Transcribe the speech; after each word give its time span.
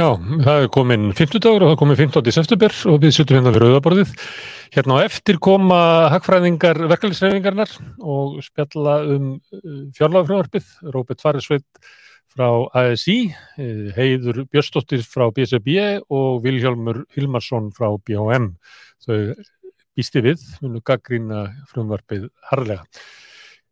Já, 0.00 0.14
það 0.16 0.62
er 0.62 0.68
komin 0.72 1.02
50 1.12 1.42
dagur 1.44 1.64
og 1.66 1.68
það 1.68 1.74
er 1.74 1.78
komin 1.82 1.98
15. 1.98 2.32
september 2.32 2.74
og 2.88 2.94
við 3.02 3.10
suttum 3.12 3.36
hérna 3.36 3.50
við 3.52 3.60
rauðaborðið. 3.66 4.12
Hérna 4.72 4.96
á 4.96 5.04
eftir 5.04 5.36
koma 5.44 5.80
hagfræðingar 6.14 6.80
verkefliðsreifingarnar 6.88 7.74
og 8.00 8.38
spjalla 8.46 8.94
um 9.12 9.26
fjárlagafröðarpið, 9.98 10.70
Róbert 10.94 11.20
Farisveit 11.20 11.82
frá 12.32 12.48
ASI, 12.80 13.18
eh, 13.60 13.90
Heiður 13.98 14.46
Björnstóttir 14.48 15.04
frá 15.04 15.26
BSB 15.36 16.00
og 16.08 16.40
Viljálmur 16.46 17.02
Hilmarsson 17.12 17.68
frá 17.76 17.90
BHM. 18.00 18.54
Þau 19.04 19.34
býsti 19.98 20.24
við, 20.24 20.46
munu 20.62 20.80
gaggrína 20.80 21.44
frumvarpið 21.74 22.30
harlega. 22.48 22.88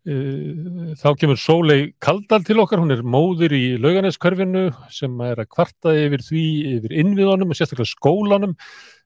Eh, 0.08 0.94
þá 0.96 1.10
kemur 1.20 1.36
Sólei 1.36 1.90
Kaldal 2.00 2.40
til 2.46 2.62
okkar, 2.62 2.80
hún 2.80 2.94
er 2.94 3.02
móður 3.04 3.52
í 3.52 3.76
lauganeskörfinu 3.76 4.70
sem 4.94 5.18
er 5.26 5.42
að 5.42 5.50
kvarta 5.52 5.92
yfir 5.92 6.24
því, 6.24 6.44
yfir 6.78 6.94
innviðunum 7.02 7.52
og 7.52 7.58
sérstaklega 7.58 7.92
skólanum. 7.92 8.54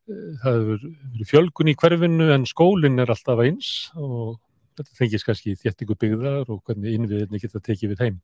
Eh, 0.06 0.30
það 0.44 0.60
hefur 0.60 0.86
verið 0.86 1.32
fjölgun 1.32 1.72
í 1.72 1.76
hverfinu 1.82 2.30
en 2.36 2.46
skólinn 2.46 3.02
er 3.02 3.10
alltaf 3.10 3.42
eins 3.42 3.74
og 3.98 4.38
þetta 4.78 4.98
þengis 5.00 5.26
kannski 5.26 5.58
þéttingu 5.58 5.98
byggðar 6.00 6.52
og 6.52 6.62
hvernig 6.68 6.94
innviðinni 6.96 7.40
geta 7.42 7.60
tekið 7.60 7.92
við 7.92 8.06
heim. 8.06 8.18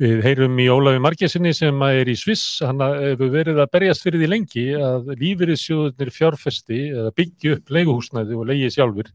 Við 0.00 0.22
heyrum 0.24 0.60
í 0.62 0.70
Ólafi 0.72 1.02
Margesinni 1.02 1.52
sem 1.56 1.86
er 1.90 2.08
í 2.08 2.14
Sviss, 2.16 2.60
hann 2.62 2.80
hefur 2.86 3.34
verið 3.34 3.60
að 3.64 3.72
berjast 3.74 4.06
fyrir 4.06 4.22
því 4.22 4.30
lengi 4.30 4.68
að 4.78 5.16
lífyrirsjóðunir 5.20 6.14
fjárfesti 6.14 6.84
eða 6.92 7.16
byggju 7.18 7.58
upp 7.58 7.74
leiguhúsnæði 7.76 8.38
og 8.38 8.52
leigi 8.52 8.70
sjálfur 8.78 9.10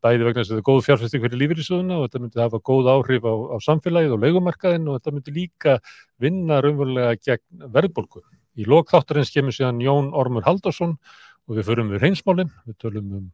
bæði 0.00 0.26
vegna 0.26 0.42
þess 0.42 0.50
að 0.50 0.56
þetta 0.56 0.60
er 0.60 0.68
góð 0.68 0.80
fjárfesting 0.86 1.24
fyrir 1.24 1.40
lífyrirsjóðuna 1.40 1.98
og 1.98 2.06
þetta 2.06 2.22
myndi 2.22 2.42
hafa 2.42 2.60
góð 2.70 2.90
áhrif 2.94 3.26
á, 3.26 3.34
á 3.34 3.56
samfélagið 3.64 4.14
og 4.16 4.22
leikumarkaðin 4.24 4.88
og 4.88 4.98
þetta 4.98 5.14
myndi 5.16 5.34
líka 5.36 5.76
vinna 6.20 6.60
raunverulega 6.64 7.18
gegn 7.20 7.68
verðbólku. 7.74 8.24
Í 8.60 8.66
lokþáttarins 8.68 9.32
kemur 9.34 9.56
síðan 9.56 9.82
Jón 9.84 10.10
Ormur 10.16 10.46
Haldarsson 10.46 10.96
og 11.48 11.58
við 11.58 11.68
förum 11.70 11.92
við 11.94 12.04
reynsmálinn, 12.04 12.50
við 12.66 12.76
tölum 12.82 13.14
um 13.18 13.30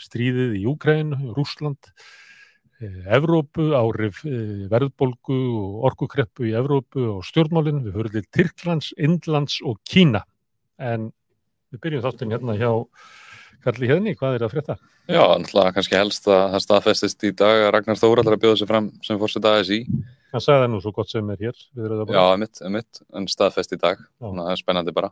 stríðið 0.00 0.58
í 0.58 0.66
Úkræn, 0.70 1.14
Rúsland, 1.36 1.92
Evrópu, 2.80 3.70
árif 3.76 4.22
verðbólku 4.24 5.36
og 5.60 5.88
orkukreppu 5.90 6.48
í 6.48 6.54
Evrópu 6.56 7.04
og 7.18 7.24
stjórnmálinn, 7.28 7.82
við 7.84 7.96
förum 7.98 8.14
til 8.14 8.26
Tyrklands, 8.32 8.92
Indlands 8.96 9.58
og 9.60 9.80
Kína. 9.84 10.24
En 10.80 11.10
við 11.70 11.82
byrjum 11.84 12.06
þáttinn 12.06 12.32
hérna 12.34 12.56
hjá 12.56 12.70
Karli 13.60 13.90
Hjöðni, 13.90 14.14
hvað 14.16 14.38
er 14.38 14.44
að 14.46 14.54
frétta? 14.54 14.74
Já, 15.10 15.20
náttúrulega 15.20 15.74
kannski 15.76 15.96
helst 15.98 16.28
að 16.30 16.46
það 16.54 16.62
staðfestist 16.64 17.24
í 17.28 17.30
dag 17.36 17.64
að 17.66 17.70
Ragnar 17.74 17.98
Þóra 18.00 18.22
ætlar 18.22 18.36
að 18.38 18.44
bjóða 18.44 18.58
sig 18.60 18.68
fram 18.70 18.86
sem 19.04 19.18
fórsett 19.20 19.48
ASI. 19.50 19.78
Hann 20.30 20.44
sagði 20.44 20.62
það 20.62 20.70
nú 20.72 20.78
svo 20.80 20.92
gott 20.96 21.10
sem 21.10 21.32
er 21.34 21.42
hér. 21.44 21.58
Já, 22.14 22.22
emitt, 22.36 22.60
emitt, 22.64 23.00
en 23.18 23.26
staðfest 23.28 23.74
í 23.74 23.80
dag. 23.82 24.00
Þannig 24.22 24.44
að 24.44 24.48
það 24.48 24.54
er 24.54 24.62
spennandi 24.62 24.94
bara. 24.96 25.10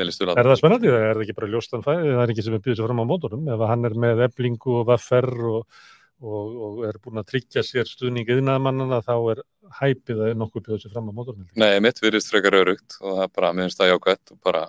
Vel 0.00 0.08
í 0.08 0.16
stjórn 0.16 0.32
Er 0.34 0.48
það 0.48 0.58
spennandi? 0.62 0.90
Það 0.94 1.06
er 1.10 1.22
ekki 1.26 1.36
bara 1.38 1.50
ljóstan 1.52 1.84
fæði, 1.84 2.08
það 2.08 2.24
er 2.24 2.32
ekki 2.34 2.46
sem 2.48 2.58
er 2.58 2.64
bjóðið 2.64 2.80
sig 2.80 2.88
fram 2.88 3.04
á 3.04 3.10
mótorum. 3.12 3.46
Ef 3.54 3.64
hann 3.70 3.86
er 3.90 3.96
með 4.06 4.24
eblingu 4.26 4.74
og 4.80 4.88
vaffer 4.88 5.28
og, 5.52 5.84
og, 6.24 6.58
og 6.70 6.82
er 6.88 7.00
búin 7.04 7.22
að 7.22 7.30
tryggja 7.34 7.66
sér 7.68 7.86
stuðning 7.92 8.32
yðnaðamannana, 8.32 9.02
þá 9.04 9.14
er 9.36 9.44
hæpið 9.82 10.24
að 10.24 10.36
nokkuð 10.40 10.66
bjóðið 10.70 10.86
sig 10.88 10.96
fram 10.96 11.12
á 11.12 11.16
mótorum. 11.20 11.46
Nei, 11.60 11.70
emitt 11.76 12.00
virðist 12.02 12.32
frekar 12.32 12.56
örugt 12.64 12.98
og 13.02 13.12
það 13.12 13.24
er 13.28 13.34
bara, 13.36 13.54
mér 13.54 13.68
finnst 13.68 13.84
það 13.84 13.92
jákvæmt 13.92 14.34
og 14.34 14.44
bara 14.48 14.68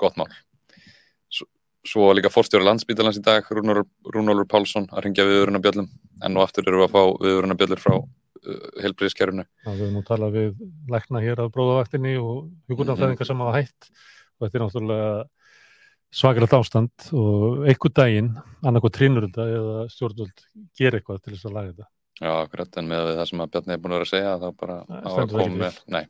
gott 0.00 0.16
mál 0.16 0.30
svo 1.88 2.10
líka 2.16 2.30
fórstjóri 2.32 2.66
landsbítalans 2.66 3.18
í 3.18 3.24
dag 3.24 3.46
Rúnólfur 3.48 4.46
Pálsson 4.50 4.88
að 4.92 5.06
ringja 5.06 5.26
viðurunabjöllum 5.28 5.88
en 6.24 6.34
nú 6.34 6.42
aftur 6.44 6.68
eru 6.68 6.82
við 6.82 6.88
að 6.88 6.94
fá 6.94 7.02
viðurunabjöllur 7.24 7.82
frá 7.82 7.94
uh, 7.96 8.68
helbriðskerfunu 8.84 9.44
Við 9.66 9.82
höfum 9.82 9.96
nú 9.96 10.04
talað 10.06 10.38
við 10.38 10.62
lækna 10.92 11.22
hér 11.24 11.42
á 11.44 11.46
bróðavaktinni 11.54 12.14
og 12.20 12.48
hugurnafæðingar 12.70 13.14
mm 13.14 13.22
-hmm. 13.22 13.26
sem 13.26 13.44
hafa 13.44 13.58
hætt. 13.58 13.90
Og 14.38 14.46
þetta 14.46 14.58
er 14.58 14.64
náttúrulega 14.64 15.12
svakilegt 16.10 16.56
ástand 16.56 17.12
og 17.12 17.66
einhver 17.68 17.92
daginn 17.92 18.32
annarkoð 18.62 18.92
trínurunda 18.96 19.44
eða 19.44 19.88
stjórnvöld 19.92 20.44
ger 20.78 20.94
eitthvað 20.94 21.22
til 21.22 21.32
þess 21.34 21.46
að 21.46 21.56
laga 21.56 21.72
þetta. 21.72 21.88
Já, 22.20 22.32
akkurat, 22.42 22.76
en 22.76 22.88
með 22.88 23.16
það 23.16 23.28
sem 23.28 23.40
að 23.40 23.50
Bjarni 23.50 23.72
er 23.72 23.78
búin 23.78 23.92
að 23.92 23.98
vera 23.98 24.06
að 24.08 24.14
segja 24.14 24.38
þá 24.38 24.48
bara 24.60 24.76
á 24.88 25.10
að 25.14 25.30
koma 25.30 25.56
með 25.56 25.74
Nei. 25.86 26.06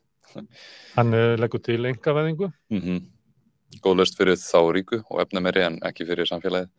Hann 0.95 1.11
leggur 1.41 1.61
til 1.61 1.85
engavæðingu 1.85 2.53
mm 2.71 2.81
-hmm 2.81 3.18
góðlöst 3.85 4.19
fyrir 4.19 4.39
þá 4.41 4.61
ríku 4.75 5.03
og 5.05 5.23
efna 5.23 5.43
meiri 5.45 5.67
en 5.67 5.79
ekki 5.87 6.07
fyrir 6.09 6.29
samfélagið. 6.31 6.73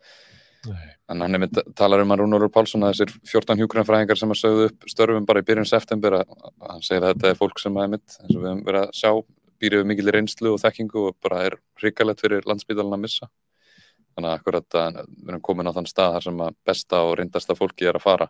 Nei. 0.68 0.90
en 1.08 1.22
hann 1.24 1.38
er 1.38 1.48
talar 1.78 2.02
um 2.04 2.12
að 2.12 2.20
Rúnólfur 2.20 2.52
Pálsson 2.52 2.84
að 2.84 2.98
þessir 2.98 3.14
14 3.32 3.62
hjúkrunafræðingar 3.62 4.20
sem 4.20 4.34
að 4.34 4.40
sögðu 4.42 4.66
upp 4.68 4.90
störfum 4.92 5.28
bara 5.30 5.40
í 5.40 5.46
byrjun 5.48 5.70
september 5.70 6.18
að, 6.18 6.34
hann 6.68 6.84
segir 6.84 7.06
að 7.06 7.14
þetta 7.14 7.30
er 7.30 7.38
fólk 7.40 7.62
sem 7.64 7.78
að 7.80 7.94
mitt 7.94 8.18
eins 8.18 8.34
og 8.34 8.42
við 8.42 8.50
höfum 8.50 8.66
verið 8.66 8.82
að 8.82 8.98
sjá 9.00 9.12
býrið 9.60 9.82
við 9.82 9.90
mikil 9.92 10.12
reynslu 10.16 10.52
og 10.52 10.60
þekkingu 10.60 11.06
og 11.10 11.16
bara 11.24 11.46
er 11.48 11.56
ríkalett 11.84 12.24
fyrir 12.24 12.44
landsbítalinn 12.50 12.98
að 12.98 13.04
missa. 13.06 13.30
Þannig 14.16 14.34
að 14.34 14.36
akkurat 14.42 14.78
að 14.82 15.00
við 15.06 15.32
erum 15.32 15.46
komin 15.48 15.72
á 15.72 15.76
þann 15.78 15.90
stað 15.94 16.18
þar 16.18 16.28
sem 16.28 16.44
að 16.44 16.60
besta 16.68 17.02
og 17.08 17.16
reyndasta 17.20 17.56
fólki 17.56 17.88
er 17.88 18.00
að 18.00 18.04
fara 18.04 18.30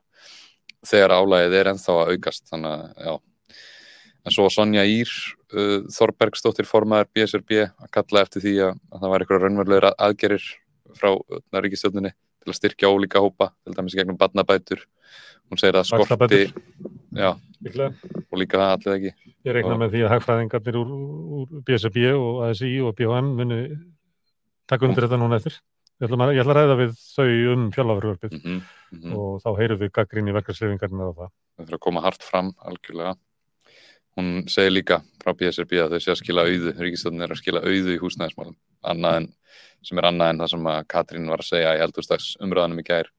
þegar 0.85 1.15
álægið 1.17 1.57
er 1.59 1.71
enþá 1.73 1.97
að 1.97 2.13
aukast. 2.13 2.45
Þannig 2.53 2.75
að 2.77 3.07
já 3.09 3.13
en 4.29 4.35
svo 4.35 4.47
Sonja 4.53 4.85
Ír 4.85 5.09
uh, 5.09 5.81
Þorbergsdóttir 5.93 6.67
formaður 6.69 7.09
BSRB 7.15 7.65
að 7.65 7.91
kalla 7.95 8.23
eftir 8.25 8.45
því 8.45 8.55
að, 8.67 8.81
að 8.93 9.03
það 9.03 9.13
var 9.13 9.25
eitthvað 9.25 9.45
raunverulegur 9.45 9.89
aðgerir 9.97 10.47
frá 10.99 11.11
uh, 11.15 11.61
ríkistjóninni 11.65 12.13
til 12.13 12.53
að 12.53 12.59
styrkja 12.59 12.91
ólíka 12.93 13.23
hópa 13.23 13.51
til 13.65 13.75
dæmis 13.75 13.97
gegnum 13.97 14.19
badnabætur 14.19 14.85
hún 15.49 15.59
segir 15.59 15.79
að 15.79 15.89
skorti 15.89 16.41
já, 17.17 17.31
og 17.33 18.37
líka 18.39 18.59
það 18.61 18.73
allir 18.75 18.95
ekki? 18.95 19.33
Ég 19.47 19.55
reikna 19.55 19.73
og, 19.73 19.81
með 19.81 19.95
því 19.95 20.03
að 20.05 20.13
hagfræðingarnir 20.13 20.77
úr, 20.79 20.93
úr 21.39 21.63
BSRB 21.65 22.05
og 22.13 22.43
ASI 22.49 22.71
og 22.85 22.93
BHM 22.97 23.33
muni 23.39 23.59
taka 24.69 24.85
undir 24.85 25.07
þetta 25.07 25.19
núna 25.19 25.39
eftir. 25.39 25.57
Ég 25.99 26.07
ætla, 26.07 26.19
að, 26.23 26.33
ég 26.37 26.43
ætla 26.43 26.53
að 26.53 26.59
ræða 26.59 26.75
við 26.79 26.91
þau 27.01 27.31
um 27.53 27.63
fjallafurvörpið 27.75 28.35
mm 28.35 28.43
-hmm, 28.43 28.59
mm 28.91 28.99
-hmm. 28.99 29.15
og 29.17 29.41
þá 29.43 29.49
heyrum 29.57 29.79
við 29.81 29.91
gaggrín 29.97 30.29
í 30.29 30.35
verkarsleifingarnir 30.37 31.09
á 31.11 31.13
það. 31.17 31.31
Það 31.57 31.65
fyrir 31.65 31.79
að 31.79 31.85
koma 31.87 32.03
hart 32.05 32.23
fram 32.23 32.53
algjörlega 32.69 33.15
hún 34.17 34.31
segir 34.51 34.73
líka 34.73 35.01
frá 35.21 35.33
BSRB 35.37 35.83
að 35.83 35.95
þau 35.95 36.03
sé 36.03 36.13
að 36.13 36.19
skila 36.23 36.47
auðu, 36.47 36.73
Ríkistöldin 36.79 37.25
er 37.25 37.35
að 37.35 37.41
skila 37.41 37.61
auðu 37.65 37.93
í 37.95 38.01
húsnæðismálum, 38.01 38.57
annað 38.89 39.21
en 39.21 39.29
sem 39.85 40.01
er 40.01 40.09
annað 40.09 40.33
en 40.33 40.41
það 40.41 40.51
sem 40.53 40.67
að 40.73 40.81
Katrín 40.91 41.31
var 41.31 41.43
að 41.43 41.49
segja 41.49 41.77
í 41.77 41.81
eldurstags 41.85 42.33
umröðanum 42.43 42.81
í 42.81 42.85
gær. 42.87 43.09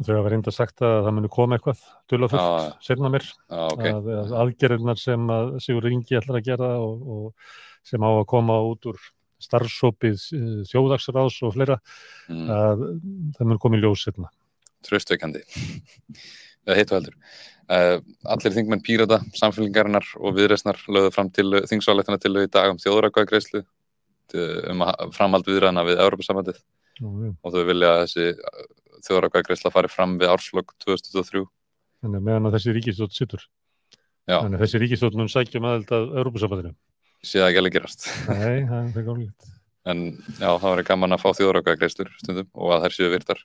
Þau 0.00 0.14
hafa 0.16 0.32
reynda 0.32 0.52
sagt 0.54 0.82
að 0.86 0.96
það 1.04 1.14
muni 1.16 1.30
koma 1.32 1.56
eitthvað 1.58 1.80
dölafullt, 2.08 2.76
sérna 2.86 3.10
mér, 3.12 3.26
ah, 3.52 3.66
okay. 3.74 3.92
að, 3.92 4.10
að 4.16 4.34
aðgerðinar 4.42 5.00
sem 5.00 5.32
að 5.34 5.50
Sigur 5.64 5.86
Ringi 5.86 6.16
ætlar 6.18 6.40
að 6.40 6.46
gera 6.46 6.70
og, 6.80 7.02
og 7.14 7.50
sem 7.86 8.06
á 8.06 8.10
að 8.10 8.28
koma 8.30 8.56
út 8.70 8.88
úr 8.90 9.00
starfsópið 9.40 10.24
eh, 10.36 10.48
þjóðagsráðs 10.70 11.38
og 11.48 11.54
fleira, 11.56 11.78
mm. 12.28 12.48
að 12.54 12.84
það 13.36 13.50
mun 13.50 13.62
komið 13.62 13.86
ljós 13.86 14.06
sérna. 14.06 14.32
Tröstveikandi, 14.88 15.44
það 16.64 16.80
heitu 16.80 16.96
heldur. 16.96 17.18
Uh, 17.70 18.00
allir 18.26 18.50
þingmenn 18.50 18.82
Pírata, 18.82 19.20
samfélgingarinnar 19.38 20.06
og 20.18 20.34
viðreysnar 20.34 20.80
lögðu 20.90 21.12
fram 21.14 21.28
til 21.30 21.52
þingsáleitana 21.70 22.18
til 22.18 22.32
í 22.40 22.48
dag 22.50 22.72
um 22.72 22.80
þjóðrakvæðagreyslu 22.82 23.62
um 24.72 24.82
að 24.86 25.12
framhald 25.14 25.46
viðræðina 25.46 25.84
við 25.86 26.02
Európa-samvætið 26.02 26.58
mm. 27.02 27.36
og 27.38 27.54
þau 27.54 27.62
vilja 27.68 27.92
að 27.92 28.02
þessi 28.02 28.26
þjóðrakvæðagreysla 29.06 29.72
fari 29.74 29.90
fram 29.90 30.18
við 30.18 30.32
árslokk 30.34 30.74
2023 30.82 31.44
Þannig 32.00 32.18
að 32.20 32.26
meðan 32.26 32.50
að 32.50 32.56
þessi 32.58 32.74
ríkistótt 32.76 33.16
sittur 33.16 33.46
Þannig 34.30 34.58
að 34.58 34.64
þessi 34.64 34.82
ríkistótt 34.82 35.18
mun 35.18 35.30
sækjum 35.30 35.70
aðeld 35.70 35.94
að 35.94 36.10
Európa-samvætinu 36.24 36.74
Sér 37.20 37.42
það 37.42 37.50
ekki 37.50 37.60
alveg 37.60 37.74
gerast. 37.76 38.06
Nei, 38.30 38.62
það 38.64 38.78
er 38.80 38.86
ekki 39.00 39.14
alveg 39.14 39.48
En 39.90 40.02
já, 40.36 40.50
það 40.50 40.66
var 40.66 40.82
gaman 40.90 41.16
að 41.16 41.22
fá 41.22 41.30
þjóðrakvæðagreislur 41.38 42.10
stundum 42.20 42.48
og 42.52 42.74
að 42.74 42.82
þær 42.84 42.96
séu 42.96 43.12
virtar 43.14 43.40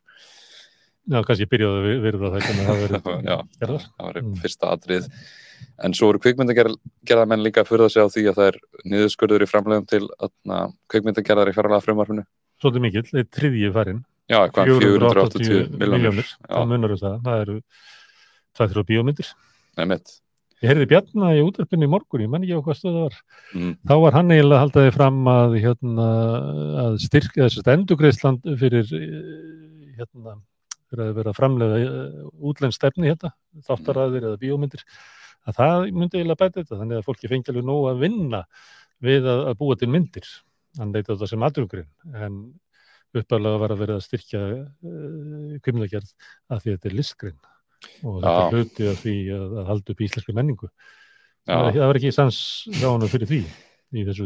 Já, 1.06 1.20
kannski 1.22 1.46
byrjaðu 1.50 1.82
að 1.82 2.06
verða 2.06 2.32
það 2.34 2.46
hvernig 2.48 2.70
það 2.70 2.80
verið 2.84 3.10
Já, 3.30 3.36
gerðar. 3.62 3.86
það 3.86 4.08
var 4.08 4.20
mm. 4.22 4.34
fyrsta 4.42 4.72
atrið 4.74 5.10
en 5.86 5.96
svo 5.98 6.10
eru 6.10 6.22
kvikmyndagerðamenn 6.24 7.46
líka 7.46 7.62
að 7.62 7.72
fyrða 7.72 7.92
sig 7.94 8.06
á 8.06 8.14
því 8.14 8.26
að 8.32 8.40
það 8.40 8.50
er 8.50 8.60
niðurskurður 8.94 9.46
í 9.46 9.50
framlegum 9.52 9.88
til 9.92 10.04
kvikmyndagerðar 10.92 11.52
í 11.52 11.56
fjárlega 11.56 11.86
frumarfinu 11.86 12.26
Svolítið 12.64 12.86
mikill, 12.86 13.08
það 13.12 13.22
er 13.22 13.32
triðji 13.38 13.72
farin 13.76 14.04
Já, 14.32 14.40
hvað, 14.50 14.76
480 14.82 15.74
miljónir 15.78 16.30
Það 16.48 16.70
munur 16.72 16.96
það, 16.98 17.18
það 17.28 17.42
eru 17.46 17.58
það 18.56 18.72
þrjá 18.74 18.88
bíómyndir 18.92 19.34
Nei, 19.76 19.90
mitt 19.92 20.16
Ég 20.64 20.72
heyrði 20.72 20.88
Bjarna 20.90 21.34
í 21.36 21.42
útverfinu 21.44 21.86
í 21.86 21.92
morgun, 21.92 22.24
ég 22.24 22.30
man 22.32 22.46
ekki 22.46 22.56
á 22.56 22.64
hvað 22.64 22.78
stöðu 22.80 22.96
það 22.96 23.04
var. 23.04 23.18
Mm. 23.52 23.72
Þá 23.86 23.94
var 24.02 24.16
hann 24.16 24.32
eiginlega 24.32 24.62
haldaði 24.64 24.94
fram 24.96 25.18
að, 25.30 25.56
hérna, 25.62 26.06
að 26.86 26.96
styrka 27.04 27.42
þessast 27.44 27.72
endugreisland 27.74 28.48
fyrir 28.62 28.88
hérna, 30.00 30.38
fyrir 30.92 31.06
að 31.06 31.20
vera 31.20 31.32
að 31.32 31.40
framlega 31.40 31.78
eh, 31.84 32.18
útlensk 32.50 32.80
stefni 32.80 33.12
hérna, 33.12 33.32
þáttaræðir 33.68 34.28
eða 34.32 34.42
bíómyndir, 34.42 34.84
að 35.46 35.60
það 35.60 35.88
myndi 35.94 36.20
eiginlega 36.20 36.42
bæta 36.42 36.62
þetta, 36.62 36.80
þannig 36.82 37.00
að 37.00 37.08
fólki 37.08 37.32
fengi 37.32 37.54
alveg 37.54 37.68
nóg 37.70 37.90
að 37.92 38.04
vinna 38.06 38.44
við 39.06 39.30
að, 39.32 39.42
að 39.52 39.58
búa 39.62 39.80
til 39.80 39.92
myndir, 39.94 40.30
hann 40.80 40.94
leita 40.94 41.14
þetta 41.14 41.32
sem 41.32 41.46
aðrungurinn, 41.48 41.92
en 42.16 42.40
uppálega 43.16 43.60
var 43.62 43.74
að 43.74 43.84
vera 43.84 43.98
að 44.00 44.06
styrkja 44.06 44.42
uh, 44.44 45.54
kvimlagerð 45.64 46.10
að 46.52 46.64
því 46.64 46.72
að 46.72 46.74
þetta 46.74 46.90
er 46.90 46.98
listgrinn 46.98 47.38
og 48.04 48.18
þetta 48.24 48.34
er 48.42 48.56
hluti 48.56 48.90
af 48.90 49.00
því 49.04 49.16
að, 49.36 49.46
að 49.62 49.70
halda 49.70 49.94
upp 49.94 50.04
íslensku 50.06 50.36
menningu. 50.36 50.70
Það 51.46 51.62
var, 51.62 51.76
það 51.78 51.90
var 51.92 52.00
ekki 52.00 52.12
sanns 52.16 52.40
hjá 52.74 52.88
hann 52.90 53.08
fyrir 53.12 53.30
því. 53.30 53.42
í 53.96 54.04
þessu 54.08 54.26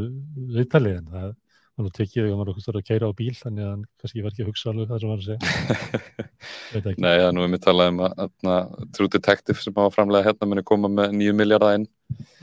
viðtali 0.55 0.95
en 0.97 1.09
það 1.13 1.33
var 1.79 1.85
nú 1.87 1.91
tekið 1.95 2.25
þegar 2.25 2.37
maður 2.39 2.51
okkur 2.53 2.77
að 2.79 2.85
keira 2.89 3.09
á 3.09 3.13
bíl 3.19 3.35
þannig 3.39 3.63
að 3.63 3.69
hann 3.71 3.85
kannski 4.01 4.23
var 4.25 4.33
ekki 4.33 4.43
að 4.43 4.49
hugsa 4.49 4.71
alveg 4.71 4.89
það 4.89 5.01
sem 5.03 5.13
að 5.13 5.23
segja. 5.27 6.25
Nei, 7.03 7.09
það 7.09 7.25
er 7.27 7.33
nú 7.37 7.45
um 7.45 7.55
við 7.55 7.63
talað 7.63 7.91
um 7.93 8.03
að, 8.05 8.25
að 8.53 8.75
True 8.97 9.13
Detective 9.15 9.63
sem 9.63 9.79
hafa 9.79 9.95
framlega 9.95 10.27
hérna 10.29 10.49
muni 10.51 10.65
koma 10.67 10.91
með 10.91 11.15
9 11.21 11.37
miljardar 11.39 11.79
inn. 11.79 11.87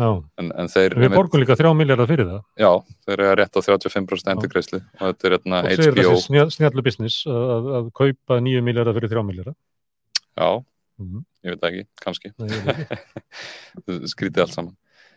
En, 0.00 0.50
en 0.50 0.70
þeir, 0.72 0.96
við 1.02 1.14
borgum 1.14 1.42
líka 1.42 1.56
þrjá 1.58 1.72
miljardar 1.76 2.10
fyrir 2.10 2.28
það. 2.30 2.42
Já, 2.62 2.70
þeir 3.06 3.16
eru 3.16 3.38
rétt 3.40 3.58
á 3.58 3.60
35% 3.66 4.32
endurgreislu 4.34 4.82
og 4.82 5.06
þetta 5.06 5.28
er 5.28 5.36
hérna 5.36 5.62
og 5.62 5.70
segir 5.72 5.96
HBO 5.96 6.10
þessi 6.12 6.28
snjall, 6.28 6.50
snjallu 6.54 6.84
business 6.86 7.22
að, 7.26 7.46
að, 7.56 7.70
að 7.80 7.88
kaupa 8.02 8.38
nýju 8.46 8.62
miljardar 8.66 8.98
fyrir 8.98 9.12
þrjá 9.12 9.24
miljardar 9.26 9.56
Já, 10.36 10.50
mm 11.02 11.24
ég 11.46 11.54
veit 11.54 11.66
ekki, 11.68 11.84
kannski. 12.02 12.32
Nei, 12.42 14.08
skrítið 14.10 14.44
allt 14.44 14.56
saman. 14.56 14.74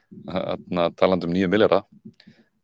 Þannig 0.10 0.84
að 0.84 0.98
talandi 1.00 1.30
um 1.30 1.34
9 1.36 1.50
miljardar 1.52 1.86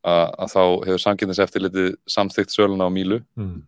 að, 0.05 0.51
þá 0.53 0.61
hefur 0.87 1.01
samkynnis 1.01 1.41
eftirlitið 1.43 1.95
samþygt 2.15 2.53
söluna 2.53 2.89
á 2.89 2.91
Mílu. 2.93 3.21
Mm. 3.39 3.63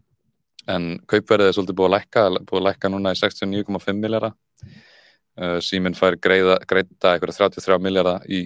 en 0.67 0.85
kaupverðið 1.07 1.49
er 1.49 1.55
svolítið 1.55 1.77
búið 1.79 1.87
að 1.87 1.95
lækka 1.95 2.23
búið 2.49 2.59
að 2.59 2.65
lækka 2.67 2.89
núna 2.91 3.13
í 3.15 3.19
69,5 3.21 4.01
miljardar 4.01 4.33
uh, 5.39 5.59
Síminn 5.63 5.95
fær 5.95 6.17
greiða, 6.19 6.57
greiða 6.67 7.13
eitthvað 7.13 7.37
33 7.37 7.79
miljardar 7.85 8.25
í, 8.27 8.41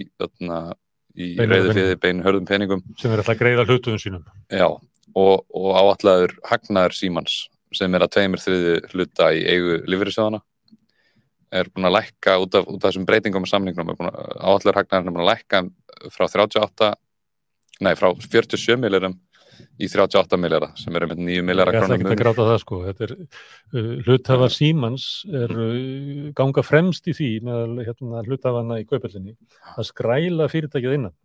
í 1.18 1.32
reyði 1.40 1.74
fyrir 1.74 1.98
beinu 2.00 2.24
hörðum 2.26 2.46
peningum. 2.48 2.84
Sem 3.00 3.10
er 3.10 3.22
alltaf 3.22 3.34
að 3.34 3.42
greiða 3.42 3.66
hlutuðum 3.66 4.00
sínum. 4.00 4.22
Já, 4.52 4.68
og, 4.68 5.34
og 5.50 5.68
áallaður 5.76 6.36
hagnaður 6.48 6.96
Símans 6.96 7.42
sem 7.76 7.94
er 7.96 8.04
að 8.04 8.14
tveimur 8.16 8.42
þriði 8.42 8.74
hluta 8.92 9.30
í 9.34 9.44
eigu 9.48 9.78
lífyrirsjóðana 9.88 10.42
er 11.52 11.68
búin 11.72 11.88
að 11.88 11.96
lækka 11.98 12.36
út 12.40 12.56
af, 12.56 12.68
út 12.68 12.80
af 12.80 12.90
þessum 12.90 13.06
breytingum 13.08 13.44
og 13.44 13.50
samningnum 13.50 13.92
áallaður 13.92 14.78
hagnaður 14.80 15.08
er 15.08 15.14
búin 15.16 15.24
að 15.24 15.30
lækka 15.32 15.62
frá 16.12 16.26
38 16.28 16.92
nei, 17.82 17.94
frá 17.98 18.10
47 18.14 18.78
miljarum 18.80 19.16
í 19.82 19.88
38 19.90 20.38
miljara 20.40 20.70
sem 20.78 20.94
eru 20.96 21.08
með 21.10 21.22
9 21.26 21.46
miljara 21.46 21.74
ég 21.74 21.82
ætla 21.84 21.96
ekki 21.96 22.04
að 22.04 22.08
krónum 22.08 22.22
gráta 22.22 22.46
það 22.48 22.60
sko. 22.62 22.78
Þetta 22.86 23.04
er, 23.06 23.12
uh, 23.72 23.90
hluthafar 24.06 24.54
Símans 24.54 25.08
er 25.42 25.56
uh, 25.56 26.30
ganga 26.38 26.64
fremst 26.66 27.10
í 27.10 27.16
því 27.16 27.32
með 27.48 27.82
hérna, 27.88 28.22
hluthafana 28.28 28.80
í 28.82 28.86
kaupallinni 28.88 29.36
að 29.74 29.90
skræla 29.90 30.48
fyrirtækið 30.52 30.98
innan. 31.00 31.16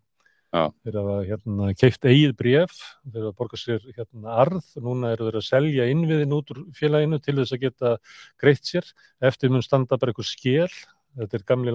Þeir 0.57 0.95
hafa 0.95 1.15
hérna, 1.27 1.65
keift 1.77 2.06
eigið 2.07 2.31
bref 2.39 2.77
þeir 3.04 3.25
hafa 3.27 3.38
borgað 3.38 3.62
sér 3.62 3.83
hérna, 3.92 4.38
arð. 4.42 4.69
Núna 4.81 5.12
eru 5.13 5.27
þeir 5.27 5.39
að 5.42 5.48
selja 5.50 5.88
innviðin 5.92 6.36
út 6.38 6.54
úr 6.54 6.62
félaginu 6.77 7.19
til 7.21 7.36
þess 7.42 7.57
að 7.57 7.65
geta 7.65 7.92
greitt 8.42 8.63
sér. 8.65 8.88
Eftir 9.27 9.51
mun 9.54 9.65
standa 9.65 10.00
bara 10.00 10.15
einhver 10.15 10.27
skél 10.27 10.71
þetta 11.18 11.39
er 11.39 11.45
gamli 11.51 11.74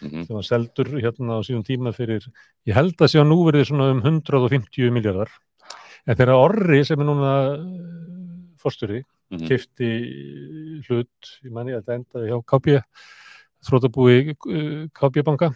landsýmin 0.00 0.12
Mhm. 0.18 0.26
sem 0.26 0.34
var 0.36 0.42
seldur 0.46 0.88
hérna 1.00 1.38
á 1.38 1.40
síðan 1.42 1.64
tíma 1.66 1.92
fyrir, 1.94 2.22
ég 2.66 2.74
held 2.74 2.96
að 2.96 3.08
sé 3.10 3.18
á 3.20 3.24
nú 3.26 3.44
verið 3.44 3.66
svona 3.68 3.90
um 3.90 4.00
150 4.02 4.90
miljardar 4.92 5.28
en 6.06 6.16
þegar 6.16 6.34
Orri 6.38 6.84
sem 6.84 7.00
er 7.00 7.04
núna 7.04 7.32
fórsturi, 8.58 9.02
Mhm. 9.30 9.46
kifti 9.48 10.82
hlut, 10.88 11.40
ég 11.44 11.50
manni 11.52 11.72
að 11.72 11.82
þetta 11.84 11.98
endaði 11.98 12.28
hjá 12.30 12.44
KB 12.46 12.82
þrótabúi 13.64 14.36
KB 14.94 15.22
banka 15.24 15.54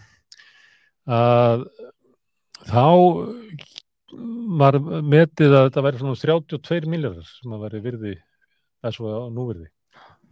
að 1.06 1.66
þá 2.66 2.82
var 4.58 4.72
metið 4.78 5.54
að 5.56 5.70
þetta 5.70 5.82
væri 5.86 5.98
svona 6.02 6.18
32 6.20 6.86
miljardar 6.86 7.24
sem 7.24 7.50
að 7.54 7.62
væri 7.64 7.80
virði 7.82 8.14
það 8.82 8.92
svo 8.96 9.06
á 9.08 9.20
núvirði 9.32 9.68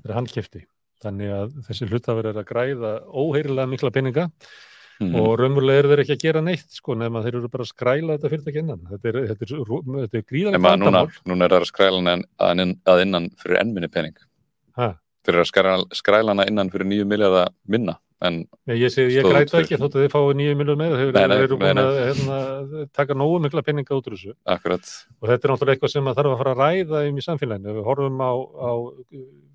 þegar 0.02 0.14
hann 0.14 0.26
kifti 0.26 0.64
þannig 1.04 1.30
að 1.36 1.54
þessi 1.68 1.88
hlutafur 1.90 2.28
er 2.30 2.40
að 2.42 2.48
græða 2.50 2.90
óheirilega 3.08 3.68
mikla 3.74 3.90
peninga 3.94 4.28
Mhm. 5.00 5.14
og 5.16 5.38
raunverulega 5.40 5.78
eru 5.80 5.88
þeir 5.94 6.00
ekki 6.02 6.12
að 6.12 6.22
gera 6.26 6.40
neitt 6.44 6.74
sko 6.76 6.92
nema 6.94 7.22
þeir 7.24 7.36
eru 7.38 7.48
bara 7.48 7.64
að 7.64 7.70
skræla 7.72 8.16
þetta 8.18 8.30
fyrirtæki 8.34 8.58
innan 8.60 8.80
þetta 8.84 9.08
er, 9.08 9.16
þetta 9.30 9.46
er, 9.46 9.52
þetta 10.04 10.18
er 10.20 10.24
gríðarlega 10.28 10.58
Nema 10.58 10.72
núna, 10.76 11.00
núna 11.30 11.44
er 11.46 11.54
það 11.54 11.62
að 11.64 11.70
skræla 11.70 12.00
hana 12.02 12.16
að, 12.44 12.60
inn- 12.66 12.74
að 12.84 13.00
innan 13.06 13.30
fyrir 13.40 13.60
enn 13.62 13.72
minni 13.72 13.88
pening 13.88 14.18
Ha? 14.76 14.90
þeir 15.24 15.34
eru 15.38 15.40
að 15.46 15.86
skræla, 15.96 16.28
hana 16.34 16.44
innan 16.52 16.68
fyrir 16.74 16.84
9 16.92 17.08
miljardar 17.08 17.48
minna 17.66 17.96
en 18.20 18.34
Nei, 18.68 18.76
ég, 18.76 18.92
ég 18.92 19.22
Stóð 19.24 19.30
græta 19.32 19.54
fyrir. 19.56 19.64
ekki 19.64 19.78
þótt 19.80 19.94
að 19.96 20.02
þið 20.04 20.10
fáið 20.14 20.34
nýju 20.40 20.56
miljón 20.60 20.78
meira 20.80 20.96
þeir 21.00 21.34
eru 21.36 21.56
búin 21.60 21.80
að 21.80 21.98
hérna, 22.04 22.38
taka 22.92 23.14
nógu 23.16 23.38
mikla 23.46 23.62
peninga 23.64 23.96
út 23.96 24.10
úr 24.10 24.16
þessu 24.18 24.34
akkurat 24.44 24.90
og 25.20 25.28
þetta 25.30 25.40
er 25.48 25.52
náttúrulega 25.54 25.74
eitthvað 25.78 25.94
sem 25.94 26.10
þarf 26.10 26.32
að 26.34 26.40
fara 26.42 26.52
að 26.54 26.60
ræða 26.64 27.04
um 27.08 27.16
í 27.20 27.24
samfélaginu. 27.24 27.76
Við 27.78 27.86
horfum 27.88 28.20
á, 28.20 28.32
á 28.36 28.70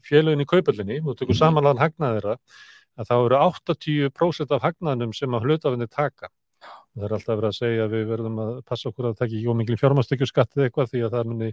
félögin 0.09 0.41
í 0.45 0.49
kaupallinni 0.49 0.97
og 1.05 1.13
tökum 1.19 1.35
Mhm. 1.35 1.41
samanlega 1.43 1.85
hagnaði 1.85 2.21
þeirra 2.21 2.37
að 2.97 3.07
þá 3.09 3.15
eru 3.25 3.37
80% 3.43 4.51
af 4.55 4.61
hagnaðinum 4.65 5.13
sem 5.13 5.29
að 5.35 5.45
hlutafinni 5.45 5.87
taka. 5.89 6.29
Það 6.95 7.05
er 7.07 7.15
alltaf 7.17 7.35
verið 7.35 7.49
að 7.49 7.57
segja 7.59 7.85
að 7.85 7.93
við 7.95 8.05
verðum 8.13 8.41
að 8.45 8.51
passa 8.71 8.89
okkur 8.89 9.09
að 9.09 9.17
taka 9.19 9.31
ekki 9.33 9.51
ómikli 9.51 9.77
fjármastökjuskatt 9.81 10.55
eða 10.55 10.69
eitthvað 10.69 10.91
því 10.93 11.03
að 11.03 11.15
það 11.17 11.29
muni 11.31 11.51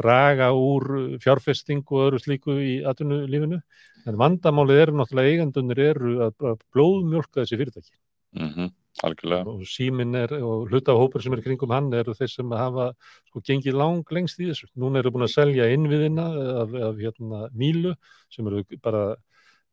draga 0.00 0.50
úr 0.58 0.86
fjárfestingu 1.22 1.98
og 1.98 2.06
öðru 2.08 2.22
slíku 2.22 2.58
í 2.58 2.74
atvinnulífinu. 2.90 3.62
En 4.10 4.18
vandamálið 4.18 4.84
eru 4.84 4.98
náttúrulega 4.98 5.34
eigendunir 5.36 5.82
eru 5.86 6.14
að, 6.26 6.46
blóðmjólka 6.74 7.44
þessi 7.44 7.60
fyrirtæki 7.60 7.92
mm 8.32 8.72
algjörlega 9.00 9.48
og 9.48 9.64
síminn 9.66 10.14
er 10.18 10.34
og 10.44 10.70
hlutahópur 10.70 11.22
sem 11.24 11.34
er 11.34 11.42
kringum 11.44 11.72
hann 11.74 11.90
eru 11.96 12.14
þeir 12.16 12.30
sem 12.30 12.54
hafa 12.56 12.90
sko 13.30 13.42
gengið 13.48 13.78
lang 13.78 14.12
lengst 14.12 14.40
í 14.42 14.50
þessu. 14.50 14.68
Núna 14.78 15.00
eru 15.00 15.12
búin 15.14 15.26
að 15.26 15.34
selja 15.34 15.68
innviðina 15.72 16.26
af, 16.62 16.74
af 16.90 17.00
hérna 17.00 17.46
Mílu 17.56 17.94
sem 18.32 18.48
eru 18.50 18.62
bara 18.84 19.04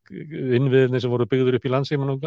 innviðinni 0.10 1.02
sem 1.02 1.12
voru 1.12 1.30
byggður 1.30 1.60
upp 1.60 1.66
í 1.66 1.74
landsíman 1.74 2.14
og 2.16 2.20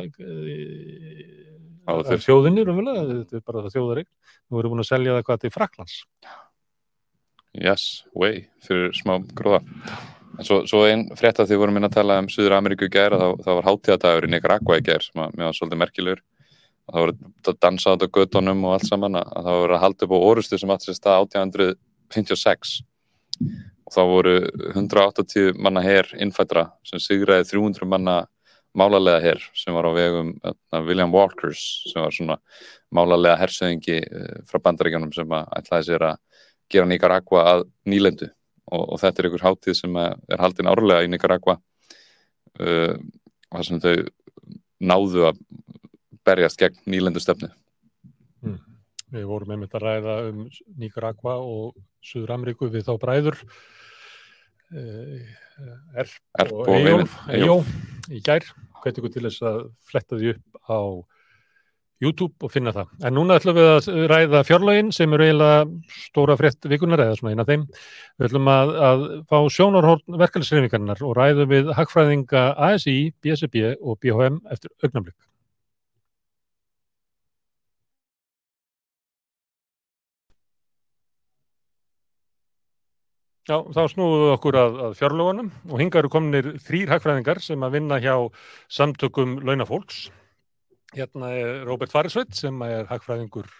þjóðinni 2.22 2.62
þetta 2.64 3.36
er 3.38 3.44
bara 3.44 3.64
það 3.66 3.74
þjóðarig 3.76 4.08
nú 4.08 4.60
eru 4.60 4.70
búin 4.72 4.84
að 4.84 4.90
selja 4.92 5.16
það 5.18 5.26
hvað 5.28 5.42
til 5.42 5.52
Fraklands 5.56 5.96
yes, 7.52 8.04
way, 8.16 8.46
fyrir 8.64 8.92
smá 8.96 9.18
gróða. 9.36 9.62
En 10.38 10.46
svo, 10.46 10.62
svo 10.68 10.84
einn 10.88 11.04
frétt 11.18 11.40
að 11.42 11.50
því 11.50 11.58
vorum 11.60 11.76
minna 11.76 11.90
að 11.90 11.98
tala 11.98 12.18
um 12.22 12.28
Suður 12.32 12.56
Ameríku 12.56 12.88
í 12.88 12.92
gær 12.92 13.12
og 13.16 13.20
þá, 13.20 13.44
þá 13.44 13.50
var 13.52 13.66
hátíðadagur 13.68 14.26
í 14.26 14.30
Nicaragua 14.32 14.78
í 14.80 14.86
gær 14.86 15.04
sem 15.04 15.20
að 15.20 15.34
mér 15.36 15.50
var 15.50 15.58
svolítið 15.58 15.82
merkilegur. 15.82 16.22
Og 16.82 16.94
það 16.94 17.04
voru 17.04 17.16
að 17.52 17.58
dansa 17.62 17.92
á 17.92 17.96
göttunum 18.16 18.64
og 18.66 18.76
allt 18.76 18.88
saman 18.88 19.20
að 19.20 19.34
það 19.36 19.60
voru 19.60 19.76
að 19.76 19.84
halda 19.84 20.06
upp 20.06 20.16
á 20.16 20.24
orustu 20.30 20.58
sem 20.58 20.72
átti 20.72 20.88
sér 20.88 20.98
stað 20.98 21.26
1856 21.28 22.74
og 23.92 23.96
þá 23.96 24.02
voru 24.08 24.34
180 24.72 25.58
manna 25.60 25.82
her 25.84 26.08
innfættra 26.16 26.70
sem 26.88 27.00
sigraði 27.02 27.50
300 27.52 27.88
manna 27.88 28.22
málalega 28.72 29.20
her 29.20 29.42
sem 29.54 29.74
var 29.76 29.84
á 29.84 29.92
vegum 29.92 30.32
þarna, 30.40 30.84
William 30.86 31.12
Walkers 31.12 31.84
sem 31.90 32.00
var 32.00 32.14
svona 32.14 32.38
málalega 32.94 33.36
hersöðingi 33.42 33.98
eh, 34.00 34.38
frá 34.48 34.62
bandaríkjónum 34.64 35.12
sem 35.12 35.28
að 35.28 35.50
ætlaði 35.58 35.88
sér 35.90 36.06
að 36.08 36.46
gera 36.72 36.88
Nicaragua 36.88 37.42
að 37.50 37.66
nýlendu. 37.84 38.30
Og, 38.72 38.94
og 38.94 39.00
þetta 39.02 39.20
er 39.20 39.28
einhver 39.28 39.44
hátíð 39.44 39.76
sem 39.76 39.96
er 40.00 40.40
haldin 40.40 40.70
árlega 40.70 41.04
í 41.04 41.10
Nicaragua 41.10 41.58
uh, 42.62 42.94
þar 43.50 43.66
sem 43.66 43.80
þau 43.82 43.96
náðu 44.80 45.26
að 45.28 45.42
berjast 46.24 46.60
gegn 46.62 46.78
nýlendu 46.86 47.20
stefnu 47.20 47.50
Við 49.12 49.26
vorum 49.28 49.50
einmitt 49.52 49.74
að 49.76 49.84
ræða 49.84 50.14
um 50.30 50.44
Nicaragua 50.80 51.34
og 51.44 51.74
Suður 52.00 52.36
Ameríku 52.38 52.70
við 52.72 52.86
þá 52.86 52.94
bræður 53.02 53.42
Erp 54.72 56.12
Erp 56.40 56.52
og 56.52 56.68
Eyvind- 56.72 57.16
Eyjólf 57.28 57.72
í 58.10 58.20
gær, 58.24 58.46
hveti 58.82 59.02
ykkur 59.02 59.12
til 59.14 59.26
þess 59.28 59.42
að 59.46 59.58
fletta 59.88 60.18
því 60.18 60.34
upp 60.36 60.62
á 60.68 60.78
YouTube 62.02 62.34
og 62.42 62.50
finna 62.50 62.72
það. 62.74 62.88
En 63.06 63.14
núna 63.14 63.36
ætlum 63.38 63.54
við 63.54 63.68
að 63.70 64.06
ræða 64.10 64.40
fjárlögin 64.48 64.88
sem 64.94 65.12
eru 65.14 65.22
eiginlega 65.28 65.66
stóra 66.08 66.34
frétt 66.40 66.66
vikunar 66.66 66.98
eða 67.04 67.18
svona 67.20 67.34
eina 67.36 67.46
þeim. 67.46 67.66
Við 68.18 68.26
ætlum 68.26 68.50
að, 68.50 68.72
að 68.88 69.04
fá 69.30 69.36
sjónarhorn 69.54 70.18
verkefnisreifingarnar 70.24 71.04
og 71.06 71.14
ræðum 71.20 71.52
við 71.52 71.70
hagfræðinga 71.78 72.42
ASI, 72.58 72.96
BSB 73.22 73.76
og 73.78 74.00
BHM 74.02 74.40
eftir 74.50 74.74
augnablik. 74.82 75.14
Já, 83.42 83.56
þá 83.74 83.80
við 83.98 84.28
okkur 84.36 84.54
að, 84.54 84.76
að 84.86 84.92
fjárlögunum 85.00 85.48
og 85.66 85.80
hinga 85.80 85.98
eru 85.98 86.10
kominir 86.14 86.48
þrýr 86.62 86.92
hagfræðingar 86.92 87.40
sem 87.42 87.64
að 87.66 87.72
vinna 87.74 87.98
hjá 87.98 88.14
samtökum 88.70 89.40
launafólks. 89.42 90.04
Hérna 90.94 91.32
er 91.34 91.64
Róbert 91.66 91.90
Farisveit 91.90 92.36
sem 92.38 92.62
er 92.62 92.86
hagfræðingur 92.86 93.50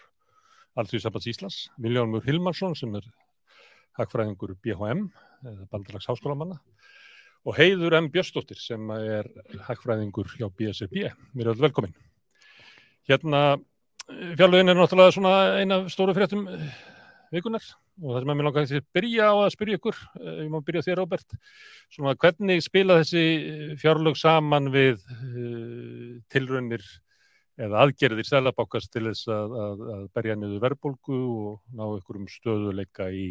Alþjóðsambands 0.78 1.26
Íslands, 1.34 1.58
Viljálmur 1.82 2.22
Hilmarsson 2.28 2.78
sem 2.78 2.94
er 2.94 3.10
hagfræðingur 3.98 4.54
BHM, 4.62 5.08
Bandalags 5.74 6.06
Háskólamanna 6.06 6.60
og 7.42 7.58
Heiður 7.58 7.98
M. 7.98 8.12
Björstóttir 8.14 8.62
sem 8.62 8.86
er 8.94 9.26
hagfræðingur 9.66 10.30
hjá 10.38 10.46
BSRB. 10.46 11.08
Mér 11.34 11.48
er 11.48 11.56
öll 11.56 11.66
velkomin. 11.66 11.98
Hérna, 13.10 13.58
fjárlögin 14.06 14.70
er 14.70 14.78
náttúrulega 14.78 15.18
svona 15.18 15.38
eina 15.58 15.82
stóru 15.90 16.14
fréttum 16.14 16.46
eh, 16.46 16.68
vikunar 17.34 17.66
og 18.02 18.08
það 18.10 18.18
sem 18.24 18.32
að 18.32 18.38
mér 18.38 18.48
langar 18.48 18.66
að 18.66 18.88
byrja 18.98 19.30
á 19.30 19.34
að 19.38 19.52
spyrja 19.54 19.78
ykkur, 19.78 20.00
eh, 20.18 20.40
ég 20.42 20.50
má 20.50 20.58
byrja 20.66 20.84
þér 20.88 21.00
Róbert, 21.00 21.38
svona 21.94 22.16
hvernig 22.18 22.64
spila 22.66 22.98
þessi 23.00 23.24
fjárlög 23.80 24.18
saman 24.18 24.70
við 24.74 25.04
uh, 25.06 26.18
tilraunir 26.32 26.84
eða 27.62 27.84
aðgerðir 27.84 28.26
selabákast 28.26 28.90
til 28.92 29.06
þess 29.10 29.28
að, 29.30 29.54
að, 29.64 29.84
að 29.94 30.08
berja 30.16 30.36
niður 30.38 30.64
verðbólgu 30.64 31.20
og 31.20 31.60
ná 31.76 31.84
einhverjum 31.86 32.30
stöðuleika 32.32 33.10
í 33.12 33.28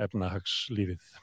efnahagslífið? 0.00 1.14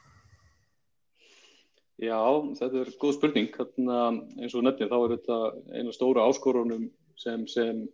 Já, 2.02 2.18
þetta 2.58 2.80
er 2.82 2.90
góð 2.98 3.16
spurning. 3.18 3.50
Þannig 3.54 4.40
eins 4.42 4.54
og 4.58 4.64
nefnir 4.66 4.90
þá 4.90 4.96
er 4.98 5.12
þetta 5.16 5.38
eina 5.76 5.92
stóra 5.94 6.24
áskorunum 6.26 6.88
sem, 7.20 7.44
sem 7.50 7.84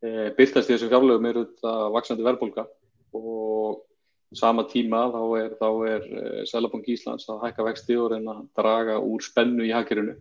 e, 0.00 0.30
byrtast 0.38 0.70
í 0.70 0.76
þessu 0.76 0.88
fjárlegum 0.92 1.28
er 1.28 1.40
þetta 1.42 1.74
vaksandi 1.92 2.24
verðbólka 2.24 2.64
og 3.14 3.43
sama 4.32 4.64
tíma 4.70 5.06
þá 5.12 5.22
er, 5.38 5.56
er 5.88 6.06
e, 6.06 6.44
Sælabank 6.48 6.88
Íslands 6.90 7.28
að 7.30 7.42
hækka 7.46 7.66
vexti 7.68 7.96
og 7.98 8.12
reyna 8.12 8.38
að 8.38 8.46
draga 8.58 8.98
úr 9.02 9.22
spennu 9.22 9.66
í 9.66 9.72
hakkerinu. 9.74 10.16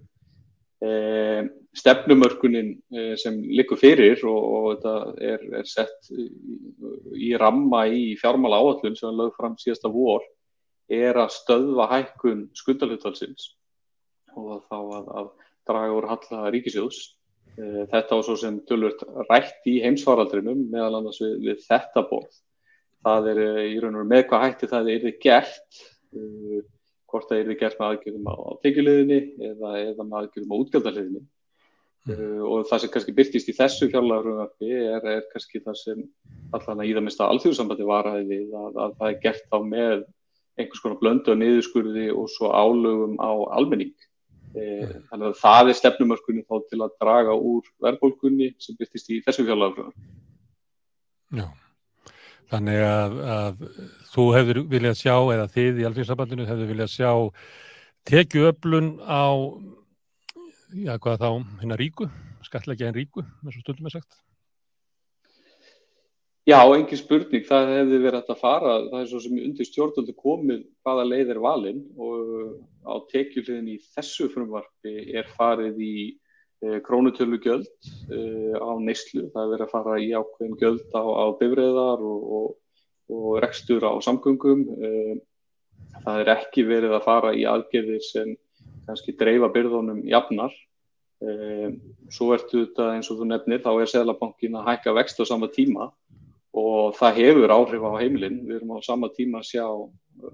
E, 0.84 0.92
stefnumörkunin 1.80 2.74
e, 2.92 3.06
sem 3.20 3.40
likur 3.56 3.80
fyrir 3.80 4.22
og, 4.30 4.44
og 4.44 4.68
þetta 4.74 4.96
er, 5.32 5.48
er 5.62 5.70
sett 5.70 6.12
í, 6.12 6.28
í 7.30 7.34
ramma 7.40 7.86
í 7.88 8.14
fjármála 8.20 8.60
áallun 8.60 8.98
sem 9.00 9.10
er 9.10 9.20
lögð 9.22 9.38
fram 9.40 9.58
síðasta 9.62 9.92
vor 9.94 10.26
er 10.92 11.18
að 11.18 11.34
stöðva 11.38 11.88
hækkun 11.94 12.48
skuldaluttalsins 12.58 13.54
og 14.36 14.66
þá 14.68 14.78
að, 14.78 15.12
að 15.22 15.28
draga 15.70 15.98
úr 15.98 16.10
halla 16.12 16.54
ríkisjóðs. 16.54 17.04
E, 17.56 17.86
þetta 17.90 18.18
var 18.18 18.26
svo 18.28 18.38
sem 18.40 18.60
tölvört 18.68 19.06
rætt 19.30 19.70
í 19.70 19.80
heimsvaraldrinum 19.86 20.68
meðal 20.74 21.00
annars 21.00 21.22
við, 21.24 21.38
við 21.48 21.64
þetta 21.70 22.06
borð. 22.10 22.34
Það 23.04 23.30
er 23.34 23.42
í 23.68 23.76
raun 23.84 24.00
og 24.00 24.10
með 24.10 24.26
hvað 24.30 24.46
hætti 24.46 24.72
það 24.72 24.90
er 24.94 25.08
gert, 25.24 25.84
uh, 26.16 26.60
hvort 27.12 27.30
það 27.30 27.42
er 27.42 27.60
gert 27.60 27.80
með 27.80 27.88
aðgjörðum 27.90 28.30
á 28.32 28.36
tekjuleginni 28.64 29.22
eða, 29.52 29.72
eða 29.84 30.08
með 30.08 30.20
aðgjörðum 30.22 30.56
á 30.56 30.62
útgjaldaleginni. 30.64 31.24
Mm. 31.24 32.14
Uh, 32.14 32.42
og 32.48 32.66
það 32.68 32.84
sem 32.84 32.94
kannski 32.94 33.16
byrtist 33.16 33.52
í 33.52 33.56
þessu 33.56 33.88
fjárlagaröðarfi 33.92 34.72
er, 34.80 35.06
er 35.18 35.28
kannski 35.32 35.62
það 35.64 35.80
sem 35.80 36.02
allan 36.56 36.84
að 36.84 36.90
í 36.90 36.98
það 36.98 37.08
mista 37.08 37.30
alþjóðsambandi 37.32 37.88
varaði 37.88 38.26
við 38.32 38.58
að, 38.60 38.82
að 38.86 38.98
það 39.00 39.10
er 39.10 39.22
gert 39.24 39.56
á 39.56 39.60
með 39.64 40.04
einhvers 40.60 40.84
konar 40.84 41.00
blöndu 41.02 41.34
á 41.34 41.36
niðurskurði 41.40 42.10
og 42.14 42.28
svo 42.32 42.52
álögum 42.54 43.16
á 43.18 43.32
almenning. 43.58 43.94
E, 44.54 44.86
þannig 45.10 45.32
að 45.32 45.40
það 45.40 45.72
er 45.72 45.80
stefnumörkunni 45.80 46.46
þá 46.46 46.56
til 46.70 46.82
að 46.86 46.96
draga 47.02 47.34
úr 47.34 47.66
verðbólkunni 47.82 48.52
sem 48.62 48.78
byrtist 48.78 49.10
í 49.10 49.22
þessu 49.26 49.48
fjárlagafröðan. 49.48 49.96
Þannig 52.54 52.84
að, 52.86 53.14
að 53.34 53.62
þú 54.14 54.24
hefur 54.36 54.58
viljað 54.70 55.00
sjá, 55.00 55.16
eða 55.34 55.46
þið 55.56 55.80
í 55.80 55.86
alþjóðsambandinu 55.88 56.46
hefur 56.46 56.68
viljað 56.70 56.92
sjá 56.94 57.12
tekjuöflun 58.10 58.92
á, 59.02 59.26
já 60.84 60.94
hvað 61.02 61.24
þá, 61.24 61.30
hérna 61.64 61.80
ríku, 61.82 62.10
skatleggja 62.46 62.92
en 62.92 63.00
ríku, 63.00 63.24
eins 63.42 63.58
og 63.58 63.64
stundum 63.66 63.90
er 63.90 63.96
sagt. 63.96 64.20
Já, 66.44 66.60
engin 66.76 67.00
spurning, 67.00 67.46
það 67.48 67.70
hefði 67.72 68.00
verið 68.04 68.20
hægt 68.20 68.32
að 68.36 68.42
fara, 68.44 68.72
það 68.92 68.98
er 69.00 69.10
svo 69.10 69.24
sem 69.24 69.38
undir 69.40 69.68
stjórnvöldu 69.72 70.16
komið 70.20 70.66
hvaða 70.84 71.06
leið 71.08 71.30
er 71.34 71.40
valinn 71.42 71.86
og 71.96 72.34
á 72.84 72.94
tekjulegin 73.14 73.70
í 73.72 73.78
þessu 73.96 74.28
frumvarfi 74.34 75.08
er 75.16 75.30
farið 75.40 75.80
í 75.80 75.96
e, 76.64 76.80
krónutölu 76.86 77.40
göld 77.44 77.68
e, 78.10 78.20
á 78.58 78.72
neyslu, 78.80 79.28
það 79.34 79.44
er 79.44 79.52
verið 79.54 79.66
að 79.68 79.74
fara 79.74 80.00
í 80.02 80.10
ákveðin 80.16 80.60
göld 80.62 80.96
á, 80.96 81.04
á 81.04 81.26
bifræðar 81.40 82.04
og, 82.08 82.28
og, 82.40 82.50
og 83.14 83.40
rekstur 83.44 83.86
á 83.86 83.92
samgöngum, 84.06 84.66
e, 84.80 84.92
það 86.04 86.22
er 86.24 86.34
ekki 86.38 86.68
verið 86.68 86.98
að 86.98 87.08
fara 87.08 87.34
í 87.38 87.48
aðgerðir 87.50 88.06
sem 88.08 88.36
kannski 88.88 89.16
dreifa 89.20 89.52
byrðunum 89.54 90.04
jafnar, 90.10 90.54
svo 92.12 92.34
ertu 92.36 92.66
þetta 92.66 92.90
eins 92.98 93.08
og 93.14 93.22
þú 93.22 93.28
nefnir, 93.30 93.62
þá 93.64 93.70
er 93.78 93.88
Sælabankin 93.88 94.58
að 94.60 94.66
hækka 94.68 94.92
vext 94.98 95.22
á 95.22 95.26
sama 95.30 95.48
tíma 95.48 95.86
og 96.54 96.94
það 96.98 97.20
hefur 97.22 97.54
áhrif 97.54 97.86
á 97.86 97.92
heimilin. 97.98 98.42
Við 98.46 98.60
erum 98.60 98.76
á 98.78 98.80
sama 98.86 99.10
tíma 99.14 99.42
að 99.42 99.50
sjá 99.50 99.66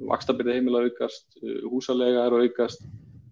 vakstabyrði 0.10 0.58
heimila 0.58 0.84
aukast, 0.84 1.28
eh, 1.42 1.62
húsalega 1.72 2.26
er 2.28 2.36
aukast, 2.44 2.84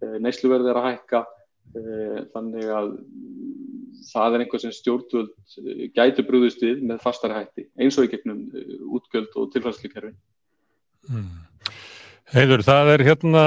eh, 0.01 0.18
neysluverði 0.24 0.70
er 0.72 0.80
að 0.80 0.88
hækka, 0.88 1.20
eh, 1.20 1.37
þannig 1.74 2.69
að 2.74 2.91
það 4.07 4.36
er 4.36 4.43
einhver 4.43 4.62
sem 4.63 4.75
stjórnvöld 4.75 5.91
gæti 5.97 6.24
brúðist 6.27 6.63
við 6.63 6.86
með 6.88 7.01
fastari 7.03 7.36
hætti, 7.36 7.67
eins 7.81 7.97
og 8.00 8.07
í 8.07 8.13
gegnum 8.13 8.45
útgjöld 8.97 9.36
og 9.36 9.51
tilfærsleikerfin. 9.55 10.15
Mm. 11.12 11.27
Heiður, 12.27 12.59
það 12.67 12.89
er 12.91 13.01
hérna 13.07 13.41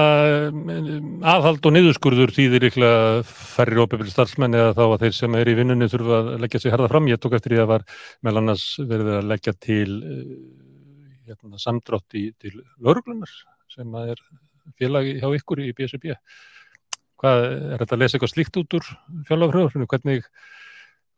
aðhald 1.29 1.67
og 1.69 1.73
niðurskurður 1.75 2.31
þýðir 2.33 2.65
ykkurlega 2.71 3.25
færri 3.29 3.77
óbefili 3.83 4.13
starfsmenn 4.13 4.57
eða 4.57 4.71
þá 4.79 4.85
að 4.87 5.03
þeir 5.03 5.17
sem 5.19 5.35
er 5.37 5.51
í 5.53 5.57
vinnunni 5.59 5.89
þurfa 5.93 6.21
að 6.23 6.31
leggja 6.47 6.61
sig 6.63 6.73
herða 6.73 6.89
fram. 6.89 7.11
Ég 7.13 7.21
tók 7.21 7.37
eftir 7.37 7.53
því 7.53 7.61
að 7.61 7.69
var 7.75 7.85
meðal 8.25 8.41
annars 8.41 8.65
verið 8.81 9.11
að 9.19 9.29
leggja 9.35 9.55
til 9.67 9.99
eh, 10.01 10.31
hérna, 11.29 11.61
samdrátt 11.61 12.17
í, 12.17 12.25
til 12.41 12.55
lauruglunar 12.81 13.35
sem 13.75 14.01
er 14.01 14.25
félagi 14.81 15.19
hjá 15.21 15.29
ykkur 15.29 15.61
í 15.67 15.75
BSB. 15.77 16.17
Hvað 17.21 17.43
er 17.45 17.83
þetta 17.83 17.97
að 17.97 18.01
lesa 18.01 18.17
eitthvað 18.17 18.33
slíkt 18.33 18.59
út 18.63 18.75
úr 18.79 18.87
fjárlagafröðurfinu? 19.29 19.87
Hvernig 19.91 20.29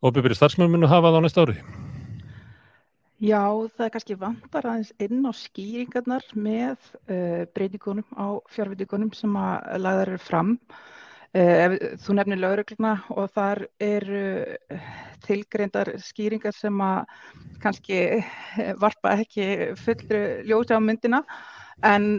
óbefili 0.03 0.35
starfsmenn 0.35 0.71
munu 0.73 0.89
hafa 0.91 1.13
það 1.13 1.19
á 1.19 1.23
næsta 1.23 1.43
ári? 1.45 1.53
Já, 3.23 3.43
það 3.71 3.85
er 3.85 3.91
kannski 3.93 4.17
vantar 4.19 4.65
aðeins 4.67 4.89
inn 4.99 5.21
á 5.23 5.31
skýringarnar 5.31 6.25
með 6.35 6.73
uh, 7.07 7.45
breytingunum 7.55 8.09
á 8.19 8.35
fjárvitingunum 8.51 9.13
sem 9.15 9.37
að 9.39 9.77
lagðar 9.79 10.11
eru 10.11 10.19
fram. 10.19 10.49
Uh, 11.31 11.77
þú 12.03 12.17
nefnir 12.17 12.41
laurugluna 12.41 12.91
og 13.15 13.31
þar 13.31 13.63
eru 13.79 14.25
uh, 14.43 14.89
tilgreindar 15.23 15.93
skýringar 16.03 16.57
sem 16.57 16.83
að 16.83 17.15
kannski 17.63 18.01
varpa 18.83 19.15
ekki 19.23 19.47
fullri 19.79 20.25
ljóti 20.49 20.75
á 20.75 20.83
myndina 20.83 21.23
en 21.79 22.09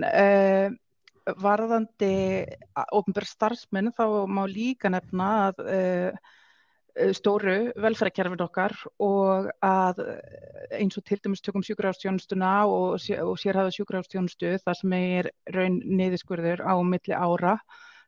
varðandi 1.40 2.14
ofnbjörn 2.85 3.31
starfsmenn 3.31 3.93
þá 3.97 4.04
má 4.28 4.43
líka 4.50 4.90
nefna 4.93 5.28
að 5.49 5.62
uh, 5.64 6.33
stóru 7.16 7.73
velferðarkerfin 7.81 8.45
okkar 8.45 8.75
og 9.02 9.49
að 9.64 10.02
eh, 10.04 10.76
eins 10.78 10.95
og 10.99 11.02
til 11.09 11.19
dæmis 11.25 11.43
tökum 11.43 11.64
sjúkrafstjónustuna 11.66 12.52
og, 12.71 13.00
og 13.25 13.40
sérhafa 13.40 13.73
sjúkrafstjónustu 13.75 14.52
þar 14.62 14.78
sem 14.78 14.95
er 15.00 15.31
raun 15.57 15.81
niðurskurður 15.83 16.62
á 16.62 16.75
milli 16.87 17.16
ára 17.16 17.57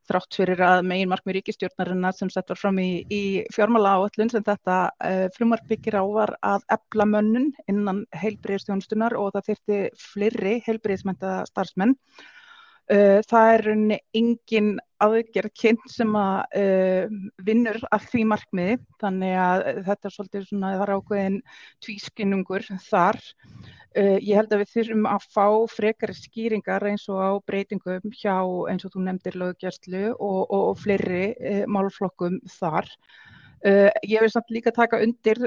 þrátt 0.07 0.37
fyrir 0.39 0.63
að 0.63 0.85
megin 0.87 1.11
markmið 1.11 1.39
ríkistjórnarinnar 1.41 2.15
sem 2.15 2.31
sett 2.31 2.47
var 2.47 2.59
fram 2.61 2.79
í, 2.79 3.03
í 3.11 3.43
fjármála 3.51 3.97
áallun 3.97 4.31
sem 4.31 4.45
þetta 4.47 4.77
uh, 5.03 5.27
frumar 5.35 5.65
byggir 5.67 5.99
á 5.99 6.03
var 6.07 6.37
að 6.39 6.63
ebla 6.77 7.09
mönnun 7.11 7.51
innan 7.67 8.05
heilbriðstjónustunar 8.15 9.17
og 9.19 9.33
það 9.35 9.49
þurfti 9.51 9.81
fleiri 9.99 10.57
heilbriðsmænta 10.69 11.41
starfsmenn 11.51 11.97
Uh, 12.87 13.19
það 13.27 13.49
er 13.51 13.65
engin 14.15 14.67
aðgerð 15.03 15.51
kynnt 15.59 15.89
sem 15.91 16.13
að 16.15 16.53
uh, 16.55 17.15
vinnur 17.43 17.81
af 17.91 18.05
því 18.07 18.21
markmiði 18.31 18.77
þannig 19.01 19.33
að 19.43 19.63
þetta 19.89 20.07
er 20.07 20.13
svolítið 20.15 20.45
svona 20.47 20.69
það 20.71 20.83
er 20.85 20.91
ákveðin 20.95 21.35
tvískinnungur 21.83 22.67
þar. 22.85 23.19
Uh, 23.91 24.15
ég 24.23 24.39
held 24.39 24.55
að 24.55 24.63
við 24.63 24.71
þurfum 24.71 25.09
að 25.11 25.27
fá 25.35 25.47
frekari 25.73 26.15
skýringar 26.15 26.87
eins 26.87 27.09
og 27.11 27.19
á 27.19 27.31
breytingum 27.51 28.15
hjá 28.15 28.37
eins 28.71 28.87
og 28.87 28.95
þú 28.95 29.03
nefndir 29.09 29.35
löggjastlu 29.43 30.05
og, 30.13 30.39
og, 30.47 30.63
og 30.71 30.79
fleiri 30.85 31.65
málflokkum 31.67 32.39
þar. 32.55 32.87
Ég 33.67 34.21
vil 34.21 34.31
samt 34.31 34.51
líka 34.53 34.71
taka 34.71 35.01
undir 35.03 35.41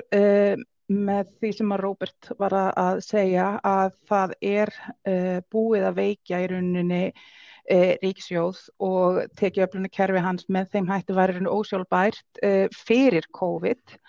með 0.91 1.29
því 1.41 1.51
sem 1.55 1.75
að 1.75 1.83
Róbert 1.85 2.31
var 2.41 2.57
að 2.59 3.01
segja 3.07 3.47
að 3.67 3.95
það 4.11 4.35
er 4.43 4.73
uh, 5.07 5.39
búið 5.53 5.87
að 5.87 5.99
veikja 6.01 6.41
í 6.43 6.49
rauninni 6.51 7.03
uh, 7.11 7.93
ríksjóð 8.03 8.63
og 8.83 9.21
tekið 9.39 9.67
öflunni 9.69 9.91
kerfi 9.95 10.23
hans 10.25 10.49
með 10.51 10.73
þeim 10.75 10.91
hætti 10.91 11.17
værið 11.17 11.51
ósjálfbært 11.51 12.43
uh, 12.43 12.67
fyrir 12.87 13.29
COVID 13.37 14.01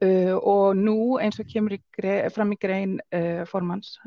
og 0.00 0.78
nú 0.80 1.18
eins 1.20 1.36
og 1.42 1.44
kemur 1.44 1.74
í 1.76 1.78
fram 2.32 2.54
í 2.54 2.56
grein 2.56 2.94
formans 3.50 3.98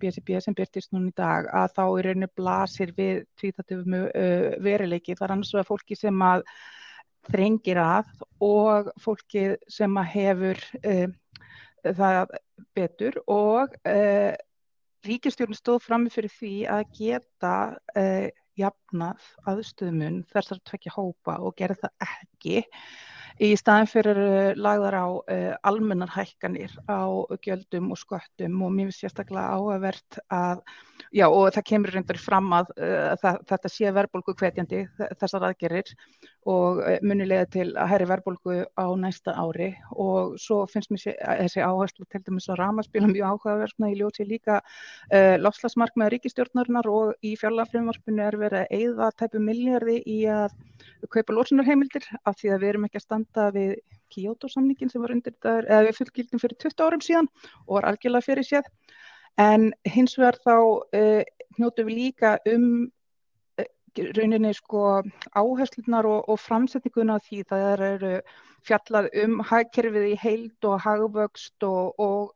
BSB 0.00 0.38
sem 0.40 0.54
byrtist 0.56 0.94
núna 0.94 1.10
í 1.10 1.12
dag 1.12 1.44
að 1.52 1.74
þá 1.76 1.82
í 1.84 2.04
rauninni 2.06 2.28
blasir 2.32 2.94
við 2.96 3.18
tvítatöfum 3.36 3.98
veruleiki. 4.64 5.12
Þar 5.12 5.34
annars 5.34 5.52
vegar 5.52 5.68
fólki 5.68 5.98
sem 6.00 6.24
að 6.24 6.46
þrengir 7.28 7.82
að 7.84 8.24
og 8.40 8.88
fólki 9.04 9.44
sem 9.68 10.00
að 10.00 10.08
hefur 10.14 10.64
það 11.82 12.36
betur 12.76 13.18
og 13.30 13.74
uh, 13.88 14.34
ríkistjórn 15.06 15.56
stóð 15.58 15.82
fram 15.86 16.06
fyrir 16.12 16.32
því 16.32 16.52
að 16.70 16.84
geta 16.98 17.54
uh, 17.98 18.28
jafnað 18.58 19.24
aðstöðumun 19.48 20.22
þessar 20.30 20.60
tvekja 20.68 20.94
hópa 20.94 21.38
og 21.40 21.56
gera 21.58 21.78
það 21.80 22.06
ekki 22.06 22.62
í 23.40 23.52
staðin 23.58 23.90
fyrir 23.90 24.20
uh, 24.22 24.52
lagðar 24.58 24.96
á 24.98 25.06
uh, 25.08 25.52
almennar 25.68 26.12
hækkanir 26.12 26.74
á 26.90 27.08
gjöldum 27.44 27.92
og 27.94 28.00
sköttum 28.00 28.60
og 28.66 28.74
finnst 28.76 29.04
sérstaklega 29.04 29.56
áhugavert 29.56 30.20
að 30.32 30.64
Já 31.12 31.26
og 31.28 31.50
það 31.52 31.64
kemur 31.68 31.92
reyndar 31.92 32.16
fram 32.16 32.46
að 32.56 32.70
uh, 32.78 33.12
það, 33.20 33.40
þetta 33.50 33.70
sé 33.72 33.90
verðbólgu 33.92 34.32
hvetjandi 34.38 34.78
þessar 35.20 35.44
aðgerir 35.50 35.90
og 36.48 36.80
munilega 37.06 37.46
til 37.52 37.68
að 37.78 37.90
hæri 37.92 38.06
verðbólgu 38.10 38.54
á 38.74 38.86
næsta 38.98 39.34
ári 39.38 39.68
og 39.92 40.32
svo 40.42 40.64
finnst 40.70 40.90
mér 40.90 41.04
þessi 41.12 41.62
áherslu 41.62 42.06
til 42.10 42.22
dæmis 42.26 42.48
að 42.50 42.58
ramaspíla 42.62 43.10
mjög 43.12 43.28
áhugaverðna 43.28 43.92
í 43.92 43.98
ljóti 44.00 44.26
líka 44.26 44.58
uh, 44.62 45.36
lofslagsmark 45.38 45.94
með 46.00 46.14
ríkistjórnarinnar 46.16 46.88
og 46.90 47.12
í 47.22 47.36
fjárlagfrumvarpinu 47.38 48.24
er 48.24 48.38
verið 48.40 48.64
að 48.64 48.74
eigða 48.80 49.10
tæpu 49.20 49.42
miljardi 49.44 50.00
í 50.02 50.18
að 50.32 50.56
kaupa 51.12 51.36
lósunarheimildir 51.36 52.08
af 52.24 52.38
því 52.40 52.54
að 52.54 52.62
við 52.62 52.72
erum 52.72 52.88
ekki 52.88 53.00
að 53.00 53.06
standa 53.06 53.21
við 53.54 53.76
Kyoto 54.12 54.48
samningin 54.48 54.90
sem 54.92 55.00
var 55.00 55.14
undir 55.14 55.32
þetta, 55.32 55.62
eða 55.64 55.84
við 55.86 55.98
fullgildum 55.98 56.40
fyrir 56.42 56.58
20 56.66 56.82
árum 56.84 57.04
síðan 57.04 57.28
og 57.66 57.78
var 57.78 57.86
algjörlega 57.88 58.26
fyrir 58.26 58.44
séð 58.44 58.66
En 59.40 59.70
hins 59.88 60.16
vegar 60.18 60.36
þá 60.44 60.56
uh, 60.92 61.22
hnjótu 61.56 61.86
við 61.86 61.96
líka 61.96 62.36
um 62.52 62.66
uh, 63.60 63.64
rauninni 64.18 64.52
sko 64.56 65.02
áherslunar 65.32 66.08
og, 66.08 66.28
og 66.28 66.40
framsetninguna 66.40 67.18
því. 67.24 67.44
Það 67.48 67.84
eru 67.88 68.12
fjallað 68.68 69.08
um 69.24 69.40
hagkerfið 69.48 70.10
í 70.12 70.18
heild 70.20 70.68
og 70.68 70.82
hagvöxt 70.84 71.64
og, 71.64 71.94
og 71.98 72.34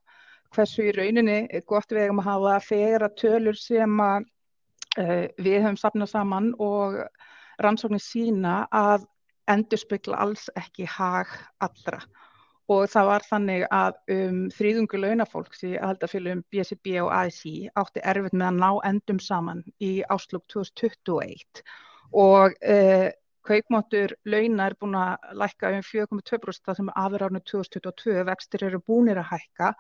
hversu 0.57 0.89
í 0.89 0.95
rauninni 0.97 1.63
gott 1.69 1.93
við 1.93 2.07
hefum 2.07 2.25
að 2.25 2.31
hafa 2.31 2.57
fegra 2.65 3.13
tölur 3.13 3.59
sem 3.61 4.01
að 4.01 4.25
uh, 4.97 5.27
við 5.37 5.61
hefum 5.61 5.77
sapnað 5.77 6.15
saman 6.15 6.55
og 6.59 7.03
rannsóknir 7.61 8.03
sína 8.03 8.63
að 8.73 9.05
endur 9.51 9.81
spekla 9.81 10.21
alls 10.25 10.49
ekki 10.59 10.87
hag 10.91 11.33
allra. 11.65 12.01
Og 12.73 12.89
það 12.91 13.09
var 13.11 13.27
þannig 13.29 13.65
að 13.71 13.99
um, 14.11 14.39
þrýðungu 14.51 14.99
launafólks 14.99 15.63
í 15.69 15.77
aðaldafélagum 15.77 16.43
BSB 16.51 16.97
og 17.05 17.13
ASI 17.15 17.53
átti 17.79 18.03
erfitt 18.03 18.35
með 18.35 18.49
að 18.49 18.59
ná 18.65 18.71
endum 18.91 19.21
saman 19.23 19.63
í 19.79 19.93
áslug 20.11 20.43
2021 20.51 21.63
og 22.19 22.57
uh, 22.67 23.07
kaupmáttur 23.47 24.17
launa 24.27 24.67
er 24.67 24.75
búin 24.81 24.99
að 24.99 25.31
lækka 25.39 25.71
um 25.77 25.87
4,2% 25.87 26.67
það 26.67 26.81
sem 26.81 26.91
aður 27.05 27.27
árinu 27.29 27.43
2022 27.47 28.27
vextir 28.27 28.67
eru 28.67 28.83
búinir 28.83 29.23
að 29.23 29.31
hækka 29.37 29.73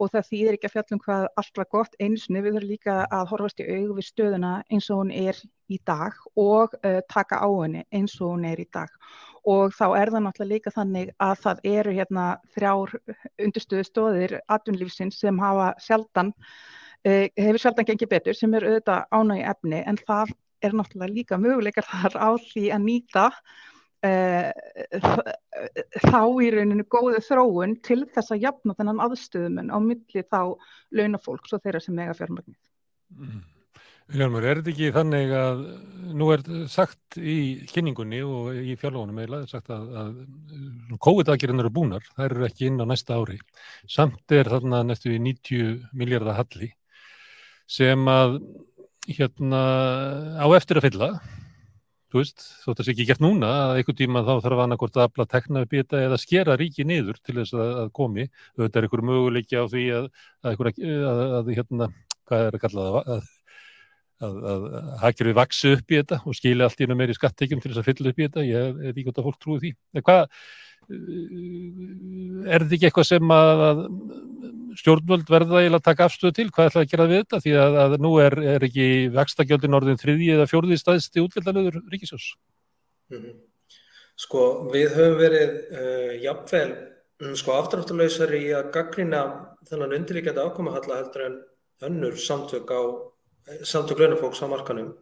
og 0.00 0.10
það 0.14 0.28
þýðir 0.30 0.56
ekki 0.56 0.68
að 0.68 0.74
fjallum 0.74 1.00
hvað 1.04 1.24
allt 1.40 1.60
var 1.60 1.68
gott 1.74 1.96
einsinni, 2.00 2.40
við 2.40 2.56
þurfum 2.56 2.70
líka 2.70 2.96
að 3.12 3.26
horfast 3.32 3.60
í 3.60 3.66
augu 3.68 3.96
við 3.98 4.06
stöðuna 4.08 4.52
eins 4.72 4.88
og 4.90 5.02
hún 5.02 5.12
er 5.12 5.40
í 5.70 5.78
dag 5.86 6.16
og 6.40 6.76
uh, 6.80 7.00
taka 7.12 7.40
á 7.44 7.48
henni 7.48 7.84
eins 7.92 8.16
og 8.20 8.34
hún 8.34 8.46
er 8.48 8.62
í 8.62 8.66
dag. 8.72 8.90
Og 9.48 9.74
þá 9.76 9.84
er 10.00 10.12
það 10.12 10.24
náttúrulega 10.26 10.52
líka 10.54 10.74
þannig 10.74 11.12
að 11.20 11.34
það 11.44 11.64
eru 11.72 11.96
hérna 11.96 12.26
þrjár 12.56 12.94
undirstöðu 13.46 13.88
stóðir 13.88 14.36
atvinnlífsins 14.48 15.20
sem 15.20 15.40
hafa 15.42 15.72
sjaldan, 15.84 16.32
uh, 17.04 17.26
hefur 17.36 17.60
sjaldan 17.64 17.90
gengið 17.92 18.14
betur 18.14 18.38
sem 18.38 18.56
er 18.56 18.68
auðvitað 18.70 19.04
ánægi 19.12 19.50
efni 19.52 19.82
en 19.84 20.00
það 20.00 20.32
er 20.64 20.76
náttúrulega 20.76 21.16
líka 21.16 21.40
möguleikar 21.40 21.88
þar 21.88 22.16
á 22.16 22.30
því 22.40 22.70
að 22.72 22.88
nýta 22.88 23.28
þá 26.00 26.20
í 26.40 26.50
rauninu 26.54 26.84
góðu 26.88 27.20
þróun 27.26 27.76
til 27.84 28.02
þess 28.14 28.32
að 28.32 28.42
jafna 28.46 28.76
þennan 28.78 29.02
aðstöðumun 29.06 29.72
á 29.74 29.78
milli 29.84 30.22
þá 30.24 30.42
launafólks 30.96 31.52
og 31.52 31.64
þeirra 31.64 31.82
sem 31.84 31.98
eiga 32.00 32.16
fjármagnir. 32.16 32.60
Mm. 33.12 33.40
Viljálmur, 34.10 34.42
er 34.42 34.58
þetta 34.58 34.70
ekki 34.72 34.88
þannig 34.94 35.32
að 35.38 35.60
nú 36.18 36.30
er 36.34 36.40
sagt 36.72 37.18
í 37.20 37.34
kynningunni 37.70 38.22
og 38.26 38.56
í 38.58 38.74
fjárlónum 38.80 39.20
eða 39.22 39.44
sagt 39.46 39.70
að, 39.70 39.84
að 40.00 40.16
COVID-aðgerðin 41.04 41.62
eru 41.62 41.70
búnar, 41.76 42.08
það 42.16 42.26
eru 42.26 42.46
ekki 42.48 42.66
inn 42.66 42.82
á 42.82 42.90
næsta 42.90 43.20
ári. 43.20 43.38
Samt 43.86 44.34
er 44.34 44.50
þarna 44.50 44.82
næstu 44.88 45.12
í 45.14 45.20
90 45.22 45.94
miljardar 45.94 46.40
halli 46.40 46.72
sem 47.70 48.10
að 48.10 48.40
hérna 49.06 49.62
á 50.42 50.46
eftir 50.58 50.80
að 50.80 50.88
fylla, 50.88 51.10
þú 52.10 52.20
veist, 52.20 52.44
þótt 52.64 52.72
að 52.72 52.80
það 52.80 52.88
sé 52.88 52.94
ekki 52.94 53.08
gert 53.08 53.24
núna 53.24 53.50
að 53.64 53.80
einhver 53.80 53.98
tíma 54.00 54.22
þá 54.26 54.32
þarf 54.44 54.62
annarkort 54.64 54.98
að 54.98 55.06
afla 55.08 55.26
tekna 55.30 55.64
upp 55.64 55.74
í 55.74 55.82
þetta 55.82 56.04
eða 56.06 56.20
skera 56.20 56.56
ríki 56.60 56.86
niður 56.86 57.20
til 57.22 57.36
þess 57.40 57.56
að, 57.56 57.74
að 57.84 57.92
komi. 58.00 58.26
Þetta 58.58 58.80
er 58.80 58.88
einhver 58.88 59.04
möguleiki 59.10 59.60
á 59.60 59.64
því 59.70 59.84
að, 59.98 60.08
að 60.50 61.52
hérna, 61.54 61.90
hvað 62.30 62.48
er 62.48 62.58
að 62.58 62.64
kalla 62.64 62.88
það, 62.88 63.12
að 63.16 63.28
að, 64.20 64.40
að 64.52 64.64
hagkerfið 65.02 65.38
vaksu 65.38 65.74
upp 65.76 65.92
í 65.92 66.00
þetta 66.00 66.18
og 66.24 66.36
skilja 66.36 66.66
allt 66.68 66.80
í 66.80 66.86
ennum 66.86 67.00
meiri 67.00 67.16
skattekjum 67.16 67.62
til 67.62 67.72
þess 67.72 67.82
að 67.82 67.88
fylla 67.90 68.12
upp 68.12 68.20
í 68.20 68.26
þetta, 68.26 68.48
ég 68.48 68.66
er 68.68 68.90
ekki 68.92 69.06
gott 69.06 69.20
að 69.20 69.28
fólk 69.28 69.40
trúi 69.40 69.60
því. 69.62 69.72
En 69.96 70.06
hvað, 70.06 70.22
eh, 70.90 72.50
er 72.50 72.64
þetta 72.64 72.76
ekki 72.78 72.90
eitthvað 72.90 73.08
sem 73.10 73.34
að, 73.36 73.64
að 73.68 73.82
stjórnvöld 74.80 75.30
verða 75.30 75.64
að 75.66 75.82
taka 75.86 76.06
afstöðu 76.06 76.36
til, 76.36 76.48
hvað 76.54 76.70
ætlaði 76.70 76.86
að 76.86 76.94
gera 76.94 77.08
við 77.10 77.22
þetta? 77.24 77.42
Því 77.44 77.54
að, 77.64 77.78
að 77.84 77.98
nú 78.06 78.12
er, 78.22 78.38
er 78.54 78.66
ekki 78.68 78.88
vextagjöldin 79.16 79.78
orðin 79.80 80.00
þriðji 80.00 80.32
eða 80.36 80.48
fjóruði 80.50 80.80
staðsti 80.80 81.24
útveldanöður 81.24 81.80
Ríkisjós. 81.90 82.32
Mm 83.10 83.22
-hmm. 83.22 83.38
Sko, 84.20 84.68
við 84.72 84.96
höfum 84.98 85.16
verið 85.16 85.52
uh, 85.72 86.10
jafnvel, 86.20 86.70
um, 87.24 87.36
sko, 87.40 87.54
aftráttuleysar 87.56 88.34
í 88.36 88.50
að 88.52 88.68
gaggrina 88.74 89.22
þennan 89.68 89.96
undirlíkjandi 89.96 90.44
ákomahalla 90.44 90.98
heldur 91.00 91.24
en 91.24 91.38
önnur 91.88 92.18
samtök 92.20 92.68
á 92.68 92.80
samtök 93.66 94.02
launafólks 94.02 94.42
á 94.42 94.46
markanum. 94.50 94.94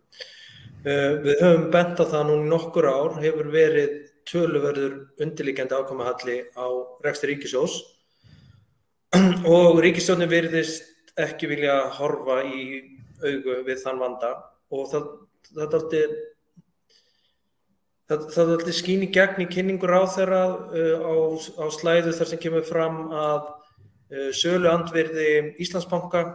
Uh, 0.86 1.18
við 1.24 1.42
höfum 1.42 1.70
bent 1.74 1.98
á 1.98 2.04
það 2.06 2.28
núna 2.30 2.50
nokkur 2.52 2.86
ár 2.86 3.18
hefur 3.22 3.50
verið 3.50 3.96
töluverður 4.28 4.94
undirlíkjandi 5.22 5.74
ákomahalli 5.74 6.36
á 6.54 6.66
reksti 7.04 7.32
ríkisjós 7.32 7.78
og 9.56 9.80
ríkisjónin 9.82 10.30
veriðist 10.30 11.14
ekki 11.18 11.48
vilja 11.50 11.80
horfa 11.98 12.42
í 12.46 12.82
augu 13.24 13.62
við 13.66 13.80
þann 13.82 14.02
vanda 14.02 14.32
og 14.70 14.90
það, 14.92 15.06
það 15.66 15.86
er 15.98 16.12
alltaf 18.08 18.76
skín 18.76 19.06
í 19.06 19.10
gegn 19.12 19.42
í 19.44 19.48
kynningur 19.50 19.96
á 19.96 20.02
þeirra 20.12 20.42
uh, 20.52 20.96
á, 21.02 21.14
á 21.58 21.64
slæðu 21.74 22.14
þar 22.14 22.32
sem 22.32 22.42
kemur 22.44 22.68
fram 22.68 23.08
að 23.08 23.40
uh, 23.48 24.30
sölu 24.36 24.70
andverði 24.70 25.56
Íslandsbanka 25.64 26.26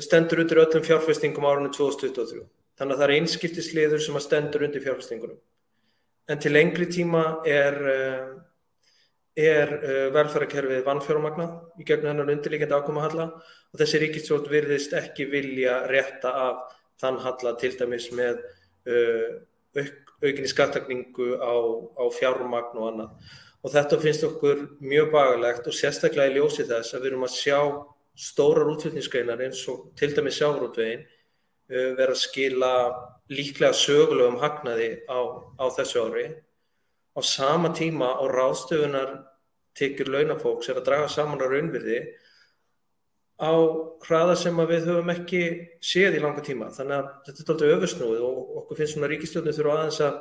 stendur 0.00 0.40
undir 0.44 0.62
öllum 0.62 0.84
fjárfestingum 0.86 1.44
árunni 1.44 1.72
2023. 1.74 2.46
Þannig 2.80 2.94
að 2.94 3.02
það 3.02 3.06
er 3.08 3.14
einskiptisliður 3.18 4.04
sem 4.04 4.20
stendur 4.24 4.64
undir 4.66 4.84
fjárfestingunum. 4.84 5.40
En 6.30 6.40
til 6.40 6.52
lengri 6.54 6.86
tíma 6.86 7.42
er, 7.48 7.76
eh, 7.92 8.28
er 9.36 9.72
eh, 9.82 10.08
velferðarkerfið 10.14 10.84
vannfjármagnað 10.86 11.80
í 11.80 11.84
gegnum 11.88 12.12
hennar 12.12 12.32
undirlíkjandi 12.32 12.78
ákoma 12.78 13.04
halla 13.04 13.26
og 13.72 13.80
þessi 13.80 14.00
ríkistjórn 14.04 14.48
virðist 14.52 14.94
ekki 14.96 15.26
vilja 15.32 15.82
rétta 15.90 16.32
af 16.46 16.76
þann 17.02 17.20
halla 17.24 17.56
til 17.58 17.72
dæmis 17.74 18.10
með 18.14 18.38
uh, 18.86 19.40
auk, 19.74 20.12
aukinni 20.22 20.50
skattakningu 20.50 21.34
á, 21.42 21.54
á 21.98 22.04
fjármagn 22.14 22.78
og 22.78 22.90
annað. 22.92 23.32
Og 23.62 23.72
þetta 23.74 23.98
finnst 24.02 24.26
okkur 24.26 24.62
mjög 24.82 25.10
bagalegt 25.14 25.66
og 25.70 25.74
sérstaklega 25.74 26.30
í 26.30 26.36
ljósi 26.38 26.66
þess 26.68 26.94
að 26.94 27.04
við 27.04 27.10
erum 27.12 27.26
að 27.26 27.36
sjá 27.36 27.58
stórar 28.18 28.70
útflutningsgreinar 28.72 29.40
eins 29.46 29.62
og 29.72 29.92
til 29.98 30.12
dæmi 30.16 30.32
sjárótvegin 30.34 31.04
uh, 31.04 31.92
vera 31.98 32.12
að 32.12 32.22
skila 32.22 32.72
líklega 33.32 33.72
sögulegum 33.76 34.40
hagnaði 34.42 34.90
á, 35.08 35.18
á 35.56 35.64
þessu 35.76 36.06
ári. 36.06 36.26
Á 37.12 37.20
sama 37.24 37.72
tíma 37.76 38.14
á 38.16 38.24
ráðstöfunar 38.28 39.14
tekjur 39.76 40.12
launafólks 40.12 40.68
er 40.68 40.80
að 40.80 40.88
draga 40.88 41.08
saman 41.08 41.40
á 41.40 41.46
raunvirði 41.48 42.00
á 43.42 43.52
hraða 44.04 44.36
sem 44.38 44.58
við 44.68 44.88
höfum 44.90 45.12
ekki 45.12 45.42
séð 45.82 46.18
í 46.18 46.22
langa 46.22 46.44
tíma. 46.44 46.70
Þannig 46.76 46.98
að 46.98 47.08
þetta 47.26 47.42
er 47.42 47.54
alltaf 47.54 47.76
öfusnúið 47.76 48.24
og 48.28 48.56
okkur 48.62 48.80
finnst 48.80 48.96
svona 48.96 49.10
ríkistjóðinu 49.12 49.56
þurfa 49.56 49.78
aðeins 49.78 50.00
að 50.06 50.20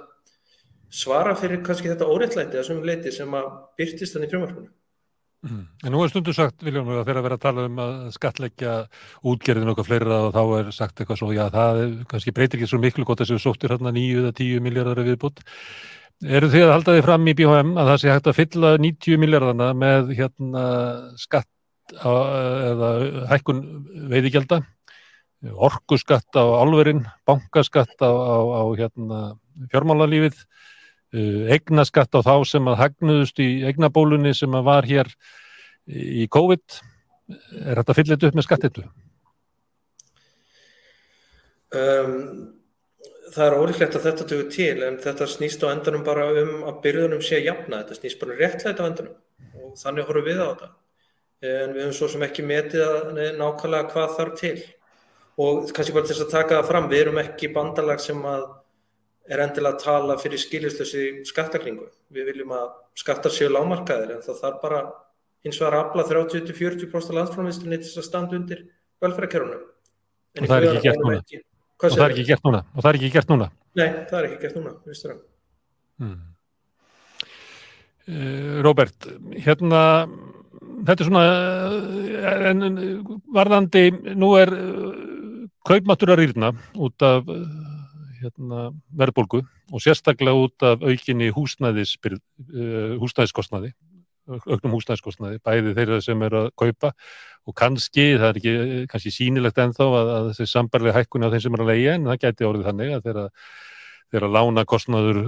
svara 1.02 1.36
fyrir 1.40 1.64
kannski 1.64 1.92
þetta 1.92 2.08
óreittlæti 2.12 2.60
að 2.60 2.68
svömmum 2.68 2.88
leiti 2.88 3.14
sem 3.16 3.36
að 3.38 3.52
byrtist 3.80 4.16
þannig 4.16 4.32
í 4.32 4.34
frumvarpunum 4.34 4.72
Mm. 5.42 5.62
En 5.82 5.90
nú 5.90 6.04
er 6.04 6.12
stundu 6.12 6.34
sagt, 6.38 6.62
Viljón, 6.62 6.90
að 6.94 7.08
þeirra 7.08 7.22
verið 7.26 7.40
að 7.40 7.46
tala 7.48 7.64
um 7.66 7.80
að 7.82 7.94
skatleggja 8.14 8.74
útgerðin 9.26 9.72
okkar 9.72 9.88
fleira 9.88 10.20
og 10.28 10.36
þá 10.36 10.42
er 10.60 10.68
sagt 10.76 11.02
eitthvað 11.02 11.18
svo, 11.18 11.30
já 11.34 11.48
það 11.54 11.80
er, 11.82 11.96
kannski 12.12 12.34
breytir 12.38 12.60
ekki 12.60 12.70
svo 12.70 12.82
miklu 12.84 13.06
gott 13.10 13.24
að 13.24 13.32
þessu 13.32 13.48
sóttir 13.48 13.74
hérna 13.74 13.94
nýju 13.96 14.22
eða 14.22 14.36
tíu 14.38 14.60
miljardar 14.62 15.02
viðbútt. 15.08 15.42
Eru 16.22 16.52
þið 16.54 16.68
að 16.68 16.76
halda 16.76 16.96
þið 16.98 17.08
fram 17.08 17.26
í 17.26 17.36
BHM 17.40 17.74
að 17.74 17.90
það 17.90 17.98
sé 18.04 18.12
hægt 18.14 18.30
að 18.30 18.38
fylla 18.38 18.76
90 18.86 19.22
miljardarna 19.24 19.72
með 19.82 20.14
hérna 20.20 20.66
skatt 21.18 21.50
á, 21.98 22.12
eða 22.70 22.92
hækkun 23.34 23.64
veiðigjaldar, 24.14 24.68
orkuskatt 25.58 26.38
á 26.38 26.46
alverinn, 26.62 27.02
bankaskatt 27.26 27.98
á, 27.98 28.12
á, 28.14 28.38
á 28.62 28.64
hérna 28.78 29.24
fjármálalífið 29.74 30.38
eignaskatt 31.12 32.16
á 32.16 32.20
þá 32.24 32.36
sem 32.48 32.68
að 32.72 32.80
hagnuðust 32.80 33.42
í 33.44 33.50
eignabólunni 33.68 34.34
sem 34.38 34.54
að 34.56 34.68
var 34.68 34.88
hér 34.88 35.12
í 35.92 36.28
COVID. 36.32 36.80
Er 37.68 37.82
þetta 37.82 37.96
fyllit 37.98 38.26
upp 38.28 38.38
með 38.38 38.48
skattitu? 38.48 38.86
Um, 41.72 42.16
það 43.32 43.46
er 43.46 43.58
ólíklegt 43.58 43.96
að 43.96 44.08
þetta 44.10 44.28
tökur 44.28 44.52
til 44.52 44.84
en 44.88 45.00
þetta 45.04 45.28
snýst 45.32 45.64
á 45.64 45.72
endanum 45.72 46.04
bara 46.04 46.28
um 46.42 46.66
að 46.68 46.80
byrjunum 46.84 47.24
sé 47.24 47.40
jafna, 47.40 47.82
þetta 47.84 48.00
snýst 48.00 48.20
bara 48.20 48.36
um 48.36 48.42
réttlægt 48.42 48.84
á 48.84 48.88
endanum 48.88 49.62
og 49.62 49.76
þannig 49.80 50.08
horfum 50.08 50.28
við 50.28 50.44
á 50.44 50.48
þetta. 50.52 50.72
En 51.42 51.72
við 51.74 51.86
höfum 51.88 51.98
svo 51.98 52.10
sem 52.12 52.24
ekki 52.28 52.46
metið 52.46 52.84
að 52.86 53.22
nákvæmlega 53.40 53.92
hvað 53.92 54.18
þarf 54.18 54.36
til. 54.40 54.58
Og 55.42 55.72
kannski 55.74 55.96
bara 55.96 56.06
til 56.06 56.16
þess 56.16 56.28
að 56.28 56.36
taka 56.36 56.58
það 56.60 56.68
fram 56.70 56.90
við 56.92 57.04
erum 57.06 57.22
ekki 57.24 57.54
bandalag 57.56 58.04
sem 58.04 58.20
að 58.30 58.44
er 59.32 59.44
endilega 59.46 59.78
að 59.78 59.84
tala 59.86 60.18
fyrir 60.20 60.42
skiljuslösi 60.42 61.06
skattaklingu, 61.30 61.88
við 62.12 62.32
viljum 62.32 62.52
að 62.56 62.68
skattar 63.00 63.34
séu 63.34 63.50
lámarkaðir 63.52 64.18
en 64.18 64.26
það 64.26 64.42
þarf 64.44 64.62
bara 64.64 64.82
hins 65.46 65.60
vegar 65.62 65.78
að 65.78 65.86
afla 65.86 66.08
30-40% 66.10 67.18
landsframvistunni 67.18 67.80
til 67.80 67.88
þess 67.88 68.02
að 68.02 68.10
standa 68.10 68.38
undir 68.38 68.66
velferðarkerunum 69.02 69.64
og 70.40 70.48
það 70.48 70.58
er 70.58 70.68
ekki 70.72 70.86
gert 70.88 71.02
núna. 71.04 71.22
og 71.82 71.96
það 71.96 72.04
er 72.06 72.14
ekki 72.14 72.28
gert 72.28 72.46
núna. 72.46 72.60
Og 72.76 72.84
það 72.84 72.90
er 72.92 73.00
ekki 73.00 73.14
gert 73.16 73.32
núna. 73.32 73.48
Nei, 73.80 73.88
það 74.10 74.18
er 74.20 74.28
ekki 74.28 74.42
gert 74.44 74.60
núna 74.60 74.74
hmm. 76.02 76.20
uh, 78.12 78.60
Robert 78.68 79.08
hérna 79.46 79.82
þetta 80.82 80.98
er 80.98 81.10
svona 81.10 81.24
eh, 81.32 82.46
en 82.52 82.60
varðandi 83.34 83.86
nú 84.18 84.34
er 84.40 84.52
uh, 84.56 84.92
kaupmáttur 85.68 86.14
að 86.14 86.24
rýrna 86.24 86.52
út 86.82 87.06
af 87.06 87.30
hérna, 88.22 88.60
verðbólgu 88.98 89.40
og 89.72 89.80
sérstaklega 89.84 90.38
út 90.48 90.58
af 90.68 90.78
aukinni 90.86 91.28
húsnæðiskostnaði 91.36 93.72
auknum 94.30 94.76
húsnæðiskostnaði, 94.76 95.40
bæði 95.44 95.74
þeirra 95.78 96.00
sem 96.04 96.24
er 96.26 96.36
að 96.38 96.48
kaupa 96.60 96.92
og 97.48 97.56
kannski, 97.58 98.06
það 98.22 98.30
er 98.30 98.40
ekki 98.40 98.86
kannski 98.92 99.14
sínilegt 99.16 99.60
ennþá 99.62 99.88
að, 99.88 100.12
að 100.16 100.30
þessi 100.32 100.52
sambarlega 100.52 100.98
hækkuni 101.00 101.28
á 101.28 101.32
þeim 101.34 101.44
sem 101.46 101.58
er 101.58 101.64
að 101.64 101.72
leia 101.72 101.96
en 101.98 102.10
það 102.12 102.22
geti 102.26 102.48
orðið 102.48 102.68
þannig 102.70 102.94
að 102.96 103.06
þeirra, 103.08 103.26
þeirra 104.14 104.32
lána 104.38 104.66
kostnaður 104.70 105.22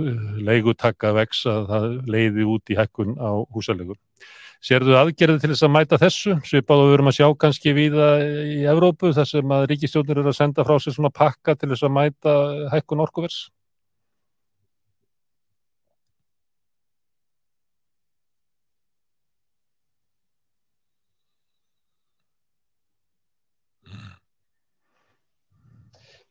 leigutakka 0.49 1.13
vex 1.17 1.45
að 1.49 1.69
það 1.71 1.87
leiði 2.15 2.47
út 2.53 2.73
í 2.73 2.79
hækkun 2.79 3.15
á 3.17 3.31
húsalegu. 3.55 3.97
Serðu 4.63 4.93
aðgerði 4.95 5.41
til 5.43 5.49
þess 5.51 5.65
að 5.67 5.71
mæta 5.75 5.97
þessu? 5.99 6.37
Svipað 6.47 6.81
og 6.81 6.85
við 6.87 6.93
verum 6.93 7.09
að 7.11 7.17
sjá 7.17 7.25
kannski 7.43 7.73
viða 7.75 8.05
í 8.23 8.61
Evrópu 8.71 9.09
þar 9.17 9.27
sem 9.27 9.51
að 9.57 9.65
ríkistjónir 9.73 10.21
eru 10.21 10.31
að 10.31 10.37
senda 10.37 10.63
frá 10.63 10.77
sér 10.79 10.95
svona 10.95 11.11
pakka 11.11 11.57
til 11.59 11.67
þess 11.73 11.83
að 11.83 11.93
mæta 11.97 12.35
hækkun 12.71 13.03
orkuvers? 13.03 13.41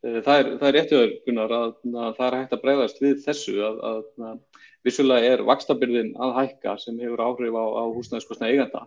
Eh, 0.03 0.18
það 0.25 0.38
er, 0.38 0.49
það 0.57 0.66
er 0.71 0.75
réttuður 0.79 1.12
Gunnar 1.27 1.53
að, 1.59 1.75
að 1.92 2.16
það 2.16 2.27
er 2.27 2.38
hægt 2.40 2.57
að 2.57 2.62
breyðast 2.64 3.05
við 3.05 3.21
þessu 3.27 3.61
að, 3.68 3.77
að 3.92 4.40
vissulega 4.87 5.35
er 5.35 5.45
vakstabyrðin 5.47 6.14
að 6.23 6.35
hækka 6.40 6.77
sem 6.81 6.99
hefur 7.03 7.23
áhrif 7.23 7.55
á, 7.55 7.64
á 7.64 7.85
húsnæðiskostna 7.95 8.51
eiganda 8.51 8.87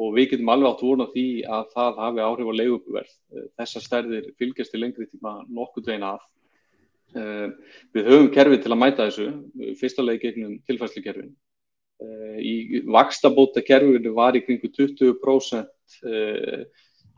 og 0.00 0.14
við 0.16 0.32
getum 0.32 0.50
alveg 0.52 0.70
átt 0.70 0.84
vorna 0.86 1.06
því 1.12 1.26
að 1.44 1.64
það 1.74 1.98
hafi 2.02 2.22
áhrif 2.24 2.50
á 2.50 2.54
leiguverð. 2.60 3.14
Eh, 3.36 3.48
þessar 3.60 3.86
stærðir 3.86 4.28
fylgjast 4.40 4.76
í 4.76 4.80
lengri 4.80 5.08
tíma 5.10 5.40
nokkuð 5.48 5.88
dveina 5.88 6.14
að. 6.16 6.28
Uh, 7.12 7.50
við 7.92 8.06
höfum 8.08 8.28
kerfi 8.32 8.56
til 8.64 8.70
að 8.72 8.78
mæta 8.80 9.04
þessu, 9.04 9.26
fyrsta 9.76 10.00
leið 10.00 10.22
gegnum 10.22 10.54
tilfærslukerfin. 10.64 11.34
Uh, 12.00 12.38
í 12.40 12.80
vakstabóta 12.88 13.60
kerfinu 13.66 14.14
var 14.16 14.38
í 14.38 14.40
kringu 14.46 14.70
20% 14.72 15.68
uh, 16.08 16.62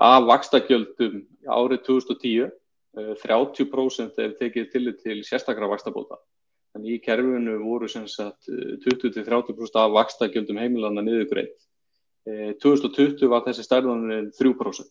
af 0.03 0.27
vakstakjöldum 0.27 1.21
árið 1.47 1.85
2010 1.87 2.51
30% 2.95 4.19
ef 4.23 4.35
tekið 4.39 4.67
tillit 4.71 5.01
til 5.03 5.23
sérstakra 5.27 5.67
vakstabóta. 5.71 6.19
Þannig 6.75 6.97
í 6.97 7.03
kerfinu 7.05 7.61
voru 7.63 7.87
sem 7.91 8.07
sagt 8.11 8.49
20-30% 8.51 9.79
af 9.79 9.93
vakstakjöldum 9.95 10.59
heimilana 10.59 11.05
niðurgreitt. 11.07 11.55
2020 12.63 13.29
var 13.31 13.45
þessi 13.45 13.67
stærðanir 13.67 14.33
3%. 14.35 14.91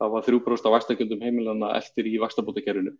Það 0.00 0.14
var 0.14 0.24
3% 0.24 0.68
af 0.68 0.74
vakstakjöldum 0.76 1.24
heimilana 1.26 1.74
eftir 1.76 2.08
í 2.08 2.16
vakstabótakerfinu. 2.22 2.94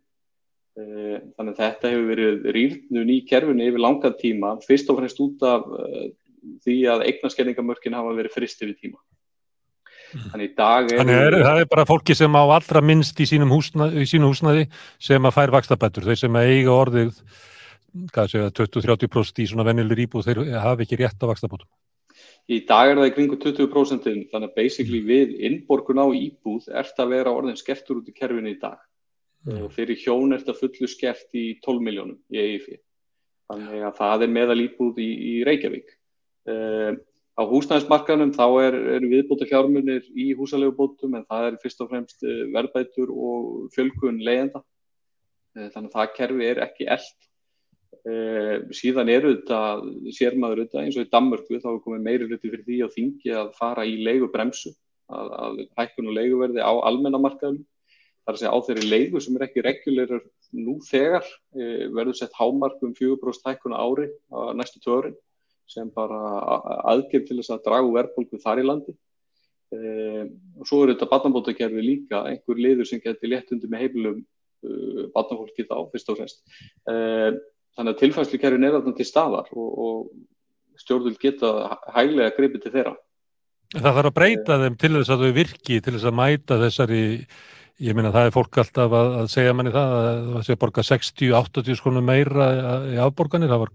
Þannig 0.77 1.51
að 1.55 1.59
þetta 1.63 1.91
hefur 1.93 2.07
verið 2.11 2.47
rýrnun 2.53 3.09
í 3.09 3.17
kerfinu 3.25 3.65
yfir 3.65 3.81
langan 3.81 4.17
tíma, 4.19 4.53
fyrst 4.65 4.93
og 4.93 4.99
fremst 4.99 5.21
út 5.23 5.45
af 5.49 5.65
því 6.63 6.77
að 6.93 7.05
eignaskerningamörkin 7.09 7.97
hafa 7.97 8.13
verið 8.17 8.35
frist 8.37 8.61
yfir 8.61 8.77
tíma. 8.77 9.01
Þannig, 10.07 10.53
Þannig 10.55 11.17
er, 11.17 11.35
það 11.43 11.61
er 11.61 11.67
bara 11.67 11.83
fólki 11.87 12.15
sem 12.15 12.37
á 12.37 12.43
allra 12.45 12.81
minnst 12.85 13.17
í 13.19 13.25
sínum 13.27 13.51
húsnaði, 13.51 14.05
í 14.05 14.07
sínu 14.07 14.29
húsnaði 14.29 14.67
sem 15.03 15.25
að 15.27 15.35
fær 15.35 15.51
vakstabættur, 15.57 16.07
þeir 16.07 16.21
sem 16.21 16.37
að 16.37 16.51
eiga 16.53 16.75
orðið 16.77 17.17
20-30% 18.13 19.43
í 19.43 19.47
svona 19.49 19.65
vennilegur 19.67 20.03
íbúð, 20.05 20.27
þeir 20.27 20.41
hafa 20.63 20.85
ekki 20.85 20.99
rétt 21.01 21.23
á 21.23 21.29
vakstabættum. 21.29 21.69
Í 22.47 22.61
dag 22.67 22.91
er 22.91 22.99
það 23.01 23.09
í 23.09 23.13
kringu 23.15 23.37
20% 23.43 24.07
þannig 24.31 24.49
að 24.49 24.55
basically 24.55 25.01
við 25.05 25.33
innborgun 25.49 25.99
á 25.99 26.07
íbúð 26.07 26.69
ert 26.81 27.01
að 27.03 27.11
vera 27.13 27.33
orðin 27.35 27.59
skertur 27.59 27.99
út 27.99 28.07
í 28.09 28.15
kerfinu 28.15 28.53
í 28.53 28.59
dag 28.61 28.79
mm. 29.45 29.65
og 29.65 29.73
fyrir 29.75 29.99
hjón 29.99 30.33
ert 30.35 30.47
að 30.49 30.61
fullu 30.63 30.89
skert 30.89 31.35
í 31.37 31.59
12 31.65 31.83
miljónum 31.83 32.17
í 32.31 32.39
EIF 32.41 32.69
þannig 33.51 33.83
að 33.89 33.99
það 33.99 34.25
er 34.25 34.33
meðal 34.39 34.57
íbúð 34.63 35.03
í, 35.03 35.11
í 35.11 35.33
Reykjavík. 35.47 35.93
Uh, 36.47 36.95
Á 37.37 37.45
húsnæðismarkanum 37.45 38.31
þá 38.33 38.45
er, 38.63 38.75
er 38.97 39.03
viðbúta 39.05 39.45
fjármunir 39.45 40.05
í 40.17 40.31
húsalegubótum 40.33 41.19
en 41.19 41.25
það 41.29 41.51
er 41.51 41.57
fyrst 41.61 41.83
og 41.85 41.91
fremst 41.91 42.23
eh, 42.25 42.47
verðbætur 42.49 43.11
og 43.13 43.67
fjölkun 43.75 44.17
leiðenda. 44.25 44.63
Eh, 45.53 45.67
þannig 45.69 45.91
að 45.91 45.99
það 45.99 46.15
kerfi 46.15 46.47
er 46.49 46.61
ekki 46.65 46.87
eld. 46.95 47.26
Eh, 48.05 48.57
síðan 48.75 49.09
eru 49.11 49.33
þetta, 49.33 49.59
sér 50.15 50.35
maður 50.39 50.65
þetta 50.65 50.83
eins 50.83 50.97
og 50.97 51.07
í 51.07 51.11
Danmörku 51.11 51.59
þá 51.63 51.69
er 51.71 51.79
komið 51.83 52.03
meiri 52.05 52.27
hluti 52.27 52.51
fyrir 52.51 52.65
því 52.67 52.77
að 52.85 52.93
þingi 52.93 53.33
að 53.41 53.49
fara 53.57 53.85
í 53.87 53.97
leigubremsu, 54.05 54.73
að, 55.09 55.31
að 55.37 55.61
hækkun 55.79 56.11
og 56.11 56.17
leiguverði 56.17 56.61
á 56.63 56.73
almennamarkaðum. 56.89 57.63
Það 58.27 58.31
er 58.31 58.35
að 58.35 58.41
segja 58.41 58.53
á 58.53 58.65
þeirri 58.67 58.91
leigu 58.91 59.21
sem 59.23 59.39
er 59.39 59.45
ekki 59.47 59.63
regulerar 59.65 60.23
nú 60.57 60.77
þegar 60.87 61.25
eh, 61.57 61.87
verður 61.95 62.19
sett 62.19 62.37
hámarkum 62.37 62.93
4% 62.97 63.49
hækkun 63.49 63.75
ári 63.75 64.07
á 64.31 64.51
næstu 64.55 64.83
törun 64.83 65.17
sem 65.67 65.89
bara 65.91 66.21
aðgjörð 66.93 67.27
til 67.27 67.37
þess 67.41 67.51
að 67.57 67.65
dragu 67.65 67.91
verðbólku 67.91 68.39
þar 68.39 68.61
í 68.61 68.63
landi 68.63 68.93
e, 69.75 69.79
og 70.55 70.69
svo 70.69 70.77
eru 70.85 70.93
þetta 70.93 71.09
batnabótakerfi 71.11 71.83
líka 71.83 72.21
einhver 72.29 72.61
liður 72.63 72.87
sem 72.87 73.01
getur 73.03 73.33
léttundi 73.33 73.67
með 73.67 73.83
heimilum 73.83 74.21
batnafólki 75.11 75.65
þá 75.67 75.75
fyrst 75.91 76.13
og 76.13 76.21
fremst 76.21 76.39
þannig 77.77 77.93
að 77.93 77.99
tilfæslukerfin 78.03 78.67
er 78.67 78.79
alltaf 78.79 78.97
til 78.97 79.07
staðar 79.07 79.51
og, 79.53 79.67
og 79.87 80.81
stjórnvöld 80.81 81.19
geta 81.21 81.51
hæglega 81.95 82.35
gripið 82.37 82.65
til 82.65 82.73
þeirra 82.77 82.97
Það 83.67 83.97
þarf 83.97 84.07
að 84.07 84.15
breyta 84.15 84.57
þeim 84.61 84.75
til 84.79 84.93
þess 84.95 85.11
að 85.11 85.23
þau 85.23 85.31
virki 85.35 85.77
til 85.83 85.93
þess 85.93 86.07
að 86.07 86.19
mæta 86.21 86.59
þessari 86.61 87.01
Ég 87.77 87.93
minna 87.93 88.09
það 88.09 88.27
er 88.27 88.33
fólk 88.33 88.57
alltaf 88.57 88.93
að, 88.97 89.11
að 89.21 89.27
segja 89.29 89.53
manni 89.53 89.71
það 89.73 89.91
að 89.95 90.29
það 90.33 90.45
sé 90.47 90.55
borga 90.57 90.83
60-80 90.87 91.77
skonum 91.77 92.07
meira 92.09 92.47
í 92.89 92.95
afborganir, 93.03 93.51
það 93.51 93.61
var 93.61 93.73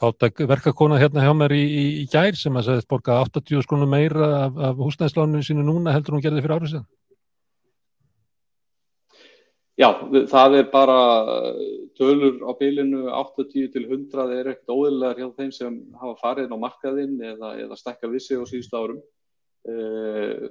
fátak 0.00 0.40
verkakona 0.48 1.00
hérna 1.00 1.26
hjá 1.26 1.34
mér 1.36 1.52
í, 1.52 1.60
í, 1.60 1.84
í 2.00 2.06
gær 2.08 2.38
sem 2.38 2.56
að 2.56 2.70
segja 2.70 2.86
borga 2.88 3.18
80 3.26 3.66
skrúnum 3.66 3.92
meira 3.92 4.30
af, 4.46 4.56
af 4.70 4.80
húsnæðisláninu 4.80 5.44
sínu 5.44 5.66
núna 5.66 5.92
heldur 5.92 6.16
hún 6.16 6.24
gerði 6.24 6.44
fyrir 6.46 6.56
árið 6.56 6.72
síðan. 6.72 6.88
Já, 9.78 9.92
það 10.26 10.56
er 10.58 10.64
bara 10.72 11.02
tölur 11.94 12.40
á 12.42 12.50
bylinu 12.58 13.04
80 13.14 13.68
til 13.70 13.84
100 13.84 14.32
er 14.34 14.50
ekkert 14.50 14.72
óðurlegar 14.74 15.20
hjá 15.20 15.28
þeim 15.36 15.52
sem 15.54 15.76
hafa 16.00 16.16
farið 16.18 16.50
á 16.50 16.58
markaðinn 16.58 17.14
eða, 17.22 17.52
eða 17.62 17.78
stekka 17.78 18.10
vissi 18.10 18.34
á 18.34 18.42
síðust 18.42 18.74
árum. 18.74 18.98
Eh, 19.68 20.48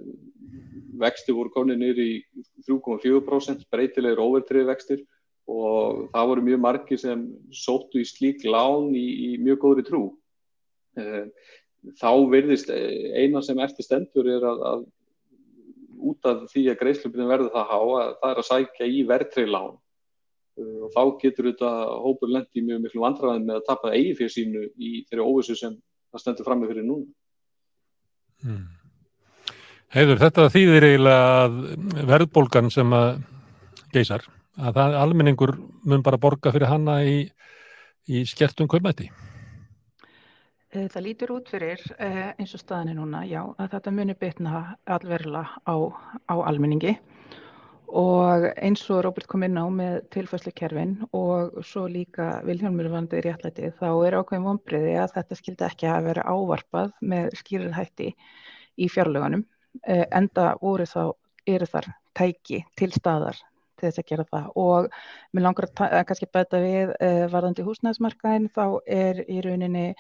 vexti 1.04 1.36
voru 1.36 1.52
konið 1.52 1.82
nýri 1.82 2.08
í 2.14 2.46
3,4% 2.70 3.68
breytilegir 3.72 4.24
overtrið 4.24 4.72
vextir 4.72 5.04
og 5.48 6.08
það 6.14 6.32
voru 6.32 6.48
mjög 6.48 6.64
margi 6.64 6.98
sem 7.02 7.28
sóttu 7.52 8.00
í 8.00 8.08
slík 8.08 8.48
lán 8.48 8.94
í, 8.96 9.08
í 9.28 9.30
mjög 9.44 9.60
góðri 9.66 9.88
trú. 9.88 10.04
Eh, 10.96 11.28
þá 12.00 12.12
verðist 12.32 12.72
eh, 12.72 13.12
eina 13.26 13.44
sem 13.44 13.60
eftir 13.60 13.88
stendur 13.88 14.32
er 14.38 14.48
að, 14.56 14.64
að 14.72 14.88
út 15.98 16.30
af 16.30 16.46
því 16.52 16.64
að 16.72 16.80
greiðslupinu 16.82 17.28
verður 17.30 17.54
það 17.56 17.70
há 17.72 17.78
að 17.80 18.16
það 18.22 18.32
er 18.32 18.42
að 18.42 18.48
sækja 18.50 18.88
í 18.88 19.04
verðtrið 19.10 19.52
lán 19.54 19.76
eh, 20.60 20.80
og 20.86 20.90
þá 20.96 21.02
getur 21.24 21.50
þetta 21.52 21.74
hópur 22.06 22.34
lendi 22.34 22.66
mjög 22.66 22.82
miklu 22.86 23.04
vandraðin 23.04 23.46
með 23.48 23.60
að 23.60 23.68
tapa 23.70 23.94
eigi 23.94 24.16
fyrir 24.22 24.34
sínu 24.36 24.66
í 24.78 24.92
þeirri 25.10 25.28
óvissu 25.28 25.58
sem 25.60 25.78
það 26.12 26.24
stendur 26.24 26.48
fram 26.48 26.64
með 26.64 26.74
fyrir 26.74 26.88
núna. 26.88 27.08
Hmm. 28.46 28.66
Heiður, 29.96 30.20
þetta 30.22 30.50
þýðir 30.54 30.86
eiginlega 30.92 32.08
verðbólgan 32.12 32.74
sem 32.74 32.92
að 32.94 33.22
geysar 33.96 34.28
að 34.58 34.76
það, 34.78 34.98
almenningur 35.02 35.54
mun 35.88 36.04
bara 36.06 36.20
borga 36.22 36.52
fyrir 36.54 36.70
hanna 36.70 37.00
í, 37.08 37.22
í 38.12 38.26
skertum 38.28 38.70
kaupmætti? 38.70 39.08
Eh, 40.78 40.88
það 40.94 41.06
lítur 41.06 41.32
út 41.34 41.50
fyrir 41.50 41.82
eh, 42.04 42.34
eins 42.38 42.54
og 42.54 42.62
staðinni 42.62 42.98
núna, 42.98 43.24
já, 43.26 43.40
að 43.58 43.72
þetta 43.74 43.94
munir 43.96 44.18
betna 44.20 44.60
alverla 44.86 45.44
á, 45.66 45.76
á 46.30 46.36
almenningi. 46.38 46.98
Og 47.88 48.46
eins 48.60 48.84
og 48.92 49.00
Róbert 49.06 49.30
kom 49.32 49.46
inn 49.48 49.58
á 49.58 49.64
með 49.72 50.02
tilfæslukerfin 50.14 50.98
og 51.16 51.56
svo 51.66 51.86
líka 51.88 52.42
Vilhelmur 52.46 52.92
vandi 52.92 53.22
réttlæti 53.24 53.72
þá 53.80 53.88
er 54.10 54.20
ákveðin 54.20 54.48
vonbriði 54.50 54.98
að 55.00 55.14
þetta 55.16 55.40
skildi 55.40 55.68
ekki 55.70 55.90
að 55.94 56.10
vera 56.10 56.28
ávarpað 56.28 56.92
með 57.14 57.30
skýrið 57.40 57.78
hætti 57.78 58.10
í 58.78 58.90
fjárlöganum 58.92 59.46
eh, 59.88 60.04
enda 60.12 60.52
voru 60.62 60.86
þá 60.86 61.04
eru 61.48 61.70
þar 61.72 61.94
tæki 62.20 62.66
til 62.76 62.92
staðar 62.92 63.40
til 63.78 63.88
þess 63.88 64.02
að 64.02 64.10
gera 64.12 64.30
það. 64.32 64.48
Og 64.60 64.88
mér 65.32 65.48
langar 65.48 65.70
að 65.86 66.00
kannski 66.10 66.28
bæta 66.34 66.60
við 66.64 66.94
uh, 66.98 67.26
varðandi 67.30 67.66
húsnæðismarkaðin 67.68 68.48
þá 68.56 68.64
er 68.90 69.22
í 69.30 69.38
rauninni 69.46 69.92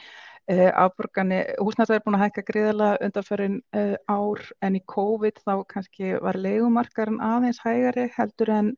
afborgani, 0.47 1.41
húsnæðismarkaðin 1.59 1.99
er 1.99 2.05
búin 2.05 2.17
að 2.17 2.23
hækka 2.25 2.43
gríðala 2.47 2.91
undanferðin 3.03 3.57
uh, 3.75 3.95
ár 4.07 4.45
en 4.63 4.77
í 4.79 4.81
COVID 4.93 5.41
þá 5.43 5.53
kannski 5.73 6.13
var 6.23 6.39
leigumarkaðin 6.39 7.19
aðeins 7.23 7.59
hægari 7.65 8.07
heldur 8.15 8.53
en 8.55 8.71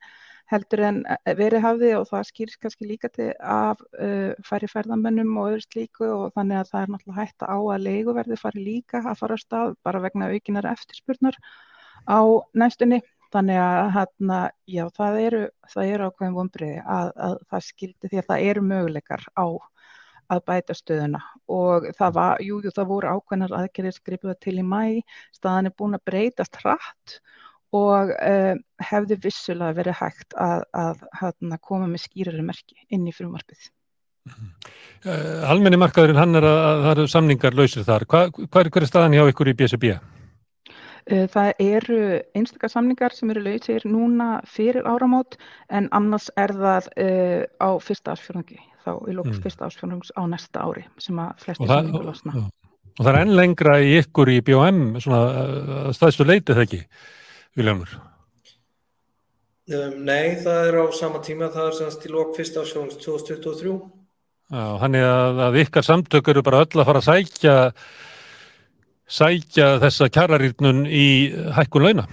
heldur 0.50 0.82
en 0.82 1.04
verið 1.38 1.62
hafði 1.62 1.92
og 2.00 2.08
það 2.10 2.24
skýrst 2.32 2.58
kannski 2.64 2.88
líka 2.90 3.10
til 3.14 3.28
af 3.38 3.84
færi 4.48 4.70
ferðamönnum 4.72 5.36
og 5.38 5.52
öðru 5.52 5.66
slíku 5.68 6.08
og 6.10 6.32
þannig 6.34 6.64
að 6.64 6.72
það 6.72 6.82
er 6.82 6.92
náttúrulega 6.94 7.20
hægt 7.20 7.46
á 7.46 7.58
að 7.60 7.84
leiguverði 7.86 8.38
fari 8.42 8.64
líka 8.66 9.04
að 9.04 9.20
fara 9.22 9.38
á 9.38 9.44
stað 9.44 9.76
bara 9.86 10.02
vegna 10.02 10.32
aukinar 10.34 10.72
eftirspurnar 10.72 11.38
á 12.10 12.20
næstunni. 12.58 13.02
Þannig 13.30 13.60
að 13.62 13.92
hérna, 13.94 14.38
já, 14.66 14.84
það 14.98 15.20
eru, 15.22 15.42
það 15.70 15.90
eru 15.94 16.06
ákveðin 16.10 16.38
vonbriði 16.40 16.78
að, 16.82 17.10
að 17.28 17.36
það 17.52 17.66
skildi 17.68 18.10
því 18.10 18.22
að 18.22 18.30
það 18.32 18.46
eru 18.50 18.64
möguleikar 18.66 19.26
á 19.38 19.46
að 20.30 20.44
bæta 20.50 20.76
stöðuna 20.78 21.22
og 21.50 21.90
það 21.98 22.14
var, 22.18 22.44
jú, 22.46 22.60
jú, 22.64 22.74
það 22.76 22.92
voru 22.92 23.16
ákveðnar 23.16 23.56
aðgerðir 23.60 23.96
skrifuða 23.98 24.36
til 24.44 24.58
í 24.62 24.66
mæ, 24.66 24.84
staðan 25.36 25.70
er 25.70 25.76
búin 25.78 25.98
að 25.98 26.06
breytast 26.10 26.62
hratt 26.62 27.18
og 27.76 28.14
uh, 28.16 28.54
hefði 28.82 29.20
vissulega 29.24 29.78
verið 29.78 30.00
hægt 30.00 30.38
að, 30.42 30.64
að 30.74 31.04
hérna, 31.20 31.60
koma 31.62 31.90
með 31.90 32.08
skýrari 32.08 32.46
merki 32.46 32.80
inn 32.90 33.06
í 33.10 33.14
frumarpið. 33.14 33.70
Uh, 35.06 35.50
Almenni 35.50 35.78
markaðurinn 35.80 36.20
hann 36.20 36.38
er 36.38 36.46
að, 36.46 36.62
að 36.70 36.86
það 36.86 36.94
eru 36.96 37.12
samningar 37.14 37.58
lausir 37.58 37.86
þar. 37.86 38.06
Hva, 38.10 38.24
hvað 38.40 38.64
er, 38.64 38.72
hver 38.74 38.86
er 38.86 38.92
staðan 38.92 39.18
hjá 39.18 39.28
ykkur 39.30 39.52
í 39.52 39.58
BSB? 39.58 39.94
Eh, 41.10 41.26
það 41.32 41.62
eru 41.64 42.00
einstakar 42.38 42.70
samningar 42.70 43.16
sem 43.16 43.32
eru 43.34 43.42
lausir 43.42 43.86
núna 43.90 44.42
fyrir 44.46 44.86
áramót 44.86 45.40
en 45.74 45.88
annars 45.96 46.28
er 46.38 46.54
það 46.54 46.90
uh, 47.02 47.42
á 47.58 47.70
fyrsta 47.82 48.14
ásfjörðungi, 48.14 48.60
þá 48.86 48.92
í 49.10 49.16
lóks 49.18 49.36
mm. 49.36 49.42
fyrsta 49.46 49.70
ásfjörðungs 49.70 50.14
á 50.16 50.22
næsta 50.32 50.66
ári 50.66 50.86
sem 51.02 51.22
að 51.22 51.46
flesti 51.46 51.70
samningur 51.70 52.08
losna. 52.08 52.36
Og, 52.36 52.74
og 52.96 53.02
það 53.02 53.12
er 53.14 53.20
enn 53.22 53.36
lengra 53.40 53.78
í 53.84 53.96
ykkur 54.02 54.34
í 54.34 54.40
BOM, 54.50 54.84
svona 55.04 55.92
staðstu 55.96 56.28
leitið 56.28 56.64
ekki, 56.66 56.82
Viljámur? 57.60 57.96
Um, 59.70 60.00
nei, 60.02 60.36
það 60.42 60.60
er 60.66 60.82
á 60.82 60.86
sama 60.98 61.22
tíma, 61.22 61.52
það 61.54 61.72
er 61.72 61.80
semst 61.84 62.06
í 62.08 62.14
lók 62.14 62.36
fyrsta 62.38 62.64
ásfjörðungs 62.64 63.02
2023. 63.04 63.80
Já, 64.50 64.64
hann 64.82 64.96
er 64.98 65.06
að, 65.06 65.42
að 65.46 65.60
ykkar 65.62 65.86
samtök 65.86 66.32
eru 66.32 66.42
bara 66.46 66.64
öll 66.66 66.80
að 66.82 66.88
fara 66.88 67.04
að 67.04 67.10
sækja 67.12 67.58
sækja 69.10 69.70
þessa 69.84 70.10
kjararýrnun 70.14 70.84
í 70.86 71.08
hækkun 71.58 71.88
launa? 71.88 72.06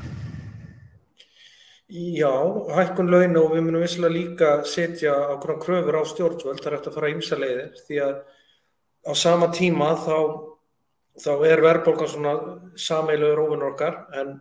Já, 1.86 2.32
hækkun 2.74 3.12
launa 3.12 3.44
og 3.44 3.52
við 3.54 3.62
munum 3.62 3.84
visslega 3.84 4.10
líka 4.10 4.48
setja 4.66 5.12
ákveðan 5.36 5.60
kröfur 5.62 5.98
á 5.98 6.02
stjórnvöld, 6.10 6.58
það 6.58 6.72
er 6.72 6.76
eftir 6.80 6.90
að 6.90 6.96
fara 6.98 7.10
ímsa 7.12 7.38
leiðir 7.38 7.76
því 7.86 8.00
að 8.02 8.16
á 9.06 9.12
sama 9.14 9.48
tíma 9.54 9.92
þá, 10.02 10.18
þá 11.22 11.32
er 11.46 11.62
verðbólgan 11.62 12.10
svona 12.10 12.32
sameiluður 12.74 13.42
ofunur 13.44 13.70
okkar. 13.70 14.00
En, 14.18 14.32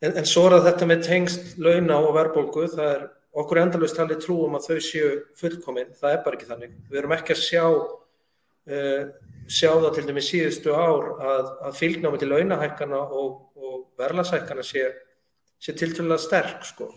en, 0.00 0.14
en 0.14 0.30
svo 0.30 0.46
er 0.48 0.64
þetta 0.64 0.88
með 0.88 1.04
tengst 1.10 1.52
launa 1.60 2.00
og 2.00 2.16
verðbólgu, 2.16 2.64
það 2.72 2.88
er 2.94 3.04
okkur 3.44 3.60
endalust 3.66 4.00
talið 4.00 4.24
trúum 4.24 4.56
að 4.56 4.70
þau 4.70 4.86
séu 4.88 5.12
fullkominn, 5.36 5.92
það 6.00 6.16
er 6.16 6.24
bara 6.24 6.40
ekki 6.40 6.48
þannig. 6.48 6.72
Við 6.88 7.02
erum 7.02 7.16
ekki 7.18 7.36
að 7.36 7.44
sjá 7.44 7.66
uh, 7.68 9.04
sjá 9.50 9.70
það 9.74 9.92
til 9.98 10.06
dæmi 10.08 10.24
síðustu 10.24 10.72
ár 10.72 11.12
að, 11.20 11.52
að 11.68 11.78
fylgnámi 11.84 12.18
til 12.20 12.32
launahækana 12.32 13.04
og, 13.20 13.38
og 13.60 13.78
verðlasækana 14.00 14.64
sé, 14.64 14.88
sé 15.60 15.76
tiltvöldað 15.76 16.24
sterk 16.24 16.64
sko. 16.68 16.88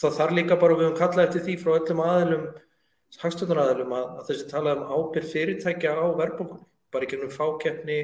Það 0.00 0.16
þarf 0.16 0.36
líka 0.38 0.58
bara 0.60 0.76
við 0.78 0.88
höfum 0.88 0.98
kallað 0.98 1.26
eftir 1.26 1.44
því 1.44 1.56
frá 1.60 1.72
öllum 1.76 2.02
aðilum, 2.06 2.44
hagstunaraðilum 3.20 3.94
að, 3.96 4.06
að 4.20 4.30
þessi 4.30 4.48
talað 4.48 4.80
um 4.80 4.92
ábyrð 4.96 5.32
fyrirtækja 5.34 5.94
á 5.98 6.06
verðbólkunni, 6.20 6.66
bara 6.94 7.06
ekki 7.06 7.20
um 7.20 7.34
fákeppni, 7.34 7.98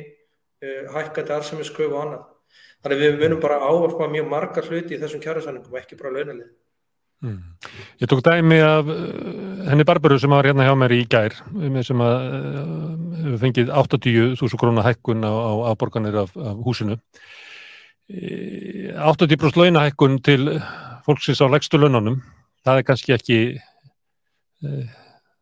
uh, 0.66 0.82
hækkandi 0.96 1.34
arsemiskröfu 1.38 1.96
og 1.96 2.02
annað. 2.02 2.28
Þannig 2.84 3.02
við 3.02 3.18
munum 3.22 3.42
bara 3.42 3.62
ávarpa 3.64 4.10
mjög 4.12 4.28
margar 4.30 4.68
hluti 4.68 4.96
í 4.96 5.00
þessum 5.00 5.22
kjærasæningum, 5.24 5.78
ekki 5.80 5.98
bara 5.98 6.12
launalið. 6.18 6.52
Mm. 7.24 7.38
Ég 8.02 8.10
tók 8.12 8.20
dæmi 8.26 8.60
af 8.60 8.90
uh, 8.92 9.00
henni 9.70 9.88
Barbaru 9.88 10.18
sem 10.20 10.30
var 10.30 10.44
hérna 10.44 10.66
hjá 10.66 10.74
mér 10.76 10.92
í 10.98 11.00
gær 11.08 11.38
sem 11.86 12.04
að 12.04 12.16
uh, 12.28 13.32
fengið 13.40 13.72
80.000 13.72 14.60
krónar 14.60 14.84
hækkun 14.90 15.24
á, 15.24 15.32
á 15.32 15.72
afborganir 15.72 16.20
af, 16.26 16.36
af 16.36 16.60
húsinu 16.66 17.00
80% 18.06 19.58
launahækkun 19.58 20.20
til 20.22 20.52
fólksins 21.06 21.42
á 21.42 21.46
legstu 21.50 21.80
laununum 21.80 22.20
það 22.66 22.80
er 22.80 22.86
kannski 22.86 23.14
ekki 23.16 23.38
uh, 24.62 24.86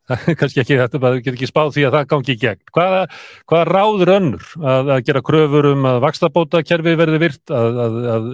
það 0.09 0.25
er 0.29 0.37
kannski 0.39 0.61
ekki 0.61 0.77
þetta, 0.79 1.01
maður 1.01 1.21
getur 1.21 1.37
ekki 1.37 1.49
spáð 1.49 1.71
því 1.75 1.85
að 1.87 1.95
það 1.95 2.07
gangi 2.11 2.33
í 2.33 2.39
gegn. 2.41 2.61
Hvaða, 2.75 3.01
hvaða 3.49 3.67
ráður 3.69 4.11
önnur 4.15 4.49
að, 4.61 4.91
að 4.95 5.03
gera 5.07 5.23
kröfur 5.25 5.69
um 5.71 5.87
að 5.89 6.01
vakstabóta 6.05 6.61
kerfi 6.65 6.95
verði 6.99 7.21
virt, 7.23 7.43
að, 7.49 7.79
að, 7.85 7.97
að 8.15 8.27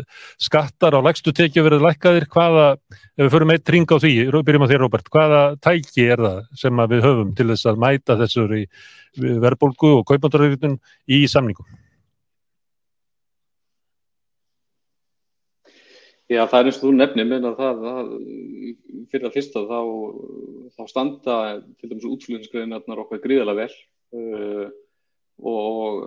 skattar 0.48 0.98
á 0.98 1.06
lægstu 1.08 1.34
tekju 1.36 1.66
verði 1.68 1.84
lækkaðir, 1.86 2.28
hvaða, 2.32 2.66
ef 3.16 3.24
við 3.24 3.32
förum 3.36 3.54
eitt 3.56 3.76
ring 3.76 3.88
á 3.88 3.98
því, 4.04 4.16
byrjum 4.36 4.68
á 4.68 4.72
þér 4.72 4.84
Róbert, 4.86 5.14
hvaða 5.14 5.44
tæki 5.64 6.10
er 6.12 6.26
það 6.26 6.42
sem 6.64 6.84
við 6.96 7.06
höfum 7.08 7.32
til 7.40 7.48
þess 7.54 7.72
að 7.72 7.86
mæta 7.86 8.20
þessur 8.20 8.58
í 8.58 8.66
verðbólgu 9.22 9.96
og 10.00 10.06
kaupandarauðvitun 10.12 10.78
í 11.12 11.24
samningum? 11.32 11.81
Já, 16.32 16.46
það 16.48 16.58
er 16.58 16.68
eins 16.70 16.78
og 16.78 16.84
þú 16.86 16.92
nefnir, 16.96 17.28
menn 17.28 17.48
að 17.50 17.58
það, 17.60 17.80
það 17.86 18.12
fyrir 19.12 19.24
það 19.26 19.34
fyrsta 19.36 19.64
þá, 19.68 19.80
þá 20.78 20.84
standa 20.88 21.40
til 21.82 21.90
dæmis 21.92 22.06
útflutningsgreðinarnar 22.08 23.02
okkar 23.04 23.20
gríðarlega 23.26 23.66
vel 23.66 23.74
uh, 24.16 24.70
og 25.52 26.06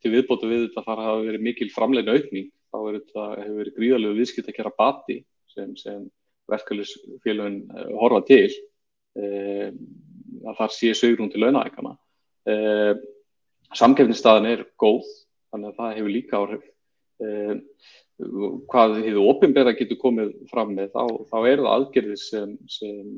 til 0.00 0.12
viðbótu 0.14 0.48
við 0.48 0.62
þetta 0.68 0.84
þar 0.86 1.02
hafa 1.04 1.26
verið 1.26 1.44
mikil 1.44 1.68
framlegin 1.74 2.14
aukning, 2.14 2.48
þá 2.72 2.78
þetta, 2.86 3.26
hefur 3.42 3.58
verið 3.60 3.76
gríðarlega 3.76 4.18
viðskipt 4.22 4.48
að 4.48 4.58
gera 4.62 4.72
bati 4.80 5.18
sem, 5.52 5.76
sem 5.76 6.08
verkefælisfélagin 6.54 7.60
uh, 7.68 7.92
horfa 8.00 8.22
til 8.30 8.48
uh, 9.20 9.68
að 10.46 10.58
þar 10.62 10.74
sé 10.78 10.94
sögrún 10.96 11.32
til 11.34 11.44
launækana. 11.44 11.96
Uh, 12.48 12.94
Samkefnistaðin 13.76 14.48
er 14.54 14.64
góð, 14.80 15.04
þannig 15.52 15.74
að 15.74 15.78
það 15.82 15.96
hefur 15.98 16.12
líka 16.16 16.40
áhrif. 16.40 16.66
Hvað 18.16 18.94
hefur 19.04 19.26
ofinbæra 19.28 19.74
getur 19.76 19.98
komið 20.00 20.30
fram 20.48 20.70
með 20.72 20.94
þá, 20.94 21.02
þá 21.28 21.36
er 21.50 21.60
það 21.60 21.72
aðgerðið 21.72 22.20
sem, 22.22 22.54
sem 22.72 23.10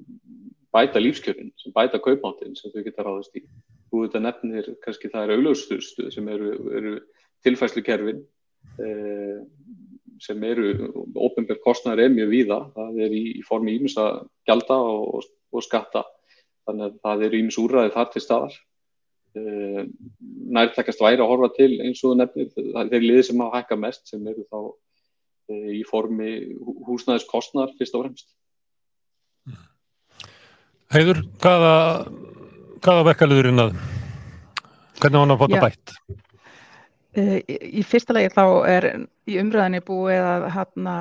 bæta 0.74 1.02
lífskjörin, 1.02 1.52
sem 1.61 1.74
bæta 1.74 2.00
kaupmáttin 2.02 2.56
sem 2.58 2.72
þau 2.74 2.82
geta 2.82 3.04
ráðast 3.06 3.38
í. 3.38 3.44
Þú 3.88 4.02
veit 4.02 4.16
að 4.18 4.24
nefnir 4.26 4.70
kannski 4.82 5.11
það 5.12 5.24
er 5.24 5.34
auðljóðstuðstu 5.37 6.11
sem 6.12 6.30
eru, 6.34 6.50
eru 6.80 6.94
tilfæslukerfin 7.46 8.24
eh, 8.82 9.38
sem 10.18 10.42
eru 10.44 10.72
ofinbæra 11.14 11.62
kostnæður 11.62 12.04
er 12.04 12.14
mjög 12.16 12.32
víða, 12.34 12.58
það 12.74 12.98
er 13.06 13.14
í, 13.14 13.24
í 13.38 13.44
formi 13.46 13.76
ímis 13.78 13.94
að 14.02 14.24
gjalda 14.50 14.80
og, 14.82 15.28
og 15.54 15.64
skatta 15.64 16.02
þannig 16.66 16.88
að 16.88 16.98
það 17.06 17.24
eru 17.28 17.40
ímis 17.44 17.61
úrraðið 17.62 17.94
þar 17.94 18.11
til 18.12 18.24
staðar. 18.24 18.58
Eh, 19.38 19.80
nærtækast 20.58 21.00
væri 21.04 21.22
að 21.22 21.30
horfa 21.30 21.52
til 21.54 21.70
eins 21.84 22.02
og 22.02 22.18
nefnir 22.18 22.50
þeir 22.50 23.04
liði 23.04 23.24
sem 23.28 23.46
hafa 23.46 23.62
hækka 23.62 23.78
mest 23.78 24.11
sem 24.11 24.26
eru 24.26 24.42
þá 24.48 24.58
í 25.48 25.82
formi 25.88 26.32
húsnæðiskostnar 26.88 27.74
fyrst 27.78 27.96
og 27.96 28.04
fremst. 28.04 28.30
Heiður, 30.92 31.20
hvaða, 31.42 31.74
hvaða 32.84 33.04
verkefliðurinn 33.11 33.64
að, 33.66 33.76
hvernig 35.00 35.22
hann 35.22 35.34
að 35.34 35.42
fóta 35.42 35.61
bætt? 35.66 35.94
Eh, 37.18 37.40
í 37.48 37.82
fyrsta 37.84 38.14
legi 38.16 38.30
þá 38.32 38.44
er 38.68 38.87
í 39.28 39.38
umræðinni 39.40 39.80
búið 39.84 40.24
að 40.24 40.44
hana, 40.54 40.96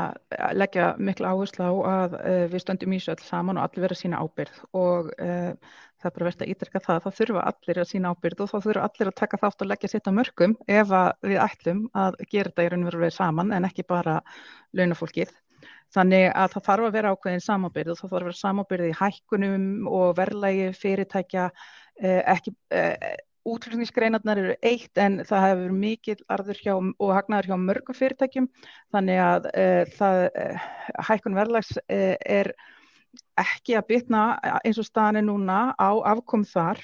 leggja 0.56 0.94
miklu 1.00 1.28
áherslu 1.30 1.68
á 1.68 1.74
að 1.92 2.16
uh, 2.20 2.46
við 2.52 2.64
stöndum 2.64 2.96
í 2.96 3.00
söll 3.04 3.20
saman 3.24 3.60
og 3.60 3.68
allir 3.68 3.86
vera 3.86 3.98
sína 4.00 4.22
ábyrð 4.24 4.62
og 4.76 5.12
uh, 5.24 5.52
það 5.98 6.10
er 6.10 6.16
bara 6.18 6.28
verðt 6.28 6.44
að 6.46 6.52
ítrykka 6.54 6.84
það 6.86 6.96
að 6.98 7.04
það 7.06 7.18
þurfa 7.20 7.44
allir 7.52 7.82
að 7.82 7.90
sína 7.92 8.14
ábyrð 8.14 8.44
og 8.44 8.52
þá 8.52 8.58
þurfa 8.68 8.86
allir 8.88 9.12
að 9.12 9.18
taka 9.22 9.42
þátt 9.42 9.64
og 9.64 9.70
leggja 9.72 9.92
sitt 9.92 10.10
á 10.10 10.18
mörgum 10.18 10.56
ef 10.68 10.94
við 11.26 11.42
ætlum 11.48 11.84
að 11.98 12.22
gera 12.32 12.52
þetta 12.52 12.66
í 12.66 12.72
raun 12.74 12.86
og 12.86 12.98
veru 12.98 13.12
saman 13.18 13.54
en 13.58 13.68
ekki 13.68 13.88
bara 13.88 14.22
launafólkið. 14.78 15.34
Þannig 15.96 16.26
að 16.36 16.54
það 16.54 16.66
þarf 16.68 16.88
að 16.88 16.96
vera 16.98 17.14
ákveðin 17.16 17.46
samábyrð 17.46 17.94
og 17.94 18.00
það 18.02 18.10
þarf 18.12 18.22
að 18.22 18.28
vera 18.28 18.42
samábyrð 18.42 18.88
í 18.88 18.98
hækkunum 19.02 19.68
og 19.88 20.10
verðlægi 20.18 20.68
fyrirtækja 20.76 21.46
eh, 22.04 22.22
ekki, 22.36 22.54
eh, 22.76 23.16
útflutningsgreinarnar 23.48 24.42
eru 24.42 24.56
eitt 24.66 25.00
en 25.02 25.22
það 25.28 25.46
hefur 25.46 25.76
mikið 25.82 26.24
arður 26.34 26.62
hjá 26.64 26.74
og 26.76 27.14
hagnaður 27.16 27.52
hjá 27.52 27.58
mörgum 27.62 27.98
fyrirtækjum 27.98 28.50
þannig 28.96 29.22
að 29.24 29.48
uh, 29.52 29.84
það, 29.98 30.24
uh, 30.28 30.66
hækkun 31.10 31.38
verðlags 31.38 31.72
uh, 31.80 32.16
er 32.20 32.52
ekki 33.40 33.76
að 33.78 33.90
bytna 33.92 34.22
eins 34.64 34.80
og 34.82 34.88
staðan 34.88 35.22
er 35.22 35.28
núna 35.28 35.60
á 35.78 35.92
afkom 36.14 36.46
þar. 36.48 36.82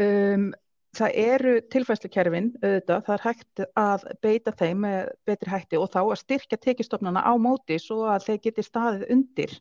Um, 0.00 0.52
það 0.94 1.16
eru 1.18 1.52
tilfæslukerfin 1.74 2.52
auðvitað, 2.62 3.00
það 3.06 3.14
er 3.14 3.22
hægt 3.24 3.62
að 3.82 4.04
beita 4.22 4.52
þeim 4.54 4.84
með 4.84 5.08
betri 5.26 5.50
hætti 5.50 5.78
og 5.80 5.88
þá 5.90 6.00
að 6.04 6.20
styrkja 6.20 6.58
tekistofnana 6.62 7.22
á 7.26 7.34
móti 7.34 7.80
svo 7.82 8.04
að 8.12 8.28
þeir 8.28 8.40
geti 8.44 8.62
staðið 8.62 9.02
undir 9.10 9.56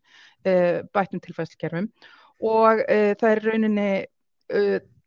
bættum 0.94 1.24
tilfæslukerfum 1.26 1.88
og 2.46 2.84
það 2.86 3.30
er 3.32 3.42
rauninni 3.48 3.90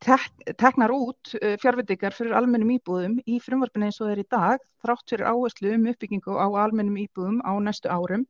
tek, 0.03 0.55
teknar 0.59 0.92
út 0.94 1.35
uh, 1.40 1.57
fjárveitingar 1.61 2.14
fyrir 2.16 2.37
almennum 2.37 2.75
íbúðum 2.77 3.18
í 3.27 3.38
frumvarpinu 3.42 3.88
eins 3.88 4.01
og 4.01 4.11
þeir 4.11 4.22
í 4.22 4.29
dag 4.31 4.64
þrátt 4.85 5.12
fyrir 5.12 5.31
áherslu 5.31 5.72
um 5.77 5.87
uppbyggingu 5.92 6.37
á 6.37 6.46
almennum 6.64 6.99
íbúðum 7.01 7.40
á 7.42 7.53
næstu 7.62 7.90
árum. 7.90 8.27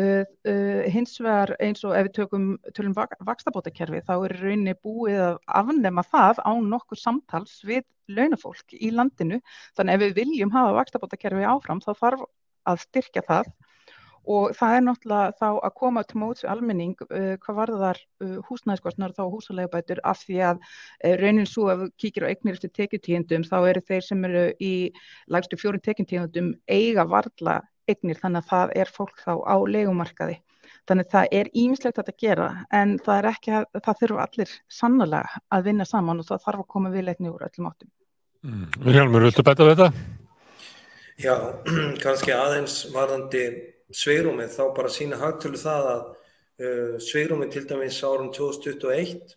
Uh, 0.00 0.24
uh, 0.48 0.86
hins 0.88 1.18
vegar 1.20 1.50
eins 1.60 1.82
og 1.84 1.92
ef 1.92 2.06
við 2.06 2.14
tökum 2.16 2.44
tölum 2.72 2.94
vak 2.96 3.10
vakstabótakerfi 3.28 3.98
þá 4.06 4.12
er 4.24 4.32
rauninni 4.40 4.72
búið 4.80 5.18
að 5.20 5.34
afnema 5.60 6.00
það 6.08 6.38
á 6.48 6.52
nokkur 6.64 6.96
samtals 6.96 7.58
við 7.68 7.82
launafólk 8.08 8.72
í 8.72 8.88
landinu. 8.88 9.42
Þannig 9.76 9.98
ef 9.98 10.02
við 10.06 10.14
viljum 10.22 10.54
hafa 10.54 10.78
vakstabótakerfi 10.78 11.44
áfram 11.44 11.82
þá 11.84 11.90
þarf 11.98 12.22
að 12.72 12.80
styrkja 12.86 13.22
það. 13.26 13.50
Og 14.32 14.54
það 14.56 14.76
er 14.78 14.86
náttúrulega 14.86 15.34
þá 15.42 15.46
að 15.50 15.74
koma 15.82 16.04
til 16.08 16.20
móts 16.22 16.46
við 16.46 16.52
almenning 16.54 17.04
uh, 17.10 17.34
hvað 17.42 17.58
varðar 17.58 18.00
húsnæðiskostnar 18.48 19.12
þá 19.12 19.22
húsalegabætur 19.28 20.00
af 20.08 20.22
því 20.24 20.38
að 20.54 20.62
raunin 21.20 21.50
svo 21.50 21.66
ef 21.74 21.82
við 21.82 21.92
kíkir 22.06 22.24
á 22.24 22.30
eignir 22.32 22.56
eftir 22.56 22.72
tekjutíðendum 22.80 23.44
þá 23.44 23.58
eru 23.60 23.84
þeir 23.92 24.08
sem 24.08 24.24
eru 24.30 24.46
í 24.56 24.72
lagstu 25.28 25.60
fjórum 25.60 25.84
tekjutíðendum 25.84 26.54
eiga 26.64 27.04
varla 27.12 27.58
eignir 27.90 28.20
þannig 28.20 28.42
að 28.42 28.50
það 28.52 28.74
er 28.82 28.92
fólk 28.96 29.22
þá 29.24 29.32
á 29.42 29.56
legumarkaði 29.74 30.38
þannig 30.88 31.06
að 31.06 31.12
það 31.14 31.34
er 31.38 31.50
ímislegt 31.62 31.98
að 31.98 32.06
þetta 32.06 32.24
gera 32.24 32.48
en 32.74 32.94
það 33.02 33.18
er 33.18 33.28
ekki 33.32 33.52
að 33.58 33.66
það 33.78 34.00
þurfa 34.00 34.24
allir 34.26 34.54
sannlega 34.78 35.42
að 35.54 35.68
vinna 35.68 35.86
saman 35.88 36.22
og 36.22 36.28
það 36.28 36.46
þarf 36.46 36.64
að 36.64 36.72
koma 36.74 36.94
viðleikni 36.94 37.30
úr 37.30 37.44
öllum 37.46 37.68
áttum 37.70 37.90
mm. 38.42 38.64
Vilhelmur, 38.86 39.26
viltu 39.28 39.46
betta 39.46 39.68
þetta? 39.68 39.92
Já, 41.22 41.36
kannski 42.04 42.34
aðeins 42.34 42.80
varðandi 42.94 43.44
sveirúmið 43.92 44.56
þá 44.56 44.64
bara 44.76 44.90
sína 44.92 45.20
hagtölu 45.20 45.60
það 45.60 45.88
að 45.92 46.02
uh, 46.02 46.98
sveirúmið 47.02 47.54
til 47.54 47.64
dæmis 47.68 48.00
árum 48.02 48.32
2021 48.34 49.36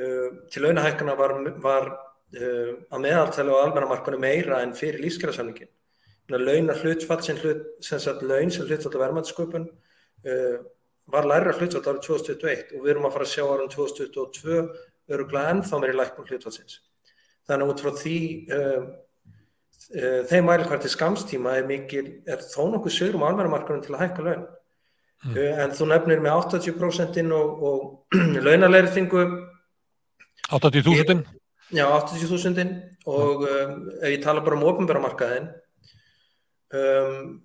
uh, 0.00 0.28
til 0.50 0.64
launahækana 0.64 1.16
var, 1.18 1.36
var 1.62 1.90
uh, 1.92 2.72
að 2.90 3.04
meðaltælu 3.04 3.54
á 3.54 3.64
almennamarkunum 3.66 4.24
meira 4.24 4.62
en 4.64 4.74
fyrir 4.76 5.04
lífskjærasamningin. 5.04 5.70
Launar 6.32 6.80
hlutfall 6.82 7.22
sem 7.22 7.38
hlut, 7.38 7.62
sem 7.86 8.00
sagt 8.02 8.24
laun 8.26 8.50
sem 8.50 8.66
hlutfall 8.66 8.96
af 8.96 9.04
verðmættsköpun 9.04 9.68
uh, 9.70 10.56
var 11.14 11.28
læra 11.30 11.54
hlutfall 11.54 11.84
árið 11.92 12.04
2021 12.08 12.74
og 12.74 12.84
við 12.84 12.92
erum 12.94 13.08
að 13.08 13.16
fara 13.16 13.28
að 13.28 13.34
sjá 13.34 13.44
árum 13.46 13.72
2022 13.72 14.60
öruglega 15.14 15.54
ennþá 15.54 15.82
meiri 15.82 15.98
læknum 16.00 16.26
hlutfallsins. 16.26 16.80
Þannig 17.46 17.70
út 17.70 17.82
frá 17.84 17.92
því 17.94 18.16
uh, 18.50 18.86
Eh, 19.94 20.22
þeim 20.26 20.48
mælikvært 20.48 20.82
til 20.82 20.90
skamstíma 20.90 21.52
er 21.60 21.66
mikil, 21.68 22.06
er 22.26 22.40
þó 22.42 22.64
nokkuð 22.72 22.90
sögurum 22.90 23.22
á 23.22 23.30
almennamarkaðum 23.30 23.84
til 23.84 23.92
að 23.94 24.00
hækka 24.02 24.24
laun 24.26 24.40
mm. 25.22 25.36
en 25.62 25.74
þú 25.78 25.86
nefnir 25.92 26.22
með 26.24 26.38
80% 26.40 27.20
og, 27.36 27.62
og 27.68 28.16
launalegriðingu 28.48 29.22
80.000? 30.50 31.22
Já, 31.70 31.86
80.000 31.86 32.74
og 33.06 33.46
mm. 33.46 33.52
um, 33.52 33.86
ef 34.00 34.16
ég 34.16 34.24
tala 34.26 34.42
bara 34.42 34.58
um 34.58 34.66
ofnbæramarkaðin 34.72 35.46
um, 36.74 37.36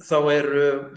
þá 0.00 0.16
er 0.32 0.48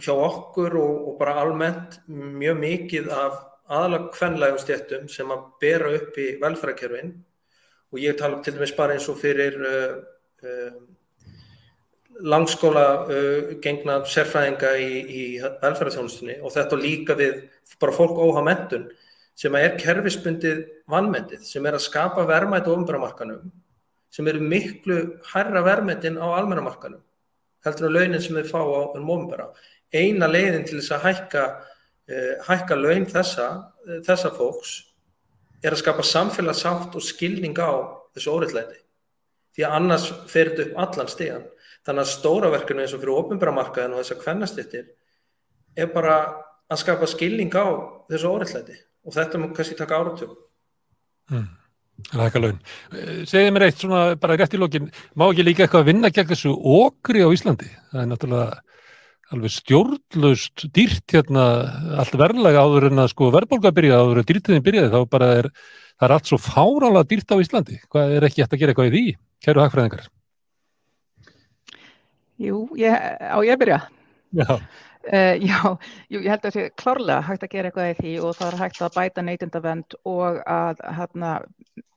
hjá 0.01 0.13
okkur 0.13 0.77
og, 0.79 0.95
og 1.09 1.19
bara 1.19 1.37
almennt 1.43 1.99
mjög 2.07 2.57
mikið 2.63 3.11
af 3.13 3.41
aðalega 3.73 4.09
kvenlægum 4.15 4.59
stjættum 4.59 5.05
sem 5.11 5.29
að 5.31 5.45
bera 5.61 5.93
upp 5.97 6.17
í 6.19 6.33
velfærakerfin 6.41 7.13
og 7.93 8.01
ég 8.01 8.17
tala 8.19 8.41
til 8.43 8.55
dæmis 8.57 8.73
bara 8.75 8.97
eins 8.97 9.07
og 9.09 9.19
fyrir 9.21 9.55
uh, 9.61 10.01
Um, 10.43 10.89
langskóla 12.23 12.87
uh, 13.07 13.53
gengna 13.63 14.01
sérfræðinga 14.05 14.73
í, 14.77 14.89
í 15.07 15.21
velferðarþjónustunni. 15.41 16.35
Og 16.43 16.51
þetta 16.53 16.79
líka 16.79 17.15
við 17.17 17.45
bara 17.81 17.95
fólk 17.95 18.19
óha 18.19 18.43
mentun 18.45 18.89
sem 19.39 19.55
er 19.57 19.77
kerfisbundið 19.79 20.59
vannmendið 20.91 21.45
sem 21.47 21.65
er 21.65 21.77
að 21.77 21.85
skapa 21.87 22.27
verðmætt 22.29 22.67
á 22.69 22.75
umbramarkanum 22.75 23.47
sem 24.13 24.27
eru 24.29 24.43
miklu 24.45 24.99
hærra 25.31 25.63
verðmættin 25.65 26.19
á 26.21 26.27
almennamarkanum 26.37 27.01
heldur 27.65 27.91
á 27.91 27.95
launin 27.97 28.21
sem 28.21 28.35
við 28.37 28.49
fá 28.51 28.59
á 28.61 28.97
umbra. 28.99 29.51
Eina 29.93 30.27
leiðin 30.27 30.65
til 30.67 30.79
þess 30.79 30.95
að 30.97 31.05
hækka, 31.07 31.43
uh, 32.09 32.33
hækka 32.47 32.79
laun 32.79 33.05
þessa, 33.09 33.49
uh, 33.87 33.99
þessa 34.05 34.33
fólks 34.35 34.79
er 35.63 35.73
að 35.73 35.83
skapa 35.83 36.03
samfélagsátt 36.03 36.95
og 36.95 37.05
skilning 37.05 37.55
á 37.55 38.03
þessu 38.13 38.33
óriðleiti 38.33 38.79
því 39.53 39.65
að 39.67 39.75
annars 39.77 40.07
fer 40.29 40.51
þetta 40.51 40.65
upp 40.65 40.79
allan 40.83 41.11
stíðan 41.11 41.45
þannig 41.85 42.03
að 42.03 42.11
stóra 42.11 42.51
verkefni 42.53 42.85
eins 42.85 42.95
og 42.95 43.03
fyrir 43.03 43.19
ofinbæramarkaðin 43.21 43.95
og 43.95 44.01
þess 44.01 44.15
að 44.15 44.23
kvennastittir 44.23 44.87
er 45.77 45.91
bara 45.93 46.17
að 46.71 46.81
skapa 46.83 47.09
skilning 47.09 47.53
á 47.53 47.65
þessu 48.09 48.31
óriðleiti 48.31 48.77
og 49.03 49.15
þetta 49.17 49.41
múið 49.41 49.55
kannski 49.59 49.77
taka 49.79 49.99
áratugum 49.99 50.39
mm. 51.31 51.47
Það 52.09 52.19
er 52.19 52.25
eitthvað 52.25 52.45
laun. 52.45 52.59
Segði 53.29 53.53
mér 53.53 53.65
eitt 53.67 53.81
svona 53.81 54.01
bara 54.21 54.37
rétt 54.37 54.53
í 54.53 54.59
lókin, 54.61 54.91
má 55.17 55.25
ekki 55.29 55.45
líka 55.47 55.65
eitthvað 55.65 55.85
að 55.85 55.89
vinna 55.91 56.11
gegn 56.13 56.29
þessu 56.33 56.53
okri 56.53 57.23
á 57.25 57.29
Íslandi? 57.33 57.69
Það 57.91 58.03
er 58.03 58.09
náttúrulega 58.11 58.61
alveg 59.33 59.53
stjórnlaust 59.55 60.65
dýrt 60.75 61.15
hérna 61.15 61.45
allt 62.01 62.17
verðlega 62.19 62.61
áður 62.61 62.89
en 62.91 63.01
að 63.01 63.13
sko 63.15 63.31
verðbólka 63.33 63.73
byrjaði 63.73 64.03
áður 64.05 64.21
en 64.21 64.27
dýrtiðin 64.29 64.65
byrjaði 64.67 64.91
þá 64.93 65.09
bara 65.09 65.29
er 65.39 65.49
það 65.53 66.07
er 66.07 66.15
allt 66.17 66.29
svo 66.29 66.39
fárálega 66.41 67.09
dýrt 67.09 67.33
á 67.33 67.41
Íslandi. 67.41 67.79
Hvað 67.89 68.17
er 68.17 68.27
ekki 68.27 68.43
hægt 68.43 68.53
að 68.53 68.61
gera 68.61 68.75
eitthvað 68.75 68.89
í 68.89 68.93
því? 68.93 69.17
Kæru 69.43 69.63
hagfræðingar. 69.63 70.07
Jú, 72.43 72.63
ég, 72.79 72.93
á 73.21 73.37
ég 73.45 73.61
byrja. 73.61 73.83
Já. 74.33 74.49
Uh, 75.03 75.35
já, 75.43 75.59
jú, 76.07 76.21
ég 76.23 76.29
held 76.31 76.45
að 76.45 76.45
það 76.45 76.53
sé 76.55 76.61
klárlega 76.79 77.23
hægt 77.27 77.41
að 77.43 77.51
gera 77.51 77.69
eitthvað 77.69 77.89
í 77.89 77.95
því 77.97 78.11
og 78.23 78.37
það 78.37 78.47
er 78.47 78.59
hægt 78.61 78.77
að 78.79 78.93
bæta 78.95 79.23
neytindavend 79.27 79.95
og 80.07 80.37
að 80.47 80.83
hérna, 80.95 81.31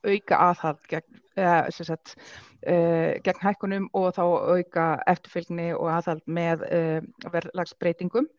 auka 0.06 0.40
aðhald 0.50 0.84
gegn, 0.90 1.22
uh, 1.40 1.66
sagt, 1.74 2.14
uh, 2.66 3.16
gegn 3.24 3.42
hækkunum 3.42 3.88
og 3.96 4.12
þá 4.16 4.22
auka 4.26 4.86
eftirfylgni 5.12 5.72
og 5.76 5.90
aðhald 5.96 6.24
með 6.26 6.66
verðlagsbreytingum. 7.32 8.30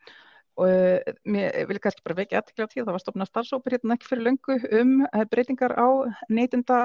Og 0.57 1.09
mér 1.29 1.53
vil 1.69 1.77
kannski 1.77 2.01
bara 2.01 2.15
vekja 2.17 2.39
aðtikla 2.41 2.65
á 2.65 2.69
því 2.71 2.79
að 2.81 2.87
það 2.87 2.95
var 2.95 3.01
stofnað 3.03 3.27
starfsópur 3.29 3.73
hérna 3.75 3.93
ekki 3.93 4.07
fyrir 4.09 4.25
löngu 4.25 4.55
um 4.79 4.93
breytingar 5.29 5.75
á 5.77 5.87
neytinda 6.33 6.79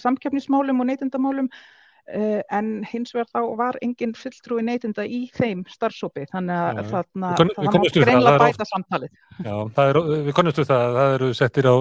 samkjöfnismálum 0.00 0.80
og 0.80 0.88
neytindamálum 0.88 1.50
Uh, 1.52 1.85
en 2.06 2.68
hins 2.86 3.10
vegar 3.14 3.26
þá 3.34 3.56
var 3.58 3.78
enginn 3.82 4.12
fulltrúi 4.14 4.62
neytinda 4.62 5.02
í 5.02 5.24
þeim 5.34 5.64
starfsópi 5.66 6.28
þannig 6.30 6.54
að 6.54 6.78
ja, 6.78 6.84
þarna, 6.92 7.30
kon, 7.40 7.50
það 7.56 7.78
má 7.82 7.86
greinlega 7.96 8.42
bæta 8.42 8.62
oft, 8.62 8.70
samtalið. 8.70 9.12
Já, 9.42 9.54
er, 9.82 10.00
við 10.28 10.36
konumstu 10.38 10.66
það 10.68 10.84
að 10.84 10.98
það 11.00 11.14
eru 11.16 11.30
settir 11.34 11.66
á 11.66 11.76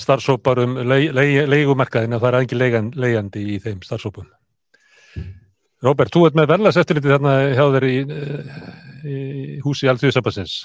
starfsópar 0.00 0.62
um 0.64 0.76
leigumarkaðin 0.80 2.16
og 2.16 2.22
það 2.22 2.30
er 2.30 2.38
engin 2.40 2.92
leigjandi 2.96 3.46
í 3.52 3.58
þeim 3.60 3.82
starfsópum 3.84 4.30
Róbert, 5.80 6.12
þú 6.12 6.26
ert 6.28 6.36
með 6.36 6.50
verðlagseftirliti 6.54 7.08
þarna 7.08 7.34
hjá 7.56 7.64
þeir 7.74 7.86
í, 7.88 7.98
í 9.08 9.20
húsi 9.64 9.88
Alþjóðsabassins 9.92 10.56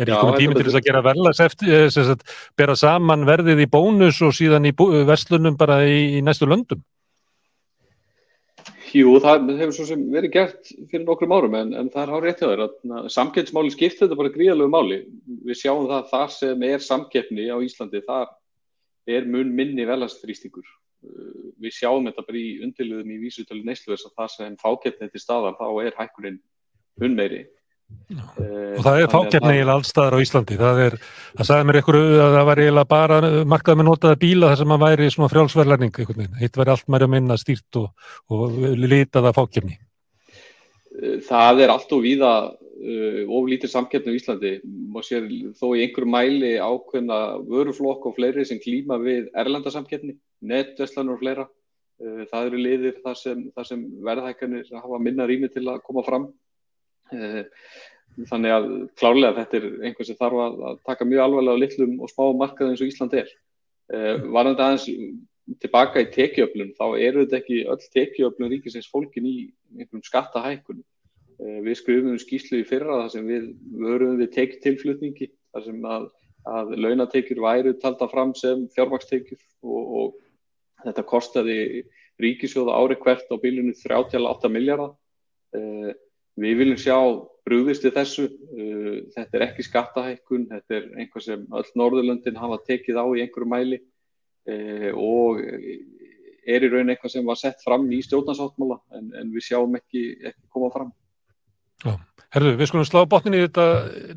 er 0.00 0.08
ekki 0.08 0.20
komið 0.24 0.40
tími 0.40 0.56
til 0.56 0.66
þess 0.66 0.78
að 0.80 0.86
gera 0.88 1.04
verðlagseftir 1.04 1.86
eh, 1.88 2.16
bera 2.56 2.76
saman 2.80 3.26
verðið 3.28 3.64
í 3.64 3.68
bónus 3.72 4.20
og 4.24 4.32
síðan 4.36 4.68
í 4.68 4.72
verslunum 5.08 5.56
bara 5.60 5.82
í, 5.84 6.16
í 6.16 6.24
næstu 6.24 6.48
löndum 6.48 6.80
Jú, 8.92 9.14
það 9.24 9.54
hefur 9.56 9.72
svo 9.72 9.84
sem 9.88 10.00
verið 10.12 10.32
gert 10.34 10.70
fyrir 10.90 11.04
nokkrum 11.06 11.32
árum 11.32 11.54
en, 11.56 11.70
en 11.80 11.88
það 11.92 12.02
er 12.02 12.10
hár 12.12 12.26
rétt 12.26 12.42
hjá 12.42 12.50
að 12.52 13.06
samkeppnismáli 13.14 13.72
skipt 13.72 14.02
þetta 14.02 14.18
bara 14.18 14.32
gríðalögu 14.34 14.72
máli. 14.72 14.98
Við 15.48 15.58
sjáum 15.62 15.86
það 15.86 15.96
að 15.96 16.10
það 16.10 16.26
sem 16.36 16.64
er 16.68 16.84
samkeppni 16.84 17.46
á 17.48 17.56
Íslandi, 17.64 18.02
það 18.04 19.14
er 19.16 19.28
mun 19.32 19.54
minni 19.56 19.86
velastþrýstingur. 19.88 20.68
Við 21.62 21.76
sjáum 21.78 22.04
þetta 22.10 22.26
bara 22.28 22.42
í 22.42 22.60
undirluðum 22.66 23.14
í 23.14 23.18
vísutölu 23.22 23.64
neysluverðs 23.64 24.10
að 24.10 24.16
það 24.20 24.30
sem 24.36 24.60
fákeppni 24.60 25.08
til 25.08 25.24
staðar 25.24 25.56
þá 25.56 25.66
er 25.86 25.96
hækkurinn 25.96 26.38
mun 27.00 27.16
meiri. 27.16 27.46
Og 28.12 28.82
það 28.84 28.98
er 28.98 29.12
fákjafni 29.12 29.52
eiginlega 29.52 29.76
allstaðar 29.78 30.16
á 30.16 30.22
Íslandi. 30.24 30.56
Það, 30.60 30.80
er, 30.86 30.96
það 31.36 31.48
sagði 31.48 31.68
mér 31.68 31.78
ykkur 31.80 31.98
að 32.00 32.34
það 32.36 32.48
var 32.48 32.62
eiginlega 32.62 32.90
bara 32.92 33.20
markað 33.52 33.78
með 33.78 33.88
notaða 33.88 34.20
bíla 34.24 34.50
þar 34.50 34.60
sem 34.62 34.74
að 34.74 34.84
væri 34.84 35.08
svona 35.12 35.30
frjálsverðlæning. 35.32 36.02
Hitt 36.40 36.58
væri 36.60 36.74
allt 36.74 36.90
mæri 36.92 37.08
að 37.08 37.14
minna 37.14 37.38
stýrt 37.40 37.80
og, 37.80 38.10
og 38.32 38.58
litaða 38.82 39.34
fákjafni. 39.36 39.78
Það 41.28 41.62
er 41.64 41.72
allt 41.72 41.94
og 41.96 42.04
víða 42.04 42.32
uh, 42.52 43.22
oflítið 43.38 43.72
samkeppni 43.72 44.12
í 44.12 44.20
Íslandi 44.20 44.52
og 44.92 45.06
sér 45.06 45.26
þó 45.56 45.72
í 45.72 45.86
einhverju 45.86 46.12
mæli 46.12 46.52
ákveðna 46.60 47.20
vöruflokk 47.48 48.10
og 48.10 48.16
fleiri 48.18 48.44
sem 48.48 48.60
klíma 48.62 48.98
við 49.00 49.30
erlendasamkeppni, 49.38 50.18
netverslanur 50.52 51.16
og 51.16 51.24
fleira. 51.24 51.48
Uh, 52.02 52.24
það 52.28 52.50
eru 52.50 52.62
liðir 52.66 53.00
þar 53.04 53.18
sem, 53.20 53.44
sem 53.68 53.86
verðhækkanir 54.04 54.68
hafa 54.76 55.00
minna 55.00 55.28
rými 55.28 55.48
til 55.52 55.64
að 55.70 55.80
koma 55.86 56.04
fram. 56.06 56.28
Uh, 57.12 57.42
þannig 58.28 58.52
að 58.52 58.66
klárlega 59.00 59.36
þetta 59.40 59.58
er 59.58 59.66
einhvers 59.88 60.10
sem 60.10 60.18
þarf 60.18 60.40
að 60.42 60.80
taka 60.88 61.06
mjög 61.08 61.22
alvarlega 61.24 61.56
á 61.56 61.62
litlum 61.62 61.92
og 62.04 62.10
spá 62.12 62.24
markað 62.36 62.72
eins 62.72 62.82
og 62.84 62.90
Ísland 62.90 63.14
er. 63.16 63.30
Uh, 63.92 64.16
Varðandi 64.34 64.64
aðeins 64.64 64.88
tilbaka 65.62 66.02
í 66.04 66.10
tekiöflun, 66.12 66.74
þá 66.76 66.84
eru 67.00 67.24
þetta 67.24 67.38
ekki 67.40 67.60
öll 67.72 67.86
tekiöflun 67.94 68.52
ríkisins 68.52 68.90
fólkin 68.90 69.28
í 69.28 69.36
einhverjum 69.78 70.04
skattahækkunum. 70.06 70.84
Uh, 71.40 71.60
við 71.64 71.78
skrifum 71.80 72.18
skýslu 72.20 72.60
í 72.62 72.68
fyrra 72.68 73.00
þar 73.04 73.14
sem 73.16 73.30
við 73.30 73.48
vöruðum 73.80 74.20
við 74.20 74.34
tekitilflutningi, 74.36 75.30
þar 75.54 75.66
sem 75.68 75.88
að, 75.96 76.06
að 76.52 76.76
launatekjur 76.84 77.42
væru 77.44 77.74
talda 77.80 78.08
fram 78.12 78.36
sem 78.38 78.68
fjármakstekjur 78.76 79.40
og, 79.64 79.82
og 80.02 80.86
þetta 80.86 81.08
kostiði 81.08 81.58
ríkisjóða 82.22 82.76
ári 82.76 82.96
hvert 83.00 83.30
á 83.32 83.36
bílunum 83.40 83.74
38 83.78 84.52
miljardar. 84.52 84.96
Við 86.40 86.58
viljum 86.62 86.80
sjá 86.80 86.96
brúðist 87.46 87.84
við 87.84 87.96
þessu. 87.98 88.28
Uh, 88.52 89.00
þetta 89.16 89.38
er 89.38 89.46
ekki 89.48 89.66
skattahækkun, 89.66 90.46
þetta 90.52 90.78
er 90.78 90.86
einhver 91.02 91.24
sem 91.24 91.42
öll 91.50 91.72
Norðurlöndin 91.78 92.40
hafa 92.40 92.60
tekið 92.68 93.02
á 93.02 93.06
í 93.12 93.24
einhverju 93.24 93.50
mæli 93.50 93.80
uh, 93.82 94.90
og 94.96 95.42
er 96.42 96.64
í 96.66 96.70
raun 96.70 96.90
eitthvað 96.90 97.14
sem 97.14 97.26
var 97.26 97.38
sett 97.38 97.62
fram 97.62 97.84
í 97.94 98.00
stjórnarsáttmála 98.02 98.80
en, 98.98 99.12
en 99.20 99.34
við 99.34 99.46
sjáum 99.50 99.76
ekki, 99.78 100.06
ekki 100.32 100.48
koma 100.50 100.72
fram. 100.74 100.90
Já, 101.82 101.94
herðu, 102.32 102.52
við 102.56 102.70
skulum 102.70 102.86
slá 102.88 103.02
botnin 103.08 103.36
í 103.36 103.42
þetta 103.44 103.64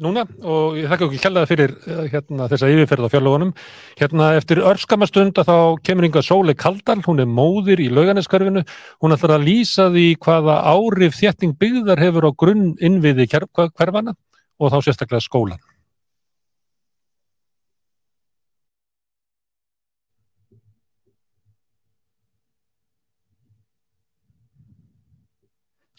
núna 0.03 0.23
og 0.47 0.77
ég 0.79 0.87
þakka 0.91 1.07
ekki 1.09 1.21
kjallaði 1.23 1.49
fyrir 1.51 1.73
hérna, 2.13 2.47
þessa 2.51 2.69
yfirferð 2.71 3.07
á 3.07 3.13
fjárlógunum. 3.13 3.53
Hérna 3.99 4.29
eftir 4.39 4.61
örskamastund 4.63 5.41
að 5.41 5.49
þá 5.51 5.57
kemur 5.89 6.07
yngar 6.07 6.25
Sóli 6.25 6.55
Kaldal, 6.55 7.01
hún 7.05 7.19
er 7.23 7.27
móðir 7.29 7.83
í 7.83 7.89
lauganiskarfinu, 7.91 8.63
hún 9.03 9.15
ætlar 9.15 9.35
að 9.35 9.47
lýsa 9.49 9.89
því 9.91 10.07
hvaða 10.23 10.59
árif 10.71 11.19
þétting 11.19 11.55
byggðar 11.59 12.03
hefur 12.03 12.29
á 12.29 12.31
grunn 12.31 12.75
innviði 12.79 13.27
hverfana 13.31 14.15
og 14.59 14.71
þá 14.71 14.77
sérstaklega 14.79 15.23
skólan. 15.23 15.59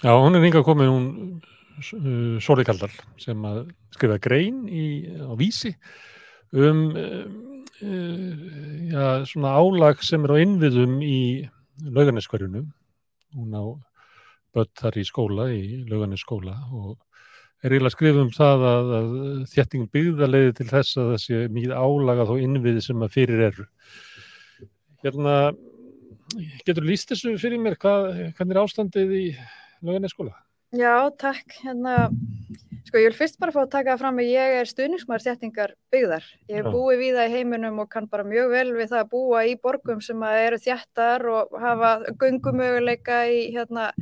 Já, 0.05 0.13
hún 0.13 0.37
er 0.37 0.45
yngar 0.45 0.65
komið, 0.65 0.91
hún 0.93 1.07
Sóli 1.81 2.65
Kaldal 2.67 2.93
sem 3.21 3.43
að 3.49 3.67
skrifa 3.95 4.21
grein 4.23 4.65
í, 4.69 4.87
á 5.21 5.33
vísi 5.37 5.75
um 6.57 6.87
uh, 6.97 7.27
já, 8.89 9.27
svona 9.29 9.57
álag 9.61 10.01
sem 10.05 10.25
er 10.25 10.33
á 10.33 10.37
innviðum 10.41 11.01
í 11.05 11.19
laugarneskverjunum 11.85 12.71
hún 13.37 13.57
á 13.57 13.65
börn 14.57 14.73
þar 14.81 14.97
í 14.97 15.05
skóla 15.05 15.51
í 15.53 15.83
laugarneskóla 15.91 16.57
og 16.73 16.97
er 17.65 17.75
eiginlega 17.75 17.91
að 17.91 17.97
skrifa 17.97 18.23
um 18.23 18.33
það 18.33 18.65
að, 18.71 18.91
að 18.97 19.13
þétting 19.53 19.87
byggðarleiði 19.93 20.57
til 20.57 20.69
þess 20.71 20.99
að 21.01 21.13
það 21.13 21.23
sé 21.25 21.43
mikið 21.57 21.77
álagað 21.77 22.33
og 22.35 22.43
innviði 22.45 22.83
sem 22.85 23.05
að 23.05 23.15
fyrir 23.17 23.45
eru. 23.49 23.67
Hérna 25.05 25.37
getur 26.67 26.87
líst 26.87 27.13
þessu 27.13 27.37
fyrir 27.41 27.63
mér? 27.63 27.79
Hvað, 27.81 28.11
hvernig 28.37 28.57
er 28.57 28.63
ástandið 28.63 29.15
í 29.17 29.25
laugarneskóla? 29.81 30.37
Já, 30.75 31.11
takk. 31.15 31.47
Hérna, 31.63 32.09
sko, 32.89 32.99
ég 32.99 33.13
vil 33.13 33.17
fyrst 33.17 33.39
bara 33.39 33.55
fá 33.55 33.63
að 33.63 33.73
taka 33.77 33.95
það 33.95 34.03
fram 34.03 34.21
að 34.23 34.31
ég 34.33 34.59
er 34.59 34.71
stuðningsmæður 34.71 35.25
þéttingar 35.27 35.73
byggðar. 35.95 36.29
Ég 36.51 36.59
hef 36.59 36.69
búið 36.75 37.03
við 37.05 37.19
það 37.19 37.29
í 37.29 37.35
heiminum 37.37 37.81
og 37.85 37.91
kann 37.93 38.09
bara 38.11 38.27
mjög 38.27 38.51
vel 38.51 38.69
við 38.75 38.93
það 38.93 39.03
að 39.05 39.11
búa 39.15 39.43
í 39.47 39.57
borgum 39.63 40.01
sem 40.03 40.23
eru 40.29 40.59
þéttar 40.59 41.27
og 41.31 41.59
hafa 41.63 41.91
gungumöguleika 42.19 43.21
í 43.31 43.45
hérna, 43.55 43.93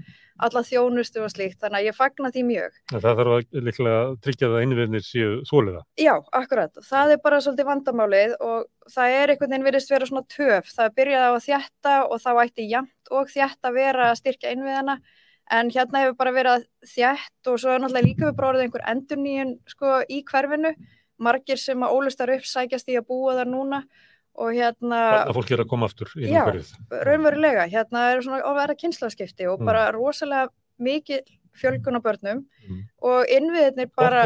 alla 0.45 0.63
þjónustu 0.67 1.21
og 1.23 1.35
slíkt. 1.35 1.61
Þannig 1.61 1.83
að 1.83 1.89
ég 1.91 1.99
fagna 1.99 2.31
því 2.33 2.45
mjög. 2.49 2.79
Það 2.95 3.05
þarf 3.05 3.35
að 3.35 3.67
líklega 3.69 3.99
tryggja 4.25 4.51
það 4.55 4.65
innviðnir 4.67 5.05
séu 5.05 5.35
þóliða. 5.51 5.83
Já, 6.01 6.15
akkurat. 6.33 6.81
Það 6.89 7.13
er 7.13 7.21
bara 7.27 7.43
svolítið 7.45 7.69
vandamálið 7.69 8.39
og 8.41 8.95
það 8.95 9.19
er 9.19 9.35
einhvern 9.35 9.53
veginn 9.53 9.69
að 9.69 9.93
vera 9.93 10.09
svona 10.09 10.25
töf. 10.33 10.73
Það 10.73 10.97
byrjaði 10.97 11.29
á 11.29 11.33
að 11.35 11.45
þétta 11.45 11.99
og 12.09 12.25
þá 12.25 12.33
ætti 12.47 12.67
jæmt 12.73 13.13
og 13.13 13.31
þétt 13.37 13.69
að 13.69 13.79
vera 13.79 14.09
að 14.11 14.19
styrkja 14.23 14.57
innviðana 14.57 14.99
en 15.53 15.71
hérna 15.75 16.05
hefur 16.05 16.17
bara 16.21 16.33
verið 16.35 16.67
þjætt 16.89 17.51
og 17.51 17.61
svo 17.61 17.75
er 17.75 17.83
náttúrulega 17.83 18.09
líka 18.09 18.29
við 18.29 18.37
bara 18.39 18.51
orðið 18.53 18.67
einhver 18.67 18.87
endurníun 18.95 19.55
sko 19.71 20.01
í 20.09 20.25
hverfinu. 20.31 20.75
Margir 21.25 21.61
sem 21.61 21.85
að 21.85 21.95
ólustar 21.95 22.33
upp 22.35 22.47
sækjast 22.49 22.91
í 22.91 22.99
að 22.99 23.07
búa 23.13 23.37
þar 23.39 23.51
núna 23.53 23.85
og 24.35 24.51
hérna 24.57 25.01
að 25.21 25.37
fólk 25.37 25.53
er 25.55 25.63
að 25.63 25.69
koma 25.71 25.87
aftur 25.87 26.11
í 26.19 26.27
umhverfið 26.27 27.05
raunverulega, 27.07 27.69
hérna 27.71 28.09
er 28.11 28.23
svona 28.25 28.41
að 28.43 28.59
vera 28.59 28.77
kynslaskipti 28.81 29.47
og 29.47 29.61
mm. 29.61 29.69
bara 29.69 29.85
rosalega 29.95 30.49
mikið 30.83 31.23
fjölgun 31.55 32.01
á 32.03 32.03
börnum 32.03 32.43
mm. 32.43 32.81
og 33.07 33.31
innviðinir 33.31 33.93
bara 33.95 34.25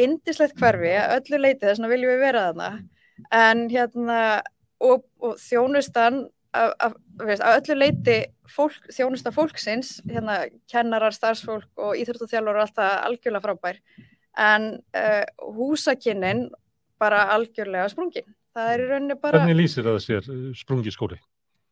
indislegt 0.00 0.58
hverfi, 0.60 0.94
öllu 1.16 1.40
leiti 1.42 1.66
þess 1.66 1.82
að 1.82 1.94
viljum 1.94 2.14
við 2.14 2.22
vera 2.22 2.44
þarna. 2.48 2.68
En 3.36 3.64
hérna 3.72 4.20
og, 4.80 5.02
og 5.20 5.34
þjónustan 5.42 6.22
að 6.56 6.96
öllu 7.54 7.76
leiti 7.78 8.16
fólk, 8.50 8.88
þjónusta 8.94 9.32
fólksins, 9.34 9.98
hérna 10.08 10.42
kennarar, 10.70 11.14
starfsfólk 11.14 11.70
og 11.78 11.98
íþróttuþjálfur 12.00 12.56
er 12.56 12.64
alltaf 12.64 12.96
algjörlega 13.06 13.44
frábær 13.44 13.80
en 14.40 14.72
uh, 14.96 15.24
húsakinnin 15.56 16.48
bara 17.00 17.26
algjörlega 17.34 17.88
sprungin. 17.92 18.26
Það 18.54 18.72
er 18.72 18.82
í 18.82 18.88
rauninni 18.90 19.18
bara... 19.20 19.38
Hvernig 19.38 19.60
lýsir 19.62 19.86
það 19.86 20.00
sér 20.04 20.30
sprungi 20.58 20.92
skóli? 20.94 21.20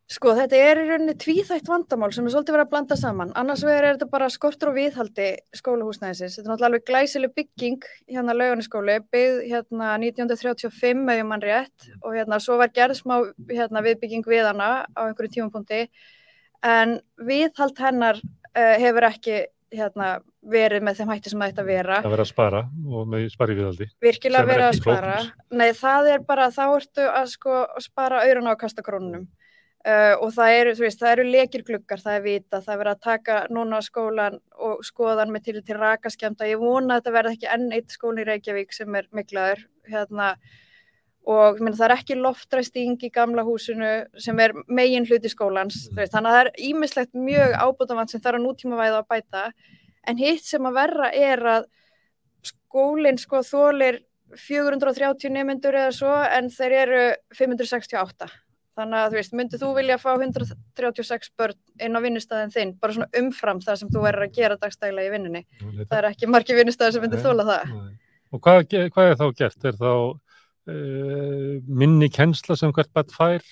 Sko 0.09 0.33
þetta 0.33 0.57
er 0.57 0.79
í 0.81 0.85
rauninni 0.89 1.13
tvíþætt 1.21 1.67
vandamál 1.69 2.09
sem 2.17 2.25
er 2.25 2.33
svolítið 2.33 2.55
verið 2.55 2.65
að 2.65 2.71
blanda 2.73 2.97
saman. 2.97 3.33
Annars 3.37 3.61
vegar 3.67 3.85
er 3.85 3.97
þetta 3.99 4.07
bara 4.09 4.31
skortur 4.33 4.71
og 4.71 4.79
viðhaldi 4.79 5.27
skólahúsnæðisins. 5.59 6.39
Þetta 6.39 6.47
er 6.47 6.53
náttúrulega 6.55 6.69
alveg 6.71 6.85
glæsileg 6.89 7.35
bygging 7.37 7.89
hérna 8.09 8.37
lauganiskóli, 8.39 8.95
byggð 9.13 9.43
hérna 9.51 9.91
1935 10.01 11.03
ef 11.13 11.27
mann 11.29 11.45
rétt 11.45 11.91
og 12.01 12.17
hérna 12.17 12.39
svo 12.41 12.57
var 12.57 12.73
gerð 12.73 12.97
smá 13.03 13.19
hérna, 13.51 13.83
viðbygging 13.85 14.25
við 14.25 14.49
hana 14.49 14.71
á 14.97 15.01
einhverju 15.05 15.35
tímapunkti 15.35 15.85
en 16.65 16.95
viðhald 17.29 17.77
hennar 17.85 18.17
uh, 18.25 18.77
hefur 18.81 19.07
ekki 19.11 19.43
hérna, 19.77 20.23
verið 20.49 20.87
með 20.89 21.03
þeim 21.03 21.13
hætti 21.13 21.35
sem 21.35 21.43
það 21.43 21.51
ætti 21.53 21.61
að 21.61 21.69
vera. 21.69 21.99
Að 22.01 22.23
spara 22.31 22.63
og 22.89 23.11
með 23.13 23.27
spari 23.35 23.59
viðhaldi. 23.59 23.91
Virkilega 24.01 24.49
verið 24.49 24.71
að 24.71 24.79
spara. 24.81 25.19
Nei 25.53 25.69
það 25.77 26.09
er 26.15 26.25
bara 26.25 26.49
þá 26.55 26.63
ertu 26.71 27.05
að 27.13 27.35
sko 27.35 27.59
spara 27.85 28.23
auðrun 28.25 28.49
á 28.49 28.57
kastakrónunum. 28.57 29.29
Uh, 29.87 30.17
og 30.19 30.33
það 30.35 30.53
eru, 30.57 30.71
veist, 30.83 30.99
það 30.99 31.13
eru 31.13 31.25
lekir 31.31 31.63
glukkar, 31.63 32.01
það 32.03 32.17
er 32.17 32.23
vita, 32.25 32.59
það 32.59 32.73
er 32.73 32.79
verið 32.81 32.97
að 32.97 33.03
taka 33.05 33.35
núna 33.55 33.79
skólan 33.87 34.39
og 34.59 34.81
skoðan 34.83 35.31
með 35.31 35.45
til 35.45 35.61
til 35.63 35.77
rakaskjönda, 35.79 36.49
ég 36.51 36.59
vona 36.59 36.97
að 36.97 36.99
þetta 36.99 37.13
verði 37.15 37.37
ekki 37.37 37.51
enn 37.55 37.69
eitt 37.77 37.95
skólin 37.95 38.25
í 38.25 38.27
Reykjavík 38.27 38.75
sem 38.75 38.97
er 38.99 39.07
miklaður 39.15 39.63
hérna, 39.87 40.33
og 41.31 41.63
minna, 41.63 41.77
það 41.79 41.85
er 41.87 41.95
ekki 41.95 42.17
loftræsting 42.19 43.07
í 43.07 43.13
gamla 43.15 43.45
húsinu 43.47 43.93
sem 44.19 44.43
er 44.43 44.57
megin 44.67 45.07
hluti 45.07 45.31
skólans, 45.31 45.79
mm. 45.87 46.01
veist, 46.01 46.17
þannig 46.17 46.33
að 46.33 46.37
það 46.41 46.43
er 46.43 46.69
ímislegt 46.73 47.23
mjög 47.29 47.57
ábútafand 47.63 48.11
sem 48.11 48.25
þarf 48.27 48.41
að 48.41 48.45
nútíma 48.49 48.83
væða 48.83 48.99
að 49.05 49.09
bæta, 49.15 49.45
en 50.11 50.21
hitt 50.25 50.45
sem 50.49 50.67
að 50.67 50.81
verra 50.83 51.13
er 51.15 51.45
að 51.55 51.71
skólinn 52.51 53.23
sko 53.23 53.47
þólir 53.47 54.03
430 54.35 55.33
nemyndur 55.39 55.79
eða 55.85 55.97
svo 56.03 56.19
en 56.27 56.51
þeir 56.53 56.79
eru 56.83 57.09
568 57.39 58.29
Þannig 58.79 59.01
að 59.01 59.09
þú 59.11 59.19
veist, 59.19 59.33
myndið 59.35 59.63
þú 59.65 59.69
vilja 59.75 59.99
fá 59.99 60.11
136 60.15 61.33
börn 61.39 61.57
inn 61.83 61.99
á 61.99 62.01
vinnustæðin 62.05 62.53
þinn, 62.55 62.75
bara 62.79 62.95
svona 62.95 63.09
umfram 63.19 63.63
það 63.65 63.81
sem 63.81 63.89
þú 63.91 64.03
verður 64.05 64.27
að 64.29 64.37
gera 64.37 64.59
dagstæla 64.61 65.07
í 65.07 65.11
vinninni. 65.11 65.43
Það 65.81 65.97
er 65.99 66.09
ekki 66.13 66.29
margi 66.31 66.59
vinnustæðir 66.59 66.95
sem 66.95 67.07
myndið 67.07 67.25
þóla 67.27 67.47
það. 67.49 67.73
Nei. 67.75 67.97
Og 68.29 68.43
hvað, 68.45 68.77
hvað 68.95 69.11
er 69.11 69.17
þá 69.19 69.27
gert? 69.41 69.65
Er 69.67 69.81
þá 69.81 69.93
uh, 69.97 71.57
minni 71.81 72.11
kennsla 72.13 72.59
sem 72.61 72.75
hvert 72.77 72.93
bætt 72.95 73.17
fær? 73.17 73.49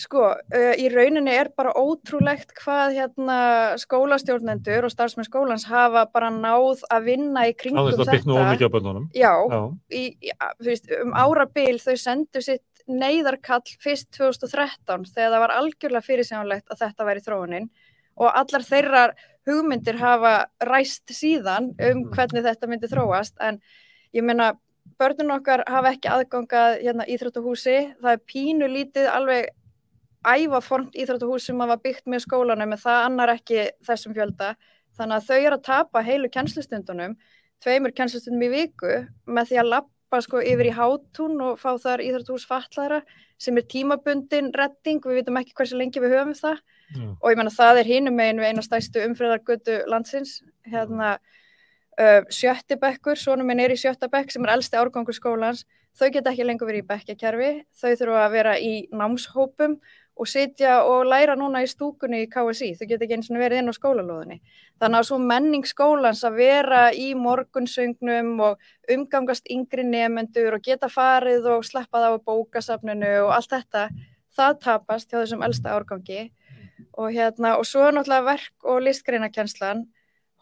Sko, 0.00 0.24
uh, 0.32 0.72
í 0.80 0.88
rauninni 0.90 1.30
er 1.30 1.52
bara 1.54 1.70
ótrúlegt 1.78 2.50
hvað 2.58 2.96
hérna 2.96 3.38
skólastjórnendur 3.78 4.88
og 4.88 4.90
starfsmenn 4.94 5.28
skólans 5.28 5.68
hafa 5.70 6.08
bara 6.10 6.32
náð 6.34 6.82
að 6.88 7.10
vinna 7.12 7.44
í 7.46 7.54
kringum 7.54 7.92
þetta. 7.92 7.92
Á 7.92 7.98
þess 8.00 8.08
að 8.08 8.16
byggna 8.16 8.40
ómikið 8.40 8.66
á 8.66 8.74
börnunum. 8.74 9.04
Já, 9.14 9.34
Já. 9.52 9.60
Í, 9.94 10.04
í, 10.18 10.32
veist, 10.66 10.90
um 10.98 11.14
árabil 11.14 11.76
þau 11.82 11.94
sendu 12.00 12.42
sitt 12.42 12.64
neyðarkall 12.90 13.64
fyrst 13.80 14.10
2013 14.16 15.06
þegar 15.08 15.32
það 15.32 15.42
var 15.44 15.54
algjörlega 15.58 16.06
fyrirsjónlegt 16.08 16.72
að 16.72 16.82
þetta 16.84 17.08
væri 17.08 17.24
þróunin. 17.24 17.70
Og 18.20 18.28
allar 18.30 18.62
þeirra 18.62 19.04
hugmyndir 19.48 19.98
hafa 20.00 20.34
ræst 20.64 21.10
síðan 21.12 21.72
um 21.72 22.04
mm. 22.04 22.04
hvernig 22.14 22.44
þetta 22.46 22.68
myndi 22.70 22.90
þróast. 22.90 23.34
En 23.40 23.58
ég 24.14 24.24
meina 24.26 24.52
börnun 25.00 25.34
okkar 25.38 25.64
hafa 25.68 25.94
ekki 25.94 26.10
aðgangað 26.12 26.78
hérna 26.82 27.06
íþróttahúsi, 27.10 27.76
það 28.00 28.10
er 28.12 28.24
pínu 28.30 28.68
lítið 28.70 29.08
alveg 29.10 29.50
ævaformt 30.24 30.96
íþróttahús 30.96 31.48
sem 31.48 31.60
hafa 31.60 31.76
byggt 31.82 32.06
með 32.08 32.24
skólanum 32.24 32.72
en 32.72 32.80
það 32.80 33.06
annar 33.08 33.34
ekki 33.34 33.68
þessum 33.84 34.14
fjölda. 34.16 34.54
Þannig 34.94 35.16
að 35.16 35.26
þau 35.28 35.38
eru 35.40 35.56
að 35.58 35.64
tapa 35.66 36.04
heilu 36.06 36.30
kennslustundunum, 36.32 37.16
tveimur 37.64 37.92
kennslustundum 37.96 38.46
í 38.46 38.52
viku 38.52 39.00
með 39.26 39.50
því 39.50 39.60
að 39.60 39.70
lappa 40.04 40.20
sko 40.22 40.40
yfir 40.42 40.68
í 40.68 40.74
hátún 40.74 41.40
og 41.42 41.58
fá 41.58 41.74
þar 41.80 42.02
íþróttús 42.04 42.46
fallara 42.46 43.02
sem 43.38 43.56
er 43.56 43.64
tímabundin 43.66 44.52
redding, 44.54 45.02
við 45.02 45.22
vitum 45.22 45.38
ekki 45.40 45.54
hversu 45.56 45.76
lengi 45.76 46.00
við 46.00 46.14
höfum 46.14 46.34
það. 46.34 46.60
Já. 46.94 47.16
og 47.20 47.30
ég 47.32 47.38
menna 47.38 47.50
það 47.50 47.78
er 47.80 47.88
hinum 47.88 48.14
megin 48.14 48.38
við 48.38 48.50
eina 48.52 48.62
stæstu 48.62 49.00
umfriðargötu 49.02 49.86
landsins, 49.88 50.42
hérna 50.68 51.16
uh, 51.98 52.20
sjötti 52.28 52.76
bekkur, 52.78 53.16
svonum 53.16 53.48
minn 53.48 53.62
er 53.64 53.72
í 53.72 53.78
sjötta 53.80 54.06
bekk 54.12 54.30
sem 54.30 54.44
er 54.44 54.52
elsti 54.52 54.76
árgangur 54.76 55.16
skólans, 55.16 55.64
þau 55.96 56.10
geta 56.12 56.30
ekki 56.30 56.44
lengur 56.44 56.68
verið 56.68 56.84
í 56.84 56.88
bekkjakerfi, 56.92 57.50
þau 57.72 57.96
þurfa 57.96 58.20
að 58.26 58.36
vera 58.36 58.54
í 58.60 58.74
námshópum 58.92 59.78
og 60.14 60.28
sitja 60.30 60.76
og 60.86 61.08
læra 61.10 61.34
núna 61.38 61.64
í 61.64 61.68
stúkunni 61.68 62.22
í 62.24 62.28
KSI, 62.30 62.74
þau 62.78 62.86
geta 62.86 63.06
ekki 63.06 63.16
eins 63.16 63.30
og 63.32 63.40
verið 63.42 63.62
inn 63.62 63.72
á 63.72 63.74
skólalóðinni. 63.74 64.38
Þannig 64.78 65.00
að 65.00 65.08
svo 65.08 65.18
menning 65.18 65.66
skólans 65.66 66.22
að 66.26 66.38
vera 66.38 66.82
í 66.94 67.08
morgunsöngnum 67.18 68.30
og 68.46 68.62
umgangast 68.94 69.50
yngri 69.50 69.86
nefendur 69.88 70.54
og 70.54 70.62
geta 70.62 70.90
farið 70.92 71.50
og 71.56 71.66
sleppað 71.66 72.06
á 72.06 72.12
bókasafninu 72.22 73.10
og 73.24 73.34
allt 73.34 73.56
þetta, 73.56 73.88
það 74.38 74.62
tapast 74.62 75.10
hjá 75.10 75.18
þessum 75.18 75.42
elsta 75.46 75.74
árgangi. 75.74 76.30
Og 76.94 77.10
hérna 77.10 77.56
og 77.58 77.66
svo 77.66 77.88
er 77.88 77.96
náttúrulega 77.96 78.28
verk 78.30 78.70
og 78.70 78.82
listgreinakenslan 78.86 79.86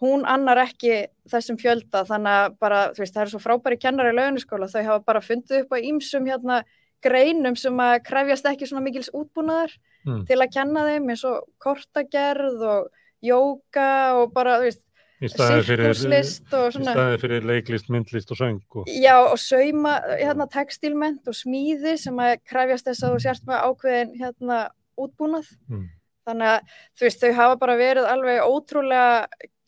hún 0.03 0.25
annar 0.27 0.59
ekki 0.64 1.07
þessum 1.31 1.57
fjölda 1.61 2.03
þannig 2.09 2.39
að 2.41 2.55
bara, 2.61 2.79
þú 2.93 3.05
veist, 3.05 3.14
það 3.14 3.23
eru 3.23 3.33
svo 3.33 3.41
frábæri 3.45 3.79
kennar 3.81 4.11
í 4.11 4.14
launuskóla, 4.16 4.68
þau 4.68 4.83
hafa 4.89 5.05
bara 5.07 5.23
fundið 5.23 5.62
upp 5.62 5.77
á 5.77 5.79
ýmsum 5.79 6.27
hérna 6.27 6.62
greinum 7.05 7.57
sem 7.59 7.82
að 7.82 7.98
krefjast 8.07 8.46
ekki 8.53 8.68
svona 8.70 8.84
mikils 8.84 9.11
útbúnaðar 9.14 9.74
Mm. 10.03 10.24
til 10.26 10.34
að 10.42 10.50
kenna 10.50 10.80
þeim 10.82 11.11
eins 11.12 11.20
og 11.28 11.44
kortagerð 11.62 12.62
og 12.66 12.88
jóka 13.22 13.90
og 14.18 14.32
bara, 14.34 14.57
þú 14.59 14.64
veist, 14.66 14.80
Í 15.22 15.28
sirkuslist 15.30 16.55
og 16.59 16.64
í 16.66 16.72
svona 16.74 16.94
staðið 16.96 17.20
fyrir 17.22 17.44
leiklist, 17.46 17.90
myndlist 17.94 18.32
og 18.34 18.40
söng 18.40 18.59
og, 18.74 18.88
Já, 18.90 19.14
og 19.22 19.38
sauma, 19.38 20.00
hérna, 20.18 20.48
textilment 20.50 21.28
og 21.30 21.36
smíði 21.38 21.94
sem 22.03 22.18
að 22.18 22.40
krefjast 22.50 22.88
þess 22.90 23.05
að 23.07 23.14
þú 23.14 23.20
sért 23.22 23.46
með 23.46 23.62
ákveðin, 23.68 24.16
hérna, 24.18 24.59
útbúnað. 24.98 25.46
Mm. 25.70 25.86
Þannig 26.26 26.50
að, 26.50 26.74
þú 26.98 27.07
veist, 27.07 27.22
þau 27.22 27.32
hafa 27.38 27.57
bara 27.62 27.76
verið 27.78 28.11
alveg 28.11 28.42
ótrúlega 28.42 29.26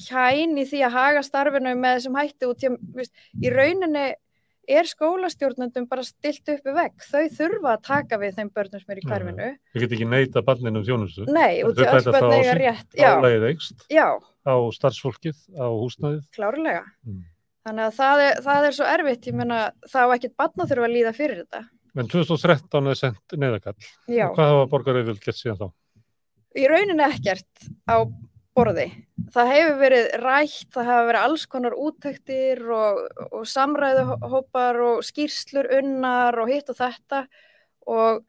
kæn 0.09 0.59
í 0.59 0.67
því 0.67 0.83
að 0.89 0.97
haga 0.99 1.23
starfinu 1.23 1.77
með 1.79 1.97
þessum 2.01 2.19
hætti 2.19 2.51
út 2.51 2.67
í, 2.67 2.75
í 3.47 3.55
rauninni 3.55 4.09
er 4.69 4.89
skólastjórnundum 4.89 5.87
bara 5.91 6.05
stilt 6.07 6.49
upp 6.53 6.65
við 6.69 6.77
vegg. 6.79 7.05
Þau 7.11 7.25
þurfa 7.37 7.75
að 7.75 7.85
taka 7.89 8.19
við 8.23 8.39
þeim 8.39 8.51
börnum 8.55 8.83
sem 8.83 8.95
er 8.95 9.01
í 9.01 9.05
hverfinu. 9.09 9.51
Þau 9.75 9.83
get 9.83 9.95
ekki 9.99 10.09
neita 10.09 10.43
barninu 10.47 10.81
um 10.81 10.87
þjónustu. 10.89 11.27
Nei, 11.29 11.61
Þau 11.61 11.71
í 11.71 11.77
bæta 11.79 11.95
öll 11.99 12.17
það 12.17 12.27
á. 12.31 12.75
Já, 12.95 13.11
Álægið 13.19 13.47
eikst 13.51 13.87
á 14.45 14.55
starfsfólkið, 14.79 15.39
á 15.57 15.67
húsnæðið. 15.73 16.27
klárlega. 16.37 16.83
Mm. 17.07 17.23
Þannig 17.65 17.87
að 17.87 17.95
það 17.97 18.25
er, 18.25 18.43
það 18.45 18.67
er 18.69 18.77
svo 18.77 18.91
erfitt, 18.93 19.31
ég 19.31 19.39
meina, 19.39 19.63
það 19.89 20.05
á 20.05 20.15
ekkert 20.19 20.37
barn 20.37 20.65
að 20.65 20.75
þurfa 20.75 20.89
að 20.91 20.95
líða 20.99 21.15
fyrir 21.17 21.41
þetta. 21.45 21.63
En 21.95 22.11
2013 22.11 22.91
er 22.91 22.99
sendt 22.99 23.39
neðakall. 23.39 23.79
Og 24.11 24.37
hvað 24.37 24.53
hafa 24.53 24.69
borgarauðvöld 24.73 25.23
gett 25.25 25.39
síðan 25.39 25.63
þá? 25.63 25.69
í 26.55 26.67
rauninni 26.71 27.07
ekkert 27.07 27.69
á 27.91 28.07
borði. 28.55 28.87
Það 29.35 29.51
hefur 29.51 29.77
verið 29.81 30.07
rætt, 30.23 30.69
það 30.75 30.89
hafa 30.91 31.07
verið 31.09 31.27
alls 31.27 31.45
konar 31.51 31.77
úttektir 31.87 32.63
og, 32.75 33.01
og 33.31 33.45
samræðuhópar 33.51 34.81
og 34.89 35.03
skýrslur 35.07 35.71
unnar 35.81 36.39
og 36.43 36.51
hitt 36.53 36.71
og 36.71 36.79
þetta 36.79 37.25
og 37.91 38.25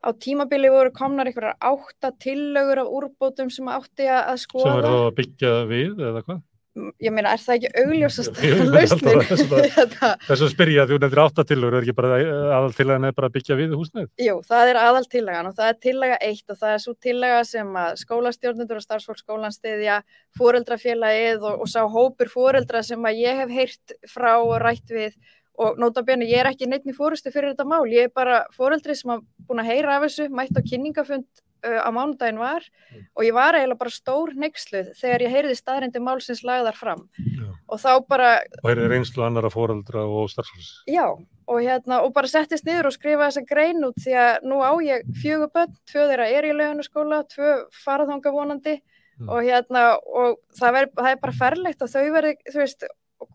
á 0.00 0.08
tímabili 0.16 0.70
voru 0.72 0.92
komnar 0.96 1.28
einhverjar 1.28 1.58
átta 1.60 2.12
tillögur 2.16 2.80
af 2.82 2.88
úrbótum 2.88 3.50
sem 3.52 3.68
átti 3.68 4.08
að 4.08 4.30
Sem 4.38 4.46
skoða. 4.46 4.78
er 4.78 4.86
þá 4.88 4.94
að 4.96 5.16
byggja 5.20 5.52
við 5.68 6.00
eða 6.08 6.22
hvað? 6.24 6.40
Ég 7.00 7.12
meina, 7.14 7.32
er 7.36 7.42
það 7.42 7.56
ekki 7.56 7.70
augljósast 7.82 8.38
Ég 8.46 8.58
veit 8.60 8.70
lausnin? 8.74 9.08
alltaf 9.10 9.30
þess 9.30 10.04
að- 10.06 10.24
Þess 10.30 10.44
að 10.46 10.52
spyrja 10.54 10.84
að 10.84 10.92
þú 10.94 10.98
nefndir 11.04 11.22
áttatillur, 11.24 11.76
er 11.78 11.84
ekki 11.86 11.94
bara 12.00 12.20
aðal 12.58 12.72
til 12.78 12.86
að 12.90 13.06
bara 13.16 13.30
að 13.30 13.34
byggja 13.38 13.58
við 13.60 13.74
húsnæðið? 13.80 14.10
Jú, 14.26 14.36
það 14.50 14.72
er 14.72 14.80
aðal 14.84 15.04
tillagan 15.14 15.50
og 15.50 15.56
það 15.58 15.72
er 15.72 15.78
tillaga 15.86 16.18
eitt 16.30 16.54
og 16.54 16.60
það 16.62 16.74
er 16.76 16.84
svo 16.84 16.94
tillaga 17.08 17.42
sem 17.50 17.74
að 17.84 17.98
skólastjórnundur 18.04 18.80
og 18.80 18.86
starfsfólk 18.86 19.20
skólan 19.24 19.54
stiðja 19.56 20.00
fóreldrafélagið 20.40 21.44
og, 21.46 21.60
og 21.64 21.68
sá 21.70 21.82
hópur 21.90 22.30
fóreldra 22.32 22.82
sem 22.86 23.04
að 23.06 23.20
ég 23.24 23.42
hef 23.44 23.52
heyrt 23.54 23.94
frá 24.10 24.32
og 24.40 24.56
rætt 24.62 24.90
við 24.92 25.14
og 25.60 25.76
nota 25.82 26.00
bene, 26.06 26.24
ég 26.24 26.40
er 26.40 26.48
ekki 26.48 26.64
neitt 26.70 26.86
í 26.88 26.94
fórustu 26.96 27.28
fyrir 27.34 27.52
þetta 27.52 27.66
mál, 27.68 27.82
ég 27.92 28.06
er 28.08 28.12
bara 28.16 28.44
fóreldri 28.56 28.94
sem 28.96 29.10
að 29.12 29.26
búin 29.48 29.60
að 29.60 29.68
heyra 29.74 29.98
af 29.98 30.06
þessu, 30.06 30.28
mætt 30.32 30.56
á 30.56 30.62
kynningafund 30.64 31.26
uh, 31.64 31.80
á 31.84 31.88
mánudaginn 31.94 32.38
var 32.40 32.62
Mm. 32.90 33.04
og 33.14 33.22
ég 33.22 33.34
var 33.34 33.54
eiginlega 33.54 33.78
bara 33.78 33.90
stór 33.94 34.32
neyksluð 34.34 34.88
þegar 34.98 35.22
ég 35.22 35.30
heyrði 35.30 35.54
staðrindi 35.54 36.00
málsins 36.02 36.40
lagðar 36.42 36.74
fram 36.74 37.04
Já. 37.18 37.46
og 37.68 37.78
þá 37.78 37.90
bara 38.08 38.30
Og 38.64 38.70
er 38.72 38.80
reynslu 38.90 39.22
annara 39.22 39.50
fóreldra 39.52 40.02
og 40.10 40.26
starfsfólks? 40.32 40.82
Já, 40.90 41.06
og, 41.14 41.58
hérna, 41.62 42.00
og 42.02 42.12
bara 42.12 42.26
settist 42.26 42.66
niður 42.66 42.86
og 42.90 42.96
skrifa 42.96 43.28
þessa 43.28 43.44
grein 43.46 43.84
út 43.86 43.94
því 44.02 44.16
að 44.18 44.42
nú 44.50 44.58
á 44.58 44.72
ég 44.82 45.06
fjögur 45.22 45.52
börn, 45.54 45.76
tvö 45.86 46.08
þeirra 46.10 46.26
er 46.34 46.44
í 46.50 46.52
launaskóla, 46.58 47.22
tvö 47.30 47.52
faraþanga 47.84 48.32
vonandi 48.34 48.80
Mm. 49.20 49.28
og, 49.28 49.42
hérna, 49.44 49.98
og 50.00 50.38
það, 50.56 50.72
veri, 50.72 50.86
það 50.96 51.10
er 51.12 51.16
bara 51.20 51.32
ferlegt 51.36 51.82
að 51.84 51.92
þau 51.92 52.12
verði, 52.14 52.36
þú 52.50 52.58
veist, 52.62 52.84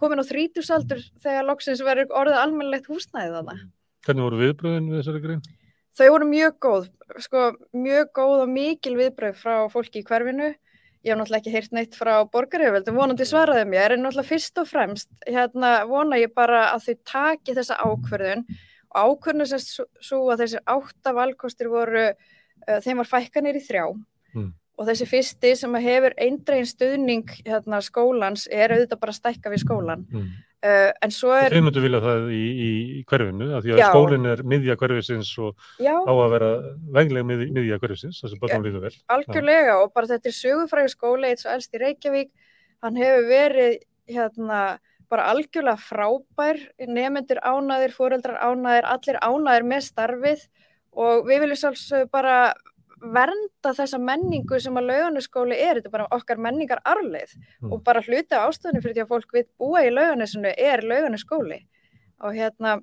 komin 0.01 0.17
á 0.19 0.25
þrítusaldur 0.25 1.01
þegar 1.21 1.45
loksins 1.45 1.83
verður 1.85 2.09
orðið 2.09 2.39
almennilegt 2.41 2.87
húsnæðið 2.89 3.35
þarna. 3.37 3.55
Hvernig 4.07 4.25
voru 4.25 4.39
viðbröðin 4.41 4.89
við 4.89 4.97
þessari 5.03 5.21
grein? 5.21 5.43
Þau 5.95 6.07
voru 6.11 6.27
mjög 6.27 6.59
góð, 6.59 6.87
sko, 7.23 7.47
mjög 7.71 8.11
góð 8.17 8.43
og 8.43 8.51
mikil 8.51 8.95
viðbröð 8.99 9.37
frá 9.39 9.55
fólki 9.71 10.01
í 10.01 10.07
hverfinu. 10.07 10.53
Ég 11.05 11.13
hef 11.13 11.19
náttúrulega 11.19 11.43
ekki 11.43 11.53
heyrt 11.53 11.75
neitt 11.77 11.95
frá 11.95 12.13
borgarjöfveldum, 12.33 12.97
vonandi 12.97 13.27
svaraði 13.29 13.67
mér, 13.69 13.93
en 13.93 14.01
náttúrulega 14.03 14.31
fyrst 14.31 14.57
og 14.57 14.67
fremst 14.67 15.11
hérna, 15.29 15.85
vona 15.87 16.17
ég 16.17 16.33
bara 16.33 16.71
að 16.73 16.87
þau 16.87 16.95
taki 17.11 17.53
þessa 17.53 17.77
ákverðun 17.85 18.41
og 18.95 19.13
ákverðun 19.13 19.51
sem 19.51 19.61
svo 20.01 20.23
að 20.33 20.41
þessir 20.43 20.65
átta 20.65 21.13
valkostir 21.13 21.69
voru, 21.69 22.07
uh, 22.09 22.79
þeim 22.81 23.03
var 23.03 23.11
fækkanir 23.13 23.61
í 23.61 23.63
þrjá 23.63 23.85
Mm. 24.35 24.51
og 24.75 24.89
þessi 24.89 25.07
fyrsti 25.07 25.53
sem 25.55 25.77
hefur 25.79 26.15
eindregin 26.19 26.67
stuðning 26.67 27.29
hérna, 27.45 27.79
skólans 27.79 28.49
er 28.51 28.73
auðvitað 28.75 28.99
bara 28.99 29.15
stækka 29.15 29.53
við 29.53 29.63
skólan. 29.63 30.03
Mm. 30.11 30.25
Uh, 30.65 30.89
en 31.05 31.11
svo 31.13 31.29
er, 31.35 31.53
Þið 31.53 31.61
myndu 31.67 31.81
vilja 31.83 31.99
það 32.01 32.23
í, 32.33 32.43
í, 32.65 32.69
hverfinu, 33.05 33.49
af 33.53 33.61
því 33.61 33.73
að 33.75 33.81
Já. 33.83 33.85
skólinn 33.91 34.23
er 34.31 34.39
miðja 34.49 34.75
hverfisins 34.81 35.29
og 35.43 35.67
já, 35.77 35.93
á 35.93 36.09
að 36.15 36.31
vera 36.31 36.47
veglega 36.95 37.27
miðja, 37.29 37.47
miðja 37.53 37.77
hverfisins, 37.83 38.21
þess 38.23 38.33
að 38.33 38.41
börnum 38.41 38.65
líður 38.65 38.85
vel. 38.87 38.93
algjörlega 39.13 39.75
og 39.83 39.91
bara 39.93 40.09
þetta 40.15 40.31
er 40.31 40.37
sögufræði 40.39 40.93
skóli 40.95 41.29
eitt 41.29 41.43
svo 41.43 41.53
elst 41.53 41.77
í 41.77 41.81
Reykjavík 41.83 42.31
hann 42.81 42.97
hefur 42.97 43.29
verið 43.29 43.77
hérna 44.09 44.61
bara 45.11 45.27
algjörlega 45.35 45.77
frábær 45.85 46.61
nefnendur 46.81 47.43
ánæðir, 47.45 47.93
fóreldrar 47.93 48.41
ánæðir 48.41 48.89
allir 48.89 49.21
ánæðir 49.21 49.67
með 49.69 49.85
starfið 49.91 50.47
og 50.95 51.27
við 51.29 51.45
viljum 51.45 51.61
svolítið 51.61 52.09
bara 52.15 52.39
vernda 53.01 53.73
þessa 53.75 53.99
menningu 53.99 54.59
sem 54.59 54.77
að 54.77 54.87
laugarnaskóli 54.91 55.57
er, 55.59 55.79
þetta 55.79 55.89
er 55.91 55.95
bara 55.97 56.07
okkar 56.11 56.37
menningar 56.37 56.81
arleið 56.85 57.35
Mm. 57.61 57.73
og 57.73 57.83
bara 57.83 58.01
hluti 58.01 58.33
af 58.35 58.49
ástöðunum 58.49 58.83
fyrir 58.83 58.95
því 58.95 59.03
að 59.03 59.11
fólk 59.11 59.33
við 59.33 59.45
búa 59.59 59.83
í 59.85 59.91
laugarnesinu 59.91 60.53
er 60.57 60.81
laugarnaskóli 60.81 61.59
og 62.21 62.33
hérna 62.33 62.81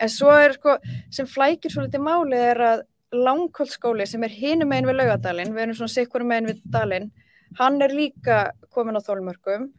en 0.00 0.08
svo 0.08 0.30
er 0.30 0.52
sko, 0.52 0.76
sem 1.10 1.26
flækir 1.26 1.70
svo 1.72 1.82
litið 1.82 2.00
máli 2.04 2.36
er 2.36 2.56
að 2.62 2.82
langkvöldskóli 3.12 4.06
sem 4.06 4.22
er 4.22 4.30
hinum 4.30 4.68
megin 4.70 4.86
við 4.86 5.00
laugadalinn, 5.00 5.54
við 5.54 5.62
erum 5.64 5.74
svona 5.74 5.94
sikkur 5.94 6.22
megin 6.22 6.46
við 6.52 6.60
dalinn, 6.70 7.10
hann 7.58 7.82
er 7.82 7.90
líka 7.90 8.52
komin 8.70 8.94
á 8.94 9.02
þólmörkum. 9.02 9.70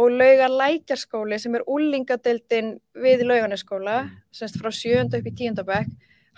Og 0.00 0.10
laugar 0.10 0.50
lækjarskóli 0.50 1.38
sem 1.38 1.54
er 1.54 1.62
úlingadeildin 1.68 2.80
við 2.94 3.22
laugarnaskóla, 3.26 4.10
semst 4.32 4.58
frá 4.58 4.70
sjönda 4.74 5.18
upp 5.18 5.26
í 5.26 5.34
tíundabæk, 5.38 5.90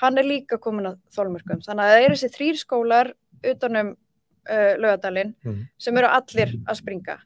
hann 0.02 0.18
er 0.20 0.26
líka 0.28 0.58
komin 0.62 0.90
á 0.90 0.92
þólmörkum. 1.14 1.62
Þannig 1.64 1.84
að 1.86 1.92
það 1.94 2.06
eru 2.06 2.16
þessi 2.18 2.32
þrýr 2.36 2.58
skólar 2.60 3.12
utanum 3.52 3.92
uh, 3.94 4.72
laugadalinn 4.78 5.34
Mm. 5.44 5.62
sem 5.78 5.96
eru 5.98 6.10
allir 6.10 6.56
að 6.66 6.80
springa. 6.82 7.18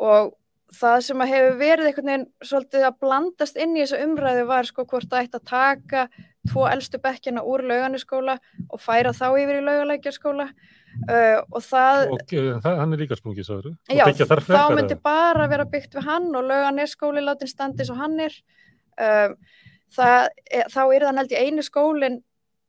Og 0.00 0.34
það 0.70 0.98
sem 1.02 1.22
að 1.24 1.32
hefur 1.34 1.56
verið 1.58 1.86
einhvern 1.90 2.10
veginn 2.10 2.26
svolítið 2.46 2.84
að 2.86 2.98
blandast 3.02 3.56
inn 3.58 3.72
í 3.76 3.80
þessu 3.82 4.02
umræðu 4.04 4.44
var 4.46 4.68
sko 4.68 4.84
hvort 4.86 5.08
það 5.10 5.24
ætti 5.26 5.40
að 5.40 5.48
taka 5.50 6.04
tvo 6.48 6.66
elstu 6.70 7.00
bekkjana 7.02 7.42
úr 7.44 7.64
lauganiskóla 7.68 8.36
og 8.70 8.80
færa 8.80 9.10
þá 9.12 9.26
yfir 9.42 9.58
í 9.58 9.64
laugalækjarskóla 9.66 10.46
uh, 10.46 11.40
og 11.50 11.64
það, 11.66 12.04
Og 12.14 12.22
uh, 12.22 12.60
það, 12.62 12.78
hann 12.80 12.94
er 12.94 13.02
líka 13.02 13.18
sprungið, 13.18 13.50
og 13.50 13.66
byggja 13.90 14.28
þar 14.30 14.44
þá 14.46 14.62
myndi 14.76 14.96
bara 15.02 15.48
vera 15.50 15.66
byggt 15.74 15.98
við 15.98 16.06
hann 16.06 16.30
og 16.38 16.46
lauganesskóli 16.48 17.24
látin 17.26 17.50
standi 17.50 17.84
svo 17.88 17.98
hann 17.98 18.16
er. 18.28 18.38
Um, 19.00 19.36
það, 19.94 20.26
þá 20.72 20.82
er 20.82 21.06
það 21.06 21.22
held 21.22 21.32
í 21.32 21.40
einu 21.44 21.64
skólin 21.66 22.20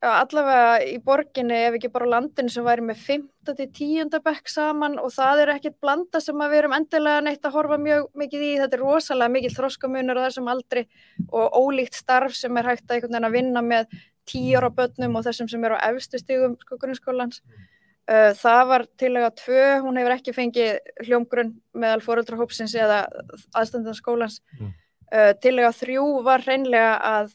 allavega 0.01 0.77
í 0.81 0.95
borginni 1.05 1.57
ef 1.67 1.75
ekki 1.77 1.91
bara 1.93 2.07
á 2.09 2.13
landinu 2.15 2.49
sem 2.49 2.65
væri 2.65 2.81
með 2.87 3.01
5. 3.05 3.25
til 3.51 3.67
10. 3.67 4.15
bekk 4.25 4.49
saman 4.49 4.97
og 4.97 5.11
það 5.13 5.43
er 5.43 5.51
ekkert 5.55 5.77
blanda 5.83 6.21
sem 6.23 6.41
við 6.41 6.57
erum 6.57 6.73
endilega 6.73 7.21
neitt 7.27 7.45
að 7.45 7.53
horfa 7.53 7.77
mjög 7.77 8.07
mikið 8.17 8.45
í, 8.47 8.51
þetta 8.63 8.79
er 8.79 8.81
rosalega 8.81 9.35
mikil 9.35 9.51
þroskamunur 9.53 10.17
á 10.17 10.25
þessum 10.25 10.49
aldri 10.49 10.87
og 11.29 11.53
ólíkt 11.53 11.99
starf 11.99 12.33
sem 12.33 12.57
er 12.57 12.71
hægt 12.71 12.89
að 12.89 13.05
að 13.13 13.35
vinna 13.35 13.61
með 13.61 13.93
tíur 14.25 14.65
á 14.65 14.69
börnum 14.73 15.19
og 15.19 15.27
þessum 15.27 15.51
sem 15.51 15.69
eru 15.69 15.77
á 15.77 15.85
efstu 15.93 16.17
stigum 16.21 16.57
sko 16.63 16.81
grunnskólans 16.81 17.43
Uh, 18.09 18.31
það 18.33 18.61
var 18.67 18.83
tilega 18.97 19.27
tvö, 19.37 19.65
hún 19.85 19.99
hefur 19.99 20.15
ekki 20.15 20.33
fengið 20.33 20.79
hljómgrunn 21.05 21.51
meðal 21.77 22.01
fóröldrahópsins 22.01 22.73
eða 22.75 23.03
aðstandanskólans. 23.55 24.39
Mm. 24.57 24.71
Uh, 25.11 25.31
tilega 25.43 25.73
þrjú 25.75 26.05
var 26.23 26.43
reynlega 26.47 26.95
að 27.03 27.33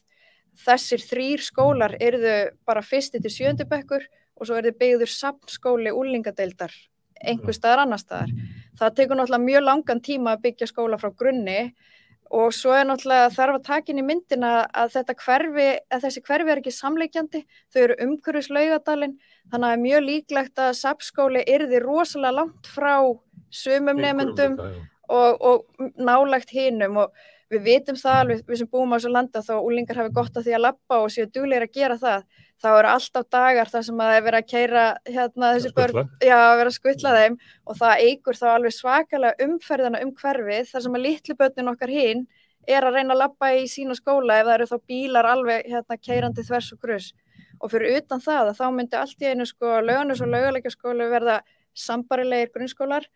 þessir 0.65 1.03
þrýr 1.05 1.43
skólar 1.45 1.93
eruðu 2.01 2.37
bara 2.65 2.81
fyrsti 2.81 3.21
til 3.21 3.31
sjöndubekkur 3.33 4.07
og 4.37 4.47
svo 4.47 4.57
er 4.57 4.69
þið 4.69 4.79
byggður 4.81 5.13
samskóli 5.13 5.93
úlingadeildar 5.93 6.73
einhver 7.25 7.55
staðar 7.55 7.83
annar 7.85 8.01
staðar. 8.01 8.33
Það 8.77 8.97
tekur 8.97 9.19
náttúrulega 9.19 9.45
mjög 9.45 9.63
langan 9.65 10.01
tíma 10.05 10.33
að 10.35 10.43
byggja 10.47 10.69
skóla 10.69 10.99
frá 11.01 11.09
grunni 11.17 11.61
og 12.33 12.51
svo 12.53 12.73
er 12.75 12.85
náttúrulega 12.87 13.29
þarf 13.33 13.57
að 13.57 13.65
taka 13.69 13.93
inn 13.93 14.01
í 14.01 14.05
myndina 14.05 14.51
að 14.75 14.91
þetta 14.97 15.15
hverfi, 15.21 15.67
að 15.93 16.03
þessi 16.03 16.23
hverfi 16.27 16.51
er 16.51 16.61
ekki 16.61 16.73
samleikjandi, 16.75 17.43
þau 17.71 17.79
eru 17.83 17.97
umhverfis 18.03 18.51
laugadalinn, 18.51 19.15
þannig 19.51 19.69
að 19.69 19.77
er 19.77 19.83
mjög 19.85 20.03
líklegt 20.09 20.61
að 20.61 20.75
sapskóli 20.81 21.45
erði 21.47 21.81
rosalega 21.85 22.35
langt 22.41 22.67
frá 22.67 22.93
sumum 23.49 24.01
nefnendum 24.03 24.59
og, 24.59 25.39
og 25.39 25.89
nálagt 25.95 26.51
hinnum 26.51 26.99
og 27.05 27.15
við 27.51 27.63
vitum 27.63 27.97
það 27.99 28.19
alveg, 28.21 28.41
við 28.47 28.59
sem 28.61 28.69
búum 28.71 28.91
á 28.91 28.95
þessu 28.97 29.11
landa 29.13 29.43
þá 29.45 29.53
úlingar 29.57 30.01
hafi 30.01 30.13
gott 30.15 30.37
að 30.37 30.47
því 30.47 30.55
að 30.57 30.63
lappa 30.65 30.99
og 31.03 31.13
séu 31.13 31.27
dugleir 31.31 31.65
að 31.65 31.77
gera 31.77 31.97
það, 32.01 32.25
þá 32.61 32.67
eru 32.71 32.89
alltaf 32.91 33.27
dagar 33.31 33.71
þar 33.71 33.85
sem 33.87 34.01
að 34.01 34.09
það 34.09 34.17
er 34.17 34.25
verið 34.25 34.41
að 34.41 34.49
keira 34.51 34.83
hérna 35.07 35.51
þessi 35.55 35.71
börn, 35.77 36.09
já 36.27 36.35
að 36.37 36.57
vera 36.61 36.73
að 36.73 36.77
skvilla 36.77 37.13
þeim. 37.17 37.37
Og 37.67 37.79
það 37.79 38.03
eigur 38.07 38.39
þá 38.41 38.47
alveg 38.53 38.75
svakalega 38.75 39.47
umferðina 39.47 40.03
um 40.03 40.11
hverfið 40.17 40.73
þar 40.73 40.85
sem 40.87 40.97
að 40.99 41.05
litlu 41.07 41.37
börnin 41.39 41.71
okkar 41.71 41.93
hinn 41.93 42.25
er 42.67 42.83
að 42.83 42.97
reyna 42.97 43.15
að 43.15 43.21
lappa 43.23 43.53
í 43.55 43.63
sína 43.71 43.95
skóla 43.95 44.41
ef 44.41 44.47
það 44.47 44.57
eru 44.57 44.67
þá 44.71 44.77
bílar 44.91 45.29
alveg 45.31 45.69
hérna 45.71 45.97
keirandi 46.03 46.43
þvers 46.43 46.73
og 46.75 46.81
grus 46.83 47.13
og 47.63 47.71
fyrir 47.71 48.01
utan 48.01 48.21
það 48.21 48.51
að 48.51 48.59
þá 48.59 48.65
myndi 48.75 48.99
allt 48.99 49.23
í 49.23 49.29
einu 49.31 49.45
sko 49.47 49.77
lögunus 49.85 50.21
og 50.21 50.33
löguleika 50.33 50.73
skólu 50.73 51.07
verða 51.09 51.39
sambarilegir 51.77 52.51
grunnskólar 52.53 53.07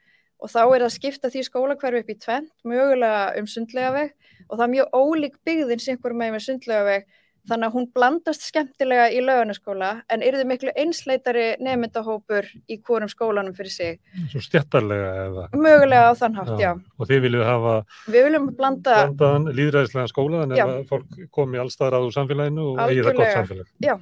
og 0.41 0.49
þá 0.51 0.61
er 0.63 0.83
það 0.85 0.93
skipta 0.97 1.31
því 1.31 1.45
skólakverfi 1.47 2.03
upp 2.03 2.11
í 2.11 2.19
tvent, 2.19 2.53
mögulega 2.67 3.23
um 3.39 3.49
sundlega 3.49 3.95
veg 3.95 4.13
og 4.47 4.57
það 4.57 4.67
er 4.67 4.75
mjög 4.75 4.95
ólík 4.97 5.41
byggðin 5.45 5.81
sem 5.81 5.97
einhver 5.97 6.17
með 6.17 6.35
með 6.35 6.47
sundlega 6.47 6.87
veg 6.87 7.09
þannig 7.49 7.67
að 7.67 7.75
hún 7.75 7.87
blandast 7.95 8.43
skemmtilega 8.45 9.07
í 9.13 9.21
löganaskóla 9.25 9.89
en 10.13 10.23
er 10.25 10.37
þið 10.37 10.49
miklu 10.51 10.73
einsleitari 10.77 11.45
nefndahópur 11.63 12.47
í 12.69 12.77
hvorum 12.85 13.09
skólanum 13.09 13.55
fyrir 13.57 13.73
sig. 13.73 13.97
Svo 14.29 14.41
stjættarlega 14.45 15.09
eða? 15.23 15.47
Mögulega 15.57 16.11
á 16.11 16.13
þann 16.19 16.37
hátt, 16.37 16.53
já. 16.61 16.69
já. 16.69 16.71
Og 17.01 17.09
þið 17.09 17.25
viljum 17.25 17.47
hafa 17.47 17.75
Við 18.13 18.27
viljum 18.27 18.47
blanda 18.59 18.99
blandaðan 18.99 19.49
líðræðislega 19.57 20.13
skóla 20.13 20.45
en 20.45 20.55
ef 20.57 20.75
fólk 20.91 21.17
komi 21.33 21.61
allstaðar 21.61 21.97
á 21.97 22.01
samfélaginu 22.13 22.67
og 22.73 22.83
eigi 22.85 23.07
það 23.07 23.21
gott 23.21 23.35
samfélag. 23.39 23.73
Já. 23.81 23.95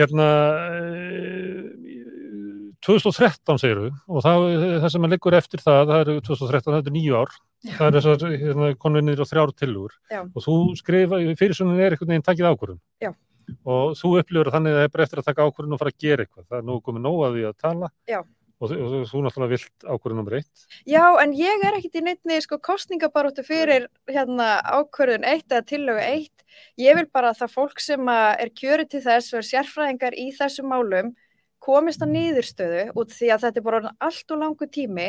Hérna, 0.00 0.28
2013 2.86 3.60
segir 3.60 3.80
við 3.84 3.96
og 4.08 4.24
það, 4.24 4.44
það 4.82 4.92
sem 4.94 5.06
liggur 5.12 5.36
eftir 5.36 5.62
það, 5.64 5.80
það 5.90 6.02
eru 6.04 6.14
2013, 6.26 6.70
það 6.70 6.80
eru 6.80 6.94
nýju 6.96 7.18
ár, 7.20 7.34
Já. 7.60 7.72
það 7.76 7.86
er 7.86 7.96
þessar 7.98 8.34
hérna, 8.40 8.70
konvinir 8.80 9.20
og 9.20 9.28
þrjár 9.28 9.54
tilur 9.60 9.96
og 10.20 10.44
þú 10.46 10.56
skrifa, 10.80 11.20
fyrirsunin 11.40 11.80
er 11.80 11.96
einhvern 11.96 12.14
veginn 12.14 12.26
takkið 12.26 12.50
ákvörðun 12.50 12.82
Já. 13.04 13.12
og 13.68 13.96
þú 14.00 14.16
upplifur 14.22 14.52
þannig 14.56 14.74
að 14.76 14.80
það 14.80 14.88
er 14.88 14.92
bara 14.96 15.08
eftir 15.08 15.22
að 15.22 15.30
taka 15.30 15.48
ákvörðun 15.48 15.76
og 15.76 15.82
fara 15.84 15.94
að 15.94 16.04
gera 16.06 16.26
eitthvað, 16.26 16.48
það 16.48 16.60
er 16.62 16.68
nú 16.70 16.78
komið 16.88 17.08
nóg 17.08 17.24
að 17.28 17.36
því 17.36 17.46
að 17.50 17.56
tala 17.66 17.92
Já. 18.08 18.20
og 18.60 18.72
þú, 18.72 19.22
náttúrulega 19.26 19.54
vilt 19.54 19.88
ákvörðun 19.92 20.20
nummer 20.22 20.40
eitt. 20.40 20.66
Já, 20.88 21.04
en 21.20 21.36
ég 21.36 21.64
er 21.68 21.76
ekkit 21.78 22.00
í 22.00 22.04
neittni 22.08 22.42
sko 22.44 22.60
kostningabaróttu 22.64 23.44
fyrir 23.44 23.90
hérna 24.08 24.52
ákvörðun 24.64 25.28
eitt 25.28 25.52
eða 25.52 25.68
tillögu 25.68 26.04
eitt, 26.04 26.44
ég 26.80 26.96
vil 26.96 27.08
bara 27.12 27.34
að 27.34 27.42
það 27.44 27.58
fólk 27.58 27.80
sem 27.84 28.12
er 28.12 28.52
kjörið 28.56 28.94
til 28.96 29.04
þess 29.04 29.34
og 29.34 29.42
er 29.42 29.50
sérfræðingar 29.52 30.16
í 30.16 30.30
þessum 30.36 30.72
málum 30.72 31.12
komist 31.62 32.02
að 32.04 32.14
niðurstöðu 32.16 32.82
út 32.98 33.14
því 33.14 33.30
að 33.34 33.46
þetta 33.46 33.60
er 33.60 33.66
bara 33.66 33.94
allt 34.00 34.34
og 34.34 34.40
langu 34.40 34.68
tími 34.72 35.08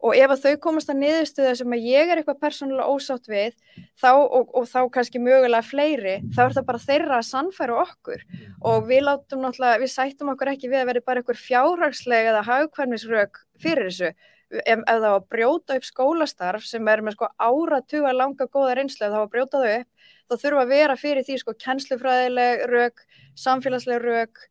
og 0.00 0.16
ef 0.16 0.32
að 0.32 0.44
þau 0.44 0.60
komast 0.64 0.90
að 0.90 1.00
niðurstöðu 1.02 1.52
sem 1.58 1.74
að 1.76 1.86
ég 1.90 2.10
er 2.10 2.20
eitthvað 2.20 2.40
persónulega 2.40 2.88
ósátt 2.88 3.28
við 3.28 3.52
þá, 4.00 4.12
og, 4.16 4.48
og 4.56 4.68
þá 4.70 4.80
kannski 4.94 5.20
mögulega 5.20 5.66
fleiri, 5.66 6.16
þá 6.32 6.40
er 6.46 6.56
það 6.56 6.68
bara 6.70 6.82
þeirra 6.86 7.18
að 7.18 7.28
sannfæra 7.28 7.78
okkur. 7.82 8.24
Og 8.64 8.88
við 8.88 9.04
látum 9.06 9.44
náttúrulega, 9.44 9.82
við 9.82 9.92
sættum 9.92 10.32
okkur 10.32 10.52
ekki 10.54 10.72
við 10.72 10.82
að 10.82 10.92
vera 10.92 11.04
bara 11.04 11.22
eitthvað 11.22 11.42
fjárhagslega 11.44 12.32
eða 12.32 12.46
haugkvæmnisrök 12.48 13.42
fyrir 13.60 13.90
þessu. 13.90 14.12
Ef, 14.50 14.80
ef 14.80 14.86
það 14.88 15.04
var 15.04 15.18
að 15.20 15.28
brjóta 15.30 15.76
upp 15.78 15.84
skólastarf 15.86 16.64
sem 16.66 16.88
er 16.90 17.04
með 17.06 17.14
sko 17.14 17.28
áratuga 17.38 18.14
langa 18.16 18.48
góða 18.50 18.80
það 18.88 19.12
var 19.12 19.20
að 19.20 19.34
brjóta 19.36 19.60
þau 19.60 19.74
upp 19.76 20.08
þá 20.30 20.42
þurfa 20.42 20.64
að 20.64 20.72
vera 20.74 20.96
fyrir 20.98 21.26
því 21.26 21.36
sko 21.38 21.54
kennslufræðileg 21.64 22.64
rök, 22.70 23.04
samfélagsleg 23.38 24.02
rök 24.02 24.42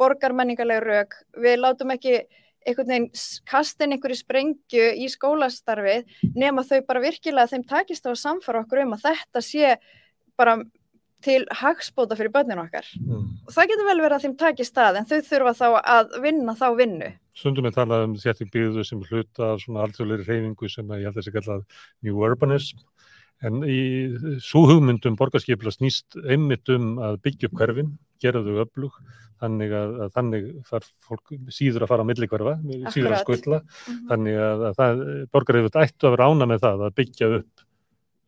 borgarmenningarlega 0.00 0.84
rauk, 0.84 1.18
við 1.40 1.60
látum 1.60 1.92
ekki 1.94 2.22
einhvern 2.64 2.88
veginn 2.88 3.10
kastin 3.48 3.92
einhverju 3.94 4.20
sprengju 4.22 4.86
í 4.96 5.10
skólastarfið 5.12 6.08
nema 6.36 6.64
þau 6.64 6.80
bara 6.88 7.02
virkilega 7.04 7.50
þeim 7.52 7.66
takist 7.68 8.06
á 8.08 8.12
að 8.12 8.22
samfara 8.22 8.64
okkur 8.64 8.84
um 8.84 8.96
að 8.96 9.04
þetta 9.08 9.44
sé 9.44 9.74
bara 10.38 10.56
til 11.24 11.44
hagspóta 11.56 12.16
fyrir 12.18 12.32
börninu 12.32 12.64
okkar. 12.66 12.86
Mm. 13.00 13.28
og 13.46 13.52
það 13.54 13.70
getur 13.70 13.86
vel 13.88 14.00
verið 14.02 14.16
að 14.16 14.24
þeim 14.26 14.34
takist 14.40 14.74
það 14.76 14.98
en 15.00 15.06
þau 15.08 15.18
þurfa 15.28 15.52
þá 15.60 15.68
að 15.96 16.16
vinna 16.24 16.56
þá 16.58 16.66
vinnu. 16.80 17.12
Sundum 17.34 17.66
við 17.66 17.76
talað 17.78 18.04
um 18.06 18.16
þétting 18.20 18.50
byggðu 18.54 18.84
sem 18.86 19.00
hluta 19.08 19.54
af 19.54 19.62
svona 19.64 19.86
alþjóðleiri 19.86 20.26
reyfingu 20.28 20.68
sem 20.70 20.92
ég 20.94 21.08
held 21.08 21.18
að 21.18 21.26
sé 21.26 21.32
kallað 21.34 21.64
New 22.04 22.20
Urbanism 22.28 22.82
en 23.44 23.60
í 23.66 23.80
svo 24.42 24.64
hugmyndum 24.70 25.18
borgarskipla 25.18 25.72
snýst 25.74 26.16
einmitt 26.22 26.70
um 26.72 26.94
að 27.02 27.20
byggja 27.26 27.50
upp 27.50 27.58
hverfin, 27.60 27.92
gera 28.22 28.42
þau 28.44 28.62
öflug 28.64 28.96
þannig 29.42 29.74
að, 29.76 29.92
að 30.04 30.14
þannig 30.14 30.48
þarf 30.70 30.90
fólk 31.04 31.34
síður 31.52 31.84
að 31.84 31.90
fara 31.90 32.06
á 32.06 32.08
millikverfa, 32.08 32.54
síður 32.94 33.16
að 33.16 33.22
skvilla, 33.24 33.60
mm 33.60 33.84
-hmm. 33.84 34.02
þannig 34.10 34.40
að, 34.46 34.64
að 34.68 34.80
það, 34.80 35.04
borgarífut 35.34 35.78
ættu 35.82 36.08
að 36.08 36.14
vera 36.16 36.28
ána 36.30 36.48
með 36.48 36.64
það 36.64 36.84
að 36.86 36.96
byggja 37.00 37.30
upp 37.40 37.64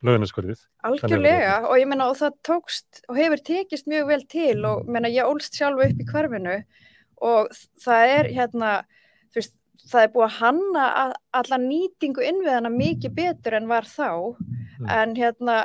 lögnaskverfið. 0.06 0.64
Algjörlega 0.86 1.54
og 1.70 1.78
ég 1.80 1.88
menna 1.88 2.10
og 2.10 2.18
það 2.18 2.40
tókst 2.46 3.00
og 3.08 3.16
hefur 3.18 3.42
tekist 3.46 3.88
mjög 3.90 4.10
vel 4.10 4.22
til 4.28 4.58
og 4.68 4.90
menna 4.90 5.10
ég 5.12 5.28
ólst 5.28 5.56
sjálfu 5.56 5.86
upp 5.86 6.02
í 6.02 6.08
hverfinu 6.10 6.58
og 7.24 7.48
það 7.82 8.12
er 8.18 8.30
hérna, 8.36 8.72
þú 9.32 9.40
veist, 9.40 9.54
það 9.86 10.02
er 10.02 10.12
búið 10.12 10.26
að 10.26 10.38
hanna 10.42 10.86
alla 11.40 11.58
nýtingu 11.62 12.24
innviðana 12.26 12.72
mikið 12.74 13.16
betur 13.16 13.56
en 13.56 13.70
var 13.70 13.88
þá 13.88 14.36
mm. 14.78 14.92
en 14.98 15.14
hérna, 15.16 15.56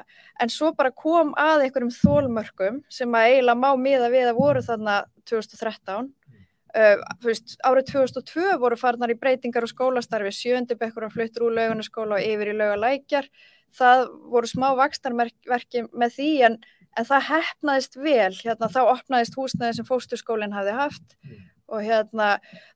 en 0.41 0.51
svo 0.51 0.71
bara 0.77 0.93
kom 0.95 1.33
að 1.39 1.65
einhverjum 1.65 1.93
þólmörkum 1.95 2.81
sem 2.91 3.17
að 3.17 3.29
eiginlega 3.29 3.61
má 3.61 3.69
miða 3.79 4.09
við 4.13 4.31
að 4.31 4.39
voru 4.39 4.63
þarna 4.65 4.97
2013 5.29 6.09
mm. 6.09 6.41
uh, 6.81 7.05
veist, 7.25 7.55
árið 7.67 7.93
2002 7.93 8.57
voru 8.63 8.79
farnar 8.79 9.13
í 9.13 9.19
breytingar 9.21 9.67
og 9.67 9.73
skólastarfi, 9.73 10.33
sjöndibekkur 10.35 11.07
og 11.07 11.15
fluttur 11.15 11.49
úr 11.49 11.57
laugunaskóla 11.59 12.19
og 12.19 12.27
yfir 12.27 12.53
í 12.53 12.57
laugalækjar. 12.59 13.31
Það 13.71 14.05
voru 14.33 14.49
smá 14.51 14.71
vakstarverki 14.75 15.85
með 15.95 16.17
því 16.17 16.31
en, 16.49 16.57
en 16.99 17.07
það 17.07 17.29
hefnaðist 17.29 17.95
vel, 17.95 18.33
hérna 18.41 18.67
þá 18.71 18.81
opnaðist 18.83 19.37
húsnaði 19.39 19.77
sem 19.77 19.87
fósturskólinn 19.87 20.57
hafði 20.57 20.75
haft. 20.81 21.15
Mm 21.23 21.50
og 21.71 21.85
hérna 21.85 22.27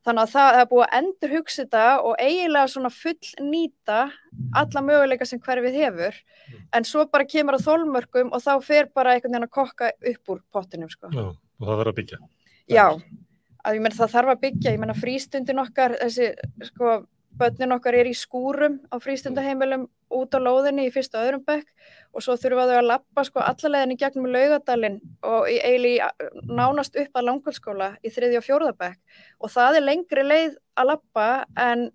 þannig 0.06 0.22
að 0.24 0.34
það 0.34 0.60
er 0.60 0.70
búið 0.72 0.86
að 0.86 0.98
endur 1.00 1.34
hugsa 1.36 1.64
þetta 1.64 1.84
og 2.02 2.16
eiginlega 2.22 2.72
svona 2.72 2.92
full 2.94 3.32
nýta 3.44 4.00
alla 4.62 4.84
möguleika 4.86 5.28
sem 5.28 5.42
hverfið 5.44 5.78
hefur 5.82 6.20
en 6.76 6.88
svo 6.88 7.06
bara 7.12 7.28
kemur 7.28 7.60
að 7.60 7.68
þólmörkum 7.68 8.32
og 8.32 8.44
þá 8.44 8.54
fer 8.66 8.90
bara 8.96 9.16
einhvern 9.16 9.36
veginn 9.36 9.50
að 9.50 9.56
kokka 9.58 9.92
upp 10.14 10.34
úr 10.34 10.42
pottinum 10.56 10.92
sko. 10.92 11.12
Já, 11.12 11.28
og 11.32 11.68
það 11.68 11.82
þarf 11.82 11.92
að 11.92 12.00
byggja. 12.00 12.22
Já, 12.72 12.86
að 13.66 13.78
ég 13.78 13.84
menna 13.86 14.00
það 14.00 14.16
þarf 14.16 14.34
að 14.34 14.42
byggja, 14.46 14.74
ég 14.74 14.82
menna 14.82 14.98
frístundin 14.98 15.62
okkar, 15.62 15.98
þessi 16.02 16.32
sko 16.72 16.96
börnin 17.40 17.76
okkar 17.76 17.98
er 18.00 18.10
í 18.10 18.16
skúrum 18.18 18.80
á 18.92 18.96
frístundaheimilum 19.04 19.88
út 20.16 20.36
á 20.38 20.40
lóðinni 20.40 20.88
í 20.88 20.94
fyrsta 20.94 21.20
og 21.20 21.28
öðrum 21.28 21.46
bekk 21.48 21.70
og 22.16 22.24
svo 22.24 22.38
þurfa 22.40 22.68
þau 22.70 22.78
að 22.78 22.90
lappa 22.90 23.26
sko 23.28 23.44
allalegðinni 23.44 23.98
gegnum 24.00 24.30
laugadalinn 24.32 25.00
og 25.26 25.50
eili 25.50 25.98
nánast 26.48 26.96
upp 27.02 27.20
að 27.20 27.28
langkvöldskóla 27.30 27.90
í 28.06 28.12
þriði 28.14 28.40
og 28.40 28.46
fjórða 28.48 28.74
bekk 28.80 29.22
og 29.40 29.54
það 29.56 29.80
er 29.80 29.88
lengri 29.90 30.26
leið 30.26 30.60
að 30.76 30.92
lappa 30.94 31.30
en 31.60 31.90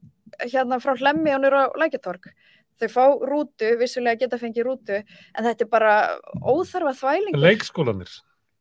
hérna 0.44 0.80
frá 0.82 0.94
hlemmi 0.98 1.34
og 1.34 1.42
nýra 1.42 1.66
á 1.70 1.78
lækjartorg. 1.80 2.30
Þau 2.80 2.88
fá 2.88 3.04
rútu, 3.28 3.74
vissulega 3.76 4.22
geta 4.22 4.38
fengið 4.40 4.64
rútu 4.64 4.96
en 4.96 5.44
þetta 5.44 5.66
er 5.66 5.70
bara 5.70 5.94
óþarfa 6.40 6.94
þvælingur. 6.96 7.42
Leikskólanir? 7.44 8.12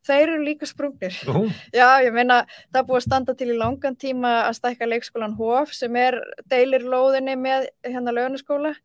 Þeir 0.08 0.24
eru 0.30 0.44
líka 0.46 0.68
sprungnir. 0.70 1.16
Uh. 1.28 1.50
Já, 1.76 2.00
ég 2.06 2.14
meina, 2.16 2.44
það 2.72 2.88
búið 2.88 3.02
að 3.02 3.08
standa 3.08 3.36
til 3.36 3.50
í 3.52 3.58
langan 3.60 3.98
tíma 4.00 4.36
að 4.46 4.56
stækka 4.62 4.88
leikskólan 4.88 5.36
HOF 5.38 5.74
sem 5.76 5.98
er 6.00 6.20
deilir 6.52 6.88
lóðinni 6.88 7.36
með 7.40 7.68
hérna 7.84 8.16
lögnaskóla 8.16 8.76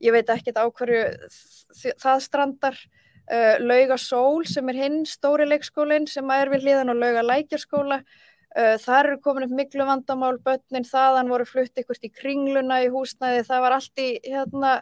ég 0.00 0.14
veit 0.14 0.32
ekki 0.32 0.54
á 0.56 0.64
hverju 0.64 1.02
það 2.00 2.24
strandar 2.24 2.78
uh, 2.78 3.56
lauga 3.60 3.98
sól 4.00 4.46
sem 4.48 4.68
er 4.72 4.80
hinn 4.84 4.98
stóri 5.08 5.46
leikskólinn 5.48 6.08
sem 6.10 6.34
er 6.34 6.52
við 6.52 6.66
hliðan 6.66 6.94
og 6.94 7.00
lauga 7.02 7.24
lækjarskóla 7.26 8.00
uh, 8.00 8.76
þar 8.80 9.12
eru 9.12 9.20
komin 9.24 9.48
upp 9.48 9.56
miklu 9.60 9.86
vandamál 9.88 10.36
börnin 10.44 10.88
þaðan 10.88 11.32
voru 11.32 11.48
flutt 11.48 11.82
ykkurt 11.82 12.08
í 12.08 12.12
kringluna 12.12 12.82
í 12.84 12.90
húsnæði 12.92 13.44
það 13.48 13.66
var 13.66 13.76
allt 13.78 14.04
í 14.04 14.10
hérna 14.26 14.80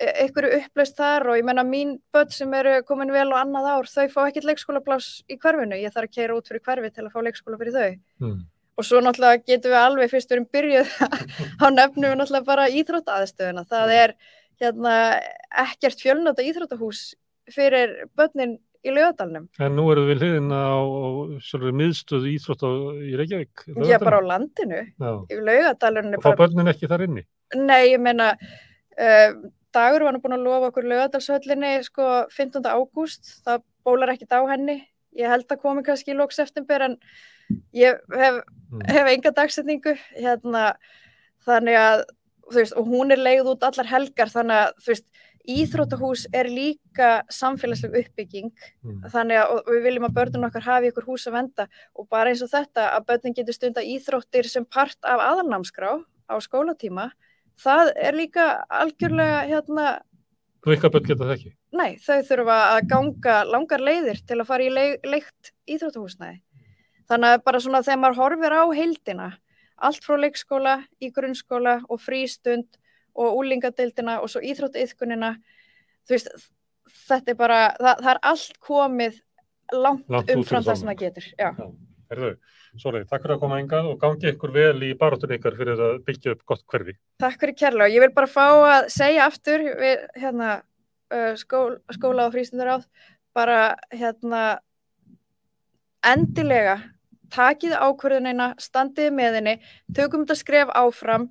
einhverju 0.00 0.58
upplaust 0.62 0.96
þar 0.96 1.28
og 1.30 1.38
ég 1.38 1.46
menna 1.46 1.64
mín 1.66 1.98
börn 2.14 2.32
sem 2.32 2.54
eru 2.56 2.78
komin 2.88 3.12
vel 3.12 3.28
og 3.28 3.38
annað 3.38 3.68
ár 3.74 3.90
þau 3.90 4.06
fá 4.14 4.20
ekkert 4.24 4.48
leikskólaplás 4.48 5.10
í 5.28 5.36
hverfinu, 5.36 5.78
ég 5.78 5.92
þarf 5.92 6.08
að 6.08 6.16
keira 6.16 6.38
út 6.38 6.48
fyrir 6.48 6.64
hverfi 6.64 6.90
til 6.90 7.04
að 7.04 7.12
fá 7.12 7.20
leikskóla 7.26 7.60
fyrir 7.60 7.76
þau 7.76 7.90
mm. 8.24 8.38
og 8.80 8.88
svo 8.88 9.02
náttúrulega 9.04 9.44
getum 9.44 9.74
við 9.74 9.80
alveg 9.82 10.12
fyrst 10.14 10.32
við 10.32 10.38
erum 10.38 10.48
byrjuð 10.56 10.96
á 11.62 11.66
nefnum 11.76 12.08
við 12.08 12.18
náttúrulega 12.22 12.48
bara 12.48 12.68
íþróttaðstöðuna. 12.80 13.66
Það 13.68 13.94
er 13.98 14.16
hérna 14.62 14.96
ekkert 15.66 16.02
fjölnöta 16.02 16.44
íþróttahús 16.46 17.06
fyrir 17.52 17.96
börnin 18.16 18.58
í 18.82 18.90
laugadalunum. 18.90 19.46
En 19.62 19.76
nú 19.78 19.86
eru 19.92 20.06
við 20.08 20.22
hliðin 20.22 20.50
á, 20.50 20.74
á 20.82 21.08
sjálfur 21.44 21.74
miðstöðu 21.78 22.30
íþrótt 22.32 22.64
í 23.06 23.14
Reykjavík. 23.18 23.64
Já, 23.86 23.96
bara 24.02 24.18
á 24.18 24.30
landinu. 24.32 24.82
Já. 24.90 25.12
Í 25.30 25.38
laugadalunum. 25.38 26.18
Og 26.18 26.24
fá 26.24 26.30
bara... 26.32 26.38
börnin 26.42 26.72
ekki 26.72 26.90
þar 26.90 27.06
inni? 27.06 27.24
Nei, 27.58 27.92
ég 27.92 28.00
meina, 28.02 28.32
uh, 28.96 29.36
Dagur 29.72 30.06
var 30.06 30.14
nú 30.14 30.22
búin 30.22 30.36
að 30.36 30.46
lofa 30.46 30.70
okkur 30.70 30.88
laugadalshöllinni 30.90 31.74
sko 31.86 32.08
15. 32.32 32.64
ágúst. 32.68 33.38
Það 33.46 33.62
bólar 33.86 34.14
ekkit 34.14 34.34
á 34.36 34.40
henni. 34.50 34.80
Ég 35.16 35.28
held 35.28 35.48
að 35.50 35.62
komi 35.62 35.84
kannski 35.84 36.14
í 36.14 36.16
lóks 36.16 36.40
eftir 36.40 36.64
en 36.86 36.96
ég 37.76 38.00
hef, 38.16 38.40
mm. 38.70 38.84
hef 38.88 39.10
enga 39.12 39.32
dagsetningu. 39.36 39.96
Hérna, 40.16 40.72
þannig 41.44 41.76
að, 41.80 42.04
veist, 42.54 42.76
og 42.76 42.88
hún 42.88 43.12
er 43.12 43.20
leið 43.20 43.52
út 43.54 43.66
allar 43.68 43.90
helgar 43.90 44.32
þannig 44.32 44.64
að, 44.64 44.80
þú 44.84 44.94
veist, 44.94 45.08
Íþróttahús 45.42 46.28
er 46.30 46.46
líka 46.46 47.24
samfélagsleg 47.32 47.96
uppbygging 47.98 48.52
mm. 48.52 49.00
þannig 49.10 49.40
að 49.40 49.72
við 49.72 49.80
viljum 49.88 50.06
að 50.06 50.14
börnun 50.18 50.46
okkar 50.46 50.62
hafi 50.68 50.92
ykkur 50.92 51.08
hús 51.08 51.26
að 51.26 51.34
venda 51.34 51.66
og 51.98 52.06
bara 52.12 52.30
eins 52.30 52.44
og 52.46 52.52
þetta 52.52 52.84
að 52.94 53.08
börnun 53.08 53.34
getur 53.34 53.56
stunda 53.56 53.82
íþróttir 53.82 54.46
sem 54.46 54.62
part 54.62 54.98
af 55.02 55.18
aðalnámskrá 55.18 55.96
á 56.30 56.34
skólatíma 56.38 57.08
það 57.60 57.92
er 57.96 58.16
líka 58.16 58.46
algjörlega 58.68 59.42
hérna 59.50 59.90
Þú 60.62 60.70
eitthvað 60.70 60.92
börn 60.94 61.06
geta 61.08 61.26
það 61.26 61.34
ekki? 61.34 61.52
Nei, 61.74 61.90
þau 61.98 62.18
þurfa 62.28 62.56
að 62.70 62.80
ganga 62.92 63.36
langar 63.48 63.82
leiðir 63.82 64.20
til 64.28 64.36
að 64.38 64.46
fara 64.46 64.66
í 64.66 64.70
le 64.70 64.84
leikt 65.02 65.50
íþróttahúsnæði 65.66 66.38
þannig 67.10 67.34
að 67.34 67.44
bara 67.48 67.60
svona 67.64 67.82
þegar 67.82 68.02
maður 68.02 68.20
horfir 68.20 68.54
á 68.54 68.64
heildina 68.76 69.28
allt 69.82 70.06
frá 70.06 70.16
leikskóla 70.22 70.76
í 71.02 71.10
grunnskóla 71.10 71.80
og 71.90 72.00
frístund 72.00 72.78
og 73.18 73.40
úlingadeildina 73.40 74.20
og 74.22 74.30
svo 74.30 74.42
íþróttaiðkunina 74.46 75.34
þú 76.06 76.14
veist, 76.14 76.30
þetta 77.08 77.34
er 77.34 77.38
bara 77.38 77.60
það, 77.78 77.96
það 78.04 78.10
er 78.14 78.20
allt 78.30 78.60
komið 78.62 79.18
langt, 79.72 80.06
langt 80.12 80.30
umfram 80.36 80.64
það 80.68 80.78
sem 80.78 80.92
það 80.92 81.02
getur 81.02 81.28
Já, 81.34 81.48
Já. 81.50 81.66
Herðu, 82.12 82.32
sorry, 82.76 83.06
takk 83.08 83.22
fyrir 83.24 83.38
að 83.38 83.40
koma 83.40 83.58
engað 83.62 83.86
og 83.88 84.00
gangi 84.02 84.28
ykkur 84.34 84.52
vel 84.52 84.84
í 84.84 84.90
baróttunni 85.00 85.38
ykkar 85.38 85.56
fyrir 85.56 85.80
að 85.80 85.94
byggja 86.04 86.34
upp 86.34 86.42
gott 86.50 86.64
hverfi. 86.68 86.94
Takk 87.22 87.38
fyrir 87.40 87.56
kærlega. 87.56 87.88
Og 87.88 87.96
ég 87.96 88.04
vil 88.04 88.12
bara 88.18 88.28
fá 88.28 88.44
að 88.50 88.88
segja 88.92 89.28
aftur 89.30 89.64
við 89.80 90.02
hérna 90.20 90.50
uh, 90.60 91.32
skól, 91.40 91.78
skóla 91.96 92.28
og 92.28 92.36
frístundur 92.36 92.74
áð 92.74 92.84
bara 93.32 93.60
hérna 93.94 94.42
endilega 96.04 96.82
takið 97.32 97.78
ákvörðunina, 97.80 98.52
standið 98.60 99.12
með 99.16 99.38
henni 99.38 99.58
tökum 99.96 100.26
þetta 100.26 100.36
skref 100.42 100.72
áfram. 100.76 101.30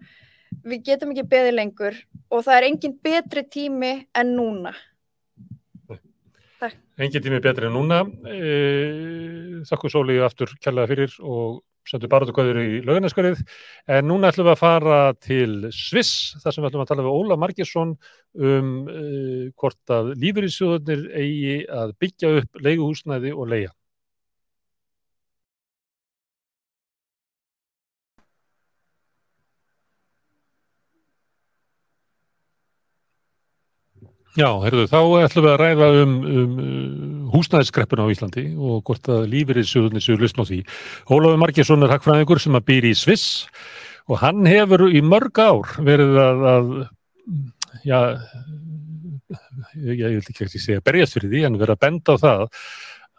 Við 0.66 0.88
getum 0.90 1.14
ekki 1.14 1.30
beðið 1.30 1.58
lengur 1.60 2.00
og 2.34 2.42
það 2.48 2.58
er 2.58 2.68
engin 2.72 2.98
betri 3.06 3.46
tími 3.46 3.94
en 4.18 4.34
núna 4.36 4.74
Takk. 6.62 6.78
Engin 7.02 7.24
tími 7.26 7.42
betri 7.42 7.66
en 7.66 7.74
núna. 7.74 8.04
E, 8.30 9.62
Þakku 9.66 9.90
Sóli 9.90 10.20
aftur 10.22 10.52
kjallaði 10.62 10.92
fyrir 10.92 11.16
og 11.26 11.62
sendu 11.90 12.06
barðugöður 12.12 12.60
í 12.62 12.82
lauginaskarið 12.86 13.40
en 13.90 14.06
núna 14.06 14.30
ætlum 14.30 14.46
við 14.46 14.54
að 14.54 14.60
fara 14.60 15.00
til 15.18 15.72
Sviss 15.74 16.36
þar 16.44 16.54
sem 16.54 16.62
við 16.62 16.70
ætlum 16.70 16.84
að 16.84 16.92
tala 16.92 17.06
við 17.08 17.18
Óla 17.18 17.38
Margesson 17.42 17.96
um 18.38 18.72
e, 18.86 19.02
hvort 19.58 19.96
að 19.98 20.14
lífeyrinsjóðunir 20.22 21.08
eigi 21.18 21.56
að 21.66 21.96
byggja 22.04 22.34
upp 22.44 22.62
leiguhúsnæði 22.68 23.34
og 23.34 23.50
leia 23.56 23.74
Já, 34.40 34.48
heyrðu, 34.64 34.86
þá 34.88 35.00
ætlum 35.26 35.44
við 35.44 35.52
að 35.52 35.58
ræða 35.60 35.88
um, 36.00 36.12
um 36.32 36.52
húsnæðiskreppuna 37.34 38.06
á 38.08 38.12
Íslandi 38.14 38.44
og 38.56 38.80
hvort 38.88 39.10
að 39.12 39.26
lífeyriðsjóðunni 39.34 40.04
séu 40.04 40.16
lusn 40.20 40.40
á 40.40 40.46
því. 40.48 40.60
Ólafur 41.12 41.42
Margesson 41.42 41.84
er 41.84 41.92
hagfræðingur 41.92 42.40
sem 42.40 42.56
að 42.56 42.68
býr 42.70 42.88
í 42.88 42.94
Sviss 42.96 43.26
og 44.08 44.22
hann 44.24 44.48
hefur 44.48 44.86
í 44.88 45.02
mörg 45.04 45.42
ár 45.44 45.74
verið 45.84 46.16
að, 46.24 46.46
að 46.54 46.72
já, 47.88 48.00
ég, 49.76 50.00
ég 50.00 50.16
vil 50.16 50.24
ekki 50.24 50.48
ekki 50.48 50.64
segja 50.64 50.86
berjast 50.86 51.18
fyrir 51.18 51.34
því, 51.34 51.44
en 51.50 51.60
verið 51.60 51.76
að 51.76 51.84
benda 51.84 52.16
á 52.16 52.24
það 52.24 52.46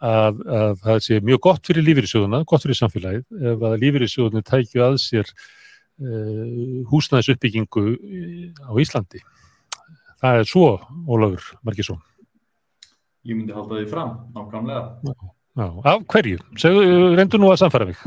að, 0.03 0.41
að 0.57 0.81
það 0.87 1.03
sé 1.05 1.19
mjög 1.29 1.43
gott 1.45 1.69
fyrir 1.69 1.87
lífeyriðsjóðuna, 1.91 2.41
gott 2.49 2.65
fyrir 2.65 2.79
samfélagið, 2.79 3.27
ef 3.53 3.67
að 3.69 3.77
lífeyriðsjóðunni 3.85 4.45
tækju 4.49 4.85
að 4.87 4.97
sér 5.05 5.29
uh, 5.29 6.81
húsnæðisuppbyggingu 6.89 7.85
á 8.65 8.73
Íslandi. 8.81 9.21
Það 10.23 10.37
er 10.39 10.45
svo, 10.47 10.67
Ólafur 11.11 11.47
Markísson. 11.67 11.97
Ég 13.27 13.35
myndi 13.35 13.55
halda 13.55 13.75
því 13.75 13.87
fram, 13.91 14.13
nákvæmlega. 14.31 14.83
Já. 15.59 15.67
Af 15.83 16.05
hverju? 16.13 16.39
Reyndu 17.17 17.39
nú 17.41 17.49
að 17.51 17.59
samfæra 17.59 17.89
mig. 17.89 17.99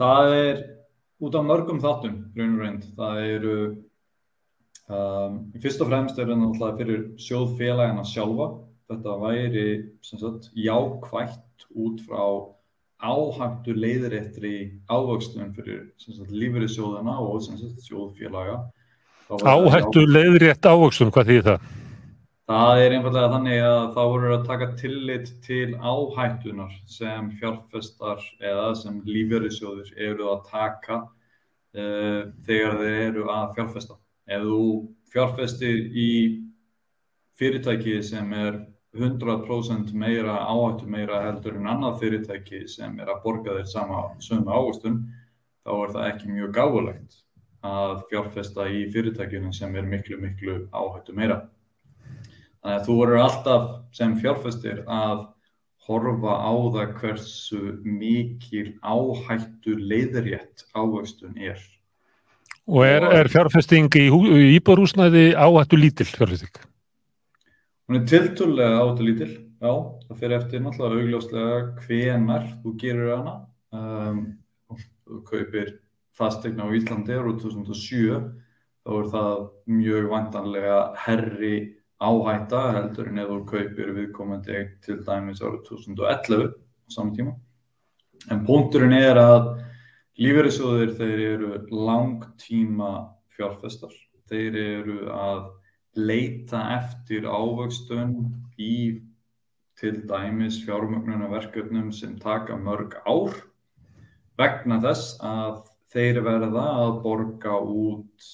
Það 0.00 0.32
er 0.38 0.62
út 1.20 1.36
af 1.36 1.44
mörgum 1.50 1.82
þáttum, 1.84 2.16
raun 2.32 2.56
og 2.56 2.64
reynd. 2.64 2.88
Það 2.96 3.20
eru, 3.26 3.58
um, 4.88 5.38
fyrst 5.60 5.84
og 5.84 5.92
fremst 5.92 6.16
er 6.16 6.32
það 6.32 6.40
náttúrulega 6.46 6.80
fyrir 6.80 7.06
sjóðfélagana 7.28 8.08
sjálfa. 8.08 8.50
Þetta 8.88 9.20
væri 9.20 9.68
sagt, 10.00 10.48
jákvægt 10.56 11.68
út 11.76 12.00
frá 12.08 12.24
áhættu 13.04 13.76
leiðréttri 13.76 14.56
ávöxtunum 14.88 15.52
fyrir 15.56 15.90
lífeyrisjóðana 16.32 17.20
og 17.20 17.42
sagt, 17.44 17.84
sjóðfélaga 17.84 18.62
Áhættu 19.40 20.02
leiðrétt 20.04 20.66
ávöxtum, 20.66 21.10
hvað 21.12 21.30
þýðir 21.30 21.46
það? 21.46 21.70
Það 22.52 22.80
er 22.82 22.94
einfallega 22.96 23.30
þannig 23.32 23.62
að 23.64 23.84
þá 23.94 24.00
voru 24.12 24.32
að 24.34 24.42
taka 24.48 24.66
tillit 24.76 25.30
til 25.46 25.68
áhættunar 25.78 26.74
sem 26.90 27.30
fjárfestar 27.38 28.20
eða 28.42 28.66
sem 28.76 28.98
lífverðisjóður 29.08 29.92
eru 30.08 30.28
að 30.34 30.42
taka 30.50 30.98
uh, 31.06 32.28
þegar 32.44 32.76
þeir 32.82 33.00
eru 33.06 33.24
að 33.32 33.56
fjárfesta. 33.56 33.96
Ef 34.28 34.44
þú 34.50 34.60
fjárfestir 35.14 35.80
í 35.96 36.10
fyrirtæki 37.40 37.96
sem 38.04 38.36
er 38.36 38.60
100% 38.92 39.94
meira 39.96 40.36
áhættu 40.44 40.90
meira 40.92 41.22
heldur 41.24 41.56
en 41.56 41.72
annað 41.72 42.02
fyrirtæki 42.04 42.66
sem 42.68 43.00
er 43.00 43.08
að 43.08 43.22
borga 43.24 43.56
þeir 43.56 43.72
sama 43.72 44.04
sömu 44.20 44.52
ávöxtun, 44.52 45.04
þá 45.64 45.72
er 45.78 45.94
það 45.96 46.08
ekki 46.10 46.34
mjög 46.36 46.56
gáðulegt 46.58 47.22
að 47.62 48.02
fjárfesta 48.10 48.66
í 48.70 48.86
fyrirtækjunum 48.92 49.52
sem 49.54 49.74
er 49.78 49.86
miklu, 49.86 50.18
miklu 50.20 50.56
áhættu 50.74 51.14
meira. 51.16 51.44
Þannig 52.62 52.78
að 52.78 52.88
þú 52.88 52.96
verður 53.00 53.22
alltaf 53.24 53.68
sem 53.94 54.16
fjárfestir 54.18 54.82
að 54.86 55.22
horfa 55.86 56.34
á 56.38 56.52
það 56.74 56.96
hversu 57.00 57.60
mikil 57.82 58.66
áhættu 58.82 59.76
leiðrétt 59.78 60.66
ávöxtun 60.74 61.38
er. 61.42 61.62
Og 62.70 62.86
er, 62.86 63.02
er 63.02 63.30
fjárfesting 63.30 63.90
í, 63.98 64.06
í 64.06 64.44
íbúrúsnæði 64.58 65.32
áhættu 65.34 65.78
lítill 65.80 66.10
fjárfesting? 66.10 66.60
Hún 67.90 67.98
er 67.98 68.06
tilturlega 68.06 68.78
áhættu 68.78 69.08
lítill, 69.08 69.32
já. 69.58 69.72
Það 70.06 70.20
fyrir 70.20 70.36
eftir 70.38 70.62
náttúrulega 70.62 71.02
augljóslega 71.02 71.56
hvenar 71.82 72.46
þú 72.62 72.76
gerur 72.78 73.14
hana. 73.16 73.34
Um, 73.72 74.22
þú 74.70 75.22
kaupir 75.26 75.74
fastegna 76.22 76.70
á 76.70 76.74
Íslandi 76.78 77.18
árið 77.18 77.42
2007 77.42 78.22
þá 78.82 78.92
er 78.98 79.08
það 79.12 79.44
mjög 79.70 80.08
vantanlega 80.10 80.80
herri 81.04 81.54
áhætta 82.02 82.62
heldur 82.76 83.10
en 83.10 83.22
ef 83.22 83.30
þú 83.30 83.40
kaupir 83.52 83.92
viðkomandi 83.98 84.62
til 84.82 84.98
dæmis 85.06 85.42
árið 85.42 85.62
2011 85.68 86.48
á 86.50 86.88
saman 86.90 87.14
tíma. 87.18 87.34
En 88.30 88.42
punkturinn 88.46 88.94
er 88.96 89.18
að 89.18 89.52
lífeyrisjóðir 90.22 90.94
þeir 90.98 91.22
eru 91.28 91.52
langtíma 91.70 92.92
fjárfestar. 93.36 93.94
Þeir 94.30 94.58
eru 94.62 94.98
að 95.14 95.48
leita 95.98 96.62
eftir 96.78 97.26
ávöxtun 97.28 98.16
í 98.58 99.02
til 99.78 100.02
dæmis 100.08 100.60
fjármögnunarverkefnum 100.66 101.90
sem 101.94 102.16
taka 102.20 102.56
mörg 102.56 102.94
ár 103.06 103.34
vegna 104.38 104.78
þess 104.82 105.16
að 105.26 105.62
þeir 105.92 106.22
verða 106.24 106.64
að 106.82 106.94
borga 107.04 107.58
út 107.60 108.28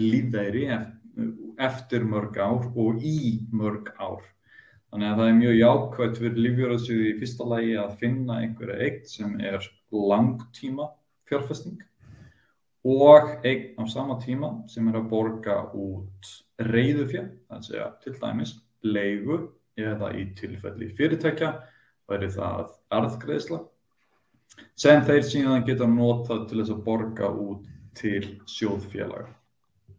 lífeyri 0.00 0.68
eftir 1.62 2.06
mörg 2.06 2.38
ár 2.38 2.68
og 2.70 3.02
í 3.02 3.40
mörg 3.54 3.90
ár. 3.98 4.22
Þannig 4.90 5.10
að 5.10 5.18
það 5.20 5.28
er 5.28 5.38
mjög 5.40 5.56
jákvæmt 5.58 6.20
fyrir 6.20 6.44
lífjörðsjóði 6.44 7.08
í 7.10 7.16
fyrsta 7.18 7.48
lagi 7.50 7.74
að 7.82 7.96
finna 8.02 8.38
einhverja 8.42 8.86
eign 8.86 9.02
sem 9.10 9.34
er 9.42 9.66
langtíma 9.90 10.88
fjárfesting 11.26 11.82
og 12.84 13.30
eign 13.46 13.80
á 13.80 13.84
sama 13.90 14.18
tíma 14.22 14.52
sem 14.70 14.86
er 14.90 15.00
að 15.00 15.10
borga 15.10 15.56
út 15.72 16.30
reyðufjö, 16.60 17.24
það 17.48 17.70
er 17.72 17.84
að 17.86 17.94
til 18.04 18.14
dæmis 18.20 18.56
leigu 18.84 19.38
eða 19.80 20.12
í 20.14 20.26
tilfelli 20.38 20.90
fyrirtækja 20.94 21.54
væri 22.10 22.28
það 22.34 22.74
arðgreðsla 22.94 23.62
sem 24.78 25.02
þeir 25.06 25.24
síðan 25.26 25.64
geta 25.66 25.88
notað 25.88 26.48
til 26.50 26.60
þess 26.60 26.74
að 26.74 26.84
borga 26.86 27.30
út 27.30 27.64
til 27.98 28.22
sjóðfélaga. 28.50 29.30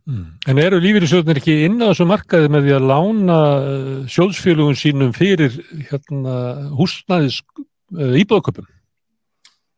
Mm. 0.05 0.25
En 0.51 0.59
eru 0.61 0.77
lífyrirsjóðnir 0.83 1.39
ekki 1.39 1.55
inn 1.65 1.79
á 1.81 1.89
þessu 1.89 2.05
markaði 2.05 2.49
með 2.53 2.67
því 2.67 2.73
að 2.75 2.89
lána 2.91 3.37
eh, 3.57 3.87
sjóðsfélugum 4.13 4.75
sínum 4.77 5.13
fyrir 5.17 5.55
hérna, 5.89 6.35
húsnæðis 6.77 7.39
uh, 7.57 8.13
íbúðaköpum? 8.19 8.67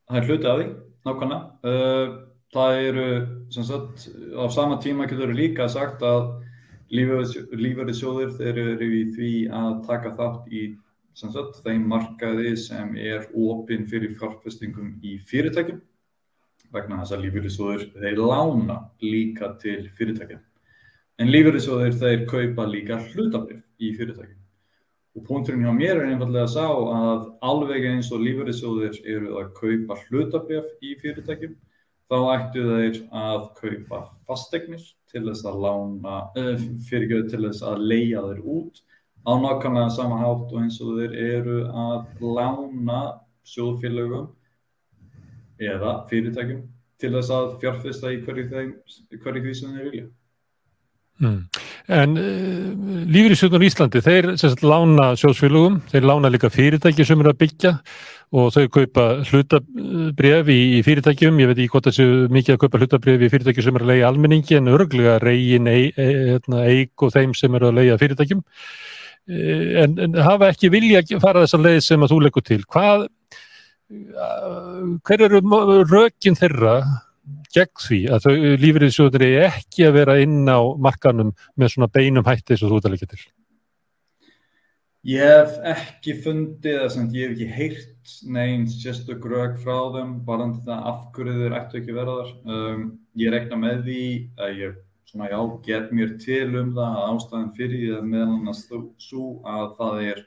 Það 0.08 0.20
er 0.20 0.28
hluti 0.28 0.50
af 0.52 0.60
því, 0.60 0.68
nákvæmlega. 1.08 1.40
Uh, 1.64 2.18
það 2.58 2.82
eru, 2.90 3.08
sem 3.56 3.68
sagt, 3.70 4.10
á 4.36 4.44
sama 4.52 4.82
tíma 4.84 5.08
getur 5.08 5.32
líka 5.36 5.70
sagt 5.72 6.04
að 6.04 6.28
lífyrirsjóðir 6.92 8.36
þeir 8.36 8.62
eru 8.66 8.92
í 9.00 9.02
því 9.16 9.32
að 9.52 9.72
taka 9.88 10.14
þátt 10.20 10.52
í 10.52 10.68
sagt, 11.18 11.62
þeim 11.66 11.86
markaði 11.90 12.52
sem 12.62 12.96
er 13.02 13.24
opinn 13.34 13.88
fyrir 13.90 14.14
fjárfestingum 14.20 14.98
í 15.02 15.18
fyrirtækjum 15.30 15.80
vegna 16.74 17.00
þess 17.02 17.16
að 17.16 17.24
lífyrirsjóður 17.26 17.86
þeir 17.96 18.20
lána 18.22 18.78
líka 19.02 19.54
til 19.62 19.88
fyrirtækja. 19.98 20.40
En 21.18 21.32
lífyrirsjóður 21.34 21.96
þeir 22.02 22.26
kaupa 22.30 22.68
líka 22.70 23.00
hlutabrif 23.08 23.64
í 23.82 23.94
fyrirtækjum. 23.98 24.44
Og 25.18 25.24
punkturinn 25.26 25.64
hjá 25.66 25.74
mér 25.74 26.02
er 26.04 26.12
einfallega 26.12 26.50
sá 26.52 26.68
að 26.68 27.24
alveg 27.50 27.88
eins 27.90 28.12
og 28.14 28.22
lífyrirsjóður 28.22 29.00
eru 29.16 29.40
að 29.42 29.54
kaupa 29.58 29.98
hlutabrif 30.04 30.68
í 30.86 30.94
fyrirtækjum, 31.02 31.56
þá 32.08 32.18
ættu 32.36 32.68
þeir 32.68 33.00
að 33.24 33.48
kaupa 33.58 34.04
fastegnir 34.28 34.84
til 35.10 35.24
þess 35.26 35.48
að 35.50 35.64
lána, 35.66 36.20
uh, 36.38 36.68
fyrirgjöð 36.92 37.32
til 37.32 37.42
þess 37.48 37.66
að 37.66 37.88
leia 37.90 38.22
þeir 38.28 38.46
út 38.46 38.84
á 39.28 39.32
nákvæmlega 39.36 39.90
sama 39.92 40.22
hátt 40.24 40.54
og 40.54 40.62
eins 40.64 40.80
og 40.82 40.96
þeir 40.98 41.16
eru 41.36 41.58
að 41.68 42.24
lána 42.24 43.02
sjóðfélögum 43.48 44.30
eða 45.60 45.94
fyrirtækjum 46.10 46.64
til 47.02 47.12
þess 47.14 47.34
að 47.34 47.58
fjárfesta 47.62 48.14
í 48.14 48.22
hverju, 48.24 48.48
því 48.50 49.54
sem 49.58 49.76
þeir 49.76 49.90
vilja. 49.90 50.08
Mm. 51.18 51.40
En 51.98 52.14
uh, 52.20 53.06
lífyrirsjóðunar 53.10 53.64
í 53.66 53.70
Íslandi, 53.72 54.02
þeir 54.06 54.28
sagt, 54.38 54.62
lána 54.66 55.14
sjóðsfélögum, 55.18 55.80
þeir 55.90 56.06
lána 56.06 56.30
líka 56.30 56.52
fyrirtæki 56.54 57.06
sem 57.08 57.24
eru 57.24 57.32
að 57.34 57.40
byggja 57.42 57.72
og 58.38 58.52
þau 58.54 58.68
kaupa 58.76 59.06
hlutabref 59.26 60.52
í, 60.52 60.60
í 60.78 60.82
fyrirtækjum, 60.86 61.40
ég 61.42 61.50
veit 61.50 61.62
ekki 61.62 61.72
hvort 61.74 61.88
þessu 61.90 62.28
mikið 62.34 62.58
að 62.58 62.62
kaupa 62.64 62.82
hlutabref 62.84 63.24
í 63.24 63.32
fyrirtæki 63.34 63.66
sem 63.66 63.80
eru 63.80 63.88
að 63.88 63.94
leiða 63.94 64.12
almenningi 64.12 64.60
en 64.60 64.74
örglega 64.74 65.16
reygin, 65.24 65.72
eig 65.72 65.96
e, 65.96 66.08
hérna, 66.34 66.66
og 67.08 67.16
þeim 67.16 67.34
sem 67.40 67.58
eru 67.58 67.72
að 67.72 67.80
leiða 67.80 67.98
fyrirtækjum. 68.04 68.44
Uh, 69.28 69.84
en, 69.84 69.98
en 70.00 70.20
hafa 70.24 70.52
ekki 70.54 70.72
vilja 70.72 71.04
að 71.04 71.22
fara 71.24 71.44
þessa 71.46 71.60
leið 71.62 71.82
sem 71.84 72.04
að 72.04 72.14
þú 72.14 72.20
leggur 72.24 72.48
til. 72.48 72.62
Hvað 72.68 73.08
hver 75.08 75.22
eru 75.24 75.40
rökin 75.88 76.36
þeirra 76.36 76.82
gegn 77.56 77.84
því 77.84 78.00
að 78.12 78.28
lífriðsjóður 78.60 79.24
er 79.28 79.48
ekki 79.48 79.88
að 79.88 79.98
vera 80.02 80.18
inn 80.24 80.44
á 80.48 80.60
markanum 80.76 81.34
með 81.56 81.74
svona 81.74 81.92
beinum 81.92 82.28
hætti 82.28 82.56
eins 82.56 82.64
og 82.64 82.74
þú 82.74 82.82
að 82.82 82.94
leggja 82.96 83.12
til? 83.14 83.22
Ég 85.08 85.24
hef 85.24 85.54
ekki 85.72 86.18
fundið 86.24 86.82
þess 86.82 87.00
að 87.00 87.16
ég 87.16 87.30
hef 87.30 87.36
ekki 87.38 87.48
heyrt 87.56 88.16
neins 88.28 88.76
sérstök 88.82 89.24
rök 89.32 89.56
frá 89.62 89.78
þeim 89.94 90.18
varandi 90.28 90.66
það 90.66 90.90
af 90.92 91.06
hverju 91.16 91.36
þeir 91.38 91.56
ættu 91.62 91.80
ekki 91.80 91.96
vera 91.96 92.16
þar. 92.18 92.34
Um, 92.44 92.82
ég 93.16 93.32
rekna 93.32 93.60
með 93.62 93.86
því 93.86 94.02
að 94.36 94.60
ég 94.64 94.76
svona 95.08 95.30
já, 95.32 95.40
get 95.66 95.94
mér 95.96 96.18
til 96.20 96.50
um 96.60 96.74
það 96.76 96.98
að 96.98 97.06
ástæðan 97.12 97.54
fyrir 97.56 97.78
því 97.80 97.94
að 97.98 98.10
meðan 98.14 98.52
að 98.52 98.60
svo 99.02 99.28
að 99.48 99.70
það 99.78 100.02
er 100.08 100.26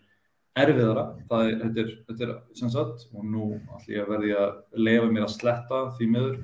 erfiðara, 0.61 1.05
það 1.31 1.45
er, 1.47 1.59
þetta 1.61 1.83
er, 1.83 1.93
þetta 2.09 2.26
er 2.26 2.33
sem 2.59 2.72
sagt, 2.72 3.07
og 3.14 3.24
nú 3.26 3.45
ætlum 3.61 3.95
ég 3.95 4.03
að 4.03 4.12
verði 4.14 4.33
að 4.41 4.83
lefa 4.89 5.11
mér 5.12 5.26
að 5.26 5.35
sletta 5.37 5.83
því 5.99 6.09
miður, 6.14 6.41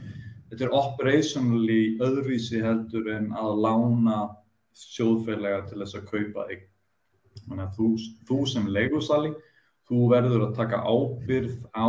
þetta 0.50 0.66
er 0.66 0.76
operationally 0.80 1.80
öðruvísi 2.06 2.62
heldur 2.62 3.10
en 3.16 3.32
að 3.36 3.62
lána 3.64 4.20
sjóðfélaga 4.76 5.66
til 5.70 5.80
þess 5.82 5.98
að 5.98 6.08
kaupa 6.12 6.46
eign. 6.52 6.64
Þannig 7.46 7.64
að 7.66 7.76
þú, 7.76 7.88
þú 8.28 8.38
sem 8.50 8.68
leigusali, 8.72 9.32
þú 9.86 10.00
verður 10.10 10.46
að 10.48 10.56
taka 10.58 10.82
ábyrð 10.82 11.56
á 11.72 11.88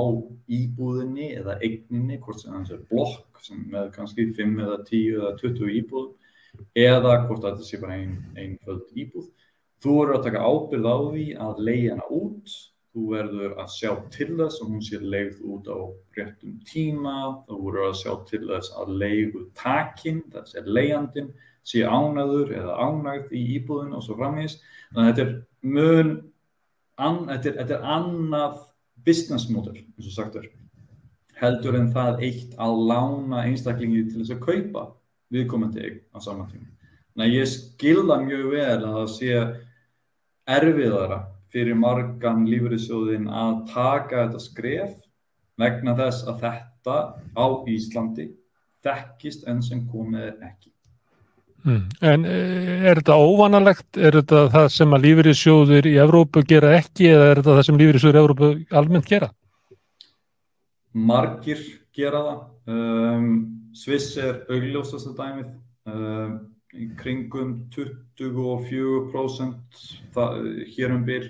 íbúðinni 0.54 1.32
eða 1.38 1.58
eigninni, 1.64 2.20
hvort 2.22 2.42
sem 2.42 2.54
það 2.54 2.76
er 2.78 2.84
blokk 2.92 3.42
sem 3.44 3.62
með 3.72 3.92
kannski 3.96 4.28
5 4.38 4.64
eða 4.66 4.78
10 4.90 5.20
eða 5.22 5.32
20 5.42 5.78
íbúðum, 5.82 6.12
eða 6.78 7.20
hvort 7.26 7.44
þetta 7.46 7.68
sé 7.68 7.80
bara 7.82 7.98
einn 7.98 8.18
ein 8.38 8.58
föld 8.66 8.88
íbúð. 8.96 9.28
Þú 9.84 10.00
verður 10.00 10.18
að 10.18 10.26
taka 10.26 10.48
ábyrð 10.48 10.90
á 10.90 10.98
því 10.98 11.26
að 11.46 11.62
leiða 11.68 11.92
hana 11.94 12.08
út, 12.18 12.56
þú 12.94 13.04
verður 13.12 13.52
að 13.62 13.74
sjá 13.76 13.92
til 14.14 14.30
þess 14.40 14.62
að 14.62 14.72
hún 14.72 14.86
sé 14.88 15.00
leigð 15.02 15.42
út 15.54 15.68
á 15.70 15.80
réttum 16.18 16.56
tíma, 16.66 17.18
þú 17.50 17.60
verður 17.68 17.90
að 17.90 18.00
sjá 18.00 18.14
til 18.32 18.42
þess 18.48 18.74
að 18.82 18.96
leiðu 19.04 19.44
takinn, 19.60 20.24
þess 20.34 20.58
að 20.58 20.72
leiðandinn 20.80 21.30
sé 21.68 21.84
ánæður 21.84 22.56
eða 22.58 22.78
ánægð 22.88 23.36
í 23.38 23.44
íbúðin 23.60 23.94
og 23.98 24.06
svo 24.06 24.18
framvís. 24.18 24.58
Þannig 24.96 25.12
að 25.12 25.12
þetta 25.12 25.26
er 25.28 25.76
mun, 25.76 26.14
an, 26.98 27.20
þetta 27.30 27.52
er, 27.52 27.58
þetta 27.62 27.78
er 27.78 27.90
annað 27.98 28.62
business 29.06 29.50
model, 29.54 29.76
eins 29.78 30.10
og 30.10 30.16
sagt 30.16 30.40
er, 30.40 30.48
heldur 31.38 31.78
en 31.78 31.92
það 31.94 32.24
eitt 32.26 32.56
að 32.58 32.80
lána 32.90 33.44
einstaklingi 33.46 34.08
til 34.08 34.24
þess 34.24 34.34
að 34.34 34.46
kaupa 34.48 34.88
viðkomandi 35.34 35.84
eign 35.84 36.00
á 36.14 36.18
saman 36.24 36.52
tíma. 36.52 36.70
Þannig 37.14 37.28
að 37.28 37.36
ég 37.38 37.50
skilða 37.52 38.20
mjög 38.24 38.46
vel 38.54 38.78
að 38.78 38.96
það 39.00 39.10
sé 39.16 39.42
erfiðara 40.58 41.20
fyrir 41.52 41.78
margan 41.80 42.46
lífriðsjóðin 42.48 43.28
að 43.32 43.54
taka 43.72 44.24
þetta 44.26 44.44
skref 44.44 44.96
vegna 45.58 45.96
þess 45.98 46.28
að 46.30 46.44
þetta 46.46 46.98
á 47.34 47.46
Íslandi 47.74 48.28
þekkist 48.86 49.48
enn 49.50 49.64
sem 49.66 49.86
komið 49.90 50.36
ekki. 50.46 50.72
Mm. 51.68 51.88
En 52.06 52.26
eh, 52.30 52.86
er 52.88 53.02
þetta 53.02 53.18
óvanalegt? 53.18 53.90
Er 53.98 54.20
þetta 54.22 54.46
það 54.54 54.68
sem 54.76 54.94
að 54.96 55.08
lífriðsjóður 55.08 55.90
í 55.90 55.96
Evrópu 56.00 56.44
gera 56.48 56.76
ekki 56.78 57.10
eða 57.12 57.32
er 57.32 57.42
þetta 57.42 57.58
það 57.58 57.68
sem 57.68 57.80
lífriðsjóður 57.82 58.20
í 58.20 58.22
Evrópu 58.22 58.52
almennt 58.82 59.10
gera? 59.10 59.32
Margir 60.98 61.64
gera 61.98 62.22
það. 62.28 62.44
Um, 62.72 63.32
Sviss 63.78 64.16
er 64.22 64.44
augljósast 64.50 65.12
að 65.12 65.20
dæmið. 65.22 65.50
Um, 65.88 66.38
í 66.76 66.90
kringum 67.00 67.52
24% 67.74 69.82
það, 70.16 70.32
hér 70.76 70.94
um 70.94 71.04
byr 71.08 71.30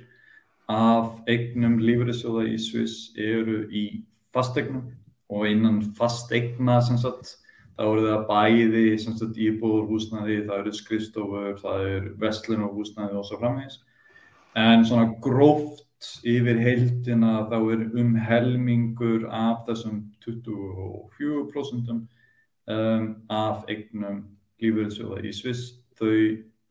af 0.72 1.12
eignum 1.30 1.78
lífriðsjóða 1.80 2.48
í 2.50 2.58
Sviss 2.60 3.12
eru 3.16 3.68
í 3.70 4.04
fastegnum 4.36 4.90
og 5.32 5.48
innan 5.48 5.82
fastegna 5.98 6.82
sem 6.84 6.98
sagt 7.00 7.38
þá 7.78 7.84
eru 7.86 8.08
það 8.08 8.28
bæði 8.32 8.86
sem 9.00 9.16
sagt 9.20 9.38
íbúður 9.38 9.90
húsnæði, 9.92 10.46
það 10.48 10.60
eru 10.64 10.74
skrifstofur, 10.74 11.60
það 11.62 11.80
eru 11.92 12.10
vestlun 12.24 12.66
og 12.66 12.74
húsnæði 12.80 13.20
og 13.20 13.28
svo 13.28 13.38
framvegis 13.42 13.78
en 14.58 14.86
svona 14.88 15.12
gróft 15.22 15.84
yfir 16.26 16.58
heildina 16.62 17.48
þá 17.52 17.58
er 17.74 17.82
um 18.02 18.16
helmingur 18.28 19.28
af 19.34 19.66
þessum 19.70 19.98
24% 20.26 22.08
um, 22.72 23.08
af 23.32 23.66
eignum 23.72 24.22
lífverðsjóða 24.64 25.24
í 25.28 25.34
Sviss, 25.36 25.72
þau, 26.00 26.12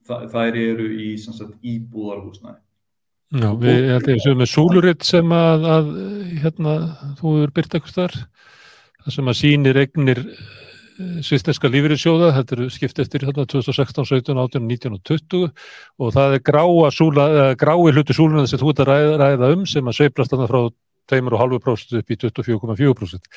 það, 0.07 0.29
þær 0.35 0.61
eru 0.63 0.87
í 0.93 1.09
sagt, 1.23 1.57
íbúðarhúsnæði. 1.63 2.61
Já, 3.35 3.49
við 3.59 3.89
heldum 3.91 4.21
sem 4.23 4.39
með 4.39 4.53
Súluritt 4.53 5.07
sem 5.07 5.33
að, 5.35 5.65
að 5.67 5.89
hérna, 6.45 6.77
þú 7.19 7.33
eru 7.43 7.55
byrt 7.57 7.75
eitthvað 7.75 7.97
þar, 7.97 8.15
það 9.03 9.17
sem 9.17 9.31
að 9.33 9.39
sínir 9.41 9.81
egnir 9.83 10.21
eh, 10.23 11.17
svisneska 11.27 11.71
lífverðsjóða, 11.73 12.31
þetta 12.37 12.57
eru 12.57 12.69
skipt 12.71 13.03
eftir 13.03 13.27
hérna, 13.27 13.49
2016, 13.51 14.07
17, 14.13 14.43
18, 14.45 14.69
19 14.71 14.95
og 14.95 15.03
20 15.11 15.49
og 15.51 16.15
það 16.15 16.39
er 16.39 16.95
súla, 16.95 17.27
grái 17.59 17.97
hluti 17.97 18.15
súluna 18.15 18.47
að 18.47 18.63
þú 18.63 18.73
ert 18.73 18.85
að 18.85 18.93
ræða, 18.93 19.17
ræða 19.25 19.53
um 19.57 19.67
sem 19.67 19.91
að 19.91 19.99
sveiplast 19.99 20.35
þarna 20.35 20.51
frá 20.53 20.61
2,5% 21.13 22.01
upp 22.01 22.13
í 22.13 22.19
24,4%. 22.23 23.31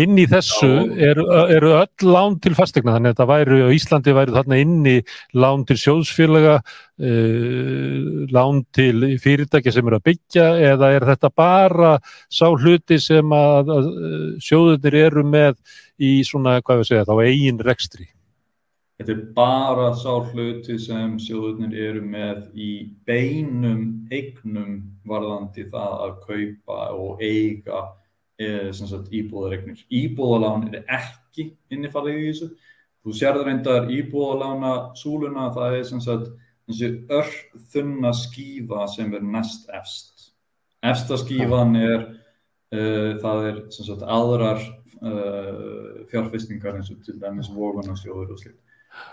Inn 0.00 0.18
í 0.18 0.26
þessu 0.30 0.70
eru, 1.08 1.26
eru 1.52 1.72
öll 1.78 2.08
lán 2.08 2.38
til 2.42 2.54
fastegna, 2.58 2.96
þannig 2.96 3.12
að 3.12 3.16
þetta 3.16 3.28
væri, 3.32 3.60
á 3.66 3.68
Íslandi 3.76 4.16
væri 4.16 4.36
þarna 4.36 4.60
inni 4.62 4.96
lán 5.36 5.64
til 5.68 5.78
sjóðsfélaga, 5.82 6.58
uh, 6.62 8.26
lán 8.34 8.62
til 8.76 9.16
fyrirtæki 9.22 9.74
sem 9.74 9.86
eru 9.86 10.00
að 10.00 10.06
byggja 10.10 10.50
eða 10.72 10.92
er 10.96 11.08
þetta 11.12 11.32
bara 11.34 11.94
sá 12.32 12.46
hluti 12.50 13.00
sem 13.02 13.36
að, 13.36 13.72
að 13.78 13.90
sjóðunir 14.46 15.00
eru 15.06 15.26
með 15.26 15.58
í 16.02 16.18
svona, 16.26 16.60
hvað 16.62 16.82
við 16.82 16.92
segja, 16.92 17.08
þá 17.08 17.16
eigin 17.24 17.64
rekstri? 17.64 18.10
Þetta 18.96 19.12
er 19.12 19.24
bara 19.36 19.90
sá 20.00 20.12
hluti 20.30 20.78
sem 20.80 21.18
sjóðurnir 21.20 21.74
eru 21.76 22.00
með 22.00 22.46
í 22.56 22.70
beinum 23.04 24.08
eignum 24.08 24.78
varðandi 25.04 25.66
það 25.68 25.96
að 26.06 26.14
kaupa 26.22 26.78
og 26.96 27.20
eiga 27.20 27.82
e, 28.40 28.72
íbúðaregnir. 29.20 29.82
Íbúðalán 29.92 30.70
er 30.70 30.86
ekki 30.96 31.50
innifallið 31.68 32.22
í 32.22 32.30
þessu. 32.30 32.48
Þú 33.04 33.16
sérður 33.18 33.50
reyndar 33.50 33.92
íbúðalána 33.92 34.72
súluna, 34.96 35.50
það 35.54 35.76
er 35.76 35.84
sem 35.90 36.00
sagt 36.00 36.32
þessi 36.66 36.88
örþunna 37.18 38.12
skífa 38.16 38.86
sem 38.90 39.12
er 39.14 39.26
næst 39.36 39.68
efst. 39.76 40.30
Efsta 40.86 41.18
skífan 41.20 41.76
er 41.76 42.00
uh, 42.72 43.12
það 43.20 43.48
er 43.50 43.60
sem 43.76 43.90
sagt 43.90 44.08
aðrar 44.08 44.64
uh, 45.04 46.06
fjárfestingar 46.08 46.80
eins 46.80 46.90
og 46.94 47.04
til 47.04 47.18
dæmis 47.20 47.52
vogunarsjóður 47.52 48.32
og 48.32 48.40
slikt. 48.40 48.62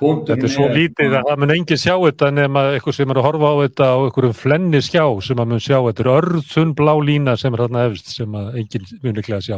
Þetta 0.03 0.35
er 0.35 0.51
svo 0.51 0.65
lítið 0.71 1.13
að 1.15 1.29
það 1.29 1.39
mun 1.43 1.53
engin 1.53 1.79
sjá 1.79 1.93
þetta 1.95 2.31
nema 2.33 2.63
eitthvað 2.73 2.97
sem 2.97 3.13
er 3.13 3.19
að 3.19 3.27
horfa 3.27 3.51
á 3.53 3.55
þetta 3.61 3.85
á 3.87 3.97
einhverjum 4.03 4.35
flenni 4.35 4.81
skjá 4.83 5.05
sem 5.23 5.43
að 5.43 5.51
mun 5.51 5.63
sjá. 5.63 5.77
Þetta 5.85 6.03
er 6.03 6.11
örðun 6.17 6.73
blá 6.79 6.93
lína 6.99 7.37
sem 7.39 7.55
er 7.55 7.63
þarna 7.63 7.85
efst 7.89 8.11
sem 8.17 8.35
að 8.39 8.59
engin 8.63 8.89
mun 9.03 9.21
ekki 9.21 9.37
að 9.37 9.45
sjá. 9.47 9.57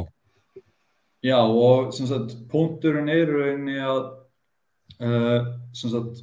Já 1.26 1.40
og 1.42 1.90
sem 1.96 2.06
sagt 2.10 2.36
punkturinn 2.52 3.10
er 3.10 3.32
rauninni 3.32 3.80
að 3.82 4.04
uh, 5.02 5.50
sem 5.74 5.94
sagt 5.94 6.22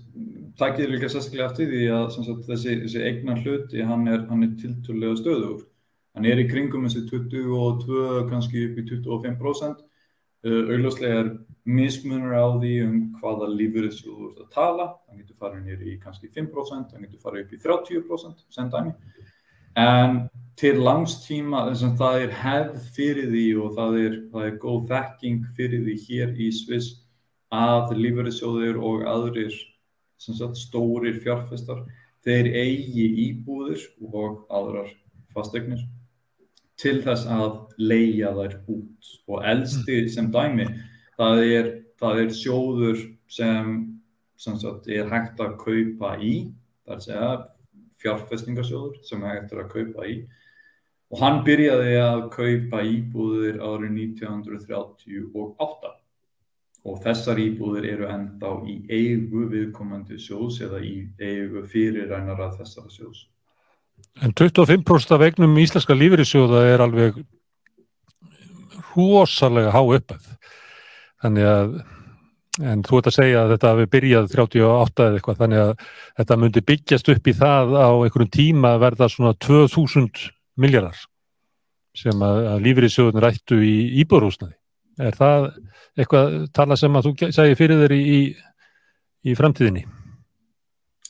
takkið 0.61 0.92
líka 0.94 1.11
sérstaklega 1.11 1.48
eftir 1.50 1.70
því 1.72 1.84
að 1.96 2.05
sagt, 2.14 2.44
þessi, 2.48 2.76
þessi 2.84 3.05
eignan 3.09 3.40
hluti 3.42 3.86
hann 3.86 4.07
er, 4.11 4.26
hann 4.28 4.46
er 4.46 4.53
tilturlega 4.61 5.18
stöður. 5.18 5.62
Hann 6.12 6.28
er 6.28 6.42
í 6.42 6.48
kringum 6.50 6.84
þessi 6.86 7.07
22 7.09 8.26
kannski 8.28 8.66
upp 8.68 8.78
í 8.78 8.86
25%. 8.90 9.82
Uh, 10.43 10.72
auðvitað 10.74 11.12
er 11.14 11.28
mismunur 11.62 12.34
á 12.34 12.47
því 12.59 12.72
um 12.82 12.95
hvaða 13.20 13.47
lífuriðsjóð 13.53 14.14
þú 14.18 14.28
ert 14.28 14.40
að 14.43 14.49
tala, 14.57 14.86
það 15.07 15.20
getur 15.20 15.36
farið 15.38 15.66
nýri 15.68 15.93
í 15.93 15.99
kannski 16.03 16.30
5%, 16.34 16.88
það 16.90 17.05
getur 17.05 17.22
farið 17.22 17.45
upp 17.45 17.53
í 17.53 17.61
30% 17.62 18.43
sem 18.57 18.72
dæmi, 18.72 18.95
en 19.78 20.18
til 20.59 20.74
langstíma 20.82 21.62
þess 21.68 21.86
að 21.86 21.95
það 22.03 22.18
er 22.24 22.34
hefð 22.40 22.90
fyrir 22.97 23.30
því 23.30 23.45
og 23.62 23.78
það 23.78 24.01
er, 24.01 24.18
það 24.34 24.49
er 24.49 24.59
góð 24.66 24.82
þekking 24.90 25.47
fyrir 25.61 25.86
því 25.86 25.97
hér 26.09 26.34
í 26.34 26.51
Sviss 26.59 26.90
að 27.55 27.95
lífuriðsjóðir 28.01 28.82
og 28.82 29.07
aðrir 29.14 29.55
sagt, 30.18 30.59
stórir 30.59 31.22
fjárfestar, 31.22 31.86
þeir 32.26 32.51
eigi 32.51 33.07
íbúðir 33.28 33.86
og 34.11 34.43
aðrar 34.51 34.90
fastegnir 35.34 35.86
til 36.80 36.98
þess 37.04 37.26
að 37.30 37.56
leia 37.78 38.32
þær 38.36 38.58
út. 38.72 39.12
Og 39.28 39.46
elsti 39.52 40.04
sem 40.12 40.30
dæmi 40.32 40.66
það 41.18 41.42
er, 41.46 41.70
það 42.00 42.20
er 42.24 42.36
sjóður 42.36 43.02
sem, 43.30 43.72
sem 44.36 44.58
sagt, 44.60 44.88
er 44.88 45.10
hægt 45.10 45.40
að 45.42 45.56
kaupa 45.62 46.16
í 46.18 46.34
það 46.82 46.94
er 46.94 46.98
að 46.98 47.04
segja 47.06 47.32
fjárfestingarsjóður 48.02 49.02
sem 49.06 49.24
er 49.24 49.36
hægt 49.36 49.52
að 49.54 49.68
kaupa 49.72 50.06
í. 50.10 50.20
Og 51.12 51.20
hann 51.20 51.42
byrjaði 51.46 51.96
að 52.00 52.22
kaupa 52.32 52.80
íbúðir 52.88 53.60
árið 53.60 53.98
1938 54.16 55.92
og 56.82 57.02
þessar 57.04 57.38
íbúðir 57.38 57.84
eru 57.92 58.08
enda 58.10 58.54
í 58.66 58.78
eigu 58.90 59.44
viðkomandi 59.52 60.18
sjós 60.18 60.58
eða 60.64 60.80
í 60.82 60.94
eigu 61.20 61.62
fyrirrænara 61.70 62.48
þessara 62.56 62.90
sjós 62.90 63.26
En 64.20 64.34
25% 64.36 65.14
af 65.16 65.24
eignum 65.24 65.56
íslenska 65.62 65.96
lífeyrissjóða 65.96 66.66
er 66.68 66.84
alveg 66.84 67.22
rosalega 68.92 69.72
há 69.72 69.80
uppæð. 69.80 70.26
Þannig 71.22 71.48
að, 71.48 71.72
en 72.72 72.82
þú 72.84 72.98
ert 72.98 73.08
að 73.08 73.16
segja 73.16 73.42
að 73.42 73.54
þetta 73.54 73.72
hafi 73.72 73.88
byrjað 73.94 74.28
38 74.34 75.06
eða 75.06 75.18
eitthvað, 75.20 75.38
þannig 75.40 75.62
að 75.62 75.72
þetta 76.20 76.38
myndi 76.42 76.64
byggjast 76.72 77.10
upp 77.14 77.30
í 77.30 77.36
það 77.38 77.74
á 77.78 77.90
einhverjum 77.94 78.32
tíma 78.36 78.74
verða 78.82 79.08
svona 79.08 79.32
2000 79.46 80.26
miljardar 80.60 80.98
sem 81.96 82.24
að, 82.24 82.42
að 82.52 82.66
lífeyrissjóðun 82.66 83.24
rættu 83.24 83.62
í 83.64 83.76
íbúrhúsnaði. 84.02 84.56
Er 85.00 85.16
það 85.16 85.48
eitthvað 85.96 86.38
tala 86.52 86.76
sem 86.76 86.96
að 86.96 87.08
þú 87.08 87.32
segi 87.32 87.56
fyrir 87.56 87.84
þeir 87.84 87.96
í, 87.96 88.02
í, 88.02 88.22
í 89.32 89.36
framtíðinni? 89.38 89.86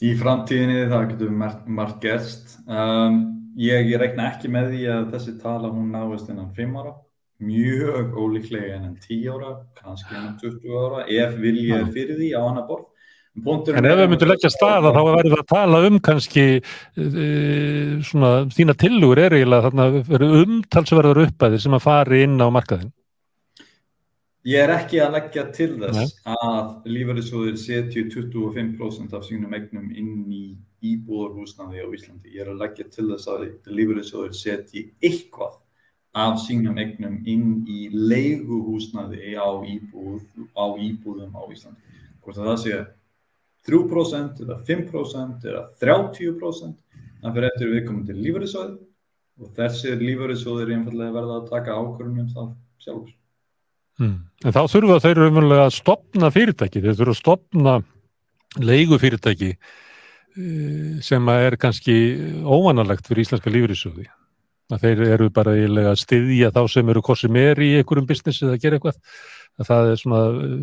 Í 0.03 0.13
framtíðinni 0.19 0.89
það 0.91 1.09
getur 1.13 1.33
margt, 1.37 1.99
gerst. 2.03 2.57
Um, 2.67 3.21
ég, 3.61 3.87
ég 3.93 4.01
reikna 4.03 4.33
ekki 4.33 4.51
með 4.51 4.73
því 4.73 4.85
að 4.97 5.05
þessi 5.15 5.35
tala 5.43 5.71
hún 5.71 5.93
náist 5.95 6.31
innan 6.33 6.51
5 6.57 6.79
ára. 6.81 6.95
Mjög 7.43 8.17
ólíklega 8.19 8.79
innan 8.79 8.97
10 9.03 9.29
ára, 9.35 9.53
kannski 9.79 10.17
innan 10.17 10.35
20 10.43 10.81
ára, 10.81 11.05
ef 11.07 11.37
vilja 11.43 11.79
er 11.83 11.93
fyrir 11.95 12.19
því 12.19 12.33
á 12.35 12.41
annar 12.43 12.67
borð. 12.67 12.89
En 13.33 13.87
ef 13.89 13.97
við 13.97 14.11
myndum 14.11 14.29
leggja 14.29 14.51
staða 14.53 14.91
þá 14.93 14.99
verður 15.07 15.33
það 15.33 15.41
að 15.41 15.53
tala 15.55 15.79
um 15.89 15.95
kannski 16.05 16.43
e, 16.61 17.29
svona 18.05 18.33
þína 18.53 18.75
tilugur 18.77 19.23
er 19.23 19.39
eiginlega 19.39 19.71
þarna 19.71 19.87
verður 20.11 20.43
umtalsverður 20.43 21.23
uppæðir 21.23 21.63
sem 21.63 21.79
að 21.79 21.87
fari 21.87 22.21
inn 22.27 22.37
á 22.37 22.53
markaðin. 22.53 22.91
Ég 24.43 24.59
er 24.59 24.73
ekki 24.75 24.99
að 24.99 25.13
leggja 25.15 25.43
til 25.55 25.69
þess 25.79 25.99
Nei. 25.99 26.35
að 26.35 26.87
lífærisjóðir 26.91 27.59
setju 27.63 28.09
25% 28.11 29.13
af 29.15 29.27
sínum 29.29 29.53
eignum 29.55 29.93
inn 29.95 30.25
í 30.35 30.45
íbúðarhúsnaði 30.83 31.85
á 31.85 31.87
Íslandi. 31.95 32.33
Ég 32.35 32.43
er 32.43 32.51
að 32.51 32.65
leggja 32.65 32.89
til 32.91 33.07
þess 33.13 33.31
að 33.31 33.45
lífærisjóðir 33.71 34.35
setju 34.35 34.89
eitthvað 34.99 35.61
af 36.25 36.43
sínum 36.43 36.81
eignum 36.83 37.21
inn 37.23 37.63
í 37.71 37.87
leiguhúsnaði 37.95 39.37
á, 39.39 39.47
íbúð, 39.63 40.27
á 40.59 40.67
íbúðum 40.75 41.39
á 41.39 41.43
Íslandi. 41.47 41.97
Hvort 42.27 42.43
að 42.43 42.51
það 42.51 42.61
sé 42.65 42.83
3% 43.71 44.43
eða 44.43 44.61
5% 44.67 45.51
eða 45.53 45.65
30% 45.79 47.03
það 47.23 47.35
fyrir 47.37 47.51
eftir 47.53 47.75
við 47.77 47.85
komum 47.87 48.07
til 48.11 48.19
lífærisjóði 48.19 48.79
og 49.39 49.57
þessir 49.57 50.03
lífærisjóðir 50.03 50.75
einfallega 50.75 51.15
verða 51.15 51.39
að 51.39 51.51
taka 51.55 51.79
ákvörðunum 51.79 52.25
um 52.27 52.33
það 52.35 52.55
sjálfur. 52.83 53.19
Hmm. 54.01 54.23
En 54.43 54.55
þá 54.55 54.63
þurfa 54.73 55.01
þeir 55.05 55.21
umverulega 55.29 55.67
að 55.69 55.77
stopna 55.77 56.31
fyrirtæki, 56.33 56.81
þeir 56.83 56.97
þurfa 56.99 57.15
að 57.15 57.21
stopna 57.21 57.75
leigufyrirtæki 58.63 59.53
eh, 59.53 60.97
sem 61.05 61.31
er 61.35 61.59
kannski 61.61 61.97
óvanalegt 62.45 63.07
fyrir 63.09 63.27
íslenska 63.27 63.53
lífriðsjóði. 63.53 64.09
Þeir 64.73 65.03
eru 65.05 65.29
bara 65.35 65.53
að 65.53 65.99
styðja 66.01 66.49
þá 66.55 66.63
sem 66.73 66.89
eru 66.89 67.03
korsið 67.05 67.35
meir 67.35 67.59
í 67.61 67.75
einhverjum 67.77 68.09
business 68.09 68.41
eða 68.41 68.61
gera 68.63 68.79
eitthvað. 68.79 68.97
Það 69.69 69.91
er 69.91 70.01
svona 70.01 70.23
eh, 70.33 70.57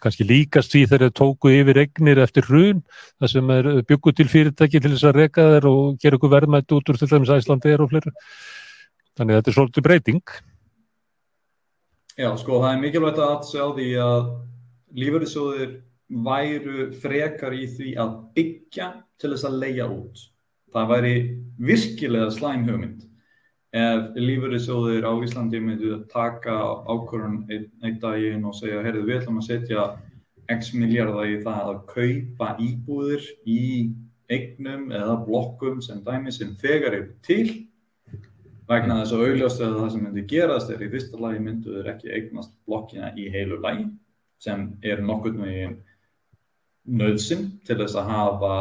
kannski 0.00 0.26
líkast 0.28 0.72
því 0.72 0.86
þeir 0.94 1.06
tóku 1.12 1.52
yfir 1.52 1.82
egnir 1.84 2.22
eftir 2.24 2.48
hrun, 2.48 2.80
það 3.20 3.34
sem 3.34 3.54
er 3.58 3.70
bygguð 3.84 4.18
til 4.20 4.28
fyrirtæki 4.32 4.80
til 4.80 4.94
þess 4.94 5.10
að 5.10 5.20
reka 5.20 5.46
þeir 5.52 5.68
og 5.68 6.00
gera 6.00 6.16
eitthvað 6.16 6.36
verðmætt 6.38 6.76
út 6.78 6.90
úr 6.90 7.00
til 7.00 7.10
dæmis 7.12 7.34
Æslandi 7.36 7.74
er 7.74 7.84
og 7.84 7.92
fleira. 7.92 8.14
Þannig 9.14 9.36
að 9.36 9.42
þetta 9.42 9.52
er 9.52 9.58
svolítið 9.58 9.86
breyting. 9.90 10.24
Já, 12.14 12.28
sko, 12.38 12.60
það 12.62 12.72
er 12.76 12.82
mikilvægt 12.82 13.16
að 13.18 13.40
sjá 13.48 13.62
því 13.74 13.88
að 13.98 14.26
lífverðisjóðir 14.94 15.72
væru 16.28 16.84
frekar 17.02 17.56
í 17.56 17.64
því 17.66 17.94
að 17.98 18.12
byggja 18.36 18.86
til 19.18 19.30
þess 19.32 19.48
að 19.48 19.56
leia 19.64 19.88
út. 19.90 20.22
Það 20.74 20.92
væri 20.92 21.14
virkilega 21.70 22.28
slæm 22.36 22.68
hugmynd 22.68 23.02
ef 23.74 24.14
lífverðisjóðir 24.14 25.08
á 25.10 25.12
Íslandi 25.26 25.58
myndu 25.58 25.90
að 25.96 26.06
taka 26.12 26.54
ákvörðun 26.86 27.40
einn, 27.50 27.66
einn 27.82 27.98
daginn 27.98 28.46
og 28.46 28.54
segja, 28.60 28.84
heyrðu, 28.86 29.02
við 29.08 29.18
ætlum 29.18 29.40
að 29.42 29.48
setja 29.48 29.86
x 30.54 30.70
miljardar 30.76 31.32
í 31.32 31.40
það 31.42 31.70
að 31.72 31.82
kaupa 31.90 32.52
íbúðir 32.62 33.26
í 33.42 33.64
eignum 34.30 34.92
eða 34.94 35.18
blokkum 35.26 35.82
sem 35.82 35.98
dæmi 36.06 36.30
sem 36.30 36.54
þegar 36.62 37.00
eru 37.00 37.10
til 37.26 37.48
vegna 38.70 39.00
þess 39.00 39.14
að 39.14 39.24
augljóst 39.28 39.60
eða 39.60 39.80
það 39.80 39.90
sem 39.92 40.04
myndi 40.06 40.24
gerast 40.30 40.70
er 40.72 40.84
í 40.84 40.90
fyrsta 40.92 41.20
lagi 41.20 41.42
mynduður 41.44 41.90
ekki 41.92 42.12
eignast 42.16 42.54
blokkina 42.68 43.10
í 43.20 43.26
heilu 43.32 43.58
lagi 43.60 43.88
sem 44.44 44.70
er 44.84 45.02
nokkur 45.04 45.36
með 45.36 45.76
nöðsinn 46.84 47.46
til 47.64 47.78
þess 47.80 47.96
að 47.96 48.10
hafa 48.12 48.54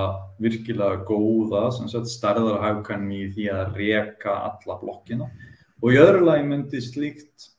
virkilega 0.44 1.04
góða 1.08 1.66
starðarhafkanni 1.74 3.24
í 3.26 3.32
því 3.36 3.50
að 3.52 3.80
reka 3.80 4.36
alla 4.50 4.78
blokkina. 4.80 5.28
Og 5.84 5.92
í 5.92 6.00
öðru 6.00 6.24
lagi 6.30 6.46
myndi 6.48 6.80
slíkt 6.84 7.50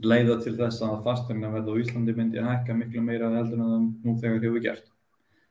leiða 0.00 0.38
til 0.40 0.54
þess 0.56 0.80
að 0.84 1.02
fastegna 1.04 1.50
verð 1.52 1.74
á 1.76 1.80
Íslandi 1.82 2.16
myndi 2.16 2.40
að 2.40 2.48
hækka 2.48 2.76
miklu 2.76 3.04
meira 3.04 3.28
heldur 3.34 3.60
en 3.60 3.72
það 3.74 3.82
nú 4.06 4.16
þegar 4.22 4.46
hefur 4.46 4.64
gert 4.64 4.86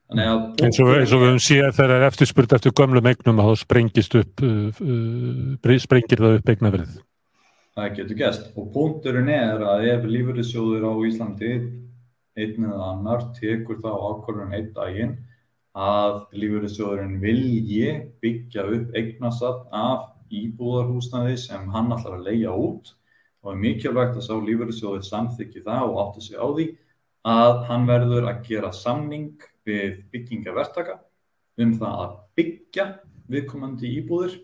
eins 0.09 0.79
og 0.81 0.89
við 0.89 1.11
höfum 1.11 1.37
síðan 1.43 1.75
þegar 1.75 1.91
það 1.91 1.95
er 1.99 2.07
eftirspurt 2.07 2.53
eftir 2.57 2.73
gömlum 2.73 3.09
eignum 3.11 3.41
að 3.43 3.51
þá 3.51 3.61
sprengist 3.61 4.15
upp 4.17 4.41
uh, 4.41 4.79
uh, 4.81 5.77
sprengir 5.83 6.23
það 6.23 6.37
upp 6.39 6.49
eignaverðið. 6.49 6.95
Það 7.77 7.91
getur 7.99 8.19
gæst 8.19 8.47
og 8.57 8.71
punkturinn 8.73 9.29
er 9.29 9.61
að 9.61 9.85
ef 9.91 10.07
lífurissjóður 10.09 10.87
á 10.89 10.93
Íslandi 11.05 11.51
einn 12.39 12.65
eða 12.65 12.87
annar 12.93 13.27
tekur 13.37 13.77
þá 13.83 13.91
ákvörðun 13.93 14.55
einn 14.57 14.71
daginn 14.73 15.13
að 15.77 16.15
lífurissjóðurinn 16.41 17.19
vilji 17.21 17.93
byggja 18.23 18.65
upp 18.65 18.97
eignasatt 18.97 19.67
af 19.75 20.09
íbúðarhúsnaði 20.33 21.37
sem 21.37 21.69
hann 21.73 21.93
ætlar 21.93 22.17
að 22.17 22.27
leia 22.31 22.53
út 22.53 22.95
og 23.43 23.53
er 23.53 23.61
mikilvægt 23.61 24.17
að 24.17 24.25
sá 24.25 24.33
lífurissjóður 24.35 25.05
samþykki 25.05 25.63
það 25.69 25.85
og 25.91 26.01
átti 26.03 26.25
sig 26.25 26.41
á 26.41 26.47
því 26.49 26.67
að 27.29 27.63
hann 27.69 27.87
verður 27.87 28.27
að 28.31 28.43
gera 28.49 28.73
samning 28.73 29.37
við 29.67 30.03
byggingavertaka 30.13 30.99
um 31.59 31.73
það 31.79 32.03
að 32.03 32.13
byggja 32.39 32.85
viðkomandi 33.29 33.91
íbúðir 33.99 34.37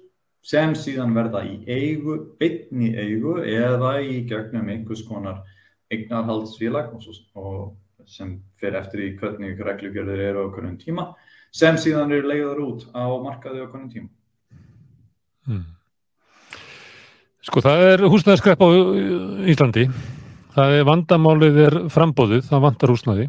sem 0.46 0.76
síðan 0.78 1.16
verða 1.16 1.42
í 1.48 1.56
eigu, 1.66 2.18
bytni 2.40 2.92
eigu 2.94 3.40
eða 3.42 3.96
í 4.04 4.22
gegnum 4.30 4.70
einhvers 4.70 5.02
konar 5.08 5.42
eignarhaldsfélag 5.94 6.92
sem 8.06 8.36
fer 8.62 8.76
eftir 8.78 9.02
í 9.02 9.14
hvernig 9.18 9.62
reglugjörður 9.66 10.22
eru 10.28 10.44
á 10.46 10.54
hvernig 10.54 10.78
tíma 10.84 11.08
sem 11.56 11.78
síðan 11.82 12.14
eru 12.14 12.30
leiður 12.30 12.62
út 12.66 12.84
á 12.94 13.10
markaði 13.24 13.64
á 13.64 13.72
hvernig 13.72 13.96
tíma. 13.96 14.12
Hmm. 15.46 15.66
Sko 17.46 17.62
það 17.62 17.84
er 17.88 18.04
húsnæðiskrepp 18.10 18.62
á 18.62 18.70
Íslandi. 19.54 19.88
Það 20.56 20.78
er 20.78 20.88
vandamálið 20.88 21.58
er 21.66 21.76
frambóðið, 21.94 22.46
það 22.50 22.64
vantar 22.64 22.94
húsnæði. 22.94 23.26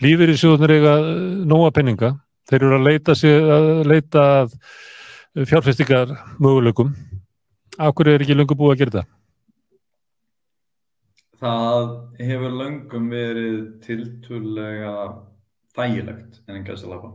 Lífur 0.00 0.30
í 0.32 0.34
sjóðunir 0.40 0.78
eiga 0.78 0.92
nóga 1.44 1.70
penninga. 1.76 2.14
Þeir 2.48 2.62
eru 2.64 2.76
að 2.78 2.86
leita, 2.86 3.14
að 3.52 3.66
leita 3.84 4.22
að 4.40 4.54
fjárfestingar 5.50 6.14
möguleikum. 6.40 6.94
Akkur 7.76 8.08
er 8.08 8.24
ekki 8.24 8.36
lungu 8.36 8.56
búið 8.56 8.72
að 8.72 8.80
gera 8.80 8.94
það? 8.94 9.10
Það 11.40 11.90
hefur 12.20 12.56
löngum 12.62 13.10
verið 13.12 13.58
tiltúrlega 13.84 14.94
þægilegt 15.76 16.40
en 16.48 16.64
að 16.64 16.86
lafa 16.90 17.12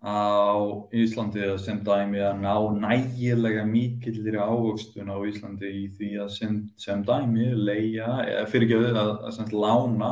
á 0.00 0.56
Íslandi 0.96 1.46
sem 1.60 1.80
dæmi 1.84 2.22
að 2.24 2.42
ná 2.42 2.54
nægilega 2.74 3.64
mikillir 3.68 4.38
ávöxtun 4.40 5.12
á 5.12 5.18
Íslandi 5.28 5.70
í 5.82 5.88
því 5.94 6.10
að 6.24 6.30
sem, 6.36 6.54
sem 6.80 7.02
dæmi 7.06 7.50
leia, 7.54 8.46
fyrir 8.50 8.66
ekki 8.66 8.78
að, 8.80 9.00
að, 9.02 9.42
að 9.44 9.54
lána 9.54 10.10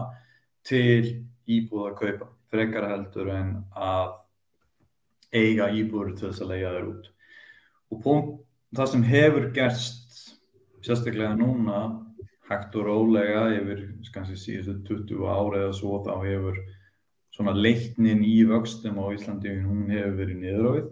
til 0.69 1.28
íbúða 1.49 1.93
að 1.93 1.99
kaupa, 2.03 2.29
frekar 2.53 2.89
heldur 2.93 3.31
en 3.35 3.55
að 3.77 4.17
eiga 5.33 5.71
íbúður 5.77 6.15
til 6.17 6.29
þess 6.31 6.45
að 6.45 6.53
leia 6.53 6.75
þeir 6.75 6.91
út. 6.93 7.09
Og 7.93 8.03
punkt, 8.05 8.35
það 8.77 8.93
sem 8.93 9.07
hefur 9.09 9.49
gerst 9.57 10.21
sérstaklega 10.85 11.37
núna 11.37 11.81
hægt 12.49 12.77
og 12.81 12.87
rólega 12.89 13.49
yfir 13.59 13.85
kannski 14.15 14.39
síðustu 14.41 14.99
20 15.05 15.29
ára 15.29 15.65
eða 15.67 15.77
svo 15.77 16.01
þá 16.05 16.15
hefur 16.25 16.61
svona 17.35 17.55
leiknin 17.57 18.25
í 18.25 18.39
vöxtum 18.49 19.01
á 19.01 19.05
Íslandi 19.15 19.59
hún 19.61 19.89
hefur 19.93 20.17
verið 20.23 20.41
niðurofið. 20.43 20.87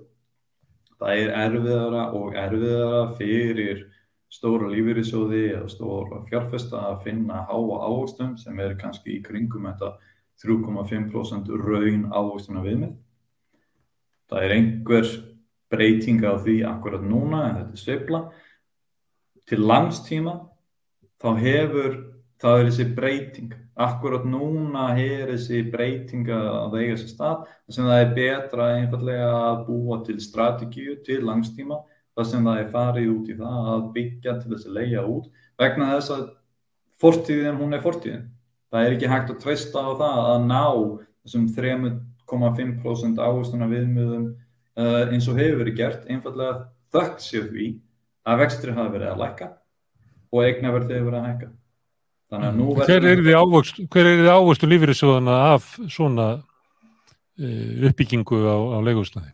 Það 0.96 1.22
er 1.22 1.32
erfiðara 1.44 2.02
og 2.16 2.36
erfiðara 2.40 3.00
fyrir 3.18 3.84
stóra 4.32 4.68
lífeyrisjóði 4.72 5.42
eða 5.54 5.70
stóra 5.72 6.20
fjárfesta 6.28 6.82
að 6.90 7.02
finna 7.06 7.44
háa 7.48 7.80
ávöxtum 7.88 8.36
sem 8.40 8.60
er 8.60 8.76
kannski 8.80 9.16
í 9.16 9.24
kringum 9.24 9.68
þetta 9.68 9.94
3,5% 10.42 11.52
raun 11.62 12.08
ávöxtuna 12.12 12.64
viðmið. 12.64 12.96
Það 14.26 14.44
er 14.44 14.56
einhver 14.56 15.12
breytinga 15.72 16.34
á 16.34 16.36
því 16.42 16.56
akkurat 16.68 17.04
núna 17.06 17.44
en 17.48 17.56
þetta 17.60 17.76
er 17.76 17.82
sveifla. 17.84 18.20
Til 19.46 19.62
langstíma 19.62 20.36
þá 21.22 21.28
hefur 21.40 21.96
það 22.42 22.58
er 22.58 22.68
þessi 22.68 22.86
breyting 22.96 23.54
akkurat 23.86 24.24
núna 24.28 24.86
er 25.00 25.32
þessi 25.32 25.62
breytinga 25.72 26.38
að 26.62 26.78
eiga 26.80 26.96
sér 27.00 27.10
stað 27.12 27.44
sem 27.72 27.88
það 27.88 28.00
er 28.02 28.14
betra 28.16 28.68
einfallega 28.76 29.28
að 29.50 29.62
búa 29.68 30.00
til 30.04 30.16
strategíu 30.20 30.98
til 31.06 31.22
langstíma 31.24 31.80
þar 32.16 32.28
sem 32.30 32.48
það 32.48 32.60
er 32.60 32.70
farið 32.72 33.10
út 33.14 33.30
í 33.32 33.36
það 33.40 33.70
að 33.74 33.86
byggja 33.96 34.36
til 34.40 34.52
þess 34.52 34.68
að 34.68 34.78
leia 34.78 35.04
út 35.04 35.30
vegna 35.60 35.90
þess 35.94 36.14
að 36.16 36.24
fortíðin 37.00 37.60
hún 37.60 37.76
er 37.76 37.84
fortíðin 37.84 38.24
það 38.72 38.86
er 38.86 38.96
ekki 38.96 39.10
hægt 39.12 39.34
að 39.34 39.42
treysta 39.42 39.82
á 39.82 39.90
það 40.00 40.22
að 40.32 40.46
ná 40.46 40.64
þessum 41.26 41.46
3,5% 41.56 43.22
áherslunar 43.22 43.72
viðmjöðum 43.74 44.26
uh, 44.32 45.02
eins 45.10 45.28
og 45.30 45.38
hefur 45.40 45.62
verið 45.62 45.78
gert 45.82 46.08
einfallega 46.10 46.66
þögt 46.94 47.22
sér 47.24 47.46
því 47.52 47.68
að 48.26 48.42
vextri 48.42 48.74
hafa 48.74 48.94
verið 48.96 49.12
að 49.12 49.22
læka 49.22 49.52
og 50.32 50.42
eignaverði 50.42 50.98
hefur 50.98 51.10
verið 51.10 51.22
að 51.22 51.30
hækka 51.30 51.54
Hver 52.26 53.04
er 53.06 53.20
ávöxt, 53.38 53.76
ávöxtu 53.86 54.66
lífyrirsjóðana 54.66 55.34
af 55.54 55.76
svona 55.86 56.26
uh, 57.38 57.86
uppbyggingu 57.86 58.40
á, 58.42 58.56
á 58.74 58.78
leiguhúsnaði? 58.82 59.30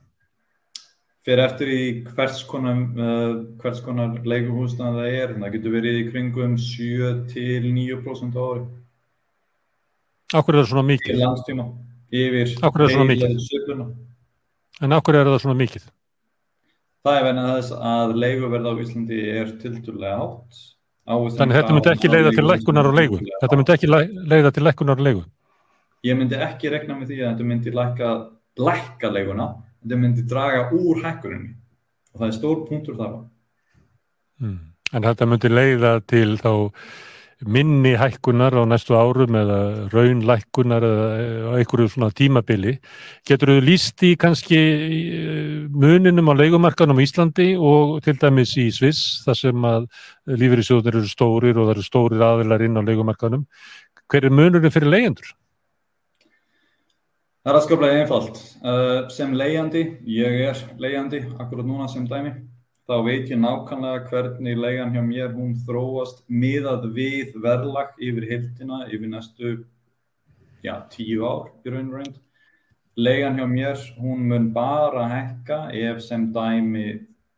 Fyrir 1.25 1.45
eftir 1.47 1.71
í 1.73 1.83
hvers 2.11 2.43
konar, 2.51 2.83
uh, 2.99 3.71
konar 3.87 4.19
leiguhúsnaði 4.27 4.99
það 4.99 5.17
er, 5.23 5.35
það 5.39 5.57
getur 5.57 5.77
verið 5.79 6.01
í 6.03 6.07
kringum 6.11 6.59
7-9% 6.61 8.37
ári. 8.37 8.67
Akkur 10.33 10.57
er 10.57 10.63
það 10.63 10.71
svona 10.73 10.87
mikið? 10.89 11.15
Í 11.15 11.23
landstíma, 11.23 11.67
yfir 12.13 12.53
heila 12.59 13.31
sögluna. 13.47 13.89
En 14.83 14.97
akkur 14.97 15.19
er 15.19 15.29
það 15.29 15.43
svona 15.45 15.59
mikið? 15.61 15.89
Það 17.03 17.19
er 17.19 17.27
venið 17.27 17.49
þess 17.51 17.75
að 17.93 18.15
leiguverð 18.23 18.69
á 18.69 18.73
Íslandi 18.83 19.25
er 19.33 19.57
tilturlega 19.63 20.21
átt 20.23 20.63
Þannig 21.03 21.57
þetta 21.57 21.75
myndi 21.75 21.91
ekki 21.91 22.09
leiða 22.13 22.31
til 22.31 22.45
lækkunar 22.47 22.87
og 22.87 22.95
leigu. 22.95 23.17
Þetta 23.43 23.57
myndi 23.59 23.73
ekki 23.75 23.89
leiða 23.91 24.53
til 24.55 24.63
lækkunar 24.63 25.01
og 25.01 25.07
leigu. 25.07 25.23
Ég 26.07 26.19
myndi 26.19 26.39
ekki 26.39 26.71
rekna 26.71 26.95
með 26.99 27.11
því 27.11 27.17
að 27.19 27.29
þetta 27.33 27.47
myndi 27.49 27.73
lækka, 27.75 28.11
lækka 28.63 29.11
leiguna, 29.11 29.49
þetta 29.83 29.99
myndi 29.99 30.25
draga 30.31 30.69
úr 30.79 31.03
hækkuninni 31.03 31.51
og 32.13 32.23
það 32.23 32.29
er 32.29 32.37
stór 32.37 32.61
punktur 32.69 32.99
þar. 33.01 33.17
Hmm. 34.43 34.61
En 34.93 35.09
þetta 35.09 35.29
myndi 35.31 35.51
leiða 35.51 35.93
til 36.07 36.37
þá 36.39 36.53
minni 37.47 37.93
hækkunar 37.99 38.55
á 38.55 38.63
næstu 38.69 38.95
árum 38.95 39.35
eða 39.39 39.59
raunlækkunar 39.93 40.85
eða 40.87 41.57
einhverju 41.59 41.89
svona 41.91 42.11
tímabili. 42.15 42.77
Getur 43.29 43.55
þau 43.55 43.65
líst 43.67 44.05
í 44.07 44.15
kannski 44.21 44.59
eh, 44.59 45.67
muninum 45.71 46.31
á 46.31 46.35
leikumarkanum 46.39 47.03
í 47.03 47.07
Íslandi 47.09 47.49
og 47.59 48.01
til 48.05 48.17
dæmis 48.21 48.55
í 48.61 48.69
Sviss 48.75 49.23
þar 49.27 49.39
sem 49.39 49.69
að 49.69 49.89
lífeyrisjóðunir 50.31 51.01
eru 51.03 51.11
stórir 51.11 51.59
og 51.59 51.69
það 51.69 51.75
eru 51.77 51.87
stórir 51.87 52.27
aðilar 52.29 52.67
inn 52.67 52.79
á 52.79 52.83
leikumarkanum. 52.87 53.47
Hver 54.11 54.29
er 54.29 54.35
munurinn 54.35 54.75
fyrir 54.75 54.93
leyendur? 54.93 55.35
Það 57.43 57.51
er 57.51 57.59
að 57.59 57.65
skaplega 57.67 58.01
einfalt. 58.05 58.43
Uh, 58.63 58.99
sem 59.11 59.33
leyandi, 59.35 59.87
ég 60.07 60.43
er 60.47 60.67
leyandi 60.79 61.25
akkurat 61.43 61.67
núna 61.67 61.89
sem 61.91 62.05
dæmi 62.07 62.37
þá 62.93 63.05
veit 63.07 63.31
ég 63.33 63.39
nákvæmlega 63.41 64.09
hvernig 64.11 64.59
leigan 64.61 64.91
hjá 64.93 65.01
mér 65.07 65.31
hún 65.33 65.55
þróast 65.65 66.19
miðað 66.29 66.91
við 66.93 67.37
verðlag 67.41 67.95
yfir 67.97 68.27
hildina 68.29 68.81
yfir 68.93 69.09
næstu 69.09 69.53
já, 70.61 70.75
tíu 70.93 71.25
ár 71.25 71.47
í 71.65 71.73
raun 71.73 71.89
og 71.89 71.95
raun. 71.97 72.19
Leigan 73.01 73.39
hjá 73.41 73.47
mér 73.49 73.81
hún 73.97 74.27
mun 74.29 74.51
bara 74.53 75.07
hekka 75.09 75.63
ef 75.73 76.03
sem 76.05 76.27
dæmi 76.35 76.85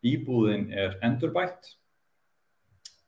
íbúðin 0.03 0.73
er 0.75 0.97
endurbætt 1.07 1.71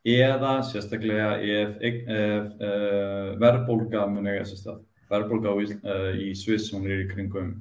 eða 0.07 0.61
sérstaklega 0.68 1.32
ef, 1.42 1.72
ef, 1.82 1.97
ef 2.07 2.53
uh, 2.62 3.32
verðbólga 3.42 4.05
mun 4.12 4.30
eiga 4.30 4.44
þessi 4.44 4.61
stað. 4.61 4.84
Verðbólga 5.11 5.57
uh, 5.57 6.12
í 6.14 6.30
Sviss 6.38 6.70
hún 6.70 6.86
er 6.86 7.03
í 7.03 7.11
kringum 7.11 7.57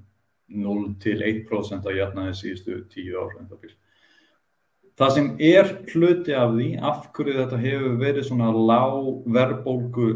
0-1% 0.53 1.89
að 1.89 1.99
jætna 2.03 2.27
þessi 2.29 2.51
síðustu 2.51 2.79
tíu 2.93 3.17
ár 3.17 3.33
en 3.39 3.49
það 3.49 3.65
byrjum. 3.65 3.81
Það 4.95 5.09
sem 5.11 5.25
er 5.43 5.71
hluti 5.91 6.35
af 6.39 6.53
því, 6.55 6.69
af 6.79 7.07
hverju 7.15 7.33
þetta 7.35 7.57
hefur 7.59 7.95
verið 7.99 8.27
svona 8.29 8.51
lág 8.55 9.25
verðbólgu 9.35 10.11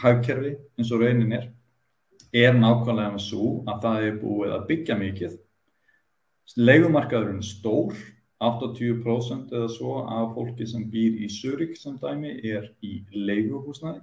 hafkerfi 0.00 0.54
eins 0.80 0.92
og 0.94 1.02
raunin 1.04 1.34
er, 1.36 1.50
er 2.32 2.56
nákvæmlega 2.56 3.12
með 3.12 3.24
svo 3.26 3.50
að 3.68 3.82
það 3.84 4.06
er 4.06 4.16
búið 4.22 4.54
að 4.56 4.64
byggja 4.70 4.96
mikið. 5.02 5.34
Legumarkaðurinn 6.56 7.44
stór, 7.44 7.92
80% 8.42 9.52
eða 9.52 9.68
svo 9.70 10.00
af 10.00 10.32
fólki 10.34 10.64
sem 10.66 10.88
býr 10.90 11.20
í 11.22 11.28
Surik 11.30 11.76
sem 11.78 12.00
dæmi 12.00 12.32
er 12.40 12.72
í 12.82 13.02
leiguhúsnaði. 13.12 14.00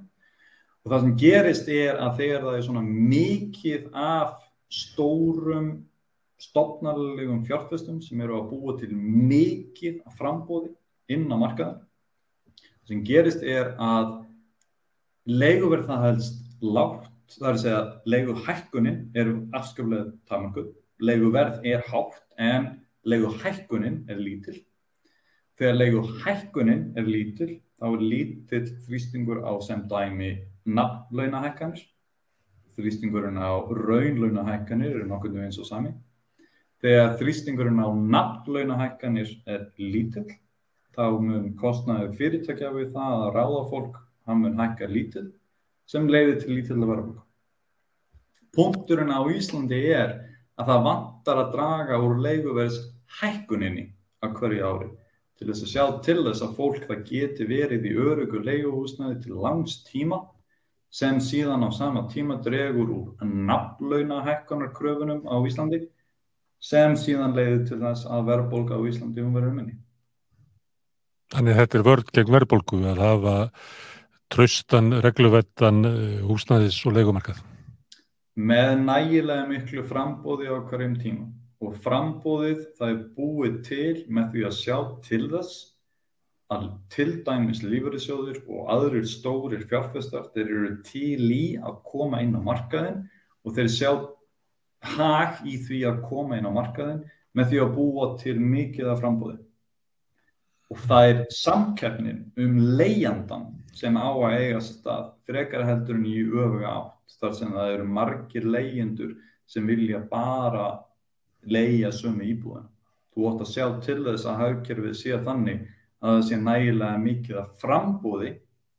Og 0.86 0.94
það 0.94 1.04
sem 1.08 1.18
gerist 1.26 1.74
er 1.74 1.98
að 2.00 2.22
þegar 2.22 2.46
það 2.46 2.60
er 2.60 2.68
svona 2.70 2.86
mikið 2.86 3.90
af 3.98 4.38
stórum 4.70 5.74
stopnarlegum 6.40 7.44
fjárfestum 7.48 8.00
sem 8.04 8.22
eru 8.24 8.40
að 8.40 8.50
búa 8.54 8.76
til 8.80 8.94
mikið 8.96 10.00
frambóði 10.18 10.72
inn 11.12 11.28
á 11.28 11.36
markaðan. 11.36 11.82
Það 12.56 12.94
sem 12.94 13.04
gerist 13.06 13.44
er 13.44 13.74
að 13.76 14.14
leiguverð 15.30 15.90
það 15.90 16.06
helst 16.08 16.40
lágt, 16.64 17.12
það 17.36 17.50
er 17.50 17.58
að 17.58 17.62
segja 17.64 17.82
leiguhækkunin 18.14 19.02
er 19.20 19.34
afskaplega 19.60 20.14
tamanguð, 20.32 20.72
leiguverð 21.04 21.68
er 21.68 21.86
hátt 21.92 22.24
en 22.40 22.72
leiguhækkunin 23.04 24.04
er 24.10 24.24
lítill. 24.24 24.64
Þegar 25.60 25.80
leiguhækkunin 25.82 26.84
er 26.98 27.08
lítill 27.08 27.60
þá 27.80 27.88
er 27.92 28.04
lítill 28.04 28.66
þrýstingur 28.88 29.44
á 29.44 29.52
sem 29.64 29.84
dæmi 29.92 30.34
nafnlaunahækkanir, 30.66 31.84
þrýstingurinn 32.80 33.40
á 33.40 33.60
raunlaunahækkanir 33.60 34.96
eru 34.96 35.08
nokkurnu 35.10 35.44
eins 35.44 35.60
og 35.60 35.68
sami 35.68 35.92
Þegar 36.80 37.18
þrýstingurinn 37.20 37.82
á 37.84 37.90
nafnlaunahækkanir 38.16 39.32
er 39.52 39.66
lítill, 39.80 40.30
þá 40.96 41.04
mun 41.20 41.50
kostnaði 41.60 42.14
fyrirtækja 42.20 42.70
við 42.76 42.94
það 42.94 43.16
að 43.18 43.34
ráða 43.36 43.64
fólk, 43.74 43.98
hann 44.30 44.44
mun 44.46 44.60
hækka 44.60 44.88
lítill, 44.88 45.26
sem 45.90 46.08
leiðir 46.08 46.40
til 46.44 46.56
lítill 46.56 46.80
að 46.80 46.92
vera 46.94 47.08
fólk. 47.10 47.26
Punkturinn 48.56 49.12
á 49.12 49.22
Íslandi 49.28 49.82
er 49.92 50.16
að 50.60 50.72
það 50.72 50.88
vantar 50.88 51.44
að 51.44 51.52
draga 51.58 52.00
úr 52.06 52.18
leiguverðs 52.24 52.80
hækkuninni 53.20 53.86
á 54.24 54.28
hverju 54.32 54.64
ári 54.66 54.90
til 55.40 55.48
þess 55.48 55.64
að 55.64 55.72
sjá 55.72 55.84
til 56.04 56.18
þess 56.26 56.44
að 56.44 56.56
fólk 56.58 56.82
það 56.88 57.06
geti 57.08 57.46
verið 57.48 57.86
í 57.88 57.94
örugur 57.96 58.44
leiguhúsnaði 58.44 59.22
til 59.24 59.38
langs 59.40 59.78
tíma 59.88 60.20
sem 60.92 61.20
síðan 61.24 61.64
á 61.64 61.70
sama 61.72 62.08
tíma 62.12 62.40
dregur 62.44 62.92
úr 62.92 63.30
nafnlaunahækkanarkröfunum 63.50 65.24
á 65.30 65.36
Íslandi 65.48 65.86
sem 66.60 66.96
síðan 67.00 67.36
leiði 67.38 67.62
til 67.70 67.80
þess 67.82 68.08
að 68.10 68.28
verðbólka 68.32 68.80
á 68.80 68.82
Íslandi 68.90 69.24
um 69.24 69.36
verður 69.36 69.56
minni. 69.56 69.78
Þannig 71.30 71.60
þetta 71.60 71.78
er 71.78 71.86
vörd 71.86 72.12
gegn 72.16 72.34
verðbólgu 72.34 72.82
að 72.90 73.04
hafa 73.04 73.36
tröstan, 74.34 74.94
regluvettan 75.04 75.84
eh, 75.86 76.22
húsnæðis 76.26 76.80
og 76.86 76.98
leikumarkað. 76.98 77.42
Með 78.40 78.72
nægilega 78.86 79.46
miklu 79.50 79.84
frambóði 79.88 80.50
á 80.50 80.58
hverjum 80.70 80.96
tíma 81.02 81.28
og 81.60 81.76
frambóðið 81.84 82.62
það 82.78 82.94
er 82.94 83.00
búið 83.18 83.58
til 83.68 83.96
með 84.08 84.32
því 84.34 84.46
að 84.48 84.58
sjá 84.60 84.78
til 85.06 85.26
þess 85.32 85.58
að 86.50 86.70
til 86.90 87.10
dæmis 87.26 87.60
lífverðisjóðir 87.62 88.40
og 88.50 88.70
aðrir 88.74 89.10
stórir 89.10 89.66
fjárfestar 89.70 90.30
þeir 90.34 90.48
eru 90.48 90.70
til 90.88 91.26
í 91.30 91.44
að 91.60 91.82
koma 91.86 92.24
inn 92.24 92.38
á 92.40 92.42
markaðin 92.42 93.04
og 93.46 93.58
þeir 93.58 93.70
sjá 93.76 93.92
hag 94.82 95.44
í 95.48 95.58
því 95.66 95.84
að 95.90 96.02
koma 96.08 96.40
inn 96.40 96.48
á 96.48 96.54
markaðin 96.56 97.04
með 97.36 97.52
því 97.52 97.62
að 97.64 97.76
búa 97.76 98.10
til 98.22 98.36
mikið 98.40 98.92
af 98.94 99.02
frambóði 99.04 99.40
og 100.70 100.84
það 100.86 101.08
er 101.12 101.22
samkeppnin 101.34 102.20
um 102.38 102.60
leijandan 102.78 103.48
sem 103.76 103.96
á 103.98 104.10
að 104.10 104.36
eiga 104.38 104.62
stað 104.64 105.08
frekar 105.28 105.66
heldur 105.66 105.98
en 105.98 106.06
í 106.06 106.20
öfuga 106.28 106.74
átt 106.76 107.18
þar 107.20 107.34
sem 107.40 107.56
það 107.56 107.74
eru 107.74 107.88
margir 107.98 108.46
leyendur 108.46 109.16
sem 109.50 109.66
vilja 109.66 110.02
bara 110.12 110.68
leia 111.50 111.90
sömu 111.96 112.28
íbúðina. 112.28 112.68
Þú 113.10 113.26
ótt 113.32 113.44
að 113.44 113.52
sjá 113.54 113.66
til 113.84 113.98
þess 114.06 114.28
að 114.30 114.42
hagkerfið 114.44 114.96
sé 115.00 115.18
þannig 115.26 115.64
að 116.00 116.16
það 116.16 116.26
sé 116.28 116.40
nægilega 116.44 117.04
mikið 117.04 117.40
að 117.42 117.54
frambúði 117.64 118.32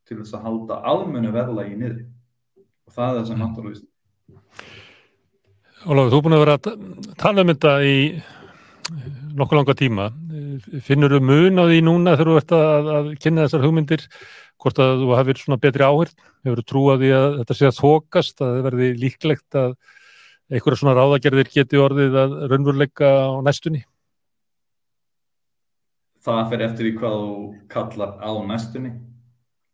til 0.07 0.21
þess 0.21 0.37
að 0.39 0.47
halda 0.47 0.81
almennu 0.93 1.33
verla 1.35 1.67
í 1.67 1.75
niður 1.75 2.05
og 2.87 2.95
það 2.95 3.11
er 3.11 3.19
það 3.19 3.29
sem 3.31 3.43
náttúrulega 3.43 3.90
Ólafur, 5.81 6.11
þú 6.13 6.19
er 6.19 6.25
búin 6.27 6.37
að 6.37 6.43
vera 6.43 6.55
að 6.59 6.65
tala 7.17 7.41
um 7.41 7.51
þetta 7.55 7.71
í 7.89 7.95
nokkuð 9.41 9.57
langa 9.57 9.75
tíma. 9.79 10.09
Finnur 10.85 11.15
þú 11.15 11.21
mun 11.25 11.63
á 11.63 11.65
því 11.65 11.79
núna 11.87 12.17
þegar 12.19 12.31
þú 12.31 12.35
ert 12.41 12.53
að, 12.57 12.91
að 12.97 13.09
kynna 13.23 13.47
þessar 13.47 13.65
hugmyndir, 13.65 14.05
hvort 14.61 14.83
að 14.85 14.93
þú 15.01 15.15
hafið 15.17 15.41
svona 15.41 15.61
betri 15.63 15.87
áhörd, 15.87 16.27
hefur 16.45 16.61
þú 16.61 16.67
trúið 16.69 17.05
því 17.05 17.13
að 17.17 17.39
þetta 17.39 17.57
sé 17.57 17.69
að 17.71 17.79
þokast, 17.79 18.43
að 18.43 18.53
það 18.53 18.67
verði 18.69 18.91
líklegt 19.01 19.59
að 19.61 19.73
einhverja 20.51 20.81
svona 20.83 20.97
ráðagerðir 20.99 21.53
geti 21.55 21.81
orðið 21.81 22.21
að 22.27 22.37
raunveruleika 22.53 23.15
á 23.25 23.31
næstunni? 23.47 23.83
Það 26.21 26.43
fer 26.53 26.67
eftir 26.67 26.91
í 26.91 26.95
hvað 26.99 27.19
þú 27.23 27.35
kallar 27.73 28.15
á 28.21 28.33
næstunni, 28.53 28.93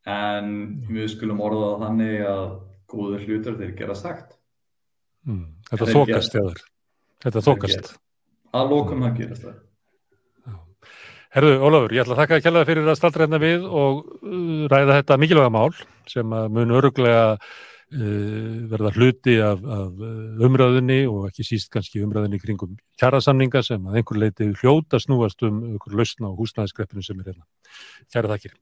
en 0.06 0.54
við 0.86 1.10
skulum 1.16 1.42
orða 1.42 1.72
það 1.72 1.86
þannig 1.88 2.26
að 2.30 2.48
góður 2.86 3.26
hlutur 3.26 3.58
þeir 3.58 3.78
gera 3.80 3.98
sagt. 3.98 4.36
Mm, 5.26 5.55
þetta 5.70 5.92
þokast, 5.92 6.40
eða? 6.40 6.56
Þetta 7.26 7.44
þokast 7.46 7.94
að 8.56 8.72
lókum 8.72 9.06
það 9.06 9.16
gerast 9.20 9.46
það. 9.46 9.62
Herðu, 11.36 11.56
Ólafur, 11.66 11.92
ég 11.92 12.00
ætla 12.00 12.14
að 12.14 12.20
þakka 12.22 12.36
að 12.38 12.54
það 12.56 12.68
fyrir 12.70 12.86
að 12.88 12.96
staldra 12.96 13.24
hérna 13.26 13.38
við 13.42 13.64
og 13.68 13.96
uh, 14.24 14.60
ræða 14.72 15.00
þetta 15.00 15.18
mikilvæga 15.20 15.52
mál 15.52 15.74
sem 16.08 16.30
mun 16.54 16.72
öruglega 16.78 17.24
uh, 17.36 18.54
verða 18.70 18.92
hluti 18.94 19.34
af, 19.44 19.60
af 19.60 20.00
uh, 20.00 20.46
umræðinni 20.46 21.02
og 21.10 21.26
ekki 21.28 21.44
síst 21.44 21.68
kannski 21.74 22.00
umræðinni 22.06 22.40
kringum 22.40 22.78
kjærasamninga 23.02 23.60
sem 23.66 23.84
að 23.84 24.00
einhver 24.00 24.22
leiti 24.22 24.48
hljóta 24.62 25.02
snúast 25.02 25.44
um 25.44 25.60
einhver 25.74 25.98
lausna 26.00 26.32
á 26.32 26.38
húsnæðiskreppinu 26.38 27.04
sem 27.04 27.20
er 27.20 27.34
hérna. 27.34 27.44
Kjæra 28.14 28.32
þakkir. 28.32 28.56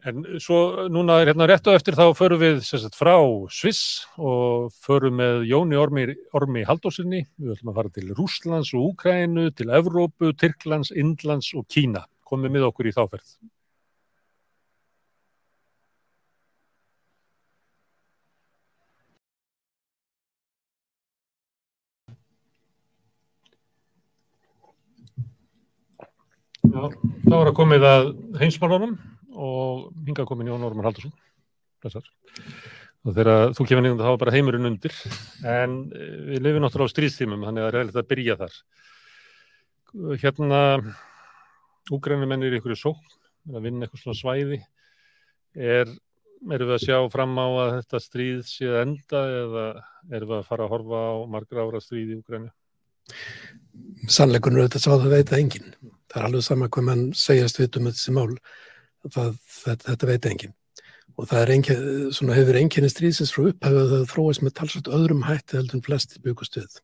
En 0.00 0.22
svo 0.40 0.88
núna 0.88 1.18
er 1.20 1.28
hérna 1.28 1.44
rétt 1.44 1.66
á 1.68 1.76
eftir 1.76 1.92
þá 1.92 2.14
förum 2.16 2.40
við 2.40 2.62
sagt, 2.64 2.94
frá 2.96 3.20
Sviss 3.52 4.06
og 4.16 4.70
förum 4.72 5.18
með 5.20 5.42
Jóni 5.50 5.76
Ormi, 5.76 6.06
Ormi 6.32 6.62
Haldósinni. 6.64 7.26
Við 7.36 7.52
ætlum 7.52 7.74
að 7.74 7.80
fara 7.82 7.92
til 7.92 8.14
Rúslands 8.16 8.72
og 8.72 8.94
Úkrænu, 8.94 9.50
til 9.52 9.68
Evrópu, 9.68 10.32
Tyrklands, 10.40 10.94
Indlands 10.96 11.52
og 11.52 11.68
Kína. 11.68 12.06
Komum 12.24 12.48
við 12.56 12.64
okkur 12.70 12.88
í 12.88 12.96
þáferð. 12.96 13.36
Já, 26.70 26.88
þá 27.28 27.36
er 27.36 27.48
að 27.50 27.56
komið 27.60 27.84
að 27.84 28.12
heimsmálunum 28.40 28.96
og 29.40 29.90
hinga 30.06 30.26
komin 30.28 30.50
Jón 30.50 30.64
Ormar 30.66 30.90
Haldursson 30.90 31.14
og 31.80 33.14
þegar 33.16 33.54
þú 33.56 33.64
kemur 33.68 33.84
nefnum 33.86 34.02
þá 34.02 34.10
var 34.10 34.18
bara 34.20 34.34
heimurinn 34.34 34.68
undir. 34.68 34.92
En 35.48 35.78
eh, 35.96 36.18
við 36.28 36.44
lifum 36.44 36.66
náttúrulega 36.66 36.92
á 36.92 36.94
stríðstímum 36.94 37.46
þannig 37.46 37.62
að 37.62 37.64
það 37.64 37.70
er 37.70 37.76
reyðilegt 37.78 38.02
að 38.02 38.10
byrja 38.10 38.36
þar. 38.42 38.58
Hérna 40.20 40.60
úgrænumennir 41.90 42.52
í 42.52 42.60
einhverju 42.60 42.78
sókn 42.78 43.56
að 43.56 43.64
vinna 43.66 43.86
eitthvað 43.86 44.04
svona 44.04 44.20
svæði. 44.20 44.60
Er, 45.56 45.88
erum 46.44 46.70
við 46.70 46.76
að 46.76 46.84
sjá 46.84 46.98
fram 47.10 47.34
á 47.40 47.46
að 47.48 47.72
þetta 47.78 48.02
stríð 48.04 48.42
sé 48.46 48.68
að 48.68 48.82
enda 48.84 49.22
eða 49.40 49.66
erum 50.12 50.34
við 50.34 50.36
að 50.36 50.48
fara 50.52 50.66
að 50.66 50.74
horfa 50.76 51.00
á 51.00 51.14
margra 51.32 51.64
ára 51.64 51.80
stríð 51.82 52.12
í 52.12 52.20
Úgrænu 52.20 52.52
Sannleikunur 54.10 54.62
auðvitað 54.62 54.84
sá 54.84 54.90
það 54.92 55.14
veit 55.16 55.32
að 55.32 55.40
enginn. 55.40 55.72
Það 56.10 56.20
er 56.20 56.26
alveg 56.28 56.44
sama 56.46 56.68
hvað 56.70 56.86
mann 56.86 57.02
segjast 57.16 57.58
vitum 57.58 57.88
þessi 57.88 58.14
mál 58.14 58.28
það, 59.08 59.36
þetta, 59.64 59.84
þetta 59.88 60.10
veit 60.10 60.30
enginn 60.30 60.56
og 61.20 61.26
það 61.28 61.42
er 61.42 61.52
engin, 61.54 61.82
svona 62.16 62.36
hefur 62.36 62.58
enginni 62.60 62.88
stríðsins 62.88 63.32
frá 63.34 63.48
upphæfu 63.50 63.80
að 63.80 63.90
það 63.92 64.06
þróast 64.12 64.44
með 64.44 64.54
talsvægt 64.56 64.90
öðrum 64.96 65.26
hætti 65.26 65.58
heldur 65.58 65.76
en 65.76 65.84
flesti 65.84 66.22
byggust 66.24 66.56
við. 66.56 66.78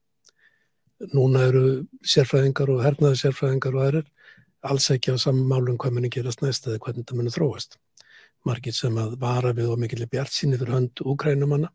Núna 1.12 1.47
eru 1.48 1.62
sérfræðingar 2.05 2.72
og 2.72 2.82
hernaði 2.84 3.20
sérfræðingar 3.22 3.78
og 3.78 3.86
aðrir 3.86 4.10
alls 4.66 4.90
ekki 4.93 5.14
á 5.14 5.16
saman 5.20 5.48
málum 5.48 5.78
hvað 5.80 5.97
muni 5.97 6.10
gerast 6.12 6.43
næst 6.44 6.68
eða 6.68 6.82
hvernig 6.84 7.06
það 7.09 7.20
muni 7.20 7.32
þróast. 7.32 7.78
Margir 8.47 8.76
sem 8.76 9.01
að 9.01 9.16
vara 9.22 9.55
við 9.56 9.72
og 9.72 9.80
mikill 9.80 10.06
bjart 10.10 10.34
síni 10.34 10.59
fyrir 10.60 10.76
hönd 10.76 11.02
úkrænumanna 11.05 11.72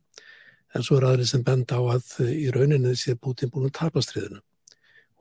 en 0.76 0.86
svo 0.86 1.00
er 1.00 1.10
aðri 1.10 1.28
sem 1.28 1.44
benda 1.44 1.82
á 1.82 1.98
að 1.98 2.30
í 2.30 2.52
rauninni 2.54 2.94
sé 2.96 3.18
Putin 3.18 3.52
búin 3.52 3.72
að 3.72 3.78
tapa 3.82 4.04
stríðinu 4.06 4.40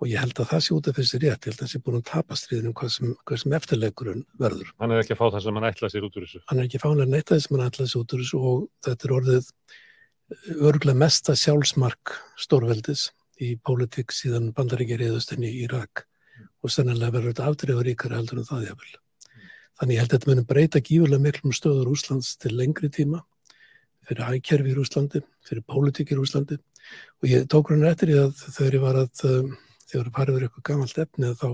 og 0.00 0.08
ég 0.08 0.22
held 0.22 0.38
að 0.40 0.48
það 0.48 0.62
sé 0.64 0.72
út 0.76 0.88
af 0.88 0.96
þessi 0.96 1.18
rétt, 1.20 1.44
ég 1.44 1.50
held 1.50 1.58
að 1.58 1.62
það 1.64 1.72
sé 1.74 1.80
búin 1.84 1.98
að 1.98 2.06
tapa 2.08 2.36
stríðinu 2.40 2.72
hvað 2.78 2.92
sem, 2.94 3.10
hvað 3.28 3.40
sem 3.42 3.54
eftirleikurinn 3.58 4.22
verður. 4.40 4.72
Hann 4.80 4.94
er 4.94 5.02
ekki 5.02 5.14
að 5.14 5.20
fá 5.20 5.26
það 5.26 5.44
sem 5.44 5.58
hann 5.58 5.68
ætlaði 5.68 5.94
sér 5.94 6.06
út 6.06 6.16
úr 6.16 6.26
þessu. 6.26 6.42
Hann 6.48 6.60
er 6.60 6.68
ekki 6.68 6.80
að 6.80 6.84
fá 6.84 6.88
það 6.90 7.42
sem 7.44 7.56
hann 7.58 7.66
ætlaði 7.66 7.92
sér 7.92 8.00
út 8.00 8.14
úr 8.16 8.22
þessu 8.24 8.40
og 8.50 8.62
þetta 8.86 9.08
er 9.08 9.14
orðið 9.18 9.50
örgulega 10.70 11.02
mesta 11.02 11.34
sjálfsmark 11.36 12.14
stórveldis 12.40 13.10
í 13.40 13.54
pólitík 13.60 14.14
síðan 14.14 14.50
bandaríkja 14.56 15.00
reyðustin 15.00 15.44
í 15.44 15.52
Írak 15.64 16.04
og 16.64 16.72
sennilega 16.72 17.16
verður 17.16 17.34
þetta 17.34 17.48
afdreifa 17.50 17.86
ríkara 17.86 18.20
heldur 18.20 18.40
en 18.40 18.48
það 18.48 18.68
ég 18.68 18.80
vil. 18.80 18.92
Þannig 19.80 19.96
ég 19.96 20.02
held 20.02 20.10
að 20.10 20.16
þetta 20.16 20.30
munum 20.30 20.48
breyta 20.48 20.82
gífurlega 20.84 21.24
miklum 21.24 21.56
stöður 21.56 21.92
Úslands 21.94 22.34
til 22.40 22.52
lengri 22.56 22.90
tíma 22.92 23.22
fyrir 24.06 24.26
hækjærfi 24.26 24.72
í 24.72 24.78
Úslandi, 24.80 25.22
fyrir 25.46 25.64
pólitík 25.66 26.12
í 26.12 26.20
Úslandi 26.20 26.58
og 27.20 27.28
ég 27.30 27.46
tók 27.50 27.72
hann 27.72 27.86
eftir 27.88 28.10
því 28.10 28.18
að 28.24 28.44
þegar 28.56 28.76
ég 28.76 28.84
var 28.84 28.98
að 29.04 29.24
um, 29.30 29.50
þegar 29.90 30.08
það 30.08 30.18
farið 30.18 30.36
verið 30.38 30.48
eitthvað 30.48 30.68
gammalt 30.70 31.02
efni 31.04 31.32
þá 31.40 31.48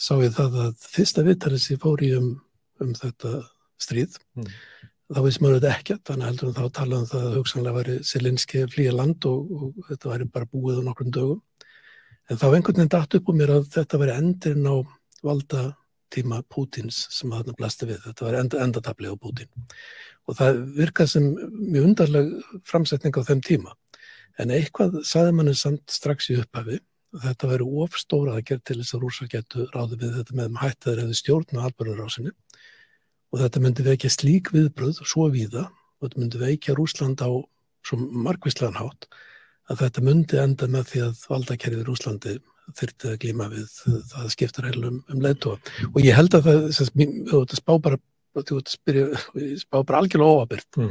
sá 0.00 0.12
ég 0.22 0.36
það 0.36 0.60
að 0.64 0.84
fyrsta 0.94 1.24
vittarins 1.26 1.68
ég 1.70 1.80
fór 1.82 2.02
í 2.04 2.12
um, 2.16 2.30
um 2.80 2.92
þetta 2.96 3.40
stríð 3.80 4.16
mm. 4.38 4.48
þá 5.12 5.20
veist 5.26 5.42
maður 5.42 5.58
þetta 5.58 5.74
ekki 5.74 5.98
þannig 6.08 6.30
heldur 6.30 6.54
þá 6.56 6.78
talaðum 6.78 7.10
það 7.10 7.26
að 7.26 7.36
hugsanlega 7.38 7.76
væri 7.78 7.98
Selinski 8.08 8.64
flýja 8.72 8.94
land 8.96 9.28
og, 9.28 9.50
og 9.50 9.90
þetta 9.90 10.12
væri 10.14 10.30
bara 10.36 10.50
búið 10.50 10.80
á 10.80 10.86
nokkrum 10.88 11.12
dögum. 11.16 11.42
En 12.30 12.38
þá 12.38 12.46
einhvern 12.48 12.78
veginn 12.78 12.92
dætt 12.94 13.18
upp 13.18 13.28
á 13.28 13.32
mér 13.34 13.52
að 13.56 13.68
þetta 13.74 14.00
væri 14.00 14.16
endurinn 14.20 14.70
á 14.70 14.76
valda 15.26 15.64
tíma 16.10 16.40
Pútins 16.50 17.04
sem 17.12 17.30
þarna 17.30 17.54
blasti 17.58 17.86
við. 17.86 18.00
Þetta 18.06 18.26
var 18.26 18.38
enda, 18.40 18.60
endatabli 18.64 19.10
á 19.10 19.14
Pútin 19.18 19.50
og 20.28 20.36
það 20.38 20.60
virkað 20.76 21.08
sem 21.10 21.26
mjög 21.34 21.86
undarleg 21.88 22.28
framsetning 22.68 23.16
á 23.18 23.26
þeim 23.26 23.40
tíma. 23.42 23.74
En 24.38 24.52
eitthvað 24.54 25.00
saði 25.04 25.34
manni 25.34 25.56
samt 25.58 25.90
strax 25.90 26.30
í 26.30 26.38
upphafi 26.38 26.78
þetta 27.24 27.50
veri 27.50 27.66
ofstóra 27.84 28.36
að 28.36 28.44
gera 28.50 28.64
til 28.64 28.78
þess 28.80 28.94
að 28.96 29.04
rúsa 29.04 29.28
getur 29.30 29.72
ráði 29.74 29.98
við 30.02 30.18
þetta 30.18 30.36
með 30.38 30.60
hættaður 30.60 31.02
eða 31.04 31.18
stjórn 31.18 31.58
á 31.58 31.66
albarðurásinni 31.66 32.34
og 33.30 33.42
þetta 33.42 33.62
myndi 33.64 33.86
vekja 33.86 34.12
slík 34.14 34.52
viðbröð 34.54 35.00
svo 35.02 35.26
viða 35.32 35.66
og 35.70 36.06
þetta 36.06 36.22
myndi 36.22 36.42
vekja 36.42 36.76
Rúsland 36.78 37.22
á 37.22 37.30
svo 37.86 37.98
margvíslegan 37.98 38.78
hátt 38.78 39.08
að 39.70 39.84
þetta 39.84 40.04
myndi 40.06 40.38
enda 40.42 40.68
með 40.70 40.86
því 40.92 41.02
að 41.06 41.24
valdakerfið 41.30 41.84
Rúslandi 41.88 42.36
þurfti 42.78 43.10
að 43.10 43.18
glíma 43.24 43.48
við 43.50 43.66
það 44.12 44.30
skiptur 44.34 44.68
heilum 44.68 45.00
um 45.10 45.24
leiðtóa 45.24 45.58
og 45.90 46.00
ég 46.04 46.14
held 46.14 46.36
að 46.38 46.46
það, 46.46 46.62
það 46.78 47.58
spá 47.58 47.74
bara 47.82 48.00
spá 48.30 49.80
bara 49.82 49.98
algjörlega 49.98 50.36
óabyrt 50.38 50.78
mm. 50.78 50.90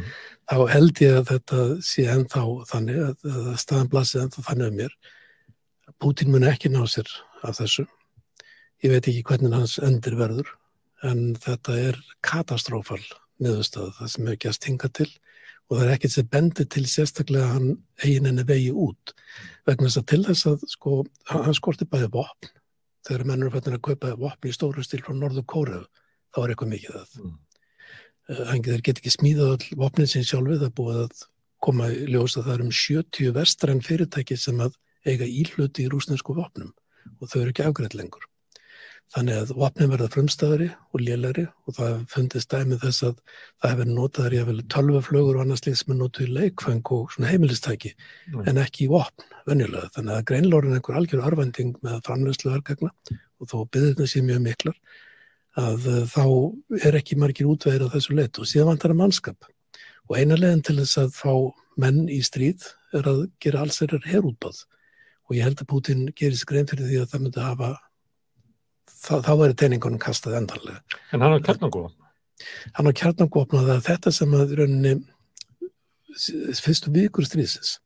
þá 0.52 0.58
held 0.74 1.02
ég 1.06 1.20
að 1.22 1.30
þetta 1.30 1.68
sé 1.88 2.04
ennþá 2.12 2.44
þannig 2.68 3.00
að, 3.06 3.30
að 3.32 3.54
staðan 3.64 3.92
blasið 3.94 4.24
ennþá 4.26 4.44
þannig 4.50 4.74
um 4.74 4.80
mér 4.82 4.98
Pútin 6.00 6.32
mun 6.32 6.48
ekki 6.48 6.72
ná 6.72 6.82
sér 6.88 7.10
af 7.44 7.58
þessu. 7.60 7.86
Ég 8.84 8.94
veit 8.94 9.08
ekki 9.08 9.26
hvernig 9.28 9.56
hans 9.56 9.78
endur 9.84 10.16
verður 10.20 10.54
en 11.04 11.34
þetta 11.40 11.76
er 11.90 12.00
katastrófal 12.26 13.02
niðurstað 13.40 13.92
það 13.98 14.12
sem 14.14 14.30
hefur 14.30 14.40
gæst 14.46 14.68
hinga 14.68 14.90
til 14.96 15.10
og 15.70 15.78
það 15.78 15.84
er 15.86 15.92
ekkert 15.96 16.16
sem 16.16 16.30
bendir 16.34 16.68
til 16.72 16.86
sérstaklega 16.90 17.52
hann 17.54 17.70
eigin 18.04 18.30
enni 18.32 18.46
vegi 18.48 18.72
út 18.72 19.14
vegna 19.68 19.88
þess 19.88 20.02
að 20.02 20.08
til 20.12 20.22
þess 20.28 20.50
að 20.50 20.66
sko 20.72 20.96
hann 21.30 21.58
skorti 21.58 21.88
bæði 21.88 22.10
vopn 22.16 22.52
þegar 23.08 23.26
mennur 23.30 23.54
fættin 23.54 23.78
að 23.78 23.86
kaupa 23.90 24.16
vopn 24.20 24.50
í 24.50 24.56
stóru 24.56 24.84
stíl 24.86 25.02
frá 25.06 25.16
Norðu 25.16 25.44
Kóreðu 25.48 25.86
þá 26.34 26.42
er 26.42 26.54
eitthvað 26.54 26.74
mikið 26.74 26.98
að. 27.00 27.14
Mm. 27.20 27.38
Uh, 28.30 28.56
þeir 28.66 28.84
get 28.86 29.00
ekki 29.02 29.14
smíðað 29.14 29.54
all 29.56 29.80
vopnið 29.84 30.12
sín 30.12 30.28
sjálfið, 30.28 30.66
það 30.66 30.76
búið 30.78 31.00
að 31.06 31.24
koma 31.64 31.88
í 31.92 32.04
ljós 32.14 32.38
að 32.38 32.46
það 32.50 32.56
er 32.56 32.66
um 32.66 32.76
70 32.80 33.34
vestræn 33.36 33.82
fyrirtæki 33.86 34.38
sem 34.40 34.62
að 34.64 34.78
eiga 35.08 35.28
íhluti 35.28 35.86
í 35.86 35.92
rúsnesku 35.92 36.36
vopnum 36.38 36.74
og 37.20 37.32
þau 37.32 37.42
eru 37.44 37.54
ekki 37.54 37.66
afgrætt 37.68 37.96
lengur. 37.98 38.26
Þannig 39.10 39.40
að 39.42 39.52
vopnin 39.58 39.90
verða 39.90 40.08
frumstæðari 40.14 40.68
og 40.94 41.02
lélæri 41.02 41.44
og 41.66 41.76
það 41.80 41.94
fundist 42.12 42.52
dæmið 42.52 42.84
þess 42.84 43.06
að 43.08 43.16
það 43.32 43.72
hefur 43.72 43.90
notaður 43.90 44.36
í 44.36 44.42
að 44.42 44.50
velja 44.52 44.66
tölvaflögur 44.76 45.40
og 45.40 45.46
annars 45.46 45.66
líkt 45.66 45.80
sem 45.80 45.94
er 45.96 45.98
notið 45.98 46.28
í 46.28 46.36
leikfeng 46.36 46.92
og 46.94 47.16
svona 47.16 47.32
heimilistæki 47.32 47.96
mm. 47.96 48.44
en 48.52 48.62
ekki 48.62 48.86
í 48.86 48.92
vopn, 48.92 49.26
venjulega. 49.50 49.90
Þannig 49.98 50.14
að 50.14 50.28
greinlórin 50.30 50.76
er 50.76 50.78
einhver 50.78 51.02
algjör 51.02 51.26
örvending 51.26 51.74
með 51.82 52.00
framlegslu 52.06 52.54
verkefna 52.54 52.94
og 53.10 53.50
þó 53.50 53.58
byggðir 53.74 53.98
þessi 54.04 54.26
mjög 54.30 54.46
miklar 54.46 54.78
að 55.58 55.90
uh, 55.90 56.02
þá 56.14 56.86
er 56.86 57.02
ekki 57.02 57.18
margir 57.18 57.50
útveðir 57.50 57.90
á 57.90 57.94
þessu 57.98 58.14
leitt 58.20 58.38
og 58.38 58.50
síðan 58.52 58.76
vantar 58.76 58.94
að 58.94 59.02
mannskap. 59.02 59.50
Og 60.06 60.22
eina 60.22 60.38
leginn 60.38 60.62
til 60.62 60.78
þess 60.84 61.02
að 61.02 61.16
fá 61.18 61.34
menn 61.82 62.06
í 62.14 62.22
stríð 62.22 62.76
er 62.94 63.10
að 63.10 63.26
gera 63.42 63.66
alls 63.66 63.82
þeirra 63.82 64.06
herútbáð 64.06 64.68
og 65.30 65.38
ég 65.38 65.46
held 65.46 65.62
að 65.62 65.70
Putin 65.70 66.08
gerir 66.18 66.38
sig 66.38 66.50
grein 66.50 66.68
fyrir 66.70 66.90
því 66.90 67.04
að 67.04 67.14
það 67.14 67.24
myndi 67.26 67.46
hafa 67.46 67.70
þá, 68.90 69.14
þá 69.26 69.32
verður 69.32 69.58
teiningunum 69.62 70.02
kastað 70.02 70.40
endanlega. 70.42 70.82
En 71.14 71.22
hann 71.22 71.36
har 71.36 71.46
kjarnangófn? 71.46 71.96
Hann 72.76 72.90
har 72.90 72.98
kjarnangófn 72.98 73.60
og 73.60 73.68
það 73.68 73.76
er 73.76 73.86
þetta 73.90 74.16
sem 74.16 74.36
að 74.40 74.56
rauninni 74.60 74.96
fyrstu 76.60 76.92
vikur 76.92 77.28
stríðsins 77.28 77.78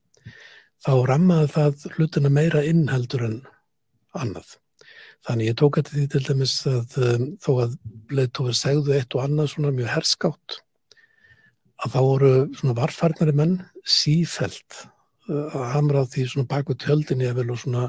þá 0.83 0.91
rammaði 1.07 1.51
það 1.53 1.87
hlutina 1.95 2.31
meira 2.33 2.63
innheldur 2.67 3.23
en 3.27 3.39
annað. 4.17 4.57
Þannig 5.23 5.49
ég 5.53 5.57
tók 5.59 5.79
þetta 5.79 5.93
því 5.95 6.05
til 6.11 6.23
dæmis 6.27 6.55
að 6.67 6.97
um, 6.99 7.27
þó 7.39 7.51
að 7.63 7.75
leittófið 8.11 8.57
segðu 8.59 8.95
eitt 8.97 9.15
og 9.15 9.23
annað 9.23 9.53
svona 9.53 9.71
mjög 9.75 9.93
herskátt 9.93 10.57
að 11.83 11.95
þá 11.95 11.99
voru 12.03 12.33
svona 12.57 12.75
varfærnari 12.79 13.35
menn 13.35 13.55
sífælt 13.87 14.83
að 15.29 15.65
hamra 15.71 16.03
á 16.03 16.11
því 16.11 16.25
svona 16.27 16.49
baku 16.51 16.75
tjöldinni 16.75 17.29
eða 17.29 17.39
vel 17.39 17.53
og 17.53 17.61
svona 17.61 17.87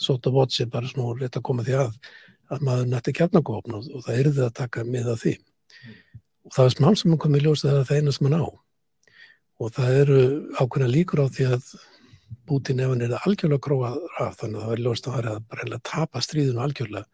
sota 0.00 0.32
votsi 0.34 0.66
bara 0.70 0.90
svona 0.90 1.14
rétt 1.20 1.38
að 1.38 1.46
koma 1.46 1.66
því 1.66 1.78
að 1.84 1.96
að 2.52 2.66
maður 2.66 2.90
nætti 2.90 3.14
kjarnakofn 3.16 3.76
og, 3.78 3.86
og 3.96 4.04
það 4.06 4.18
erði 4.22 4.44
að 4.46 4.56
taka 4.58 4.84
með 4.84 5.14
að 5.14 5.22
því. 5.22 5.32
Og 6.42 6.56
það 6.56 6.68
er 6.68 6.74
smál 6.74 6.92
sem 6.98 7.12
mann 7.12 7.22
komið 7.22 7.40
í 7.40 7.46
ljós 7.46 7.64
að 7.64 7.78
það 7.78 7.94
er 7.94 8.02
eina 8.02 8.14
sem 8.16 8.26
mann 8.26 8.42
á. 8.42 8.48
Og 9.62 9.74
það 9.76 9.98
eru 10.02 10.20
ákveðna 10.58 10.90
líkur 10.90 11.24
á 11.24 11.26
því 11.32 11.48
að 11.56 11.72
Bútin 12.48 12.80
ef 12.82 12.90
hann 12.90 13.04
er 13.04 13.12
algjörlega 13.14 13.62
gróað 13.62 13.98
af 14.20 14.38
þannig 14.40 14.58
að 14.58 14.64
það 14.64 14.72
er 14.74 14.80
ljóst 14.82 15.06
að 15.06 15.14
það 15.14 15.26
er 15.62 15.74
að 15.76 15.82
tapa 15.86 16.22
stríðinu 16.24 16.62
algjörlega 16.64 17.04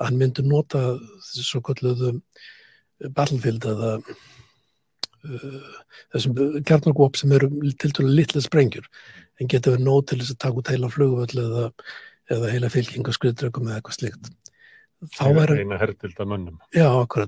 að 0.00 0.06
hann 0.06 0.18
myndi 0.20 0.44
nota 0.46 0.80
þessu 1.26 1.44
svo 1.44 1.60
kalluðu 1.66 2.12
battlefield 3.16 3.66
eða 3.68 3.90
þessum 5.22 6.36
kjarnarkvop 6.66 7.18
sem 7.20 7.32
eru 7.36 7.50
til 7.80 7.92
dælu 7.96 8.12
litla 8.14 8.42
sprengjur 8.44 8.86
en 9.40 9.50
getur 9.50 9.76
verið 9.76 9.86
nót 9.86 10.10
til 10.10 10.20
þess 10.20 10.34
að 10.34 10.42
taka 10.44 10.62
út 10.62 10.70
heila 10.72 10.92
flugvöld 10.92 11.34
eða, 11.44 11.66
eða 12.32 12.52
heila 12.54 12.70
fylgjeng 12.72 13.08
og 13.08 13.16
skriðdröggum 13.16 13.68
eða 13.68 13.80
eitthvað 13.80 13.98
slikt 13.98 14.30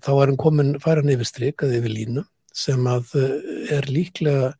þá 0.04 0.12
er 0.12 0.28
hann 0.28 0.40
komin 0.40 0.74
færan 0.80 1.12
yfir 1.12 1.28
strik 1.28 1.64
eða 1.64 1.78
yfir 1.80 1.94
línu 1.96 2.24
sem 2.52 2.82
að 2.88 3.14
eh, 3.16 3.78
er 3.78 3.88
líklega 3.88 4.50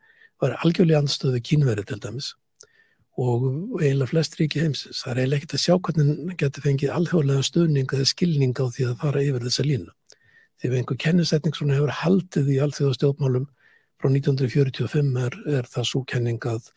var 0.43 0.57
algjörlega 0.65 1.03
anstöðu 1.03 1.43
kínveri 1.45 1.85
til 1.87 2.01
dæmis 2.03 2.33
og 3.21 3.45
eiginlega 3.83 4.09
flest 4.09 4.39
ríki 4.41 4.63
heimsins. 4.63 5.03
Það 5.05 5.13
er 5.13 5.19
eiginlega 5.21 5.43
ekkert 5.43 5.57
að 5.59 5.63
sjá 5.67 5.75
hvernig 5.77 6.07
hann 6.09 6.39
getur 6.41 6.65
fengið 6.65 6.95
alþjóðlega 6.97 7.45
stöðning 7.45 7.93
eða 7.93 8.09
skilning 8.09 8.55
á 8.57 8.67
því 8.73 8.87
að 8.89 9.03
fara 9.03 9.25
yfir 9.27 9.45
þessa 9.47 9.67
línu 9.69 9.93
að 10.71 10.79
einhver 10.79 11.01
kennisetning 11.01 11.57
svona 11.57 11.79
hefur 11.79 11.95
haldið 12.03 12.53
í 12.55 12.61
alþjóða 12.63 12.99
stjórnmálum 12.99 13.49
frá 14.03 14.11
1945 14.11 15.19
er, 15.27 15.37
er 15.59 15.69
það 15.71 15.89
svo 15.89 16.05
kenning 16.09 16.43
að 16.49 16.71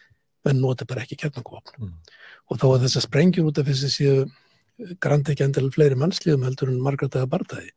menn 0.46 0.62
nota 0.62 0.86
bara 0.90 1.06
ekki 1.06 1.18
kernangvapn 1.22 1.80
mm. 1.82 1.94
og 2.50 2.60
þá 2.62 2.68
að 2.72 2.84
þessar 2.86 3.06
sprengjur 3.08 3.50
út 3.50 3.62
af 3.62 3.70
þessi 3.70 3.92
séu 3.94 4.26
grant 5.02 5.30
ekki 5.32 5.46
endal 5.46 5.70
fleiri 5.74 5.98
mannslíðum 6.00 6.46
heldur 6.46 6.72
en 6.72 6.84
margrætaða 6.84 7.30
barndagi 7.32 7.72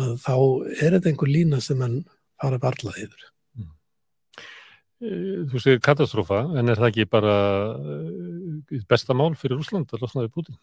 að 0.00 0.10
þá 0.24 0.34
er 0.80 0.96
þetta 0.96 1.10
einhver 1.10 1.30
lína 1.30 1.60
sem 1.62 1.82
hann 1.84 2.00
fara 2.40 2.58
barlað 2.58 3.00
yfir. 3.04 3.26
Mm. 3.54 3.68
Eh, 5.04 5.42
þú 5.50 5.62
segir 5.62 5.82
katastrófa 5.84 6.40
en 6.58 6.72
er 6.72 6.80
það 6.80 6.90
ekki 6.90 7.10
bara 7.12 7.36
eh, 7.78 8.80
besta 8.90 9.14
mál 9.16 9.34
fyrir 9.38 9.60
Úsland 9.60 9.92
að 9.94 10.06
losna 10.06 10.24
við 10.24 10.32
Putin? 10.34 10.58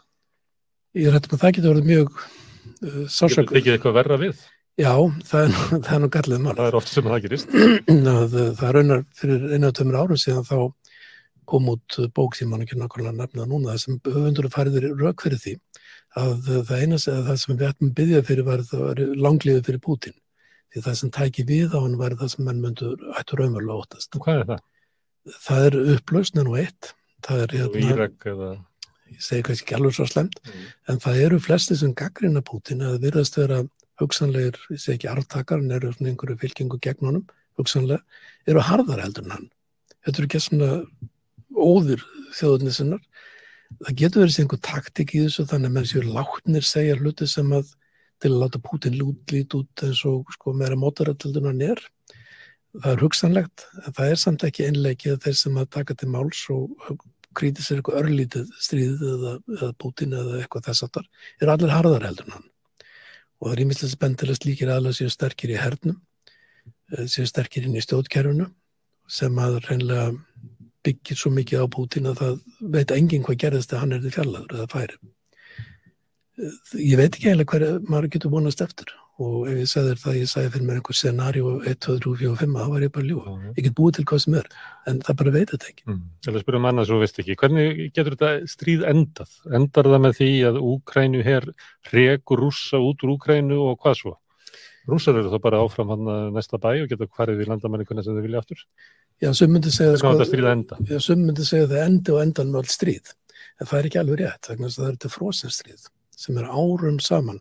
Ég 1.00 1.14
rættum 1.14 1.38
að 1.38 1.46
það 1.46 1.54
getur 1.58 1.72
verið 1.72 1.88
mjög 1.88 2.10
uh, 2.18 3.06
sársöku. 3.08 3.46
Getur 3.46 3.54
það 3.54 3.62
ekki 3.62 3.74
eitthvað 3.78 3.98
verra 4.02 4.18
við? 4.20 4.42
Já, 4.80 4.94
það 5.28 5.42
er, 5.44 5.56
það 5.86 5.96
er 5.96 6.04
nú 6.04 6.12
gallið 6.16 6.44
mál. 6.44 6.54
Það 6.56 6.70
er 6.70 6.78
oft 6.80 6.92
sem 6.92 7.10
það 7.10 7.26
gerist. 7.26 7.58
það, 8.08 8.38
það 8.62 8.78
raunar 8.78 9.04
fyrir 9.18 9.50
einu 9.52 9.72
og 9.72 9.76
tömur 9.78 10.00
árum 10.00 10.22
síðan 10.22 10.48
þá 10.48 10.58
kom 11.52 11.68
út 11.74 11.98
bók 12.16 12.38
sem 12.38 12.48
mann 12.48 12.64
ekki 12.64 12.78
nákvæmlega 12.80 13.18
nefna 13.18 13.48
núna 13.50 13.76
sem 13.82 13.98
höfundur 14.06 14.48
fariður 14.54 14.94
rauk 15.02 15.24
fyrir 15.26 15.42
því 15.42 15.58
að 16.20 16.50
það 16.68 16.84
einast 16.86 17.10
að 17.12 17.28
það 17.28 17.40
sem 17.42 17.58
við 17.58 17.68
ættum 17.68 17.94
byggja 17.98 18.24
fyrir 18.28 18.48
var 18.48 18.64
það 18.68 18.84
var 18.86 19.02
langliðið 19.26 19.68
fyrir 19.68 19.84
Putin 19.84 20.16
því 20.72 20.84
það 20.86 20.98
sem 21.02 21.12
tæki 21.18 21.46
við 21.48 21.76
á 21.76 21.80
hann 21.80 21.98
var 22.00 22.16
það 22.20 22.34
sem 22.34 22.48
mann 22.48 22.62
myndur 22.64 23.06
ættur 23.20 23.42
raunverulega 23.42 23.84
óttast. 23.84 24.16
Og 24.16 24.26
hvað 24.26 24.42
er 24.42 24.50
það? 24.52 24.66
Það 25.42 25.66
er 25.68 25.78
upplausn 25.96 26.42
en 26.42 26.52
og 26.52 26.60
eitt. 26.62 26.94
Það 27.22 27.44
er 27.44 27.56
hérna, 27.60 28.08
eða... 28.32 28.52
Ég 29.12 29.20
segi 29.22 29.44
kannski 29.44 29.66
ekki 29.66 29.76
alveg 29.76 29.94
svo 29.98 30.06
slemt, 30.08 30.38
mm. 30.40 30.68
en 30.90 31.02
það 31.04 31.18
eru 31.26 31.38
flesti 31.44 31.76
sem 31.76 31.92
gaggrina 32.00 32.42
Putin 32.48 32.86
að 32.88 33.02
virðast 33.04 33.36
vera 33.36 33.60
hugsanlegar, 34.02 34.60
ég 34.74 34.82
segi 34.82 34.98
ekki 34.98 35.12
arftakar, 35.12 35.62
en 35.62 35.76
eru 35.76 35.94
svona 35.94 36.12
einhverju 36.12 36.40
fylkingu 36.42 36.80
gegn 36.84 37.08
honum, 37.10 37.26
hugsanlega, 37.60 38.02
eru 38.50 38.64
harðar 38.66 39.04
heldur 39.06 39.28
en 39.28 39.36
hann. 39.38 39.50
Þetta 40.02 40.22
eru 40.22 40.30
ekki 40.30 40.42
svona 40.42 40.72
óður 41.52 42.04
þjóðunni 42.38 42.74
sinnar. 42.76 43.04
Það 43.82 44.00
getur 44.02 44.24
verið 44.24 44.36
sem 44.36 44.46
einhver 44.46 44.62
taktik 44.66 45.14
í 45.16 45.24
þessu 45.26 45.46
þannig 45.48 45.72
að 45.72 45.78
menn 45.78 45.88
séu 45.88 46.04
látnir 46.08 46.68
segja 46.68 46.98
hluti 47.00 47.28
sem 47.30 47.54
að 47.56 47.72
til 48.22 48.34
að 48.36 48.42
láta 48.44 48.62
Putin 48.62 48.98
lít 48.98 49.56
út 49.58 49.84
eins 49.86 50.04
og 50.06 50.30
sko 50.36 50.54
meira 50.54 50.78
mótarættildur 50.78 51.48
hann 51.48 51.64
er. 51.66 51.80
Það 52.78 52.92
er 52.94 53.04
hugsanlegt 53.04 53.66
en 53.82 53.96
það 53.98 54.12
er 54.12 54.22
samt 54.22 54.46
ekki 54.48 54.68
einleikið 54.68 55.18
þeir 55.24 55.40
sem 55.40 55.58
að 55.60 55.72
taka 55.78 55.98
til 55.98 56.12
máls 56.14 56.44
og 56.54 57.02
krítið 57.38 57.66
sér 57.66 57.80
eitthvað 57.80 58.00
örlítið 58.04 58.54
stríðið 58.60 59.04
eða, 59.16 59.34
eða 59.58 59.74
Putin 59.82 60.16
eða 60.20 60.40
eitthvað 60.42 60.68
þess 60.70 60.86
aftar 60.88 61.10
er 61.42 61.52
allir 61.54 61.74
harðar 61.74 62.08
heldur 62.10 62.30
en 62.30 62.38
hann. 62.38 62.51
Og 63.42 63.50
það 63.50 63.54
er 63.56 63.64
ímislega 63.66 63.96
spendilegst 63.96 64.46
líkir 64.46 64.72
aðlega 64.72 65.00
séu 65.00 65.12
sterkir 65.12 65.54
í 65.54 65.60
hernum, 65.60 66.02
eh, 66.94 67.08
séu 67.10 67.26
sterkir 67.26 67.66
inn 67.66 67.76
í 67.76 67.82
stjórnkerfunu 67.82 68.52
sem 69.10 69.40
að 69.42 69.60
reynlega 69.66 70.12
byggir 70.86 71.18
svo 71.18 71.32
mikið 71.34 71.66
á 71.66 71.68
Putin 71.74 72.10
að 72.10 72.22
það 72.22 72.40
veit 72.76 72.92
enginn 72.96 73.26
hvað 73.26 73.42
gerðist 73.44 73.74
að 73.74 73.84
hann 73.84 73.94
er 73.98 74.02
því 74.02 74.14
fjalladur 74.16 74.58
eða 74.58 74.72
færi. 74.72 74.98
Ég 76.80 76.98
veit 76.98 77.14
ekki 77.14 77.30
eiginlega 77.30 77.52
hverja 77.52 77.80
maður 77.86 78.14
getur 78.16 78.34
vonast 78.34 78.62
eftir 78.66 78.94
og 79.22 79.50
ef 79.52 79.58
ég 79.60 79.70
segði 79.70 79.96
það, 80.00 80.16
ég 80.22 80.30
sagði 80.32 80.52
fyrir 80.54 80.68
mér 80.68 80.80
einhver 80.80 80.98
scenari 80.98 81.44
og 81.46 81.68
1, 81.68 81.78
2, 81.86 81.98
3, 82.06 82.14
4 82.22 82.32
og 82.32 82.40
5 82.40 82.56
þá 82.58 82.72
var 82.72 82.86
ég 82.86 82.94
bara 82.96 83.08
ljúa. 83.10 83.34
Mm. 83.36 83.52
Ég 83.58 83.68
get 83.68 83.76
búið 83.78 83.98
til 83.98 84.06
hvað 84.10 84.24
sem 84.24 84.38
er 84.40 84.50
en 84.90 85.02
það 85.06 85.20
bara 85.22 85.34
veit 85.36 85.52
þetta 85.52 85.70
ekki. 85.72 85.86
Mm. 85.90 86.02
Ég 86.28 86.36
vil 86.36 86.44
spyrja 86.46 86.62
um 86.62 86.68
annað 86.72 86.90
svo 86.90 87.00
veist 87.02 87.22
ekki. 87.22 87.38
Hvernig 87.42 87.84
getur 87.92 88.16
þetta 88.16 88.32
stríð 88.54 88.88
endað? 88.94 89.38
Endar 89.60 89.92
það 89.92 90.04
með 90.08 90.18
því 90.22 90.32
að 90.50 90.60
Úkrænu 90.72 91.24
hér 91.28 91.48
regur 91.92 92.44
rúsa 92.46 92.82
út 92.82 93.06
úr 93.06 93.16
Úkrænu 93.18 93.62
og 93.68 93.80
hvað 93.84 94.00
svo? 94.02 94.18
Rúsar 94.90 95.20
eru 95.20 95.30
þá 95.30 95.40
bara 95.44 95.62
áfram 95.62 95.94
hann 95.94 96.12
næsta 96.34 96.58
bæ 96.58 96.72
og 96.82 96.90
geta 96.90 97.06
hvarið 97.06 97.44
í 97.44 97.50
landamæningunni 97.52 98.04
sem 98.06 98.18
þau 98.18 98.26
vilja 98.26 98.42
aftur? 98.42 98.64
Já, 99.22 99.30
sem 99.38 99.52
myndi 99.54 99.70
segja 99.70 100.00
sko, 100.02 100.16
sem 100.26 101.68
það 101.70 101.84
endi 101.84 102.14
og 102.16 102.22
endan 102.24 102.50
með 102.50 102.64
allt 102.64 102.74
stríð. 102.74 103.12
En 103.62 103.70
það 103.70 103.78
er 103.78 103.90
ekki 103.90 104.00
alveg 104.02 104.22
rétt, 104.24 104.48
það 104.48 104.64
er 104.66 104.96
þetta 104.96 105.12
frósinstríð 105.14 105.84
sem 106.18 106.38
er 106.42 106.50
árum 106.50 106.98
saman. 107.02 107.38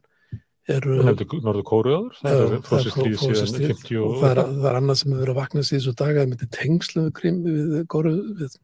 Nefndi 0.69 1.27
Norður 1.41 1.67
Kóruður? 1.67 2.17
Það 2.21 2.41
er 2.45 2.57
frósinstríð 2.67 3.17
síðan 3.19 3.69
50 3.73 4.01
og... 4.01 4.11
og 4.11 4.19
það 4.21 4.31
er, 4.31 4.41
það 4.61 4.67
er 4.71 4.79
annað 4.81 4.99
sem 5.01 5.13
hefur 5.13 5.23
verið 5.23 5.33
að 5.35 5.41
vakna 5.41 5.65
síðan 5.67 5.85
svo 5.87 5.95
daga 5.99 6.27
með 6.31 6.45
tengslu 6.57 7.05
við 7.07 7.13
Krim, 7.17 7.39
við 7.47 7.87
Kóruð, 7.91 8.21
við 8.39 8.59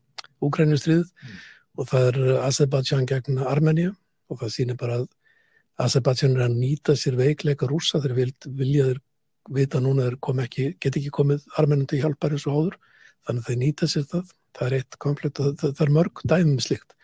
Úkrænustrið 0.47 1.05
mm. 1.07 1.39
og 1.81 1.91
það 1.91 2.09
er 2.11 2.21
Azerbaijan 2.47 3.09
gegn 3.09 3.41
Armenia 3.43 3.95
og 4.31 4.43
það 4.43 4.53
sýnir 4.55 4.79
bara 4.81 5.01
að 5.01 5.09
Azerbaijan 5.87 6.37
er 6.37 6.47
að 6.47 6.59
nýta 6.61 6.97
sér 6.97 7.19
veikleika 7.19 7.69
rúsa 7.69 8.01
þegar 8.01 8.33
vilja 8.61 8.91
þeir 8.91 9.03
vita 9.57 9.81
núna 9.81 10.11
ekki, 10.43 10.75
get 10.81 10.97
ekki 10.97 11.13
komið 11.15 11.45
armennundi 11.59 12.01
hjálpar 12.01 12.35
eins 12.35 12.47
og 12.49 12.57
áður. 12.59 12.77
Þannig 13.27 13.43
að 13.43 13.49
þeir 13.49 13.59
nýta 13.63 13.89
sér 13.91 14.07
það, 14.11 14.35
það 14.57 14.67
er 14.67 14.77
eitt 14.79 14.99
konflikt 15.03 15.41
og 15.41 15.49
það, 15.61 15.73
það 15.79 15.87
er 15.87 15.97
mörg 15.97 16.23
dæmum 16.25 16.61
slikt 16.63 16.95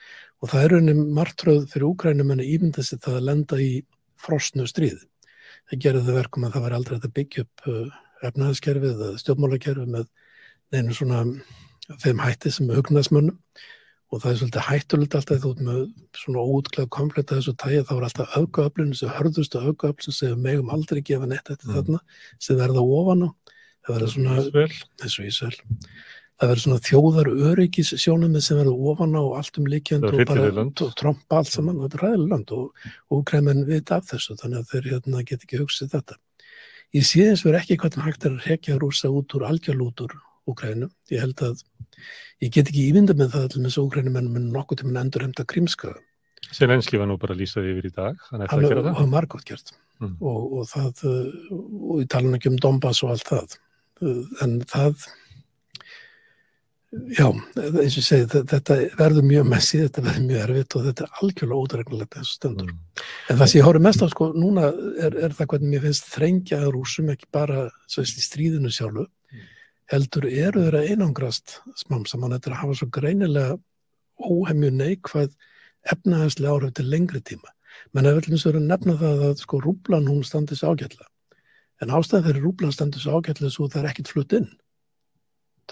og 0.43 0.51
það 0.51 0.65
er 0.65 0.75
unni 0.79 0.95
margtröð 1.15 1.67
fyrir 1.71 1.89
úkrænum 1.89 2.33
en 2.35 2.43
að 2.43 2.51
ímynda 2.51 2.83
sér 2.87 3.01
það 3.03 3.19
að 3.19 3.27
lenda 3.29 3.59
í 3.63 3.73
frosnu 4.23 4.67
stríð. 4.71 5.05
Það 5.71 5.83
gerði 5.85 6.07
það 6.07 6.19
verkum 6.21 6.47
að 6.47 6.57
það 6.57 6.67
var 6.67 6.77
aldrei 6.79 6.97
að 6.99 7.13
byggja 7.19 7.45
upp 7.47 7.69
uh, 7.71 8.01
efnaðaskerfið 8.29 8.97
eða 8.97 9.21
stjórnmálakerfið 9.23 9.93
með 9.97 10.09
neina 10.73 10.97
svona 10.97 11.23
þeim 12.03 12.23
hætti 12.23 12.53
sem 12.55 12.71
hugnaðsmönnum 12.73 13.39
og 14.13 14.21
það 14.21 14.31
er 14.31 14.39
svolítið 14.41 14.67
hættulegt 14.69 15.15
alltaf 15.17 15.45
ert 15.49 15.61
með 15.65 15.83
svona 16.21 16.45
óutglæð 16.45 16.89
kompletta 16.93 17.39
þessu 17.39 17.55
tæja 17.61 17.85
þá 17.89 17.93
er 17.95 18.07
alltaf 18.09 18.35
aukaöflun, 18.37 18.93
þessu 18.93 19.13
hörðustu 19.17 19.63
aukaöflun 19.63 20.17
sem 20.17 20.43
megum 20.45 20.73
aldrei 20.75 21.01
gefa 21.01 21.29
neitt 21.29 21.49
eftir 21.49 21.71
mm. 21.71 21.79
þarna 21.79 22.01
sem 22.37 22.59
verða 22.61 22.85
ofan 22.85 23.27
á 23.27 23.29
það 23.83 23.95
verður 23.97 24.13
svona 24.15 24.67
þessu 25.03 25.27
ísvel 25.31 25.55
það 26.43 26.51
verður 26.51 26.65
svona 26.65 26.83
þjóðar 26.89 27.31
öryggis 27.53 27.93
sjónum 28.03 28.35
sem 28.43 28.59
verður 28.59 28.91
ofan 28.93 29.15
á 29.17 29.23
allt 29.39 29.63
um 29.63 29.71
líkjönd 29.71 30.09
og 30.11 30.19
bara 30.27 30.67
tromba 30.99 31.39
allt 31.39 31.53
saman 31.53 31.79
og 31.79 31.87
þetta 31.87 32.01
er 32.01 32.05
ræðileg 32.09 32.35
land 32.35 32.53
og, 32.59 32.91
og 33.15 33.25
kreminn 33.31 33.65
vita 33.69 34.01
af 34.01 34.11
þessu 34.11 34.37
þannig 34.43 34.61
að 34.61 34.75
þeir 34.75 34.91
hérna, 34.91 35.25
get 35.29 35.47
ekki 35.47 35.63
hugsið 35.63 35.95
þetta 35.95 36.19
ég 36.99 37.09
sé 37.09 37.25
eins 37.31 37.45
og 37.45 37.53
verður 37.53 37.63
ekki 37.63 37.81
hvernig 37.85 38.07
hægt 38.09 38.29
er 38.29 38.37
að 38.37 38.51
rekja 38.51 38.79
rúsa 38.83 39.13
út 39.13 39.39
úr 39.39 39.49
algjörlútur 39.49 40.19
Úkrænum. 40.49 40.91
Ég 41.13 41.23
held 41.23 41.43
að 41.45 41.61
ég 42.43 42.51
get 42.51 42.71
ekki 42.71 42.89
ívinda 42.89 43.15
með 43.15 43.35
það 43.35 43.45
allir 43.47 43.63
með 43.63 43.69
þessu 43.71 43.85
Úkrænum 43.87 44.19
en 44.19 44.49
nokkuð 44.55 44.81
til 44.81 44.89
að 44.91 45.01
endur 45.05 45.27
hefnda 45.27 45.47
krimska. 45.53 45.95
Selenski 46.53 46.99
var 46.99 47.09
nú 47.09 47.17
bara 47.23 47.37
lýsaði 47.39 47.77
yfir 47.77 47.89
í 47.89 47.93
dag. 47.95 48.23
Hann 48.33 48.43
var 48.43 49.11
margótt 49.11 49.47
gert 49.49 49.75
mm. 50.03 50.17
og, 50.19 50.57
og 50.59 50.71
það, 50.73 51.05
og 51.55 52.01
ég 52.03 52.09
tala 52.11 52.35
ekki 52.39 52.51
um 52.51 52.59
Donbass 52.63 53.05
og 53.07 53.15
allt 53.15 53.29
það. 53.31 53.59
En 54.43 54.59
það, 54.67 55.07
já, 56.93 57.27
eins 57.29 57.97
og 57.99 58.05
segi, 58.07 58.43
þetta 58.51 58.77
verður 58.99 59.27
mjög 59.29 59.49
messi, 59.49 59.81
þetta 59.85 60.05
verður 60.05 60.27
mjög 60.29 60.45
erfitt 60.47 60.77
og 60.77 60.87
þetta 60.89 61.07
er 61.07 61.23
algjörlega 61.23 61.65
ódregnilegt 61.65 62.19
þessu 62.19 62.37
stöndur. 62.37 62.71
Mm. 62.73 63.07
En 63.33 63.41
það 63.41 63.51
sem 63.51 63.61
ég 63.61 63.69
hóru 63.69 63.83
mest 63.87 64.05
á, 64.05 64.07
sko, 64.13 64.29
núna 64.37 64.69
er, 65.01 65.17
er 65.29 65.37
það 65.39 65.51
hvernig 65.55 65.73
mér 65.73 65.87
finnst 65.87 66.13
þrengja 66.13 66.61
að 66.61 66.71
rúsum 66.77 67.11
ekki 67.15 67.31
bara 67.33 67.67
svo 67.87 68.05
í 68.05 68.27
stríðinu 68.29 68.73
sjálfu 68.73 69.09
heldur 69.93 70.27
eru 70.29 70.65
þeirra 70.65 70.83
einangrast 70.89 71.59
smám 71.77 72.05
saman 72.09 72.33
þetta 72.37 72.51
er 72.51 72.57
að 72.57 72.63
hafa 72.63 72.77
svo 72.79 72.89
greinilega 72.97 73.57
óhemju 74.23 74.71
neikvæð 74.77 75.35
efnaðarslega 75.93 76.55
áhrif 76.55 76.75
til 76.79 76.89
lengri 76.89 77.21
tíma. 77.21 77.51
Menn 77.93 78.09
ef 78.09 78.21
við 78.21 78.47
að 78.53 78.61
nefna 78.65 78.97
það 79.01 79.25
að 79.29 79.43
sko 79.43 79.61
rúblan 79.61 80.09
hún 80.09 80.23
standis 80.25 80.63
ágætla. 80.63 81.09
En 81.83 81.91
ástæðan 81.91 82.29
þegar 82.29 82.45
rúblan 82.45 82.75
standis 82.75 83.09
ágætla 83.09 83.51
svo 83.51 83.69
það 83.69 83.83
er 83.83 83.89
ekkit 83.91 84.13
flutt 84.13 84.37
inn. 84.39 84.49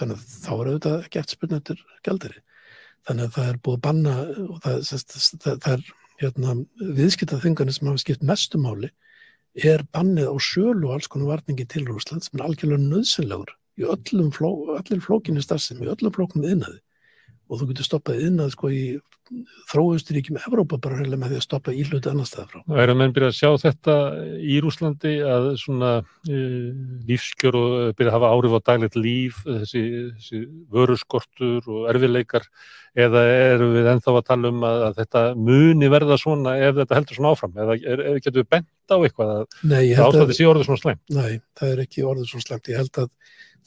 Þannig 0.01 0.19
að 0.19 0.37
þá 0.41 0.51
er 0.55 0.71
auðvitað 0.71 0.99
ekki 1.05 1.21
eftir 1.21 1.39
spurning 1.39 1.61
eftir 1.61 1.85
gældari. 2.07 2.43
Þannig 3.09 3.27
að 3.27 3.37
það 3.37 3.51
er 3.51 3.61
búið 3.65 3.79
að 3.79 3.85
banna 3.87 4.17
og 4.47 4.59
það, 4.65 4.81
það, 4.89 5.05
það, 5.45 5.61
það 5.65 5.73
er 5.75 5.87
hérna, 6.21 6.57
viðskiptað 6.99 7.45
þingarnir 7.45 7.77
sem 7.77 7.91
hafa 7.91 8.03
skipt 8.03 8.27
mestumáli 8.27 8.91
er 9.71 9.85
bannið 9.95 10.31
á 10.31 10.37
sjölu 10.41 10.89
og 10.89 10.97
alls 10.97 11.09
konar 11.11 11.33
varningi 11.35 11.67
til 11.69 11.87
Rúsland 11.89 12.25
sem 12.25 12.39
er 12.39 12.47
algjörlega 12.47 12.85
nöðsynlegur 12.85 13.57
í 13.81 13.87
öllum 13.89 14.31
fló, 14.35 14.51
flókinni 15.07 15.43
starfsemi, 15.43 15.87
í 15.87 15.91
öllum 15.91 16.15
flóknum 16.15 16.47
innaði 16.47 16.81
og 17.51 17.61
þú 17.61 17.71
getur 17.73 17.89
stoppað 17.89 18.27
innað 18.29 18.53
sko 18.55 18.71
í 18.71 18.83
þróausturíkjum 19.71 20.39
Evrópa 20.41 20.79
bara 20.83 20.99
reyna 20.99 21.19
með 21.19 21.33
því 21.35 21.39
að 21.39 21.45
stoppa 21.45 21.75
í 21.75 21.85
hluti 21.87 22.11
annar 22.11 22.27
stað 22.27 22.49
frá. 22.51 22.61
Það 22.67 22.83
er 22.83 22.93
að 22.93 22.99
menn 22.99 23.15
byrja 23.15 23.31
að 23.31 23.37
sjá 23.39 23.51
þetta 23.63 23.95
í 24.43 24.57
Rúslandi 24.65 25.13
að 25.27 25.47
svona 25.61 25.91
e, 26.27 26.41
lífskjör 27.07 27.59
og 27.61 27.77
byrja 27.99 28.11
að 28.11 28.17
hafa 28.17 28.33
áhrif 28.35 28.57
á 28.59 28.61
daglegt 28.71 28.99
líf, 28.99 29.39
þessi, 29.47 29.85
þessi 30.17 30.43
vöruskortur 30.75 31.71
og 31.71 31.89
erfileikar 31.93 32.47
eða 32.99 33.25
eru 33.55 33.71
við 33.77 33.93
enþá 33.93 34.17
að 34.19 34.29
tala 34.33 34.51
um 34.51 34.67
að, 34.67 34.85
að 34.89 35.01
þetta 35.01 35.25
muni 35.39 35.91
verða 35.93 36.19
svona 36.19 36.57
ef 36.59 36.75
þetta 36.81 36.99
heldur 36.99 37.21
svona 37.21 37.35
áfram 37.37 37.61
eða 37.63 37.79
er, 37.79 38.03
er, 38.03 38.19
getur 38.19 38.43
við 38.43 38.51
bent 38.57 38.91
á 38.91 38.97
eitthvað 38.99 39.35
að 39.37 39.45
það 39.63 40.07
ástæði 40.09 40.39
sé 40.41 40.51
orðið 40.51 40.71
svona 40.71 40.83
slæmt? 40.85 41.03
Nei, 41.15 41.41
það 41.59 41.75
er 41.77 41.85
ekki 41.87 42.07
orðið 42.11 42.33
svona 42.33 42.49
slæmt. 42.49 42.73
Ég 42.73 42.83
held 42.83 43.03
að 43.05 43.11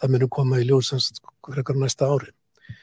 það 0.01 0.15
munum 0.18 0.34
koma 0.35 0.60
í 0.60 0.68
ljósans 0.68 1.14
frekar 1.47 1.80
næsta 1.80 2.11
ári. 2.11 2.34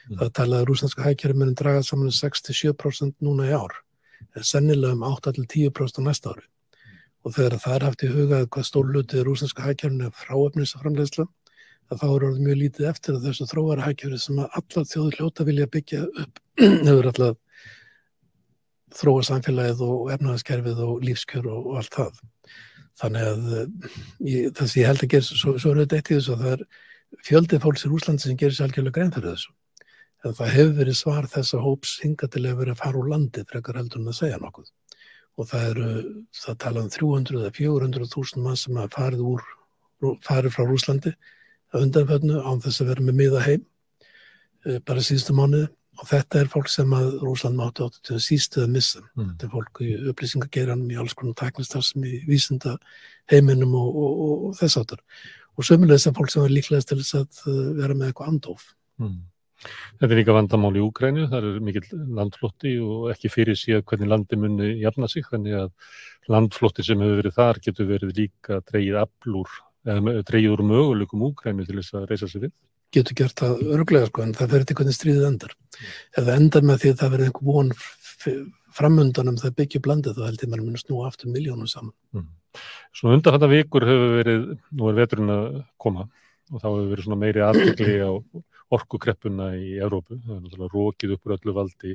Mm. 0.09 0.17
Það 0.21 0.31
talaði 0.39 0.61
að 0.61 0.69
rúslandska 0.69 1.05
hækjari 1.07 1.37
munum 1.37 1.57
draga 1.57 1.83
saman 1.85 2.15
6-7% 2.15 3.17
núna 3.25 3.49
í 3.49 3.53
ár, 3.57 3.75
en 4.35 4.47
sennilega 4.47 4.97
um 4.97 5.05
8-10% 5.07 6.01
á 6.01 6.07
næsta 6.07 6.33
ári. 6.33 6.47
Og 7.21 7.35
þegar 7.35 7.59
það 7.61 7.75
er 7.75 7.85
haft 7.85 8.03
í 8.03 8.09
huga 8.09 8.41
hvað 8.47 8.67
stólutið 8.69 9.27
rúslandska 9.27 9.67
hækjarinn 9.67 10.07
er 10.07 10.17
fráöfnisaframlegsla, 10.23 11.27
þá 11.91 12.05
er 12.07 12.25
orðið 12.25 12.43
mjög 12.45 12.59
lítið 12.61 12.89
eftir 12.89 13.17
að 13.17 13.25
þessu 13.27 13.47
þróara 13.49 13.85
hækjari 13.87 14.19
sem 14.21 14.39
að 14.39 14.59
allar 14.59 14.85
þjóður 14.87 15.17
hljóta 15.17 15.45
vilja 15.47 15.71
byggja 15.71 16.03
upp 16.07 16.39
hefur 16.87 17.09
allar 17.11 17.35
þróa 18.95 19.25
samfélagið 19.27 19.81
og 19.87 20.11
efnaðaskerfið 20.15 20.83
og 20.85 21.03
lífskjör 21.07 21.49
og, 21.51 21.67
og 21.71 21.81
allt 21.81 21.97
það. 21.97 22.21
Þannig 23.01 23.27
að 23.27 23.51
ég, 24.27 24.47
þess 24.57 24.75
að 24.75 24.79
ég 24.81 24.89
held 24.91 25.05
að 25.05 25.11
gera 25.15 25.27
svo, 25.27 25.55
svo 25.57 25.71
er 25.73 25.81
þetta 25.81 25.99
eitt 25.99 26.11
í 26.11 26.17
þessu 26.17 26.35
að 26.35 26.43
það 26.45 26.55
er 26.55 26.65
fjöldið 27.27 27.63
fólks 27.65 27.85
í 27.87 27.91
Úslandi 27.91 28.25
sem 28.25 28.39
gerir 28.39 28.57
sér 28.57 28.67
algjörlega 28.67 28.97
grein 28.97 29.13
fyrir 29.15 29.33
þessu. 29.33 29.53
En 30.21 30.35
það 30.37 30.53
hefur 30.55 30.77
verið 30.77 30.97
svar 30.99 31.27
þess 31.31 31.55
að 31.57 31.65
hóps 31.65 31.95
hinga 32.03 32.29
til 32.29 32.43
að 32.45 32.61
vera 32.61 32.75
að 32.75 32.81
fara 32.83 33.01
úr 33.01 33.09
landi 33.09 33.43
frekar 33.49 33.79
heldur 33.79 34.03
en 34.03 34.11
að 34.11 34.19
segja 34.19 34.39
nokkuð. 34.41 34.69
Og 35.39 35.47
það 35.49 35.67
eru, 35.71 35.89
það 36.37 36.57
tala 36.61 36.83
um 36.83 36.89
300 36.93 37.41
eða 37.41 37.51
400.000 37.57 38.45
mann 38.45 38.59
sem 38.59 38.77
hafa 38.77 38.93
farið, 38.99 39.23
úr, 39.31 39.45
farið 40.27 40.55
frá 40.57 40.73
Úslandi 40.75 41.13
að 41.71 41.85
undanfönnu 41.87 42.41
án 42.43 42.61
þess 42.61 42.83
að 42.83 42.91
vera 42.91 43.05
með 43.07 43.19
miða 43.21 43.43
heim 43.47 43.63
eh, 44.67 44.81
bara 44.85 45.05
síðustu 45.05 45.35
mánuði 45.37 45.69
og 46.01 46.07
þetta 46.09 46.39
er 46.41 46.49
fólk 46.51 46.69
sem 46.71 46.93
að 46.95 47.09
Rúsland 47.21 47.57
mátti 47.59 47.83
áttu 47.85 48.01
til 48.05 48.15
að 48.17 48.23
sístu 48.25 48.61
að 48.63 48.71
missa. 48.75 49.01
Mm. 49.15 49.33
Þetta 49.33 49.47
er 49.47 49.53
fólk 49.55 49.81
í 49.83 49.91
upplýsingageranum 50.11 50.93
í 50.93 50.97
alls 51.01 51.15
konar 51.17 51.37
tæknistarfsum 51.41 52.05
í 52.07 52.21
vísinda 52.29 52.77
heiminum 53.31 53.75
og, 53.77 53.89
og, 53.89 54.21
og, 54.25 54.45
og 54.49 54.57
þess 54.59 54.79
áttur 54.81 55.01
og 55.57 55.67
sömulegis 55.67 56.07
að 56.09 56.17
fólk 56.17 56.31
sem 56.31 56.45
er 56.45 56.53
líklegast 56.55 56.89
til 56.91 56.99
þess 57.01 57.17
að 57.19 57.41
uh, 57.51 57.59
vera 57.77 57.97
með 57.97 58.11
eitthvað 58.11 58.31
andof. 58.31 58.65
Mm. 59.01 59.17
Þetta 59.61 60.09
er 60.09 60.17
líka 60.17 60.35
vandamál 60.35 60.73
í 60.77 60.81
Úkrænu, 60.81 61.27
það 61.29 61.47
er 61.47 61.59
mikill 61.65 61.99
landflotti 62.17 62.73
og 62.81 63.11
ekki 63.13 63.29
fyrir 63.33 63.59
síðan 63.59 63.85
hvernig 63.89 64.09
landi 64.09 64.39
muni 64.41 64.69
jafna 64.81 65.09
sig, 65.11 65.27
þannig 65.29 65.57
að 65.59 66.31
landflotti 66.33 66.85
sem 66.85 67.01
hefur 67.03 67.21
verið 67.21 67.37
þar 67.37 67.61
getur 67.67 67.89
verið 67.91 68.15
líka 68.17 68.59
dreyið 68.71 68.99
aflúr, 69.03 69.59
eða 69.85 70.15
dreyið 70.31 70.55
úr 70.55 70.65
möguleikum 70.71 71.27
Úkrænu 71.29 71.67
til 71.67 71.77
þess 71.79 71.97
að 71.99 72.07
reysa 72.09 72.31
sig 72.31 72.47
við. 72.47 72.55
Getur 72.91 73.15
gert 73.21 73.37
það 73.39 73.61
örglega 73.77 74.09
sko, 74.09 74.25
en 74.25 74.33
það 74.35 74.55
verður 74.55 74.67
til 74.67 74.79
hvernig 74.79 74.97
stríðið 74.97 75.27
endar. 75.29 75.53
Ef 76.11 76.25
það 76.25 76.33
endar 76.35 76.65
með 76.67 76.81
því 76.81 76.89
að 76.91 76.97
það 77.01 77.13
verður 77.13 77.29
einhver 77.29 77.51
von 77.51 77.71
framöndanum 78.71 79.37
það 79.39 79.55
byggja 79.59 79.83
blandið, 79.85 80.17
þá 80.17 80.27
held 80.27 80.43
ég 80.43 80.51
maður 80.51 80.65
mun 80.67 80.81
snúa 80.81 81.07
aftur 81.07 81.31
miljónum 81.31 81.69
saman. 81.69 81.93
Mm. 82.15 82.27
Svona 82.95 83.17
undan 83.17 83.35
þetta 83.37 83.49
vikur 83.51 83.85
hefur 83.87 84.13
verið, 84.17 84.45
nú 84.75 84.89
er 84.89 84.97
veturinn 84.99 85.33
að 85.33 85.47
koma 85.81 86.07
og 86.51 86.59
þá 86.59 86.67
hefur 86.67 86.89
verið 86.91 87.17
meiri 87.21 87.43
aðtökli 87.47 87.95
á 88.03 88.11
orkukreppuna 88.77 89.51
í 89.57 89.75
Evrópu. 89.81 90.17
Það 90.23 90.37
er 90.37 90.41
náttúrulega 90.45 90.73
rókið 90.75 91.13
upp 91.15 91.27
úr 91.27 91.35
öllu 91.37 91.55
valdi 91.57 91.93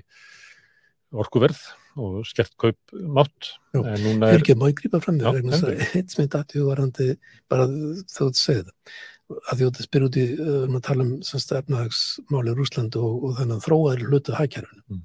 orkuverð 1.16 1.61
og 2.03 2.23
skert 2.28 2.57
kaup 2.61 2.97
mátt. 3.16 3.53
Fyrir 3.73 4.40
ekki 4.40 4.57
að 4.57 4.62
má 4.62 4.66
ég 4.70 4.78
grípa 4.81 5.03
fram 5.03 5.20
því 5.20 5.53
að 5.57 5.69
eitt 5.77 6.12
sem 6.12 6.24
ég 6.24 6.32
dætti 6.32 6.65
varandi 6.66 7.12
bara 7.51 7.69
þá 7.69 8.23
þú 8.24 8.32
segið 8.40 8.65
það 8.66 8.97
að 9.27 9.59
því 9.59 9.66
að 9.66 9.70
það 9.77 9.86
spyr 9.86 10.05
út 10.07 10.16
í 10.16 10.24
um 10.47 10.74
að 10.78 10.82
tala 10.86 11.05
um 11.07 11.15
efnahagsmáli 11.59 12.53
í 12.53 12.59
Rúsland 12.59 12.98
og, 13.01 13.15
og 13.27 13.32
þannig 13.40 13.57
að 13.57 13.65
þróaður 13.65 14.05
hlutu 14.11 14.35
hækjærunum. 14.36 14.85
Mm. 14.93 15.01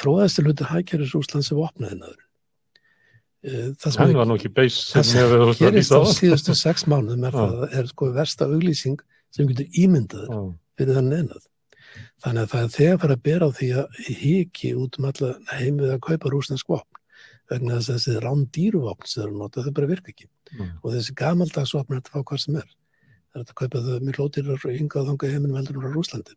Þróaðist 0.00 0.40
hlutu 0.44 0.68
hækjærur 0.70 1.04
í 1.04 1.10
Rúsland 1.12 1.44
sem 1.44 1.60
opnaðinaður. 1.60 2.22
Eh, 3.46 3.66
það 3.78 3.94
sem 3.94 4.14
var 4.16 4.26
nú 4.30 4.38
ekki 4.40 4.50
beis 4.56 4.78
það 4.90 5.04
sem 5.10 5.34
gerist 5.60 5.92
á 5.94 6.00
síðustu 6.08 6.54
sex 6.58 6.86
mánuðum 6.88 7.26
er, 7.28 7.36
það, 7.36 7.60
er 7.78 7.90
sko 7.92 8.08
versta 8.16 8.48
auglýsing 8.48 9.02
sem 9.34 9.50
getur 9.50 9.76
ímyndaður 9.84 10.32
oh. 10.34 10.48
Fyrir 10.78 10.98
þannig 10.98 11.22
einað 11.22 11.48
þannig 12.24 12.42
að 12.42 12.52
það 12.52 12.62
er 12.62 12.72
þegar 12.76 13.00
fyrir 13.02 13.16
að 13.16 13.24
bera 13.28 13.48
á 13.48 13.50
því 13.56 13.68
að 13.80 14.00
hiki 14.20 14.72
út 14.76 14.98
um 14.98 15.08
alla 15.10 15.32
heimið 15.56 15.92
að 15.94 16.02
kaupa 16.08 16.32
rúsnesk 16.32 16.72
vopn 16.72 17.02
vegna 17.50 17.76
þess 17.78 17.92
að 17.92 17.98
þessi 17.98 18.24
rándýruvopn 18.24 19.08
sem 19.10 19.22
eru 19.24 19.38
notað 19.38 19.68
þau 19.68 19.76
bara 19.76 19.90
virka 19.92 20.10
ekki. 20.12 20.26
Mm. 20.56 20.72
og 20.82 20.92
þessi 20.94 21.14
gamaldagsvopn 21.18 21.96
er 21.96 22.02
að 22.02 22.10
fá 22.12 22.22
hvað 22.22 22.42
sem 22.42 22.58
er. 22.60 22.68
Það 23.30 23.40
er 23.40 23.44
að 23.44 23.56
kaupa 23.60 23.82
þau 23.86 23.94
mjög 24.06 24.18
lótirar 24.20 24.66
og 24.66 24.76
ynga 24.80 25.04
þanga 25.08 25.30
heiminum 25.32 25.58
heldur 25.58 25.80
frá 25.82 25.94
Rúslandi 25.94 26.36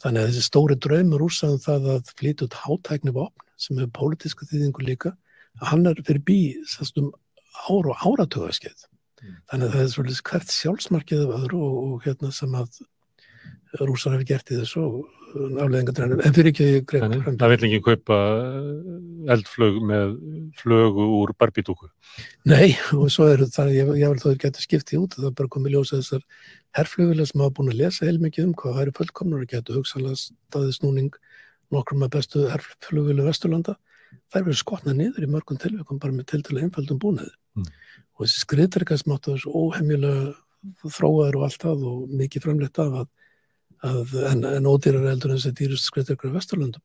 þannig 0.00 0.22
að 0.22 0.30
þessi 0.30 0.44
stóri 0.46 0.76
draumur 0.80 1.24
rúsaðum 1.24 1.64
það 1.64 1.88
að 1.94 2.12
flytja 2.18 2.46
út 2.46 2.58
hátækni 2.62 3.14
vopn 3.16 3.48
sem 3.60 3.80
hefur 3.80 3.92
pólitíska 3.98 4.48
þýðingu 4.48 4.86
líka 4.86 5.12
hann 5.70 5.86
er 5.90 6.00
fyrir 6.06 6.22
bí 6.24 6.38
um 7.00 7.10
ár 7.68 7.90
og 7.90 8.04
áratöðaskeið 8.06 8.86
mm. 8.86 9.36
þannig 9.50 9.66
að 9.66 9.74
það 9.74 9.82
er 9.82 9.92
svolítið 9.94 10.22
hvert 10.30 10.54
sjálfsmarkið 10.54 11.24
af 11.26 11.34
öðru 11.40 11.62
og, 11.66 11.76
og 11.90 12.06
hérna 12.06 12.32
sem 12.32 12.54
að 12.56 12.80
rúsar 13.78 14.16
hefur 14.16 14.26
gert 14.28 14.50
í 14.50 14.58
þessu 14.58 14.84
afleðingadrænum, 15.30 16.20
en 16.26 16.34
fyrir 16.34 16.50
ekki 16.50 16.68
greið 16.90 17.12
Það 17.38 17.52
vil 17.52 17.58
ekki 17.68 17.80
kaupa 17.86 18.16
eldflög 19.30 19.76
með 19.86 20.16
flögu 20.58 21.06
úr 21.20 21.32
barbítúku 21.38 21.86
Nei, 22.50 22.74
og 22.96 23.12
svo 23.14 23.28
er 23.30 23.44
það 23.46 23.70
ég, 23.76 23.92
ég 24.00 24.10
vil 24.10 24.22
þó 24.24 24.30
að 24.32 24.40
geta 24.42 24.64
skiptið 24.64 25.04
út 25.04 25.14
það 25.14 25.28
er 25.30 25.36
bara 25.38 25.52
komið 25.54 25.76
ljósa 25.76 26.00
þessar 26.00 26.24
herrflögulega 26.78 27.30
sem 27.30 27.44
hafa 27.44 27.56
búin 27.60 27.70
að 27.70 27.82
lesa 27.84 28.08
heilmikið 28.08 28.48
um 28.48 28.56
hvað 28.58 28.82
eru 28.84 28.96
fullkomnar 28.98 29.44
að 29.44 29.52
geta 29.54 29.76
hugsalega 29.76 30.18
staðisnúning 30.18 31.14
nokkrum 31.70 32.02
af 32.06 32.12
bestu 32.16 32.48
herrflögulega 32.50 33.30
Vesturlanda. 33.30 33.76
Þær 34.30 34.46
verður 34.46 34.58
skotnað 34.58 34.98
niður 34.98 35.26
í 35.26 35.30
mörgum 35.30 35.58
tilvægum 35.60 36.00
bara 36.02 36.14
með 36.14 36.30
tiltala 36.32 36.64
einföldum 36.64 36.98
búnaði. 37.02 37.34
Mm. 37.58 37.66
og 38.14 38.26
þessi 38.26 38.44
skriðdreikasmáttu 38.44 39.32
þessu 39.34 39.50
óheimilega 39.50 40.90
þróaður 40.92 41.38
og 41.38 41.46
allt 41.46 41.64
það 41.64 41.84
og 41.90 42.12
mikið 42.20 42.44
framleitt 42.44 42.80
af 42.82 42.98
að, 43.00 43.08
að 43.86 44.14
en, 44.28 44.44
en 44.44 44.68
ódýrar 44.68 45.08
eldur 45.10 45.32
en 45.32 45.40
þessi 45.40 45.56
dýrust 45.56 45.88
skriðdreikar 45.88 46.30
í 46.30 46.34
Vesturlundum 46.36 46.82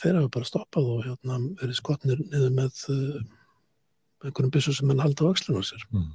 þeir 0.00 0.18
hafa 0.18 0.32
bara 0.32 0.48
stoppað 0.48 0.90
og 0.94 1.04
hérna 1.06 1.38
verið 1.60 1.78
skotnir 1.78 2.20
niður 2.22 2.54
með 2.56 2.82
uh, 2.92 3.20
einhvern 4.24 4.52
byssu 4.54 4.74
sem 4.76 4.88
hann 4.88 5.02
haldi 5.02 5.26
á 5.26 5.32
axlinu 5.32 5.60
á 5.60 5.64
sér. 5.66 5.84
Mm. 5.92 6.10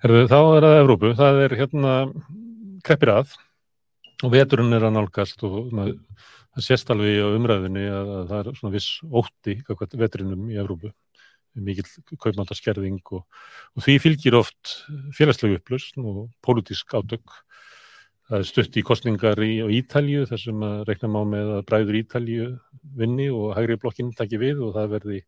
Herðu, 0.00 0.22
þá 0.30 0.38
er 0.40 0.66
það 0.66 0.80
Evrópu, 0.80 1.12
það 1.18 1.42
er 1.44 1.56
hérna 1.60 1.94
kreppir 2.86 3.12
að 3.12 3.34
og 4.24 4.32
veturinn 4.32 4.76
er 4.76 4.86
að 4.86 4.96
nálgast 4.96 5.44
og 5.48 5.72
maður, 5.76 5.98
það 6.54 6.66
sést 6.66 6.92
alveg 6.92 7.20
á 7.20 7.28
umræðinni 7.36 7.84
að, 7.88 8.10
að 8.16 8.32
það 8.32 8.40
er 8.40 8.58
svona 8.60 8.74
viss 8.74 8.90
ótti 9.20 9.56
veturinnum 10.00 10.50
í 10.52 10.58
Evrópu 10.60 10.92
mikill 11.60 12.16
kaupmáttaskerðing 12.22 13.00
og, 13.16 13.24
og 13.74 13.84
því 13.84 13.96
fylgir 14.04 14.36
oft 14.38 14.76
félagslegu 15.16 15.58
upplösn 15.58 16.04
og 16.06 16.28
pólitísk 16.46 16.94
átök 16.94 17.40
það 18.30 18.38
er 18.38 18.46
stutt 18.46 18.76
í 18.78 18.86
kostningar 18.86 19.42
í 19.42 19.52
Ítalju 19.80 20.24
þar 20.30 20.40
sem 20.44 20.62
að 20.62 20.82
rekna 20.86 21.10
má 21.10 21.20
með 21.26 21.52
að 21.56 21.64
bræður 21.66 22.00
Ítalju 22.04 22.48
vinni 22.96 23.26
og 23.34 23.56
hægri 23.56 23.76
blokkin 23.82 24.14
takki 24.16 24.38
við 24.38 24.62
og 24.68 24.76
það 24.76 24.92
verði 24.94 25.20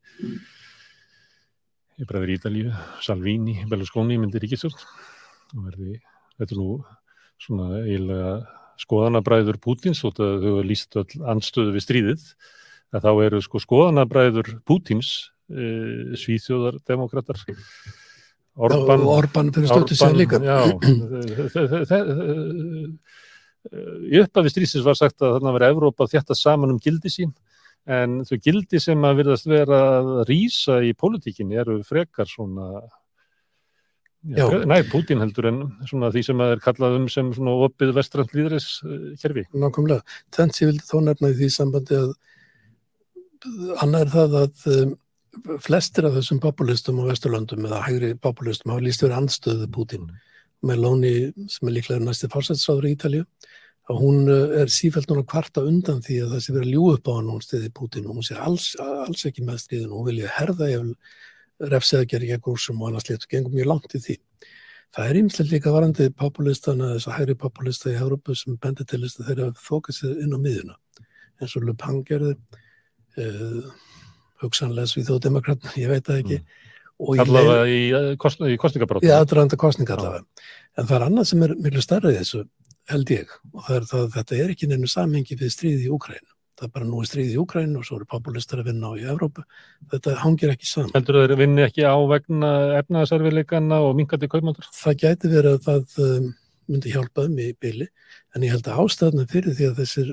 bræður 2.07 2.35
Ítalju 2.37 2.73
Salvini, 3.03 3.57
Berlusconi 3.71 4.19
myndir 4.23 4.43
ríkistjórn 4.43 4.79
og 5.59 5.67
verði, 5.67 5.99
þetta 6.39 6.55
er 6.55 6.61
nú 6.63 6.71
svona 7.43 7.83
eiginlega 7.83 8.33
skoðanabræður 8.83 9.59
Pútins 9.63 10.03
og 10.07 10.17
þau 10.17 10.39
hefur 10.43 10.67
líst 10.67 10.97
all 10.99 11.27
anstöðu 11.35 11.75
við 11.77 11.87
stríðið. 11.87 12.25
Að 12.93 13.07
þá 13.07 13.13
eru 13.27 13.41
sko 13.45 13.61
skoðanabræður 13.63 14.51
Pútins 14.69 15.13
e, 15.49 16.15
svíþjóðardemokrater 16.19 17.41
Orban 18.57 19.01
Orban 19.09 19.53
fyrir 19.55 19.69
stötu 19.71 19.97
sér 19.97 20.15
líka 20.17 20.37
í 24.13 24.19
upphafi 24.19 24.51
strísins 24.51 24.85
var 24.85 24.97
sagt 24.99 25.23
að 25.23 25.37
þarna 25.37 25.55
verið 25.55 25.73
Evrópa 25.77 26.09
þetta 26.11 26.35
saman 26.37 26.75
um 26.75 26.81
gildi 26.83 27.11
sín 27.13 27.31
en 27.87 28.21
þau 28.27 28.37
gildi 28.43 28.79
sem 28.83 29.07
að 29.07 29.23
virðast 29.23 29.47
vera 29.51 29.79
að 30.01 30.11
rýsa 30.29 30.83
í 30.85 30.93
pólitíkinni 30.99 31.59
eru 31.63 31.79
frekar 31.87 32.29
svona 32.31 32.83
Já, 34.23 34.47
næ, 34.47 34.85
Putin 34.87 35.19
heldur 35.19 35.49
en 35.51 35.57
svona 35.83 36.13
því 36.15 36.21
sem 36.29 36.43
að 36.45 36.53
er 36.55 36.61
kallað 36.63 36.93
um 36.95 37.07
sem 37.11 37.33
svona 37.35 37.57
opið 37.67 37.91
vestrand 37.97 38.31
líðræs 38.37 38.67
kerfi. 39.19 39.43
Nákvæmlega. 39.51 40.05
Þannig 40.31 40.55
sem 40.55 40.63
ég 40.63 40.71
vildi 40.71 40.87
þó 40.87 41.01
nefna 41.09 41.31
í 41.33 41.35
því 41.41 41.49
sambandi 41.51 41.99
að 41.99 42.13
annar 43.83 44.07
er 44.07 44.13
það 44.13 44.37
að 44.45 44.69
um, 44.77 44.93
flestir 45.65 46.07
af 46.09 46.19
þessum 46.19 46.41
populistum 46.43 47.01
á 47.01 47.09
Vesturlandum 47.09 47.67
eða 47.69 47.81
hægri 47.87 48.13
populistum 48.21 48.75
hafa 48.75 48.85
líst 48.85 49.03
verið 49.05 49.19
andstöðu 49.23 49.71
Putin. 49.73 50.13
Meloni 50.63 51.33
sem 51.51 51.69
er 51.69 51.77
líklega 51.79 52.05
næsti 52.05 52.31
fársætsáður 52.31 52.87
í 52.87 52.95
Ítalju 52.97 53.25
að 53.91 53.99
hún 53.99 54.29
er 54.31 54.71
sífælt 54.71 55.11
núna 55.11 55.25
kvarta 55.27 55.65
undan 55.67 55.99
því 56.05 56.21
að 56.23 56.37
það 56.37 56.45
sé 56.45 56.55
verið 56.55 56.69
að 56.69 56.75
ljú 56.77 56.85
upp 56.93 57.09
á 57.11 57.13
hann 57.17 57.33
hún 57.33 57.43
stiði 57.43 57.73
Putin 57.75 58.07
og 58.07 58.19
hún 58.19 58.27
sé 58.29 58.37
alls, 58.39 58.69
alls 58.79 59.27
ekki 59.27 59.43
með 59.43 59.65
stríðin 59.65 59.91
og 59.91 60.03
hún 60.03 60.11
vilja 60.13 60.35
herða 60.37 60.71
eftir 60.71 61.21
refseðagerði 61.71 62.33
gegn 62.33 62.45
rúsum 62.47 62.81
og 62.83 62.91
annars 62.91 63.09
litur, 63.09 63.29
gengum 63.31 63.55
mjög 63.55 63.69
langt 63.71 63.95
í 63.95 64.01
því. 64.03 64.17
Það 64.93 65.09
er 65.09 65.19
ímslega 65.23 65.55
líka 65.55 65.73
varandi 65.73 66.09
populistana, 66.17 66.91
þess 66.97 67.09
að 67.09 67.17
hægri 67.19 67.37
populista 67.41 67.93
í 67.93 67.97
Európu 67.97 68.37
sem 68.37 68.59
bendir 68.61 68.89
til 68.89 69.01
þess 69.05 69.21
að 69.21 69.29
þeir 69.31 69.43
hafa 69.47 69.67
þókað 69.69 69.99
sér 69.99 70.19
inn 70.25 70.37
á 70.37 70.39
miðjuna, 70.43 70.77
eins 71.41 71.57
og 71.57 71.67
Le 71.67 71.75
Pen 71.81 72.03
gerði, 72.09 72.35
uh, 73.23 73.71
hugsanlega 74.43 74.91
Svíþóðdemokratna, 74.91 75.73
ég 75.81 75.93
veit 75.93 76.09
það 76.09 76.21
ekki. 76.23 76.41
Mm. 76.43 77.23
Allavega 77.23 77.63
í, 77.67 77.79
kost, 78.23 78.43
í 78.47 78.59
kostningabrótt. 78.61 79.07
Já, 79.07 79.17
aðranda 79.19 79.59
kostninga 79.59 79.97
allavega. 79.97 80.51
En 80.79 80.87
það 80.87 80.99
er 80.99 81.07
annað 81.09 81.31
sem 81.33 81.47
er 81.47 81.57
miklu 81.65 81.83
starrið 81.83 82.21
þessu, 82.21 82.45
held 82.93 83.11
ég, 83.15 83.33
og 83.53 83.65
það 83.67 83.79
er 83.79 83.89
það 83.91 84.05
að 84.05 84.13
þetta 84.19 84.39
er 84.39 84.53
ekki 84.55 84.69
nefnum 84.71 84.93
samhengi 84.93 85.39
við 85.41 85.55
stríði 85.57 85.89
í 85.89 85.91
Úkrænu 85.97 86.33
það 86.63 86.69
er 86.69 86.73
bara 86.77 86.89
nú 86.89 87.01
í 87.03 87.09
stríði 87.09 87.35
í 87.35 87.41
Úkræn 87.43 87.75
og 87.79 87.87
svo 87.87 87.99
eru 87.99 88.07
populistar 88.09 88.61
að 88.63 88.69
vinna 88.71 88.93
á 88.93 88.99
í 88.99 89.07
Evrópu 89.11 89.43
þetta 89.91 90.15
hangir 90.23 90.53
ekki 90.53 90.69
saman 90.69 90.93
Heldur 90.95 91.19
þeir 91.23 91.35
vinni 91.41 91.65
ekki 91.65 91.83
á 91.83 91.97
vegna 92.11 92.53
efnaðsarfiðleikana 92.79 93.81
og 93.83 93.97
minkandi 93.99 94.29
kaupmáttur? 94.31 94.69
Það 94.77 94.99
gæti 95.03 95.33
verið 95.33 95.57
að 95.57 95.67
það 95.67 96.05
um, 96.07 96.29
myndi 96.71 96.95
hjálpa 96.95 97.27
um 97.27 97.41
í 97.43 97.49
byli 97.59 97.89
en 98.37 98.47
ég 98.47 98.55
held 98.55 98.69
að 98.71 98.83
ástæðna 98.85 99.27
fyrir 99.33 99.57
því 99.59 99.71
að 99.71 99.83
þessir 99.83 100.13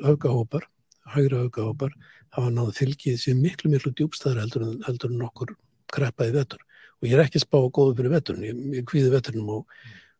hægra 1.10 1.43
aukahópar 1.45 1.95
hafa 2.35 2.51
náðu 2.53 2.76
fylgið 2.77 3.22
sér 3.22 3.39
miklu 3.39 3.72
miklu 3.73 3.93
djúbstæðar 3.97 4.43
heldur, 4.43 4.68
heldur 4.88 5.15
en 5.15 5.26
okkur 5.30 5.56
kreppaði 5.93 6.35
vetur. 6.38 6.65
Og 6.99 7.07
ég 7.07 7.15
er 7.15 7.23
ekki 7.23 7.41
spá 7.41 7.57
góðu 7.61 7.95
fyrir 7.97 8.14
veturinn, 8.18 8.45
ég, 8.49 8.61
ég 8.81 8.88
kvíði 8.89 9.14
veturinnum 9.14 9.61
og 9.61 9.80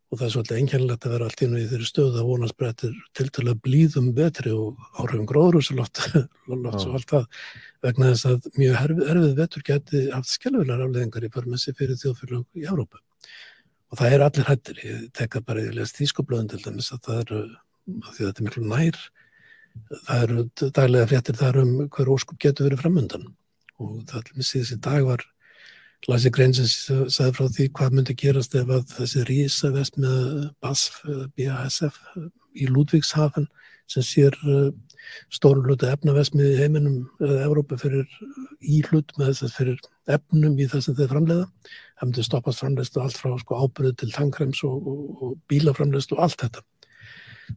og 0.10 0.18
það 0.18 0.26
er 0.26 0.31
svolítið 0.34 0.60
einkennilegt 0.60 1.06
að 1.06 1.11
vera 1.14 1.26
allt 1.30 1.41
inn 1.45 1.57
í 1.57 1.65
þeirri 1.69 1.86
stöðu 1.88 2.18
að 2.18 2.30
vonast 2.31 2.56
breytir 2.57 2.94
til 3.18 3.27
til 3.36 3.44
að 3.45 3.60
blíðum 3.65 4.07
betri 4.18 4.53
og 4.57 4.80
áhrifum 4.98 5.27
gróðrúsalott 5.30 6.02
og 6.49 6.65
allt 6.72 7.11
það 7.11 7.27
vegna 7.86 8.10
þess 8.10 8.30
að 8.31 8.48
mjög 8.57 8.80
erfið 9.14 9.36
vetur 9.38 9.65
geti 9.68 10.02
haft 10.10 10.31
skelvilegar 10.34 10.81
afleðingar 10.88 11.27
í 11.27 11.31
förmessi 11.36 11.76
fyrir 11.77 11.99
þjóðfélag 12.02 12.57
í 12.57 12.65
Európa 12.65 13.03
og 13.90 14.02
það 14.02 14.15
er 14.15 14.26
allir 14.26 14.49
hættir, 14.49 14.81
ég 14.86 15.06
tekka 15.18 15.44
bara 15.45 15.68
ég 15.68 15.77
les 15.77 15.94
þýskoblöðun 15.98 16.49
til 16.56 16.64
dæmis 16.65 16.90
að 16.95 17.06
það 17.06 17.22
eru 17.23 17.44
því 18.10 18.18
að 18.18 18.26
þetta 18.26 18.41
er 18.41 18.48
miklu 18.49 18.65
nær 18.65 18.99
það 20.08 20.24
eru 20.24 20.46
daglega 20.62 21.10
fréttir 21.10 21.40
þar 21.40 21.62
um 21.64 21.76
hver 21.88 22.14
óskup 22.14 22.40
getur 22.41 22.70
verið 22.70 22.84
framöndan 22.84 23.28
og 23.80 24.02
það 24.10 24.20
er 24.22 24.40
missið 24.40 24.64
þessi 24.64 24.80
dag 24.86 25.06
var 25.08 25.26
Lasi 26.08 26.32
Grensins 26.32 26.76
sagði 27.12 27.34
frá 27.36 27.48
því 27.56 27.66
hvað 27.76 27.96
myndi 27.98 28.16
gerast 28.20 28.54
ef 28.56 28.70
að 28.72 28.86
þessi 28.94 29.24
rísa 29.28 29.72
vest 29.74 29.98
með 30.00 30.46
BASF, 30.64 31.02
BASF 31.36 31.98
í 32.56 32.70
Ludvíkshafen 32.70 33.50
sem 33.90 34.06
sér 34.06 34.38
uh, 34.46 34.70
stóru 35.34 35.64
hlutu 35.66 35.90
efnavesmið 35.90 36.54
í 36.54 36.58
heiminum 36.60 36.98
eða 37.20 37.46
Evrópa 37.48 37.78
fyrir 37.82 38.08
í 38.62 38.82
hlut 38.88 39.14
með 39.18 39.32
þess 39.32 39.48
að 39.48 39.56
fyrir 39.58 39.86
efnum 40.16 40.58
í 40.60 40.68
þess 40.70 40.91
að 40.91 41.02
þeir 41.02 41.14
framleiða. 41.14 41.48
Það 42.00 42.10
myndi 42.10 42.26
stoppast 42.26 42.64
framleiðstu 42.64 43.02
allt 43.04 43.20
frá 43.20 43.34
sko, 43.41 43.60
ábyrðu 43.64 43.96
til 44.00 44.12
tankrems 44.14 44.62
og, 44.68 44.78
og, 44.88 45.24
og 45.26 45.34
bílaframleiðstu 45.52 46.18
og 46.18 46.24
allt 46.26 46.46
þetta. 46.46 46.64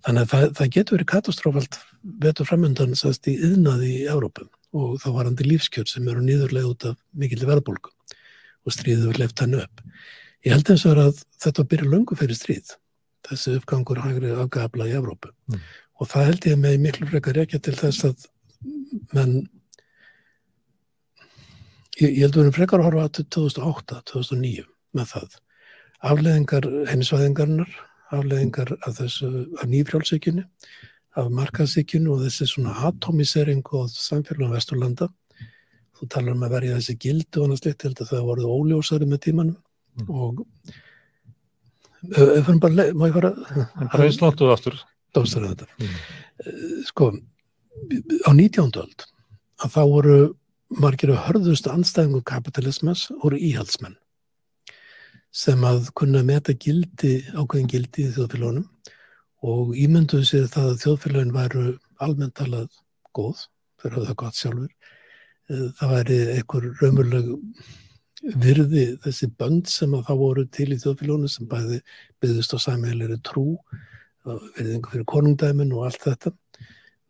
Þannig 0.01 0.23
að 0.23 0.31
það, 0.33 0.45
það 0.59 0.73
getur 0.77 0.97
verið 0.97 1.11
katastrófalt 1.13 1.79
vetur 2.23 2.49
framöndan 2.49 2.97
sast 2.99 3.29
í 3.31 3.37
yðnaði 3.37 3.91
í 4.01 4.05
Evrópum 4.11 4.51
og 4.73 4.97
þá 5.03 5.09
varandi 5.19 5.47
lífskjörn 5.47 5.91
sem 5.91 6.09
eru 6.09 6.25
nýðurlega 6.25 6.71
út 6.71 6.87
af 6.89 6.99
mikilvæg 7.13 7.51
verðbólku 7.51 7.93
og 8.63 8.75
stríðið 8.75 9.11
var 9.11 9.21
left 9.21 9.43
hann 9.43 9.59
upp. 9.59 9.83
Ég 10.47 10.55
held 10.57 10.71
eins 10.73 10.85
og 10.89 11.01
að 11.03 11.23
þetta 11.43 11.67
byrja 11.71 11.91
löngu 11.93 12.19
fyrir 12.19 12.39
stríð, 12.39 12.75
þessi 13.29 13.57
uppgangur 13.59 14.01
hægri 14.03 14.33
afgafla 14.35 14.89
í 14.89 14.95
Evrópu 14.99 15.31
mm. 15.31 15.65
og 16.01 16.11
það 16.11 16.29
held 16.31 16.49
ég 16.51 16.63
með 16.63 16.79
miklu 16.87 17.11
frekar 17.11 17.43
ekki 17.45 17.61
til 17.63 17.77
þess 17.79 18.09
að 18.09 18.27
menn 19.13 19.37
ég, 22.01 22.09
ég 22.09 22.25
held 22.25 22.35
að 22.35 22.41
við 22.41 22.45
erum 22.47 22.57
frekar 22.57 22.83
að 22.83 22.89
horfa 22.89 23.09
til 23.19 23.27
2008, 23.39 24.03
2009 24.13 24.67
með 24.97 25.15
það. 25.15 25.39
Afleðingar 26.03 26.69
heimisvæðingarnar, 26.91 27.75
afleðingar 28.13 28.75
af 28.81 28.97
þessu, 28.99 29.31
af 29.61 29.69
nýfrjálfsíkjunni, 29.73 30.45
af 31.21 31.33
markaðsíkjunni 31.33 32.13
og 32.13 32.23
þessi 32.27 32.49
svona 32.49 32.77
atomisering 32.89 33.65
og 33.77 33.91
samfélagum 33.93 34.55
Vesturlanda 34.57 35.11
þú 36.03 36.09
talar 36.11 36.35
um 36.35 36.47
að 36.47 36.55
verja 36.57 36.79
þessi 36.79 36.97
gildu 36.99 37.41
og 37.41 37.45
annars 37.47 37.65
litt, 37.67 37.85
held 37.87 38.01
að 38.03 38.11
það 38.11 38.25
voruð 38.27 38.55
óljósari 38.57 39.07
með 39.07 39.21
tímanum 39.29 39.59
mm. 40.01 40.09
og 40.11 40.45
ef 42.19 42.49
hann 42.49 42.61
bara, 42.63 42.89
má 42.99 43.07
ég 43.07 43.15
fara 43.15 43.33
eins 44.03 44.21
langt 44.23 44.43
og 44.43 44.55
aftur 44.57 44.79
dóstur 45.15 45.47
þetta 45.47 45.69
mm. 45.79 45.97
sko, 46.89 47.13
á 48.27 48.31
19. 48.35 48.73
öld 48.83 49.07
að 49.63 49.77
þá 49.77 49.83
voru 49.95 50.19
margir 50.83 51.13
að 51.15 51.23
hörðustu 51.29 51.71
anstæðingu 51.71 52.25
kapitalismas 52.27 53.07
voru 53.23 53.39
íhaldsmenn 53.39 53.99
sem 55.33 55.65
að 55.65 55.89
kunna 55.97 56.21
meta 56.27 56.53
gildi, 56.53 57.23
ákveðin 57.33 57.71
gildi 57.73 58.05
í 58.05 58.13
þjóðfélagunum 58.13 58.67
og 59.49 59.73
ímynduðu 59.81 60.29
sér 60.29 60.51
það 60.53 60.69
að 60.71 60.83
þjóðfélagin 60.85 61.35
væru 61.35 61.63
almennt 62.05 62.35
talað 62.39 62.69
góð, 63.17 63.47
fyrir 63.81 64.03
að 64.03 64.11
það 64.11 64.19
gott 64.23 64.39
sjálfur. 64.39 64.75
Það 65.49 65.95
væri 65.95 66.19
einhver 66.37 66.69
raunveruleg 66.81 67.33
virði 68.45 68.85
þessi 69.03 69.31
bönd 69.41 69.73
sem 69.73 69.97
að 69.97 70.05
það 70.11 70.21
voru 70.21 70.45
til 70.59 70.69
í 70.69 70.79
þjóðfélónu 70.85 71.33
sem 71.33 71.49
bæði 71.51 71.81
byggðist 72.23 72.55
á 72.55 72.59
sæmælir 72.69 73.17
trú, 73.27 73.47
verðingu 74.23 74.93
fyrir 74.93 75.09
konungdæmin 75.11 75.75
og 75.75 75.89
allt 75.89 76.07
þetta. 76.07 76.37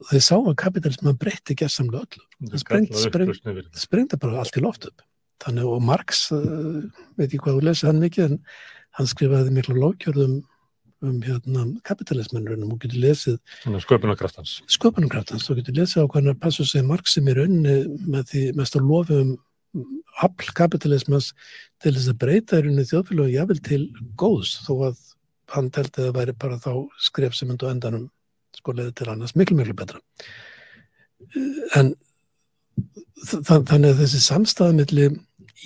Og 0.02 0.10
þeir 0.14 0.24
sá 0.24 0.36
að 0.38 0.58
kapitalisman 0.62 1.18
breytti 1.20 1.58
gerðsamlega 1.58 2.06
öllu. 2.06 2.28
Það 2.48 2.62
sprengdi 2.64 3.02
spreng, 3.02 3.34
spreng, 3.76 4.14
bara 4.16 4.40
allt 4.40 4.56
í 4.58 4.62
loft 4.64 4.88
upp 4.88 5.04
þannig 5.42 5.68
og 5.68 5.84
Marx, 5.86 6.24
uh, 6.34 6.82
veit 7.18 7.32
ég 7.32 7.42
hvað 7.42 7.58
þú 7.58 7.66
lesið 7.68 7.90
hann 7.90 8.02
mikið 8.02 8.24
en 8.28 8.40
hann 8.98 9.10
skrifaði 9.10 9.54
miklu 9.56 9.78
lókjörðum 9.80 10.40
um 11.02 11.16
hérna, 11.24 11.64
kapitalismennurinn 11.82 12.68
og 12.68 12.76
getur 12.84 13.00
lesið 13.02 13.38
sköpunarkraftans 13.82 14.60
sköpunarkraftans, 14.70 15.48
þú 15.48 15.56
getur 15.58 15.80
lesið 15.80 16.06
á 16.06 16.12
hvernig 16.12 16.36
að 16.36 16.42
passa 16.44 16.66
sig 16.68 16.84
marxum 16.86 17.26
í 17.26 17.34
rauninni 17.34 17.78
með 18.06 18.28
því 18.30 18.42
mest 18.60 18.78
að 18.78 18.86
lofa 18.86 19.18
um 19.24 19.32
afl 20.22 20.52
kapitalismas 20.54 21.32
til 21.82 21.94
þess 21.96 22.12
að 22.12 22.20
breyta 22.22 22.60
í 22.60 22.66
rauninni 22.66 22.86
þjóðfélag 22.86 23.32
jáfnvel 23.32 23.60
til 23.66 23.82
góðs 24.20 24.54
þó 24.66 24.72
að 24.90 25.02
hann 25.52 25.70
telti 25.72 26.00
að 26.00 26.08
það 26.08 26.16
væri 26.18 26.34
bara 26.44 26.58
þá 26.60 26.72
skref 27.02 27.36
sem 27.36 27.50
endur 27.52 27.72
endanum 27.72 28.08
sko 28.56 28.74
leiði 28.76 28.94
til 29.00 29.08
annars 29.12 29.34
miklu 29.36 29.56
miklu 29.58 29.76
betra. 29.76 30.00
En 31.78 31.94
þannig 33.22 33.92
að 33.92 34.00
þessi 34.02 34.22
samstæða 34.24 34.76
millir 34.78 35.18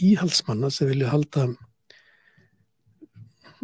íhalsmanna 0.02 0.70
sem 0.72 0.90
vilja 0.90 1.12
halda 1.12 1.46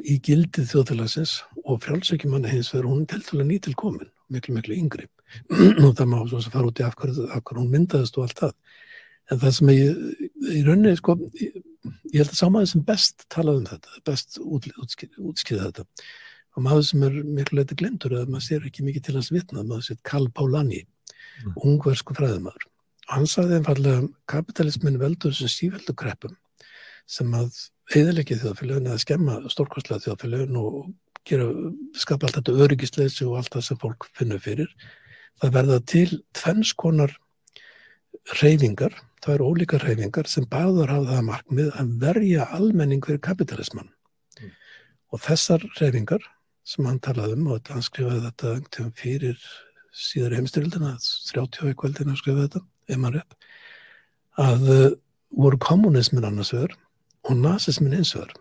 í 0.03 0.17
gildið 0.25 0.71
þjóðfélagsins 0.71 1.35
og 1.63 1.83
frjálsökjumanna 1.85 2.51
hins 2.51 2.73
vegar 2.73 2.89
hún 2.91 3.05
teltulega 3.11 3.49
nýtil 3.51 3.75
komin, 3.79 4.09
miklu 4.33 4.57
miklu 4.57 4.79
yngri. 4.79 5.09
Og 5.85 5.93
það 5.97 6.09
má 6.13 6.19
svo 6.29 6.41
að 6.41 6.49
fara 6.53 6.69
út 6.69 6.81
í 6.81 6.87
af 6.87 6.97
hverju, 6.99 7.29
af 7.29 7.45
hverju 7.45 7.63
hún 7.63 7.71
myndaðist 7.73 8.19
og 8.19 8.27
allt 8.27 8.43
það. 8.43 8.57
En 9.31 9.41
það 9.41 9.55
sem 9.57 9.71
ég 9.73 10.03
í 10.59 10.65
rauninni 10.67 10.97
sko, 10.99 11.17
ég, 11.41 11.55
ég 12.11 12.19
held 12.21 12.33
að 12.33 12.41
sá 12.41 12.47
maður 12.49 12.73
sem 12.73 12.85
best 12.89 13.25
talaði 13.33 13.63
um 13.63 13.71
þetta, 13.71 14.03
best 14.09 14.41
útskýða 14.43 15.71
þetta 15.71 15.87
og 16.53 16.67
maður 16.67 16.85
sem 16.85 17.05
er 17.07 17.15
miklu 17.25 17.61
leiti 17.61 17.79
glemtur 17.81 18.17
að 18.19 18.29
maður 18.29 18.45
sér 18.49 18.67
ekki 18.69 18.85
mikið 18.85 19.07
til 19.07 19.15
hans 19.17 19.31
vitna, 19.33 19.65
maður 19.65 19.87
sér 19.87 20.03
Karl 20.05 20.29
Pálani 20.37 20.83
mm. 20.83 21.55
ungversku 21.65 22.17
fræðumæður 22.19 22.67
hann 23.11 23.27
sagði 23.27 23.59
einfallega 23.59 24.07
kapitalismin 24.31 25.01
veldur 25.01 25.35
sem 25.35 25.51
síveldu 25.51 25.95
kreppum 25.99 26.37
sem 27.11 27.33
að 27.35 27.51
eðalegi 27.99 28.39
þjóðfélagin 28.41 28.91
eða 28.91 29.03
skemma 29.03 29.39
stórkostlega 29.53 30.05
þjóðfélagin 30.05 30.59
og 30.61 30.77
gera, 31.29 31.49
skapa 31.99 32.29
allt 32.29 32.39
þetta 32.39 32.59
öryggisleysi 32.65 33.27
og 33.29 33.39
allt 33.41 33.55
það 33.55 33.67
sem 33.69 33.81
fólk 33.83 34.07
finnur 34.19 34.43
fyrir. 34.43 34.71
Það 35.43 35.55
verða 35.57 35.79
til 35.93 36.09
tvennskonar 36.39 37.17
reyfingar, 38.41 38.95
það 39.23 39.35
eru 39.35 39.49
ólíka 39.51 39.81
reyfingar 39.83 40.31
sem 40.31 40.47
báður 40.51 40.93
hafa 40.95 41.17
það 41.17 41.27
markmið 41.31 41.73
að 41.81 41.93
verja 42.03 42.47
almenning 42.55 43.03
fyrir 43.07 43.23
kapitalismann. 43.25 43.91
Mm. 44.39 44.55
Og 45.13 45.23
þessar 45.27 45.67
reyfingar 45.81 46.25
sem 46.63 46.87
hann 46.87 47.03
talaði 47.03 47.39
um 47.39 47.51
og 47.55 47.73
hann 47.73 47.85
skrifaði 47.85 48.29
þetta 48.29 48.89
fyrir 48.99 49.47
síðar 49.93 50.39
heimstyrildina, 50.39 50.95
30 51.33 51.75
kvöldina 51.79 52.15
skrifaði 52.17 52.47
þetta, 52.47 52.63
ef 52.93 53.01
maður 53.01 53.21
rétt, 53.21 53.37
að 54.43 54.71
uh, 54.73 54.87
voru 55.43 55.59
kommunismin 55.61 56.29
annars 56.29 56.53
vegar 56.55 56.77
og 57.29 57.39
nazismin 57.39 57.97
eins 57.99 58.15
vegar. 58.17 58.37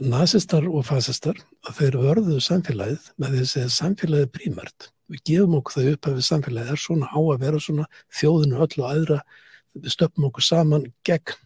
Nazistar 0.00 0.64
og 0.64 0.86
fasistar, 0.88 1.36
þeir 1.76 1.98
vörðuðu 2.00 2.40
samfélagið 2.40 3.10
með 3.20 3.34
því 3.34 3.44
að 3.44 3.50
segja 3.50 3.72
samfélagið 3.76 4.30
prímært. 4.32 4.88
Við 5.12 5.24
gefum 5.28 5.56
okkur 5.58 5.76
það 5.76 5.88
upp 5.92 6.08
að 6.08 6.18
við 6.18 6.28
samfélagið 6.30 6.72
er 6.72 6.80
svona 6.80 7.08
á 7.12 7.20
að 7.20 7.42
vera 7.42 7.60
svona 7.60 7.88
þjóðinu 8.20 8.62
öll 8.64 8.78
og 8.78 8.86
aðra, 8.88 9.18
við 9.76 9.92
stöpum 9.92 10.28
okkur 10.30 10.46
saman 10.46 10.86
gegn 11.04 11.36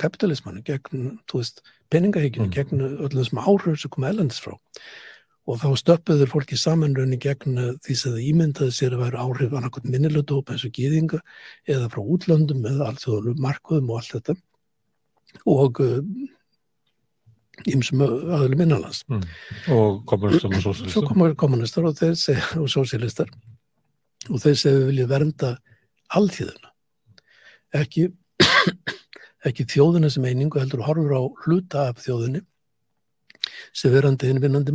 kapitalismanu, 0.00 0.62
gegn, 0.66 1.16
þú 1.30 1.40
veist, 1.40 1.62
peningahyggjunu, 1.92 2.48
mm. 2.48 2.54
gegn 2.54 2.84
öllum 2.86 3.18
þessum 3.18 3.42
áhrifur 3.42 3.80
sem 3.80 3.92
koma 3.92 4.12
elendis 4.12 4.40
frá. 4.42 4.54
Og 5.50 5.58
þá 5.58 5.72
stöpuður 5.80 6.30
fólki 6.30 6.56
samanröðinni 6.58 7.18
gegn 7.22 7.56
því 7.82 7.96
sem 7.98 8.12
það 8.14 8.26
ímyndaði 8.28 8.74
sér 8.76 8.94
að 8.94 9.02
vera 9.08 9.24
áhrif 9.24 9.56
annarkot 9.58 9.88
minnilöldópa 9.90 10.54
eins 10.54 10.66
og 10.68 10.76
gýðinga 10.76 11.18
eða 11.66 11.88
frá 11.90 12.02
útlöndum 12.04 12.62
eða 12.70 12.92
allt 12.92 13.02
þjóðanum 13.02 13.42
markuðum 13.42 13.90
og 13.90 13.98
allt 13.98 14.14
þetta 14.14 14.36
og 15.50 15.82
ímsum 17.68 18.02
eh, 18.04 18.14
aðlum 18.36 18.64
innanlands. 18.64 19.02
Mm. 19.10 19.22
Og 19.74 20.02
kommunistar 20.08 20.50
og 20.50 20.64
sósialistar. 20.64 20.94
Svo 20.94 21.04
komur 21.08 21.36
kommunistar 21.38 21.88
og 21.88 21.98
og 22.60 22.70
sósialistar, 22.70 23.30
og 24.30 24.42
þeir 24.42 24.58
segja 24.58 24.78
við 24.78 24.88
viljum 24.90 25.12
vernda 25.12 25.52
alþýðuna. 26.18 26.72
Ekki, 27.82 28.08
ekki 29.48 29.68
þjóðuna 29.68 30.10
sem 30.12 30.26
einingu 30.28 30.60
heldur 30.60 30.84
horfur 30.86 31.16
á 31.16 31.22
hluta 31.44 31.88
af 31.90 32.02
þjóðunni 32.04 32.44
sem 33.74 33.92
verandi 33.92 34.28
hinn 34.28 34.42
vinnandi 34.42 34.74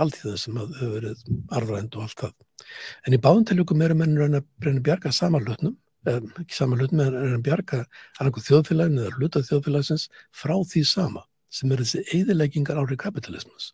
maður. 0.00 0.06
Alþýða 0.06 0.40
sem 0.40 0.58
hefur 0.60 0.96
verið 0.96 1.22
arfrænd 1.56 1.96
og 1.96 2.06
allt 2.06 2.24
það. 2.24 2.34
En 3.06 3.16
í 3.16 3.20
báðantiljökum 3.22 3.84
eru 3.84 3.96
mennur 3.98 4.28
að 4.28 4.48
brenna 4.60 4.84
bjarga 4.84 5.12
samanlutnum 5.12 5.76
um, 6.08 6.30
ekki 6.40 6.56
sama 6.56 6.78
hlut 6.78 6.94
með 6.96 7.16
að 7.18 7.36
bjarga 7.46 7.82
annarkoð 8.18 8.46
þjóðfélagin 8.48 9.02
eða 9.02 9.16
hluta 9.18 9.42
þjóðfélagsins 9.48 10.06
frá 10.32 10.56
því 10.72 10.84
sama 10.88 11.24
sem 11.50 11.72
er 11.72 11.82
þessi 11.82 12.04
eðileggingar 12.16 12.78
árið 12.78 13.00
kapitalismus. 13.02 13.72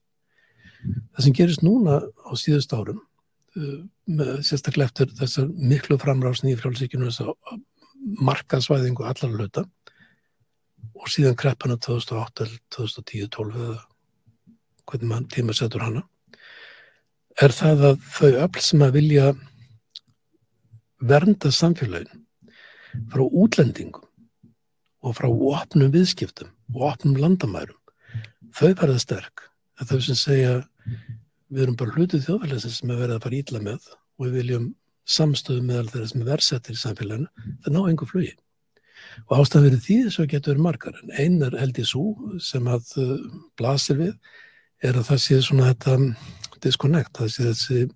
Það 0.87 1.27
sem 1.27 1.37
gerist 1.37 1.65
núna 1.67 2.01
á 2.03 2.33
síðust 2.39 2.75
árum 2.77 3.01
uh, 3.59 4.41
sérstaklega 4.41 4.91
eftir 4.91 5.13
þessar 5.19 5.51
miklu 5.51 5.99
framrásni 6.01 6.55
í 6.55 6.61
frjálfsíkjunu 6.61 7.11
þess 7.11 7.27
að 7.27 7.63
markaðsvæðingu 8.23 9.07
allar 9.07 9.35
hluta 9.35 9.67
og 10.97 11.09
síðan 11.13 11.37
kreppana 11.39 11.77
2008, 11.83 12.47
2010, 12.73 13.29
2012 13.35 13.65
eða 13.67 13.81
hvernig 14.87 15.11
mann 15.11 15.27
tíma 15.33 15.55
setur 15.57 15.83
hana 15.83 16.05
er 17.43 17.53
það 17.53 17.85
að 17.91 18.05
þau 18.17 18.31
öll 18.47 18.63
sem 18.65 18.85
að 18.85 18.95
vilja 18.97 19.27
vernda 21.05 21.53
samfélagin 21.53 22.23
frá 23.13 23.25
útlendingum 23.27 24.07
og 25.05 25.19
frá 25.19 25.29
opnum 25.29 25.93
viðskiptum 25.93 26.49
og 26.75 26.87
opnum 26.91 27.19
landamærum 27.21 27.77
þau 28.57 28.73
verða 28.73 29.03
sterk. 29.03 29.45
Að 29.77 29.93
þau 29.93 30.01
sem 30.07 30.19
segja 30.19 30.55
við 31.53 31.67
erum 31.67 31.77
bara 31.77 31.93
hlutið 31.93 32.25
þjóðfélagsins 32.25 32.81
sem 32.81 32.91
er 32.91 33.03
verið 33.03 33.19
að 33.19 33.27
fara 33.27 33.39
ítla 33.39 33.61
með 33.63 33.91
og 33.93 34.25
við 34.25 34.39
viljum 34.41 34.67
samstöðu 35.07 35.67
meðal 35.69 35.91
þeirra 35.93 36.09
sem 36.11 36.23
er 36.23 36.31
verðsettir 36.31 36.75
í 36.75 36.81
samfélaginu 36.81 37.53
það 37.63 37.77
ná 37.77 37.81
einhver 37.85 38.11
flugi. 38.11 38.33
Og 39.29 39.37
ástæðan 39.43 39.69
verið 39.69 39.85
því 39.85 39.99
þess 40.07 40.23
að 40.23 40.33
getur 40.33 40.55
verið 40.55 40.65
margar. 40.65 40.97
En 41.03 41.13
einn 41.21 41.45
er 41.45 41.59
held 41.61 41.79
í 41.79 41.85
svo 41.87 42.07
sem 42.43 42.67
að 42.73 42.89
uh, 43.03 43.13
blasir 43.61 44.01
við 44.01 44.17
er 44.85 44.97
að 44.97 45.09
það 45.11 45.23
sé 45.23 45.39
svona 45.45 45.69
þetta 45.75 45.99
disconnect, 46.65 47.21
sé 47.31 47.51
þessi 47.51 47.87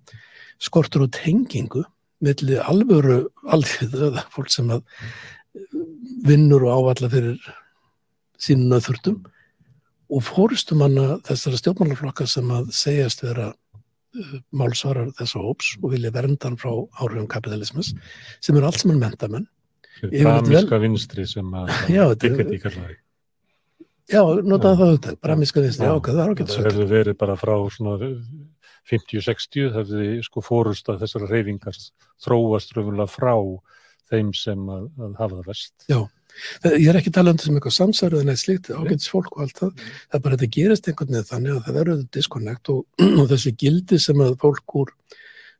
skortur 0.61 1.07
og 1.07 1.15
tengingu 1.17 1.85
milli 2.21 2.59
alvöru 2.61 3.23
alþjóð 3.49 4.01
eða 4.11 4.25
fólk 4.35 4.51
sem 4.53 4.71
að 4.73 4.83
vinnur 6.27 6.67
og 6.69 6.81
ávalla 6.81 7.11
fyrir 7.13 7.39
sínum 8.41 8.71
nöðþurtum 8.73 9.23
og 10.11 10.25
fórstum 10.27 10.83
manna 10.83 11.19
þessara 11.29 11.61
stjórnmálaflokka 11.61 12.27
sem 12.29 12.51
að 12.53 12.71
segjast 12.77 13.25
vera 13.25 13.51
uh, 13.51 14.35
málsvarar 14.53 15.13
þessa 15.19 15.43
hóps 15.45 15.73
og 15.81 15.95
vilja 15.95 16.13
verndan 16.15 16.59
frá 16.61 16.73
áhrifum 17.01 17.31
kapitalismus 17.31 17.95
sem 18.43 18.57
eru 18.57 18.69
allt 18.69 18.83
sem 18.83 18.93
er 18.95 19.01
mentamenn 19.01 19.49
Bramíska 20.01 20.79
vel... 20.79 20.87
vinstri 20.87 21.27
sem 21.29 21.55
að 21.57 21.73
í 22.25 22.61
kallaði 22.63 23.00
Já, 24.11 24.23
notaði 24.43 24.77
það 24.81 24.87
auðvitað, 24.87 25.19
bramíska 25.23 25.63
vinstri, 25.63 25.87
já, 25.87 25.93
það 26.07 26.23
er 26.23 26.33
ágætt 26.33 26.55
Það 26.55 26.71
hefur 26.71 26.89
verið 26.91 27.19
bara 27.21 27.37
frá 27.39 27.53
svona 27.71 28.11
50-60 28.91 29.75
hefði 29.77 30.07
sko 30.27 30.43
fórust 30.45 30.89
að 30.91 31.05
þessara 31.05 31.29
reyfingar 31.31 31.77
þróast 32.25 32.73
raunverulega 32.75 33.11
frá 33.11 33.35
þeim 34.11 34.33
sem 34.35 34.65
að, 34.73 34.89
að 34.99 35.13
hafa 35.21 35.37
það 35.37 35.51
vest. 35.53 35.75
Já, 35.91 36.01
ég 36.73 36.89
er 36.91 36.99
ekki 36.99 37.13
talað 37.15 37.37
um 37.37 37.41
þessum 37.43 37.61
eitthvað 37.61 37.77
samsæru 37.77 38.23
en 38.23 38.33
eitt 38.33 38.43
slíkt 38.43 38.73
ágætis 38.75 39.13
fólk 39.13 39.37
og 39.37 39.45
allt 39.45 39.61
það. 39.63 39.85
Það 40.09 40.19
er 40.19 40.25
bara 40.25 40.41
þetta 40.41 40.57
gerist 40.57 40.91
einhvern 40.91 41.15
veginn 41.15 41.31
þannig 41.31 41.55
að 41.55 41.63
það 41.69 41.79
verður 41.79 42.03
disconnect 42.17 42.73
og, 42.75 42.83
og 43.21 43.31
þessi 43.31 43.55
gildi 43.63 44.01
sem 44.03 44.25
að 44.25 44.35
fólk 44.43 44.77
úr 44.83 44.93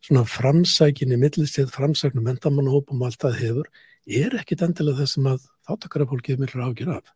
svona 0.01 0.25
framsækinni, 0.27 1.21
millistíð 1.21 1.71
framsæknu 1.77 2.25
mentamannahópum 2.27 3.05
og 3.05 3.11
allt 3.11 3.29
það 3.29 3.41
hefur 3.45 3.73
er 4.11 4.35
ekkit 4.41 4.65
endilega 4.67 5.03
það 5.03 5.11
sem 5.13 5.27
að 5.31 5.49
þáttakara 5.69 6.09
fólki 6.11 6.35
er 6.35 6.41
miklu 6.41 6.65
ágjur 6.65 6.95
af 6.97 7.11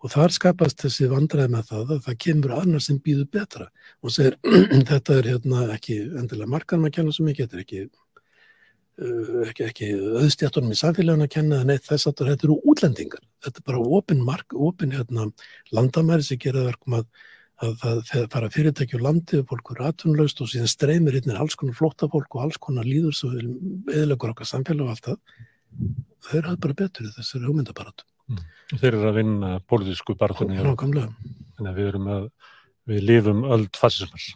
og 0.00 0.12
þar 0.14 0.32
skapast 0.32 0.80
þessi 0.84 1.08
vandræði 1.10 1.52
með 1.54 1.66
það 1.70 1.90
að 1.94 2.04
það 2.06 2.20
kemur 2.24 2.54
annar 2.56 2.84
sem 2.84 3.00
býður 3.04 3.26
betra. 3.36 3.66
Og 4.00 4.14
segir 4.14 4.36
þetta 4.90 5.16
er 5.18 5.32
hérna 5.34 5.64
ekki 5.74 5.98
endilega 6.20 6.52
markanum 6.54 6.88
að 6.88 6.94
kenna 6.96 7.16
svo 7.16 7.26
mikið, 7.26 7.48
þetta 7.48 7.58
er 7.58 7.64
ekki 7.64 7.82
uh, 7.84 9.42
ekki, 9.48 9.66
ekki 9.68 9.90
auðstjættunum 10.22 10.72
í 10.72 10.78
samfélaginu 10.80 11.26
að 11.28 11.34
kenna 11.36 11.60
neitt 11.68 11.88
þess 11.88 12.08
að 12.08 12.24
þetta 12.30 12.48
eru 12.48 12.56
útlendingar, 12.72 13.26
þetta 13.44 13.60
er 13.62 13.68
bara 13.68 13.84
opin 13.98 14.24
mark, 14.24 14.56
opin 14.56 14.96
hérna 14.96 15.28
landamæri 15.76 16.24
sem 16.26 16.40
gera 16.40 16.64
verkum 16.70 16.96
að, 17.00 17.08
að 17.60 17.76
það 18.08 18.28
fara 18.32 18.52
fyrirtæki 18.56 19.00
á 19.00 19.04
landi 19.04 19.42
og 19.42 19.50
fólk 19.52 19.74
eru 19.74 19.88
atvinnlaust 19.90 20.40
og 20.40 20.48
síðan 20.52 20.72
streymir 20.72 21.18
hérna 21.18 21.36
alls 21.44 21.58
konar 21.60 21.76
flótta 21.76 22.08
fólk 22.08 22.38
og 22.38 22.46
alls 22.46 22.60
konar 22.60 22.88
líður 22.88 23.16
sem 23.20 23.36
eðilegur 23.92 24.32
okkar 24.32 24.48
samfélag 24.48 24.88
og 24.88 24.94
allt 24.94 25.10
það. 25.10 25.20
Þau 26.24 26.38
eru 26.40 26.56
bara 26.64 26.78
betur 26.80 27.06
í 27.06 27.12
þessari 27.18 27.46
hugmyndabaratu 27.46 28.08
Mm. 28.08 28.09
Þeir 28.70 28.92
eru 28.92 29.08
að 29.08 29.16
vinna 29.18 29.54
pólitísku 29.66 30.14
barðunni 30.18 30.60
þannig 30.60 31.70
að 31.70 31.80
við 31.80 31.88
erum 31.90 32.12
að 32.14 32.28
við 32.90 33.02
lifum 33.08 33.42
öll 33.50 33.64
fasismars 33.76 34.30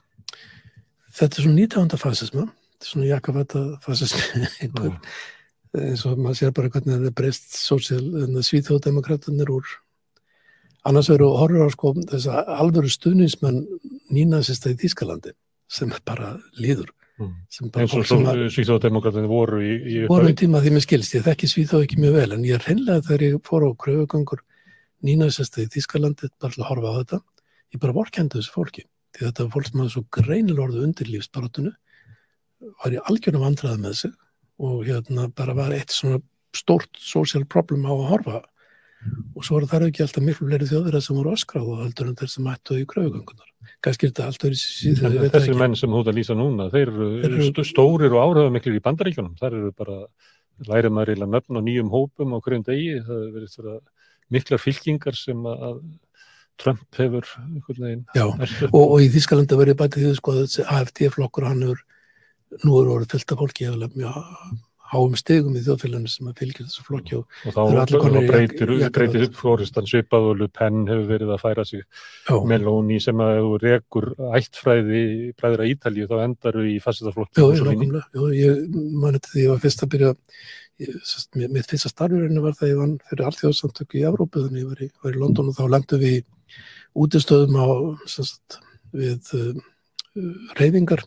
Þetta 1.14 1.38
er 1.38 1.44
svona 1.46 1.58
nýtjáðanda 1.60 1.98
fasisma. 2.00 2.44
Þetta 2.74 2.86
er 2.86 2.90
svona 2.90 3.06
jakafætta 3.06 3.60
fasismi. 3.84 4.98
Eins 5.84 6.04
og 6.06 6.18
maður 6.22 6.38
sér 6.38 6.52
bara 6.54 6.70
hvernig 6.70 6.96
það 6.96 7.08
er 7.08 7.14
breyst 7.18 7.54
svíþjóðdemokraterna 7.58 9.46
úr 9.50 9.70
annars 10.86 11.08
veru 11.10 11.32
horfur 11.34 11.66
á 11.66 11.70
sko 11.74 11.92
þess 11.98 12.28
að 12.30 12.50
alvöru 12.54 12.90
stuðnismenn 12.92 13.64
nýnazista 14.14 14.70
í 14.70 14.78
Þýskalandi 14.78 15.32
sem 15.70 15.90
bara 16.06 16.36
líður. 16.58 16.90
Mm. 16.90 17.03
Eins 17.22 17.94
og 17.94 18.08
Svíþjóðdemokratini 18.50 19.28
voru 19.30 19.60
í, 19.62 19.74
í 19.86 19.98
voru 20.10 20.32
í 20.32 20.38
tíma 20.38 20.62
því 20.64 20.72
mér 20.74 20.84
skilst 20.84 21.14
ég 21.14 21.22
þekki 21.26 21.50
Svíþjóð 21.50 21.84
ekki 21.86 22.00
mjög 22.02 22.16
vel 22.18 22.34
en 22.34 22.46
ég 22.46 22.58
er 22.58 22.66
hreinlega 22.66 23.04
þegar 23.06 23.24
ég 23.28 23.36
fór 23.46 23.66
á 23.66 23.70
kröfugangur 23.84 24.42
nýnaðsesta 25.06 25.62
í 25.62 25.70
Þískalandi 25.70 26.32
bara 26.42 26.58
að 26.58 26.68
horfa 26.72 26.90
á 26.90 26.98
þetta 26.98 27.20
ég 27.76 27.82
bara 27.84 27.94
vorkendi 27.94 28.40
þessu 28.40 28.54
fólki 28.56 28.86
því 29.14 29.28
þetta 29.28 29.48
fólk 29.54 29.68
sem 29.68 29.82
hafði 29.82 29.94
svo 29.94 30.04
greinil 30.18 30.58
orðu 30.64 30.82
undir 30.88 31.10
lífsbaratunu 31.12 31.74
var 32.82 32.96
ég 32.96 33.10
algjörnum 33.10 33.44
vandraði 33.46 33.82
með 33.84 33.96
sig 34.00 34.14
og 34.64 34.82
hérna 34.88 35.28
bara 35.36 35.54
var 35.54 35.74
eitt 35.76 35.94
svona 35.94 36.18
stórt 36.54 36.98
social 36.98 37.44
problem 37.46 37.86
á 37.86 37.94
að 37.94 38.10
horfa 38.10 38.42
og 39.34 39.46
svo 39.46 39.58
er 39.58 39.66
það 39.70 39.88
ekki 39.88 40.04
alltaf 40.04 40.24
miklu 40.24 40.48
fleiri 40.48 40.68
þjóðverðar 40.70 41.04
sem 41.04 41.18
voru 41.18 41.34
öskráð 41.34 41.70
og 41.72 41.82
heldur 41.82 42.10
en 42.10 42.18
þeir 42.20 42.30
sem 42.32 42.48
ættu 42.52 42.78
í 42.78 42.86
kröfugöngunar. 42.90 43.50
Kannski 43.84 44.06
er 44.06 44.12
þetta 44.12 44.28
allt 44.28 44.46
verið 44.46 44.60
síðan. 44.60 45.16
Þessi 45.34 45.56
menn 45.58 45.76
sem 45.78 45.92
þú 45.92 46.04
það 46.06 46.18
lýsa 46.18 46.36
núna, 46.38 46.68
þeir 46.72 46.92
eru 47.28 47.66
stórir 47.68 48.14
og 48.14 48.22
áhrifamiklir 48.22 48.78
í 48.78 48.84
bandaríkjunum. 48.84 49.34
Það 49.40 49.50
eru 49.50 49.72
bara, 49.76 49.98
lærið 50.70 50.94
maður 50.94 51.12
eiginlega 51.14 51.34
nöfn 51.34 51.60
á 51.60 51.62
nýjum 51.66 51.92
hópum 51.92 52.36
á 52.36 52.38
hverjum 52.44 52.66
degi. 52.68 52.98
Það 53.08 53.24
verið 53.36 53.56
þetta 53.56 53.76
miklar 54.34 54.62
fylkingar 54.62 55.18
sem 55.18 55.48
að 55.50 55.82
Trump 56.60 57.00
hefur. 57.00 57.26
Já, 58.14 58.24
og, 58.70 58.84
og 58.84 59.00
í 59.02 59.08
Þískalanda 59.12 59.58
verið 59.58 59.80
bætið 59.80 60.06
því 60.06 60.14
sko 60.20 60.36
að 60.38 60.60
AFD-flokkur 60.76 61.48
hann 61.48 61.64
er, 61.72 61.80
nú 62.62 62.78
eru 62.78 62.94
orðið 62.98 63.16
fylgta 63.16 63.38
fólki 63.40 63.66
hefur 63.66 63.98
mjög 63.98 64.20
háum 64.92 65.14
stegum 65.18 65.54
í 65.56 65.62
þjóðfélaginu 65.64 66.10
sem 66.12 66.28
að 66.28 66.40
fylgja 66.42 66.66
þessu 66.66 66.82
flokki 66.86 67.16
og, 67.18 67.38
og 67.48 67.54
þá, 67.56 67.60
þá 67.88 68.18
breytir, 68.28 68.72
breytir 68.94 69.26
upp 69.26 69.38
fóristan 69.38 69.88
svipað 69.88 70.28
og 70.30 70.42
Lupenn 70.42 70.84
hefur 70.90 71.06
verið 71.08 71.32
að 71.34 71.40
færa 71.42 71.64
sig. 71.68 71.86
Meloni 72.50 72.98
sem 73.02 73.22
að 73.24 73.38
þú 73.40 73.54
rekur 73.62 74.10
ættfræði 74.38 75.04
bræðra 75.40 75.70
Ítalju 75.72 76.10
þá 76.10 76.16
endar 76.26 76.60
við 76.60 76.74
í 76.74 76.82
ég 78.36 78.76
mani 79.00 79.22
til 79.24 79.32
því 79.32 79.48
að 79.54 79.64
fyrst 79.64 79.86
að 79.86 79.94
byrja 79.94 80.12
mitt 81.54 81.70
fyrsta 81.70 81.90
starfurinn 81.90 82.42
var 82.42 82.56
það 82.58 82.72
ég 82.72 82.78
vann 82.80 82.94
fyrir 83.08 83.28
allþjóðsamtöku 83.28 84.00
í 84.00 84.06
Evrópu 84.08 84.42
þannig 84.42 84.64
ég 84.64 84.70
var 84.72 84.82
í, 84.82 84.88
var 85.04 85.14
í 85.14 85.20
London 85.22 85.50
og 85.52 85.58
þá 85.58 85.64
langtu 85.70 86.00
við 86.02 86.22
útistöðum 86.98 87.58
á 87.58 87.68
sagt, 88.10 88.58
við 88.94 89.30
uh, 89.38 89.62
reyfingar 90.58 91.04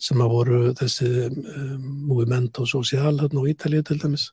sem 0.00 0.20
að 0.24 0.34
voru 0.34 0.60
þessi 0.78 1.08
um, 1.28 1.88
movimento 2.08 2.66
social 2.68 3.18
hérna 3.20 3.44
á 3.44 3.50
Ítalið 3.52 3.86
til 3.88 3.98
dæmis. 4.02 4.30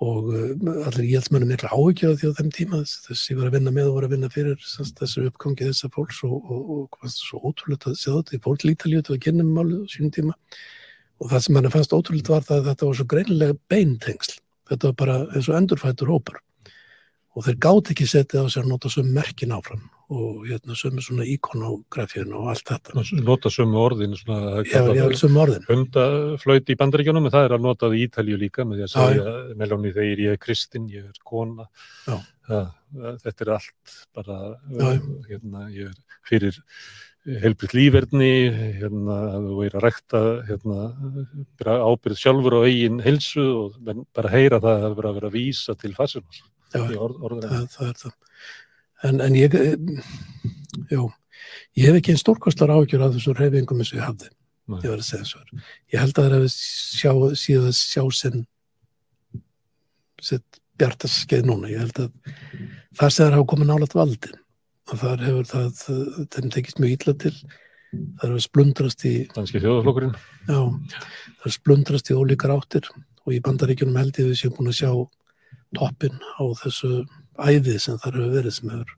Og 0.00 0.30
um, 0.32 0.68
allir 0.88 1.06
íhjaldsmennum 1.10 1.52
mikla 1.52 1.72
áhugjaði 1.76 2.18
því 2.22 2.32
á 2.32 2.38
þeim 2.40 2.52
tíma. 2.56 2.82
Þess 2.88 3.24
að 3.26 3.32
ég 3.34 3.40
var 3.40 3.50
að 3.50 3.56
vinna 3.58 3.74
með 3.76 3.90
og 3.90 3.96
var 3.98 4.08
að 4.08 4.14
vinna 4.16 4.32
fyrir 4.32 4.68
þessu 5.00 5.26
uppgangi 5.28 5.68
þessar 5.68 5.94
fólks 5.96 6.22
og, 6.24 6.36
og, 6.40 6.60
og 6.74 6.84
hvað 6.96 7.16
svo 7.16 7.42
ótrúlega 7.44 7.92
að 7.92 7.98
sjá 8.00 8.12
þetta 8.14 8.38
í 8.38 8.44
fólk 8.48 8.68
Ítalið 8.72 9.08
til 9.08 9.16
að 9.18 9.24
genna 9.28 9.46
um 9.46 9.56
málið 9.58 9.84
á 9.84 9.92
sínum 9.92 10.14
tíma. 10.16 10.36
Og 11.20 11.32
það 11.32 11.44
sem 11.44 11.60
hann 11.60 11.72
fannst 11.76 11.96
ótrúlega 11.96 12.38
var 12.38 12.48
það 12.48 12.62
að 12.62 12.70
þetta 12.72 12.88
var 12.88 13.00
svo 13.00 13.10
greinilega 13.12 13.60
beintengsl. 13.68 14.38
Þetta 14.70 14.88
var 14.88 15.00
bara 15.04 15.18
eins 15.34 15.50
og 15.50 15.60
endurfættur 15.60 16.14
hópar 16.14 16.40
og 17.36 17.46
þeir 17.46 17.58
gátt 17.62 17.90
ekki 17.92 18.08
setið 18.08 18.46
á 18.46 18.52
sér 18.52 18.68
nota 18.68 18.90
sömu 18.90 19.12
merkin 19.14 19.54
áfram 19.54 19.84
og 20.10 20.46
hérna 20.48 20.74
sömu 20.74 21.02
svona 21.04 21.24
ikonografíun 21.30 22.32
og 22.34 22.48
allt 22.50 22.72
þetta. 22.72 23.04
Nota 23.22 23.50
sömu 23.52 23.78
orðin 23.78 24.16
svona, 24.18 24.64
Já, 24.66 24.82
já, 24.96 25.04
sömu 25.20 25.42
orðin. 25.44 25.66
Hundaflöyti 25.68 26.74
í 26.74 26.78
bandaríkjónum, 26.80 27.28
en 27.28 27.34
það 27.34 27.46
er 27.46 27.54
að 27.54 27.66
nota 27.68 27.90
í 27.94 28.00
Ítalju 28.08 28.38
líka 28.40 28.66
með 28.66 28.80
því 28.80 28.86
að 28.86 28.94
segja 28.96 29.34
Melóni 29.60 29.92
þegar 29.94 30.24
ég 30.24 30.34
er 30.34 30.40
kristinn, 30.42 30.88
ég 30.90 31.06
er 31.06 31.20
kona. 31.26 31.68
Það, 32.48 32.72
þetta 33.22 33.46
er 33.46 33.52
allt 33.54 33.94
bara, 34.18 34.40
hérna, 35.28 35.68
ég 35.76 35.92
er 35.92 36.18
fyrir 36.26 36.58
helbriðt 37.40 37.76
lífverðni, 37.76 38.32
hérna, 38.80 39.18
þú 39.44 39.58
er 39.66 39.76
að 39.76 39.84
rekta 39.84 40.22
hérna, 40.48 40.88
ábyrð 41.60 42.18
sjálfur 42.18 42.56
á 42.58 42.60
eigin 42.64 43.02
helsu 43.04 43.44
og 43.44 43.76
bara 44.16 44.32
heyra 44.32 44.58
það 44.64 44.88
að 44.88 44.96
vera 44.96 45.12
að 45.12 45.20
vera 45.20 45.30
að 45.30 45.36
vísa 45.36 45.76
til 45.78 45.92
orð, 47.28 47.44
það, 47.44 47.68
það 47.76 47.86
er 47.92 48.00
það. 48.00 48.18
En, 49.08 49.20
en 49.24 49.36
ég, 49.38 49.54
já, 50.90 51.00
ég 51.78 51.86
hef 51.88 51.98
ekki 52.00 52.12
einn 52.12 52.20
stórkostlar 52.20 52.72
ágjör 52.74 53.06
af 53.06 53.14
þessu 53.16 53.34
reyfingum 53.36 53.80
eins 53.80 53.92
og 53.94 54.00
ég 54.00 54.06
hafði. 54.06 54.30
Nei. 54.70 54.80
Ég 54.84 54.92
var 54.92 55.00
að 55.00 55.06
segja 55.08 55.24
þessu. 55.24 55.60
Ég 55.90 56.02
held 56.02 56.12
að 56.14 56.26
það 56.26 56.36
hefði 56.36 56.50
sjá, 56.54 57.12
síðan 57.42 57.76
sjá 57.76 58.02
sinn 58.20 58.44
sitt 60.20 60.60
bjartast 60.80 61.24
skeið 61.24 61.48
núna. 61.48 61.70
Ég 61.72 61.82
held 61.86 62.04
að 62.04 62.12
það 62.98 63.14
sem 63.16 63.24
það 63.24 63.36
hafa 63.38 63.48
komið 63.54 63.70
nálat 63.72 63.96
valdi 63.96 64.32
og 64.90 65.00
þar 65.00 65.24
hefur 65.26 65.48
það, 65.50 65.82
þeim 66.34 66.52
tekist 66.54 66.80
mjög 66.82 66.94
ítla 66.96 67.16
til. 67.24 67.34
Það 67.90 68.26
hefur 68.26 68.44
splundrast 68.44 69.04
í... 69.06 69.14
Danski 69.34 69.62
þjóðaflokkurinn. 69.62 70.12
Já, 70.46 70.60
það 70.60 71.08
hefur 71.40 71.56
splundrast 71.56 72.10
í 72.10 72.18
ólíkar 72.18 72.54
áttir 72.54 72.90
og 72.90 73.34
í 73.34 73.40
bandaríkjunum 73.44 73.98
held 74.00 74.18
ég 74.18 74.28
að 74.28 74.32
við 74.32 74.40
séum 74.40 74.54
búin 74.56 74.70
að 74.70 74.78
sjá 74.80 74.92
toppin 75.78 76.18
á 76.38 76.42
þessu 76.62 76.92
æði 77.46 77.76
sem 77.82 77.98
þar 78.00 78.18
hefur 78.18 78.34
verið 78.36 78.56
sem 78.56 78.72
hefur 78.72 78.96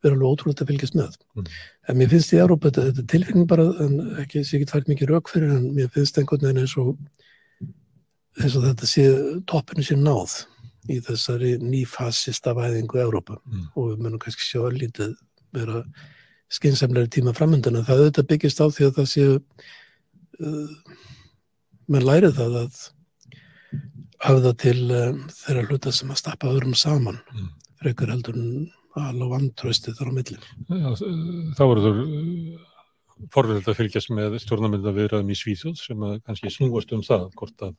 verið 0.00 0.16
alveg 0.16 0.30
ótrúlega 0.30 0.64
að 0.64 0.70
fylgjast 0.70 0.96
með. 0.96 1.16
Mm. 1.36 1.48
En 1.88 1.98
mér 1.98 2.12
finnst 2.12 2.32
í 2.32 2.38
Európa 2.40 2.70
þetta, 2.70 2.84
þetta 2.88 3.06
tilfengning 3.12 3.48
bara, 3.50 3.66
en 3.84 3.98
ekki 4.22 4.44
sé 4.44 4.56
ekki 4.58 4.68
tvært 4.70 4.88
mikið 4.90 5.12
rauk 5.12 5.32
fyrir, 5.32 5.50
en 5.56 5.66
mér 5.76 5.90
finnst 5.92 6.20
einhvern 6.20 6.46
veginn 6.46 6.62
eins 6.62 6.76
og, 6.80 6.94
eins 8.40 8.56
og 8.56 8.64
þetta 8.64 8.88
sé, 8.88 9.04
toppinu 9.50 9.84
sé 9.84 9.98
náð 10.00 10.38
í 10.90 10.96
þessari 11.04 11.56
nýfasista 11.60 12.54
væðingu 12.56 13.02
Európa 13.02 13.36
mm. 13.42 13.66
og 13.74 13.90
við 13.90 14.06
munum 14.06 14.22
kannski 14.22 14.46
sjá 14.46 14.64
lítið 14.72 15.12
vera 15.52 15.82
skynnsamlega 16.50 17.10
tíma 17.12 17.34
framöndana. 17.36 17.84
Það 17.86 18.06
auðvitað 18.06 18.30
byggist 18.32 18.62
á 18.62 18.66
því 18.72 18.88
að 18.88 18.96
það 18.96 19.10
séu, 19.12 19.36
uh, 20.40 21.04
mann 21.90 22.08
lærið 22.08 22.40
það 22.40 22.56
að 22.64 22.80
höfða 24.26 24.52
til 24.60 24.80
um, 24.92 25.22
þeirra 25.32 25.66
hluta 25.68 25.92
sem 25.94 26.10
að 26.12 26.20
stappa 26.20 26.50
öðrum 26.50 26.76
saman 26.78 27.20
mm. 27.32 27.48
frekar 27.80 28.12
heldur 28.12 28.38
alveg 28.98 29.30
vantrösti 29.30 29.94
þar 29.96 30.10
á 30.10 30.12
millin. 30.16 30.46
Já, 30.66 30.90
þá 31.56 31.62
voru 31.62 31.84
þú 31.84 31.94
forverðilegt 33.32 33.68
að 33.68 33.80
fylgjast 33.80 34.12
með 34.16 34.38
stjórnarmynda 34.44 34.94
viðraðum 34.96 35.32
í 35.32 35.36
Svíþjóð 35.38 35.76
sem 35.80 36.06
að 36.06 36.16
kannski 36.24 36.52
snúast 36.54 36.94
um 36.96 37.02
það 37.04 37.26
hvort 37.36 37.64
að 37.66 37.74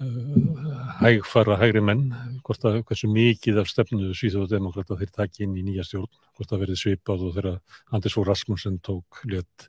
uh, 0.00 0.78
hægfara 1.02 1.58
hægri 1.60 1.82
menn, 1.84 2.06
hvort 2.46 2.64
að 2.68 2.80
hversu 2.88 3.10
mikið 3.12 3.60
af 3.62 3.70
stefnu 3.70 4.14
Svíþjóðdemokrata 4.16 4.98
þeir 5.00 5.12
takk 5.14 5.42
inn 5.44 5.58
í 5.60 5.66
nýja 5.66 5.86
stjórn, 5.88 6.10
hvort 6.38 6.56
að 6.56 6.64
verið 6.64 6.80
svipað 6.80 7.28
og 7.28 7.36
þeirra 7.36 7.54
Anders 7.92 8.16
Fogh 8.16 8.28
Rasmussen 8.30 8.80
tók 8.84 9.22
létt 9.28 9.68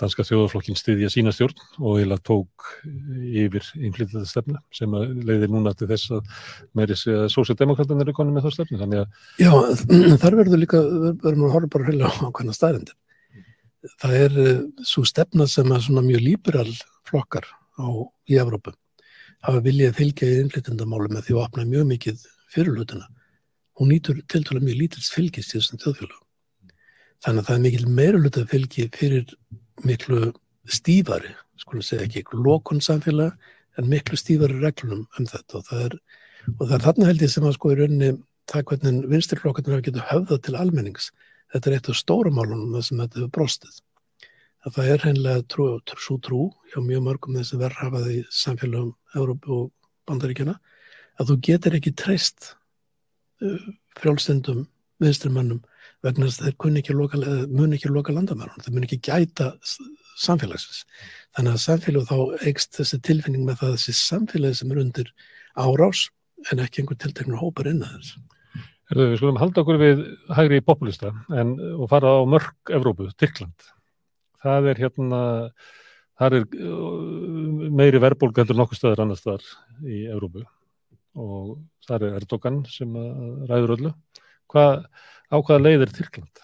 danska 0.00 0.24
þjóðaflokkin 0.26 0.78
styðja 0.78 1.10
sína 1.12 1.32
stjórn 1.34 1.60
og 1.78 1.98
eiginlega 2.00 2.24
tók 2.26 2.68
yfir 2.84 3.66
innflytjata 3.78 4.26
stefna 4.26 4.60
sem 4.74 4.94
leiðir 4.94 5.52
núna 5.52 5.74
til 5.78 5.88
þess 5.90 6.16
að 6.16 6.32
meiri 6.74 6.96
sig 6.98 7.14
að 7.14 7.28
sósjaldemokratin 7.34 8.02
eru 8.02 8.14
konið 8.16 8.36
með 8.36 8.46
þá 8.48 8.56
stefnu. 8.56 8.80
Þannig 8.82 9.02
að... 9.04 9.18
Já, 9.38 9.52
þar 10.24 10.38
verður 10.40 10.62
líka, 10.64 10.80
verður 11.22 11.40
maður 11.40 11.50
að 11.50 11.56
horfa 11.58 11.72
bara 11.76 11.90
heila 11.90 12.10
á 12.10 12.26
hvernig 12.26 12.58
staðrindir. 12.58 12.96
Það 14.00 14.16
er 14.18 14.38
eh, 14.42 14.62
svo 14.88 15.04
stefna 15.06 15.46
sem 15.50 15.70
að 15.70 15.86
svona 15.86 16.06
mjög 16.06 16.24
líberal 16.24 16.70
flokkar 17.06 17.46
á, 17.78 17.86
í 18.30 18.40
Evrópu 18.40 18.74
hafa 19.44 19.60
viljað 19.64 19.98
fylgja 19.98 20.28
í 20.30 20.38
innflytjandamálu 20.42 21.10
með 21.12 21.26
því 21.26 21.34
að 21.36 21.42
opna 21.44 21.66
mjög 21.68 21.88
mikið 21.90 22.22
fyrirlutuna. 22.54 23.08
Hún 23.78 23.90
nýtur 23.90 24.22
til 24.30 24.40
dæla 24.46 24.62
mjög 24.62 24.78
lítils 24.80 25.10
fylgist 25.12 25.52
í 25.52 25.58
þessum 25.58 25.82
þjóðfélagum. 25.82 26.22
Þannig 27.24 27.42
að 27.42 27.48
það 27.48 27.56
er 27.56 27.64
mikil 27.64 27.90
meiruluta 27.98 28.44
fylgi 28.48 28.86
fyrir 28.94 29.34
miklu 29.82 30.32
stífari, 30.70 31.32
skulum 31.60 31.84
segja 31.84 32.06
ekki 32.06 32.24
lokun 32.32 32.82
samfélag, 32.84 33.34
en 33.78 33.88
miklu 33.90 34.18
stífari 34.18 34.60
reglunum 34.62 35.06
um 35.18 35.26
þetta 35.28 35.58
og 35.58 35.66
það 35.68 35.86
er, 35.88 35.96
og 36.54 36.62
það 36.68 36.76
er 36.76 36.84
þarna 36.86 37.08
held 37.10 37.24
ég 37.24 37.32
sem 37.32 37.48
að 37.48 37.56
sko 37.56 37.72
í 37.72 37.78
rauninni 37.80 38.10
það 38.50 38.66
hvernig 38.70 39.08
vinstirflokkarnir 39.10 39.74
hafa 39.74 39.86
getið 39.88 40.06
höfða 40.10 40.38
til 40.44 40.56
almennings, 40.60 41.10
þetta 41.52 41.70
er 41.70 41.76
eitt 41.78 41.90
af 41.90 41.98
stórumálunum 41.98 42.76
sem 42.82 43.00
þetta 43.00 43.20
hefur 43.20 43.34
brostið. 43.38 43.80
Að 44.64 44.76
það 44.76 44.90
er 44.90 45.02
hreinlega 45.04 45.44
trú, 45.52 45.66
svo 46.00 46.18
trú 46.24 46.42
hjá 46.72 46.78
mjög 46.80 47.02
mörgum 47.04 47.36
þessi 47.36 47.58
verðhafaði 47.60 48.22
samfélagum 48.32 48.94
Európu 49.16 49.58
og 49.58 49.66
Bandaríkjana 50.08 50.54
að 51.20 51.30
þú 51.30 51.36
getur 51.48 51.76
ekki 51.78 51.92
treyst 51.96 52.54
uh, 53.44 53.66
frjálstendum 54.00 54.64
vinstirmannum 55.02 55.60
vegna 56.04 56.28
þess 56.28 56.42
að 56.42 56.48
þeir 56.48 56.58
mun 56.64 56.80
ekki 56.80 56.96
loka, 56.96 57.20
loka 57.96 58.14
landamærun, 58.14 58.64
þeir 58.64 58.74
mun 58.76 58.86
ekki 58.86 59.00
gæta 59.04 59.54
samfélagsins. 60.20 60.84
Þannig 61.34 61.56
að 61.56 61.62
samfélag 61.64 62.10
þá 62.10 62.46
eigst 62.48 62.76
þessi 62.78 63.00
tilfinning 63.04 63.46
með 63.46 63.62
það 63.62 63.70
að 63.70 63.78
þessi 63.78 63.96
samfélagi 64.00 64.60
sem 64.60 64.74
er 64.74 64.82
undir 64.84 65.10
árás 65.58 66.06
en 66.52 66.62
ekki 66.62 66.82
einhver 66.82 67.00
tilteknur 67.00 67.40
hópar 67.40 67.70
inn 67.70 67.82
að 67.84 67.96
þess. 67.98 68.18
Erðu, 68.92 69.06
við 69.10 69.16
skulum 69.20 69.40
halda 69.40 69.62
okkur 69.62 69.80
við 69.80 70.02
hægri 70.36 70.60
populista 70.64 71.14
en, 71.32 71.54
og 71.80 71.88
fara 71.90 72.18
á 72.20 72.22
mörg 72.28 72.74
Evrópu, 72.76 73.08
Tyrkland. 73.16 73.70
Það 74.44 74.68
er 74.74 74.82
hérna, 74.82 75.20
það 76.20 76.36
er 76.38 76.44
uh, 76.68 77.70
meiri 77.72 78.02
verbulg 78.04 78.38
endur 78.42 78.60
nokkuð 78.60 78.80
stöður 78.82 79.06
annar 79.06 79.20
staðar 79.20 79.46
í 79.88 80.04
Evrópu 80.12 80.44
og 81.14 81.56
það 81.86 82.08
er 82.08 82.18
Erdogan 82.20 82.64
sem 82.68 82.92
ræður 83.48 83.78
öllu. 83.78 83.94
Hvað 84.52 84.84
á 85.32 85.36
hvaða 85.36 85.62
leið 85.64 85.86
er 85.86 85.94
Tyrkland? 85.98 86.42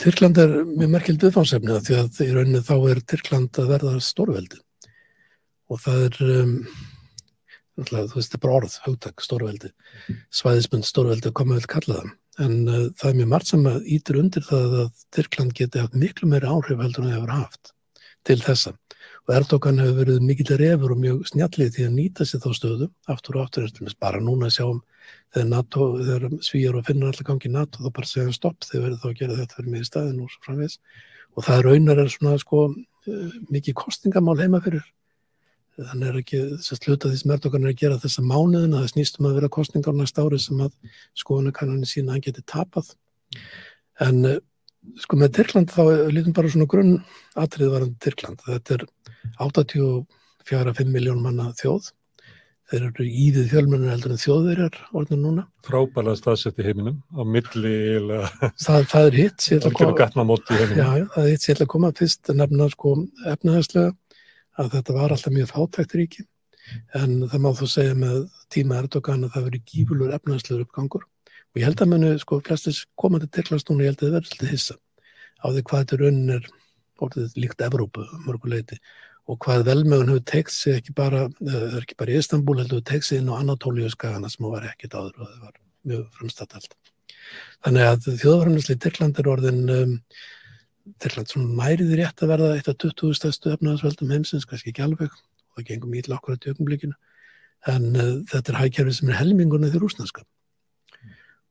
Tyrkland 0.00 0.40
er 0.40 0.54
mjög 0.64 0.92
merkild 0.94 1.24
viðfánsefni 1.26 1.80
því 1.84 1.98
að 1.98 2.22
í 2.24 2.30
rauninu 2.32 2.62
þá 2.64 2.74
er 2.92 3.02
Tyrkland 3.12 3.60
að 3.60 3.72
verða 3.74 3.92
stórveldi 4.00 4.62
og 5.72 5.80
það 5.82 6.06
er 6.06 6.16
um, 6.28 6.56
þú 7.76 8.00
veist, 8.14 8.16
þetta 8.16 8.38
er 8.38 8.42
bara 8.44 8.56
orð, 8.60 8.78
hugtak, 8.86 9.22
stórveldi 9.24 9.70
svæðismund 10.32 10.88
stórveldi 10.88 11.32
koma 11.36 11.58
vel 11.58 11.68
kallaða 11.68 12.14
en 12.40 12.56
uh, 12.64 12.88
það 12.96 13.10
er 13.10 13.18
mjög 13.20 13.30
margt 13.34 13.52
sem 13.52 13.68
að 13.68 13.92
ítir 13.98 14.20
undir 14.22 14.46
það 14.48 14.76
að 14.86 15.04
Tyrkland 15.12 15.54
geti 15.58 15.82
haft 15.82 15.96
miklu 16.00 16.30
meiri 16.30 16.48
áhrif 16.48 16.80
heldur 16.80 17.04
en 17.04 17.10
það 17.10 17.18
hefur 17.18 17.34
haft 17.36 17.74
til 18.28 18.38
þessa. 18.42 18.72
Og 19.28 19.34
Erdogan 19.36 19.78
hefur 19.78 20.00
verið 20.00 20.24
mikill 20.26 20.56
refur 20.58 20.94
og 20.94 20.98
mjög 20.98 21.20
snjallið 21.30 21.76
til 21.76 21.84
að 21.86 21.92
nýta 21.94 22.24
sér 22.26 22.40
þá 22.42 22.56
stöðu, 22.58 22.88
aftur 23.12 23.38
og 23.38 23.44
aftur, 23.44 23.68
eftir 23.68 23.94
bara 24.02 24.18
núna 24.22 24.48
sjáum 24.50 24.80
þegar, 25.34 25.46
NATO, 25.52 25.86
þegar 26.00 26.40
svíjar 26.42 26.78
og 26.78 26.88
finnur 26.88 27.12
allir 27.12 27.28
gangi 27.28 27.46
í 27.46 27.52
NATO, 27.52 27.84
þá 27.84 27.94
bara 27.94 28.10
segja 28.10 28.34
stopp, 28.34 28.66
þeir 28.66 28.82
verið 28.86 28.98
þá 28.98 29.06
að 29.12 29.18
gera 29.20 29.38
þetta 29.38 29.58
fyrir 29.58 29.70
mig 29.70 29.84
í 29.84 29.88
staðin 29.88 30.24
og 30.24 30.32
svo 30.32 30.42
framvegs. 30.48 30.80
Og 31.36 31.46
það 31.46 31.62
raunar 31.68 32.02
er 32.02 32.10
svona 32.12 32.34
sko 32.42 32.64
mikið 33.52 33.78
kostingamál 33.78 34.38
heima 34.42 34.60
fyrir. 34.64 34.84
Þannig 35.78 36.08
er 36.10 36.18
ekki 36.20 36.40
þess 36.58 36.74
að 36.74 36.80
sluta 36.82 37.10
því 37.10 37.18
sem 37.22 37.34
Erdogan 37.36 37.64
er 37.64 37.72
að 37.72 37.80
gera 37.80 38.00
þessa 38.02 38.24
mánuðin 38.26 38.74
að 38.74 38.82
það 38.82 38.90
snýstum 38.92 39.28
að 39.28 39.36
vera 39.38 39.54
kostingar 39.54 39.94
næst 39.96 40.18
ári 40.20 40.40
sem 40.42 40.60
að 40.66 40.74
skoðunarkannan 41.22 41.88
sína 41.88 42.16
hann 42.16 42.24
geti 42.26 42.42
tapað. 42.44 42.90
En 44.02 44.20
sko 45.02 45.18
með 45.20 45.34
Tyrkland 45.38 45.72
þá 45.72 45.82
lítum 46.12 46.36
bara 46.36 46.52
svona 46.52 46.68
grunn 46.70 46.94
atrið 47.38 47.74
varandi 47.74 47.98
Tyrkland. 48.02 48.44
Þetta 48.46 48.78
er 48.78 48.86
84-5 49.42 50.92
miljón 50.92 51.22
manna 51.24 51.50
þjóð. 51.58 51.90
Þeir 52.72 52.84
eru 52.88 53.04
íðið 53.04 53.48
fjölmennir 53.50 53.92
heldur 53.92 54.14
en 54.14 54.20
þjóðverjar 54.22 54.76
orðin 54.96 55.24
núna. 55.26 55.42
Frábælega 55.66 56.16
staðsett 56.16 56.60
í 56.62 56.64
heiminum 56.64 57.02
á 57.12 57.20
milli. 57.28 57.74
Það, 58.62 58.86
það 58.88 59.08
er 59.08 59.18
hitt. 59.18 59.48
Það 61.12 61.26
er 61.26 61.32
hitt 61.34 61.44
sér 61.44 61.60
að 61.66 61.72
koma 61.74 61.92
fyrst 61.98 62.32
nefna 62.32 62.70
sko 62.72 62.94
efnaðarslega 63.34 63.92
að 64.60 64.76
þetta 64.76 64.96
var 64.96 65.14
alltaf 65.14 65.34
mjög 65.34 65.50
fátækt 65.52 65.96
ríki 65.98 66.24
en 66.96 67.14
það 67.28 67.42
má 67.44 67.50
þú 67.58 67.68
segja 67.70 67.94
með 67.98 68.18
tíma 68.52 68.78
Erdogan 68.80 69.26
að 69.26 69.34
það 69.36 69.46
verið 69.48 69.64
gífurlur 69.72 70.14
efnaðarslegur 70.16 70.66
uppgangur 70.66 71.06
og 71.52 71.60
ég 71.60 71.68
held 71.68 71.84
að 71.84 71.92
munu 71.92 72.10
sko 72.20 72.40
flestis 72.46 72.82
komandi 72.96 73.28
Tyrklands 73.28 73.66
núna, 73.68 73.84
ég 73.84 73.92
held 73.92 74.02
að 74.02 74.08
það 74.08 74.16
verður 74.16 74.30
svolítið 74.32 74.52
hissa 74.56 74.76
á 75.42 75.46
því 75.50 75.64
hvað 75.68 75.82
þetta 75.82 75.98
raunin 76.00 76.36
er 76.36 76.46
orðið 77.02 77.40
líkt 77.42 77.64
Evrópu 77.66 78.04
mörguleiti 78.26 78.78
og 79.30 79.38
hvað 79.42 79.66
velmögun 79.68 80.12
hefur 80.12 80.24
teikt 80.32 80.54
sig 80.54 80.78
ekki 80.80 80.94
bara, 80.98 81.26
það 81.38 81.66
er 81.68 81.82
ekki 81.84 81.98
bara 81.98 82.14
í 82.14 82.18
Istanbul 82.18 82.56
heldur 82.58 82.80
hefur 82.80 82.88
teikt 82.90 83.08
sig 83.08 83.20
inn 83.20 83.30
á 83.30 83.38
Anatóliu 83.38 83.90
skagana 83.92 84.30
sem 84.32 84.48
var 84.50 84.66
ekkit 84.66 84.96
áður 84.96 85.20
og 85.20 85.28
það 85.28 85.44
var 85.44 85.58
mjög 85.92 86.06
frumstatt 86.16 86.56
allt. 86.58 86.76
Þannig 87.62 87.88
að 87.90 88.08
þjóðvarnisli 88.22 88.78
Tyrkland 88.82 89.20
er 89.20 89.30
orðin 89.30 89.62
um, 89.76 89.94
Tyrkland 91.02 91.30
sem 91.30 91.46
mæriði 91.58 92.00
rétt 92.00 92.24
að 92.24 92.32
verða 92.34 92.50
eitt 92.56 92.70
af 92.72 92.80
20 92.82 93.18
stæðstu 93.18 93.52
efnaðarsveldum 93.54 94.10
heimsins, 94.10 94.46
kannski 94.48 94.72
ekki 94.72 94.86
alveg 94.86 95.12
og 95.12 95.60
það 95.60 95.68
gengum 95.70 95.96
ítla 96.00 96.18
okkur 96.18 96.34
að 96.34 96.44
tökumblikinu 96.48 96.98
en 97.70 97.88
uh, 97.94 98.14
þetta 98.32 98.54
er 98.54 98.60
hægkerfi 98.64 98.96
sem 98.98 99.12
er 99.12 99.20
helmingunni 99.20 99.70
því 99.70 99.84
rúsnarska 99.84 100.26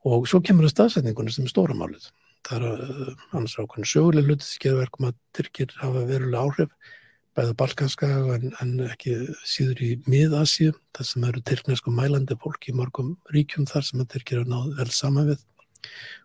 og 0.08 0.28
svo 0.30 0.42
kemur 0.44 0.68
það 0.68 0.76
staðsetningunni 0.76 1.34
sem 1.34 1.46
er 1.46 1.54
stóramálið 1.54 2.08
það 2.48 2.58
er 2.58 2.82
uh, 2.86 3.12
annars 3.36 3.58
ákveðin 3.60 3.92
söguleg 3.92 4.28
hluti 4.28 4.48
sem 4.48 4.64
gerur 4.64 4.82
verkum 4.82 5.10
að 5.10 5.20
Tyrkir 5.38 5.76
hafa 5.82 6.06
verulega 6.10 6.42
áhrif 6.42 6.98
bæða 7.38 7.58
balkanska 7.62 8.10
en, 8.36 8.50
en 8.60 8.72
ekki 8.90 9.14
síður 9.48 9.84
í 9.86 9.92
mið-Asíu 10.10 10.74
þar 10.98 11.08
sem 11.08 11.28
eru 11.30 11.44
tyrknesku 11.48 11.94
mælandi 11.96 12.36
fólk 12.42 12.68
í 12.68 12.76
mörgum 12.76 13.14
ríkjum 13.32 13.70
þar 13.70 13.88
sem 13.88 14.04
að 14.04 14.10
Tyrkir 14.16 14.42
er 14.42 14.50
náð 14.52 14.74
vel 14.80 14.90
saman 14.92 15.30
við 15.32 15.46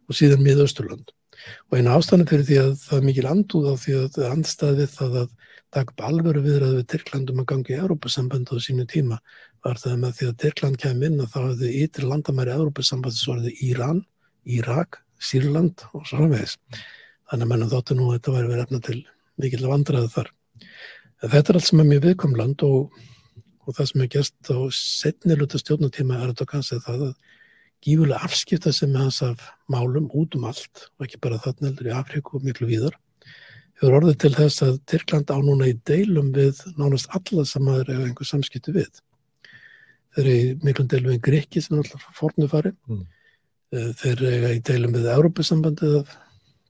og 0.09 0.19
síðan 0.19 0.43
mið-Östurland 0.47 1.13
og 1.69 1.77
eina 1.79 1.95
ástæðan 1.95 2.29
fyrir 2.31 2.49
því 2.49 2.59
að 2.63 2.73
það 2.83 2.99
er 2.99 3.07
mikil 3.07 3.29
andúð 3.31 3.69
á 3.71 3.75
því 3.85 3.99
að 4.01 4.77
við 4.81 4.91
það 4.97 5.21
að 5.23 5.31
taka 5.75 5.93
upp 5.93 6.05
alvöru 6.09 6.43
viðræðu 6.45 6.79
við 6.79 6.87
Tyrklandum 6.93 7.43
að 7.43 7.49
gangi 7.53 7.75
í 7.75 7.81
Európa-sambandi 7.81 8.55
á 8.55 8.59
sínu 8.63 8.87
tíma 8.91 9.19
var 9.65 9.81
það 9.83 9.97
með 10.03 10.15
því 10.19 10.29
að 10.31 10.39
Tyrkland 10.43 10.81
kemur 10.83 11.09
inn 11.09 11.25
að 11.25 11.33
þá 11.33 11.39
hefði 11.43 11.73
ytri 11.83 12.11
landamæri 12.11 12.55
Európa-sambandi 12.55 13.19
svo 13.19 13.35
er 13.35 13.43
það 13.47 13.65
Íran, 13.67 14.01
Írak, 14.47 15.01
Sýrland 15.19 15.87
og 15.93 16.07
svo 16.07 16.21
framvegis. 16.21 16.57
Þannig 17.27 17.47
að 17.47 17.53
mennum 17.53 17.73
þáttu 17.73 17.97
nú 17.99 18.09
að 18.09 18.19
þetta 18.19 18.35
væri 18.37 18.51
verið 18.53 18.67
efna 18.67 18.83
til 18.87 18.99
mikil 19.43 19.71
vandraðu 19.71 20.13
þar. 20.15 20.33
En 21.23 21.33
þetta 21.33 21.53
er 21.53 21.59
allt 21.59 21.69
sem 21.69 21.83
er 21.83 21.89
mjög 21.91 22.05
viðkomland 22.07 22.67
og, 22.67 23.01
og 23.67 23.79
það 23.79 23.91
sem 23.91 24.05
er 24.05 24.13
gerst 24.15 24.53
á 24.53 24.59
setni 24.77 25.39
luta 25.39 25.61
stjórnutíma 25.61 26.21
er 26.21 26.31
þetta 26.33 26.51
kannski 26.53 26.79
það 26.85 27.09
að 27.09 27.17
gífulega 27.85 28.29
afskipta 28.29 28.73
sem 28.75 28.93
með 28.93 29.07
hans 29.07 29.23
af 29.25 29.49
málum 29.73 30.07
út 30.17 30.37
um 30.39 30.47
allt 30.49 30.87
og 30.97 31.07
ekki 31.07 31.21
bara 31.23 31.41
þarna 31.43 31.71
heldur 31.71 31.91
í 31.91 31.97
Afríku 31.97 32.39
og 32.39 32.47
miklu 32.47 32.69
víðar 32.71 32.97
hefur 33.81 33.99
orðið 33.99 34.19
til 34.23 34.33
þess 34.37 34.65
að 34.65 34.79
Tyrkland 34.91 35.33
á 35.33 35.39
núna 35.43 35.69
í 35.71 35.75
deilum 35.89 36.31
við 36.35 36.63
nánast 36.79 37.11
alla 37.17 37.45
sem 37.49 37.69
aður 37.69 37.93
hefur 37.93 38.07
einhver 38.09 38.31
samskiptu 38.31 38.75
við. 38.77 39.03
Þeir 40.17 40.25
eru 40.25 40.37
í 40.37 40.55
miklum 40.65 40.89
deilum 40.89 41.13
við 41.13 41.25
Grekki 41.29 41.61
sem 41.61 41.77
er 41.77 41.83
alltaf 41.85 42.07
fornufari. 42.17 42.73
Mm. 42.89 43.03
Þeir 44.01 44.23
eru 44.31 44.55
í 44.55 44.63
deilum 44.65 44.95
við 44.97 45.11
Európusambandið 45.13 45.99
af 46.01 46.15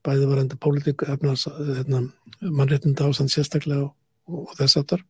bæði 0.07 0.31
varandi 0.31 0.59
pólitík, 0.63 1.03
hérna, 1.07 2.03
mannréttinda 2.41 3.09
ástand 3.09 3.33
sérstaklega 3.33 3.89
og, 3.89 3.95
og 4.31 4.55
þess 4.59 4.81
aftar. 4.81 5.05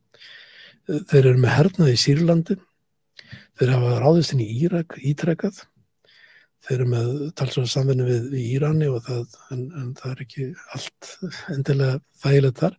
Þeir 0.86 1.32
eru 1.32 1.40
með 1.42 1.54
hernað 1.56 1.92
í 1.92 2.00
Sýrlandi. 2.00 2.58
Þeir 3.56 3.72
hafa 3.74 3.96
ráðist 4.02 4.34
inn 4.36 4.44
í 4.44 4.50
Írak 4.64 4.98
ítrekkað 5.00 5.64
þeir 6.66 6.76
eru 6.76 6.86
með 6.90 7.10
talsvara 7.38 7.70
samvinni 7.70 8.06
við, 8.06 8.30
við 8.32 8.46
Írani 8.56 8.88
og 8.90 9.04
það, 9.06 9.36
en, 9.54 9.66
en 9.80 9.90
það 9.98 10.12
er 10.12 10.22
ekki 10.24 10.46
allt 10.76 11.10
endilega 11.54 11.98
þægilegt 12.22 12.62
þar. 12.62 12.78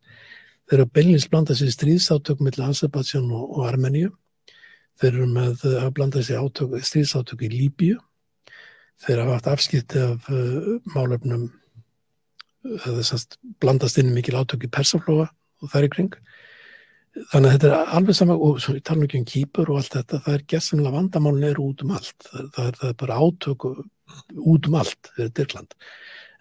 Þeir 0.67 0.77
eru 0.77 0.87
að 0.87 0.95
beinlins 0.97 1.27
blanda 1.31 1.55
sér 1.55 1.71
stríðsátökum 1.71 2.49
millir 2.49 2.65
Azerbaijan 2.67 3.29
og, 3.31 3.45
og 3.55 3.69
Armeníu. 3.69 4.11
Þeir 4.99 5.13
eru 5.13 5.29
með 5.31 5.63
að 5.77 5.93
blanda 5.95 6.23
sér 6.25 6.43
stríðsátök 6.89 7.45
í 7.47 7.53
Líbíu. 7.53 8.01
Þeir 9.05 9.21
hafa 9.21 9.37
haft 9.37 9.49
afskipti 9.51 10.01
af 10.01 10.27
uh, 10.33 10.75
málefnum 10.95 11.47
þess 12.83 13.13
að 13.15 13.37
blandast 13.61 13.99
inn 14.01 14.11
mikil 14.15 14.35
átök 14.39 14.65
í 14.67 14.71
Persaflóa 14.73 15.29
og 15.29 15.71
þær 15.71 15.87
í 15.87 15.91
kring. 15.93 16.17
Þannig 17.31 17.49
að 17.49 17.53
þetta 17.55 17.69
er 17.69 17.93
alveg 17.97 18.17
saman, 18.17 18.41
og 18.45 18.57
svo 18.61 18.73
ég 18.75 18.83
tala 18.85 19.05
ekki 19.07 19.19
um 19.19 19.27
kýpur 19.27 19.71
og 19.71 19.79
allt 19.81 19.95
þetta, 19.95 20.19
það 20.25 20.35
er 20.35 20.43
gessamlega 20.53 20.95
vandamálun 20.95 21.47
er 21.47 21.61
út 21.63 21.83
um 21.85 21.93
allt. 21.97 22.15
Það, 22.27 22.49
það, 22.55 22.67
er, 22.67 22.77
það 22.81 22.89
er 22.89 22.97
bara 23.01 23.19
átök 23.25 23.65
út 24.53 24.69
um 24.69 24.77
allt 24.81 25.11
fyrir 25.15 25.31
Dyrkland. 25.39 25.77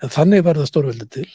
En 0.04 0.12
þannig 0.12 0.44
verða 0.46 0.68
stórveldi 0.68 1.08
til 1.16 1.26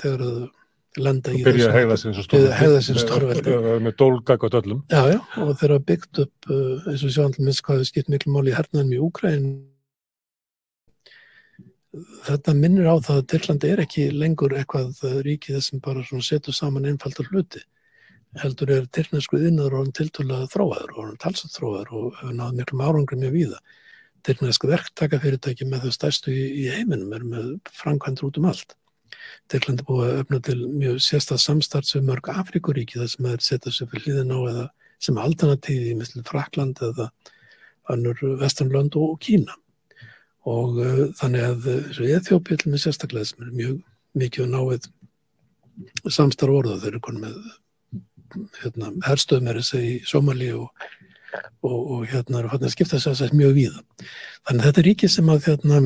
þegar 0.00 0.24
þau 0.24 1.04
lenda 1.04 1.34
í 1.36 1.44
þessu. 1.44 1.70
Hegða 1.76 2.82
sem 2.86 3.00
stórveldi. 3.02 3.56
Með 3.84 3.96
dólgag 4.00 4.46
og 4.48 4.54
döllum. 4.56 4.84
Já, 4.90 5.02
já, 5.12 5.18
og 5.44 5.54
þeir 5.60 5.74
hafa 5.76 5.86
byggt 5.92 6.22
upp, 6.24 6.52
eins 6.88 7.04
og 7.04 7.16
til 7.36 7.48
minnst 7.48 7.64
hvað 7.66 7.88
skipt 7.90 8.12
miklu 8.12 8.34
mál 8.34 8.46
í 8.48 8.56
hernaðum 8.56 8.94
í 8.96 9.02
Úkræn. 9.04 9.48
Þetta 12.28 12.54
minnir 12.56 12.88
á 12.88 12.96
það 13.00 13.20
að 13.20 13.26
Dyrklandi 13.32 13.72
er 13.74 13.82
ekki 13.84 14.12
lengur 14.14 14.54
eitthvað 14.56 15.02
ríkið 15.26 15.60
sem 15.64 15.82
bara 15.82 16.04
setur 16.04 16.56
saman 16.56 16.88
einfaldar 16.88 17.28
hluti 17.32 17.62
heldur 18.42 18.72
er 18.74 18.88
tyrknesku 18.94 19.38
innar 19.48 19.74
og 19.74 19.84
hann 19.84 19.94
tiltölaði 19.96 20.48
þróaður 20.52 20.94
og 20.94 21.04
hann 21.04 21.20
talsað 21.22 21.54
þróaður 21.56 21.92
og 21.98 22.18
hefur 22.20 22.34
náð 22.38 22.58
miklum 22.58 22.82
árangri 22.84 23.18
mjög 23.20 23.36
víða. 23.36 23.60
Tyrknesku 24.26 24.70
verktakafyrirtæki 24.70 25.68
með 25.68 25.86
þau 25.86 25.94
stærstu 25.94 26.34
í, 26.34 26.44
í 26.62 26.66
heiminum 26.74 27.14
er 27.16 27.24
með 27.24 27.50
framkvæmdur 27.78 28.28
út 28.28 28.40
um 28.40 28.48
allt. 28.50 28.74
Tyrklandi 29.48 29.86
búið 29.88 30.08
að 30.08 30.20
öfna 30.22 30.40
til 30.48 30.58
mjög 30.66 30.98
sérstað 31.04 31.42
samstarts 31.44 31.94
við 31.96 32.08
mörg 32.10 32.30
Afrikuríki 32.32 33.00
þar 33.00 33.12
sem 33.12 33.30
er 33.30 33.44
setjað 33.44 33.76
sér 33.76 33.90
fyrir 33.92 34.06
hlýðin 34.06 34.34
á 34.34 34.38
eða 34.50 34.66
sem 34.98 35.20
alternatífi 35.22 35.92
í 35.92 35.96
mislu 35.98 36.24
Frakland 36.26 36.82
eða 36.82 37.08
annur 37.92 38.20
Vesternlönd 38.42 38.98
og 38.98 39.16
Kína. 39.22 39.54
Og 40.48 40.80
uh, 40.82 41.06
þannig 41.18 41.46
að 41.46 41.70
Eþjópi 42.18 42.58
til 42.58 42.72
með 42.72 42.84
sérstaklega 42.84 43.30
sem 43.30 43.46
er 43.46 43.54
mjög 43.54 43.80
mikið 44.18 44.52
náið 44.52 44.90
samstarf 46.10 46.60
orða 46.60 46.78
þeir 46.82 46.94
eru 46.94 47.02
konið 47.04 47.26
með 47.28 47.50
hérna, 48.62 48.92
herstöðum 49.06 49.50
er 49.50 49.60
þessi 49.60 49.82
í 49.84 49.94
Somali 50.08 50.50
og, 50.56 50.68
og, 51.66 51.78
og 51.78 52.04
hérna 52.10 52.42
er 52.42 52.50
að 52.54 52.68
skipta 52.74 53.00
að 53.00 53.36
mjög 53.38 53.56
víða. 53.56 53.82
Þannig 54.48 54.60
að 54.60 54.68
þetta 54.68 54.82
er 54.82 54.88
ríki 54.88 55.10
sem 55.12 55.32
að 55.32 55.48
hérna, 55.48 55.80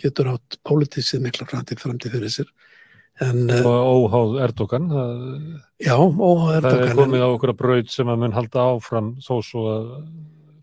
getur 0.00 0.32
átt 0.34 0.58
pólitísið 0.66 1.24
mikla 1.26 1.48
framtíð 1.50 1.84
framtíð 1.84 2.16
fyrir 2.16 2.34
sér. 2.34 2.50
En, 3.20 3.50
og 3.52 3.66
óháð 3.68 4.38
Erdogan 4.46 4.86
það, 4.88 5.16
já, 5.84 5.92
óháð 5.92 6.54
Erdogan 6.54 6.78
það 6.78 6.84
er 6.86 6.98
komið 7.02 7.24
á 7.26 7.28
okkur 7.28 7.52
að 7.52 7.58
braud 7.58 7.90
sem 7.92 8.08
að 8.08 8.22
mun 8.22 8.36
halda 8.36 8.62
áfram 8.70 9.10
þó 9.20 9.34
svo 9.44 9.64
að 9.74 9.90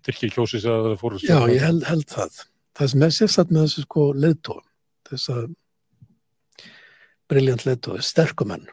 Tyrkir 0.08 0.32
kjósi 0.32 0.62
sér 0.64 0.74
að 0.74 0.88
það 0.88 0.96
fóru 1.04 1.20
Já, 1.22 1.38
ég 1.52 1.62
held, 1.62 1.84
held 1.86 2.08
það 2.10 2.40
það 2.78 2.92
sem 2.94 3.06
er 3.06 3.14
sérstatt 3.14 3.54
með 3.54 3.68
þessu 3.68 3.84
sko 3.86 4.08
leðtóum 4.18 4.66
þess 5.10 5.32
að 5.36 5.46
briljant 7.28 7.66
leðtói, 7.68 8.00
sterkumenn 8.06 8.66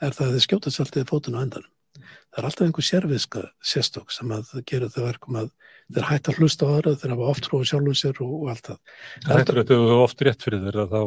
er 0.00 0.16
það 0.16 0.26
að 0.26 0.36
þið 0.36 0.44
skjóta 0.46 0.72
sér 0.74 0.86
alltaf 0.86 1.10
fótun 1.10 1.38
á 1.38 1.44
endan. 1.44 1.66
Það 1.96 2.42
er 2.42 2.48
alltaf 2.50 2.66
einhver 2.66 2.84
sérviska 2.84 3.42
sérstokk 3.64 4.12
sem 4.12 4.32
að 4.34 4.50
gera 4.68 4.90
það 4.92 5.06
verkum 5.08 5.38
að 5.40 5.46
þeir 5.94 6.06
hægt 6.10 6.28
að 6.30 6.40
hlusta 6.40 6.66
á 6.66 6.70
aðra, 6.74 6.92
þeir 7.00 7.12
hafa 7.14 7.28
oft 7.30 7.46
tróð 7.46 7.62
sjálfur 7.70 7.96
sér 7.96 8.20
og, 8.24 8.32
og 8.36 8.50
allt 8.52 8.68
það. 8.68 8.78
Það 9.24 9.40
hættur 9.40 9.60
að 9.60 9.70
þú 9.70 9.78
hefur 9.80 10.02
oft 10.02 10.24
rétt 10.26 10.44
fyrir 10.46 10.64
þeir 10.66 10.78
að 10.82 10.92
þá 10.92 11.02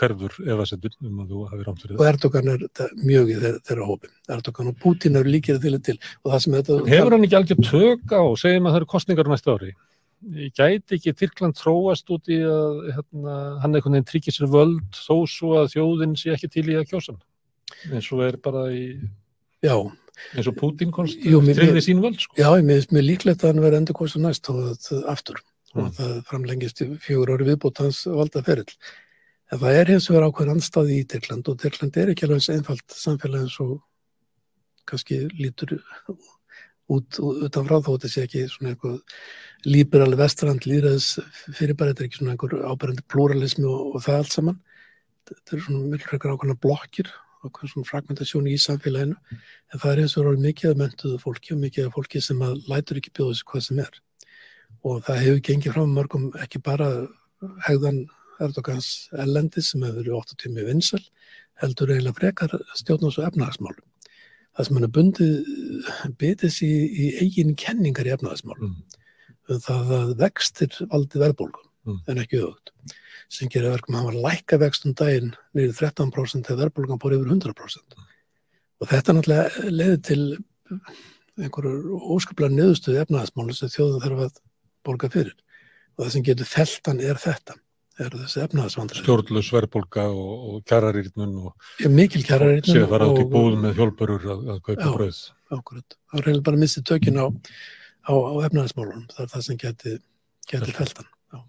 hverfur 0.00 0.36
efasendur 0.54 0.96
um 1.04 1.22
að 1.22 1.34
þú 1.34 1.44
hafi 1.52 1.66
rámt 1.68 1.84
fyrir 1.84 1.94
það. 1.94 2.02
Og 2.02 2.10
Erdogan 2.10 2.52
er 2.52 2.66
mjög 3.02 3.32
í 3.32 3.38
þeirra 3.44 3.88
hópin. 3.90 4.14
Erdogan 4.36 4.72
og 4.72 4.78
Putin 4.82 5.20
eru 5.20 5.34
líkir 5.36 5.62
til 5.62 5.78
til. 5.86 5.96
Þetta, 6.26 6.78
hefur 6.88 7.16
hann 7.16 7.26
ekki 7.28 7.40
alveg 7.40 7.64
tök 7.68 8.16
á, 8.16 8.22
segjum 8.40 8.68
að 8.68 8.74
það 8.74 8.80
eru 8.80 8.92
kostningar 8.94 9.30
næsta 9.30 9.56
ári? 9.58 9.74
Gæti 10.54 10.96
ekki 10.96 11.12
Tyrkland 11.18 11.58
tróast 11.58 12.10
út 12.14 12.30
í 12.30 12.38
að 12.46 12.80
hérna, 12.94 13.36
hann 13.62 13.74
veginn 13.74 14.06
tryggir 14.06 14.34
sér 14.34 14.50
völd 14.50 14.94
þó 14.94 15.26
svo 15.26 15.56
að 15.58 15.72
þjóðin 15.74 16.14
sé 16.18 16.30
ekki 16.36 16.50
til 16.56 16.68
í 16.70 16.78
að 16.78 16.88
kjósa 16.92 17.12
hann? 17.12 17.22
Eins 17.92 18.08
og 18.12 18.22
er 18.26 18.36
bara 18.42 18.66
í 18.72 18.84
Já, 19.62 19.76
eins 20.34 20.48
og 20.50 20.56
Putin 20.58 20.90
konst, 20.94 21.20
tryggði 21.22 21.82
sín 21.84 22.00
völd 22.02 22.18
sko. 22.20 22.34
já, 22.36 22.48
mér 22.62 22.80
finnst 22.80 22.92
mér 22.92 23.06
líklegt 23.06 23.44
að 23.44 23.52
hann 23.54 23.62
verði 23.64 23.80
endur 23.82 23.94
kosa 23.94 24.18
næst 24.18 24.48
og 24.50 24.76
það 24.82 25.06
aftur 25.12 25.38
og 25.74 25.86
Mm. 25.86 25.92
það 25.96 26.24
framlengist 26.28 26.82
fjögur 27.00 27.30
ári 27.32 27.46
viðbútt 27.48 27.78
hans 27.80 28.02
valda 28.04 28.42
ferill. 28.44 28.68
En 29.52 29.58
það 29.58 29.78
er 29.80 29.86
hins 29.94 30.08
vegar 30.10 30.26
ákveðin 30.28 30.50
andstaði 30.56 30.98
í 31.00 31.06
Tyrkland 31.08 31.48
og 31.48 31.56
Tyrkland 31.62 31.96
er 31.96 32.10
ekki 32.12 32.26
alveg 32.26 32.40
eins 32.42 32.50
einfalt 32.52 32.88
samfélag 32.92 33.40
eins 33.46 33.56
og 33.60 33.80
kannski 34.84 35.22
lítur 35.38 35.78
út 36.92 37.18
utan 37.46 37.64
frá 37.64 37.78
þó 37.80 37.94
þetta 37.96 38.10
sé 38.12 38.24
ekki 38.26 38.42
svona 38.50 38.74
eitthvað 38.74 39.00
líberal 39.64 40.16
vestrand 40.18 40.66
líðræðis 40.66 41.08
fyrirbæri, 41.56 41.92
þetta 41.94 42.02
er 42.02 42.08
ekki 42.10 42.18
svona 42.20 42.34
einhver 42.34 42.56
ábærandi 42.68 43.04
pluralismi 43.08 43.64
og, 43.64 43.94
og 43.96 44.02
það 44.04 44.18
allt 44.18 44.32
saman. 44.36 44.58
Þetta 45.30 45.56
er 45.56 45.62
svona 45.64 45.90
miklu 45.92 46.10
frekar 46.10 46.34
ákveðna 46.34 46.58
blokkir 46.60 47.12
ákveðna 47.42 47.72
svona 47.72 47.88
fragmentasjón 47.88 48.48
í 48.50 48.56
samfélaginu 48.60 49.16
en 49.18 49.82
það 49.82 49.92
er 49.92 50.02
eins 50.02 50.16
og 50.16 50.28
orðið 50.30 50.46
mikið 50.46 50.70
af 50.70 50.80
mentuðu 50.80 51.20
fólki 51.22 51.54
og 51.54 51.62
mikið 51.62 51.88
af 51.88 51.96
fólki 51.96 52.22
sem 52.22 52.42
að 52.46 52.60
lætur 52.70 53.00
ekki 53.00 53.14
bjóða 53.18 53.38
sig 53.38 53.48
hvað 53.50 53.64
sem 53.66 53.80
er. 53.82 54.00
Og 54.82 55.00
það 55.06 55.22
hefur 55.22 55.40
gengið 55.48 55.76
fram 55.76 55.96
mörgum 55.96 56.28
ekki 56.42 56.62
bara 56.62 56.90
hegðan 57.66 58.04
Erdogans 58.42 58.90
ellendi 59.24 59.62
sem 59.62 59.82
hefur 59.82 60.00
verið 60.00 60.18
8 60.20 60.38
tími 60.42 60.66
vinsal 60.66 61.02
heldur 61.62 61.92
eiginlega 61.92 62.18
frekar 62.18 62.54
stjórnars 62.78 63.18
og 63.20 63.28
efnahagsmálum. 63.28 63.84
Það 64.52 64.68
sem 64.68 64.78
hann 64.78 64.86
er 64.86 64.94
bundið 64.96 65.34
bitið 66.20 66.54
sér 66.54 66.70
í, 66.70 66.86
í 66.92 67.10
eigin 67.24 67.54
kenningar 67.58 68.08
í 68.08 68.14
efnahagsmálum. 68.14 68.80
Það 69.48 69.94
að 69.98 70.16
vextir 70.22 70.80
valdi 70.90 71.20
verðbólgum 71.22 71.71
Mm. 71.82 71.98
en 72.06 72.20
ekki 72.22 72.38
auðvögt 72.38 72.70
sem 73.32 73.48
gerir 73.50 73.72
verkum 73.72 73.96
að 73.96 73.98
hann 73.98 74.08
var 74.10 74.18
að 74.18 74.26
lækka 74.26 74.58
vextum 74.62 74.92
daginn 74.98 75.32
niður 75.56 75.78
13% 75.80 76.46
þegar 76.46 76.60
verðbólgan 76.66 77.00
búið 77.02 77.16
yfir 77.18 77.32
100% 77.34 77.96
og 78.82 78.90
þetta 78.90 79.16
náttúrulega 79.16 79.72
leiði 79.72 79.98
til 80.06 80.22
einhverjur 81.40 82.06
óskaplega 82.12 82.54
niðurstöðu 82.54 83.02
efnaðasmáli 83.02 83.56
sem 83.56 83.72
þjóðum 83.72 84.02
þarf 84.04 84.24
að 84.26 84.40
borga 84.86 85.10
fyrir. 85.12 85.36
Og 85.96 86.04
það 86.04 86.14
sem 86.14 86.24
getur 86.26 86.48
feltan 86.48 87.02
er 87.04 87.20
þetta 87.20 87.56
er 88.00 88.14
þessi 88.16 88.40
efnaðasvandri 88.46 89.02
stjórnlaus 89.02 89.50
verðbólga 89.52 90.06
og, 90.08 90.46
og 90.48 90.62
kjararýrnun 90.68 91.34
og 91.42 91.82
mikil 91.92 92.22
kjæra 92.24 92.48
séu 92.64 92.86
fara 92.88 93.10
út 93.10 93.20
í 93.20 93.26
búð 93.28 93.58
með 93.60 93.76
hjólpörur 93.82 94.24
að, 94.32 94.46
að 94.54 94.62
kaupa 94.64 94.86
Já. 94.86 94.94
brauð. 94.96 95.20
ákvörð, 95.52 95.96
það 96.08 96.24
reynilega 96.24 96.46
bara 96.48 96.62
mistið 96.62 96.86
tökin 96.88 97.20
á, 97.20 97.26
á, 97.28 98.14
á 98.16 98.34
efnaðasmálunum 98.48 99.04
það 99.12 99.26
er 99.26 99.32
það 99.34 99.44
sem 99.48 99.60
geti 99.60 99.94
feltan 100.72 101.11
Já. 101.32 101.40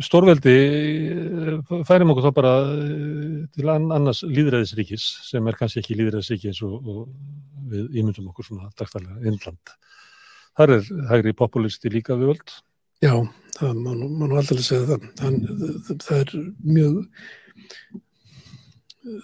Stórveldi 0.00 0.52
eh, 1.12 1.58
færum 1.84 2.12
okkur 2.14 2.24
þá 2.24 2.32
bara 2.38 2.52
eh, 2.72 3.42
til 3.52 3.68
ann- 3.68 3.90
annars 3.92 4.22
líðræðisríkis 4.24 5.04
sem 5.28 5.46
er 5.50 5.58
kannski 5.58 5.82
ekki 5.82 5.96
líðræðisríki 5.98 6.48
eins 6.48 6.62
og, 6.64 6.78
og 6.80 7.02
við 7.72 7.98
ímyndum 8.00 8.30
okkur 8.32 8.46
svona 8.48 8.70
dagstælega 8.80 9.18
innland. 9.28 9.74
Þar 10.56 10.72
er 10.78 10.88
hægri 11.10 11.34
populisti 11.36 11.92
líka 11.92 12.16
við 12.16 12.32
völd. 12.32 12.54
Já, 13.04 13.12
það 13.58 13.78
má 13.82 13.92
nú- 13.98 14.30
aldrei 14.40 14.64
segja 14.64 14.88
það. 14.94 15.06
Þann, 15.20 15.38
það 16.06 16.18
er 16.22 16.34
mjög, 16.72 16.98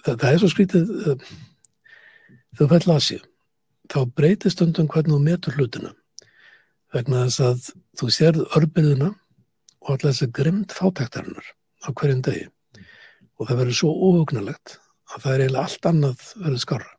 það, 0.05 0.13
það 0.13 0.29
er 0.33 0.41
svo 0.43 0.51
skrítið, 0.53 0.93
eh, 0.99 1.29
þegar 2.53 2.69
þú 2.69 2.69
fæll 2.75 2.95
Asíu, 2.99 3.21
þá 3.89 3.99
breytir 4.13 4.53
stundum 4.53 4.89
hvernig 4.93 5.15
þú 5.15 5.21
metur 5.25 5.57
hlutina. 5.57 5.95
Vegna 6.93 7.25
þess 7.27 7.41
að 7.45 7.65
þú 7.99 8.09
sérð 8.13 8.45
örbyrðuna 8.57 9.09
og 9.13 9.91
alltaf 9.93 10.09
þessi 10.11 10.29
grimmt 10.35 10.73
fátæktarinnar 10.75 11.49
á 11.85 11.89
hverjum 11.93 12.23
degi. 12.25 12.47
Og 13.39 13.47
það 13.47 13.59
verður 13.61 13.77
svo 13.79 13.91
óhugnalegt 14.09 14.77
að 15.13 15.21
það 15.23 15.33
er 15.33 15.43
eiginlega 15.43 15.65
allt 15.65 15.89
annað 15.89 16.23
verður 16.39 16.63
skára. 16.63 16.89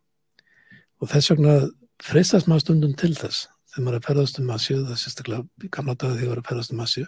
Og 1.01 1.11
þess 1.11 1.33
vegna 1.33 1.57
freistast 2.05 2.49
maður 2.49 2.65
stundum 2.67 2.95
til 2.99 3.13
þess 3.19 3.49
þegar 3.71 3.85
maður 3.87 3.97
er 3.97 4.01
að 4.01 4.07
ferðast 4.09 4.41
um 4.41 4.49
Asju, 4.55 4.79
það 4.85 4.95
er 4.95 5.01
sérstaklega 5.03 5.67
í 5.67 5.69
gamla 5.75 5.95
daga 5.95 6.15
þegar 6.17 6.25
ég 6.25 6.31
var 6.33 6.41
að 6.41 6.49
ferðast 6.51 6.73
um 6.75 6.81
Asju, 6.85 7.05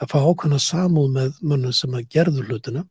að 0.00 0.10
fá 0.10 0.16
ákveðna 0.22 0.58
samúð 0.62 1.12
með 1.14 1.36
mönnum 1.52 1.74
sem 1.76 1.94
að 1.98 2.08
gerðu 2.14 2.46
hlutina, 2.48 2.82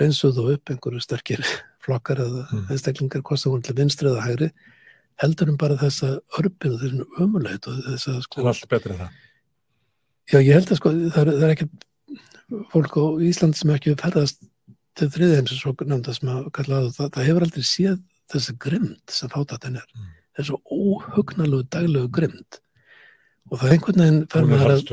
reynsuðu 0.00 0.44
upp 0.54 0.72
einhverju 0.74 1.00
sterkir 1.04 1.44
flokkar 1.84 2.20
eða 2.24 2.44
Mm. 2.48 2.66
einstaklingar, 2.72 3.22
hvort 3.22 3.40
það 3.40 3.52
voru 3.54 3.62
til 3.68 3.76
vinstri 3.78 4.08
eða 4.10 4.26
hægri, 4.26 4.50
heldur 5.22 5.50
um 5.52 5.58
bara 5.60 5.78
þessa 5.80 6.12
örbið 6.38 6.74
og 6.76 6.82
þessu 6.84 7.06
ömuleit 7.24 7.68
og 7.70 7.80
þessa 7.86 8.14
Það 8.14 8.22
sko, 8.26 8.42
er 8.42 8.50
allt 8.52 8.68
betur 8.72 8.94
en 8.94 9.00
það. 9.02 9.16
já 10.32 10.38
ég 10.38 10.52
held 10.58 10.72
að 10.72 10.80
sko, 10.80 10.92
það 11.16 11.20
er, 11.22 11.32
það 11.32 11.48
er 11.48 11.54
ekki 11.56 11.68
fólk 12.72 12.94
á 12.98 13.04
Ísland 13.28 13.58
sem 13.58 13.74
ekki 13.74 13.96
ferðast 14.00 14.46
til 14.98 15.10
þriðheims 15.14 15.54
og 15.54 15.60
svo 15.62 15.74
nefnda 15.86 16.14
sem 16.16 16.30
að 16.32 16.46
kalla 16.58 16.84
það, 16.84 16.94
það, 16.96 17.10
það 17.16 17.28
hefur 17.28 17.46
aldrei 17.48 17.66
séð 17.66 17.98
þessi 18.28 18.54
grimd 18.60 19.12
sem 19.14 19.30
fátættin 19.32 19.78
er. 19.80 19.84
Mm. 19.96 20.08
Það 20.38 20.48
svo 20.48 20.58
óhugnalegu 20.78 21.66
daglegu 21.72 22.10
grimd 22.14 22.58
og 23.48 23.60
það 23.60 23.68
er 23.68 23.74
einhvern 23.76 24.02
veginn 24.02 24.24
fer 24.32 24.44
er 24.44 24.50
maður 24.50 24.72
að 24.74 24.90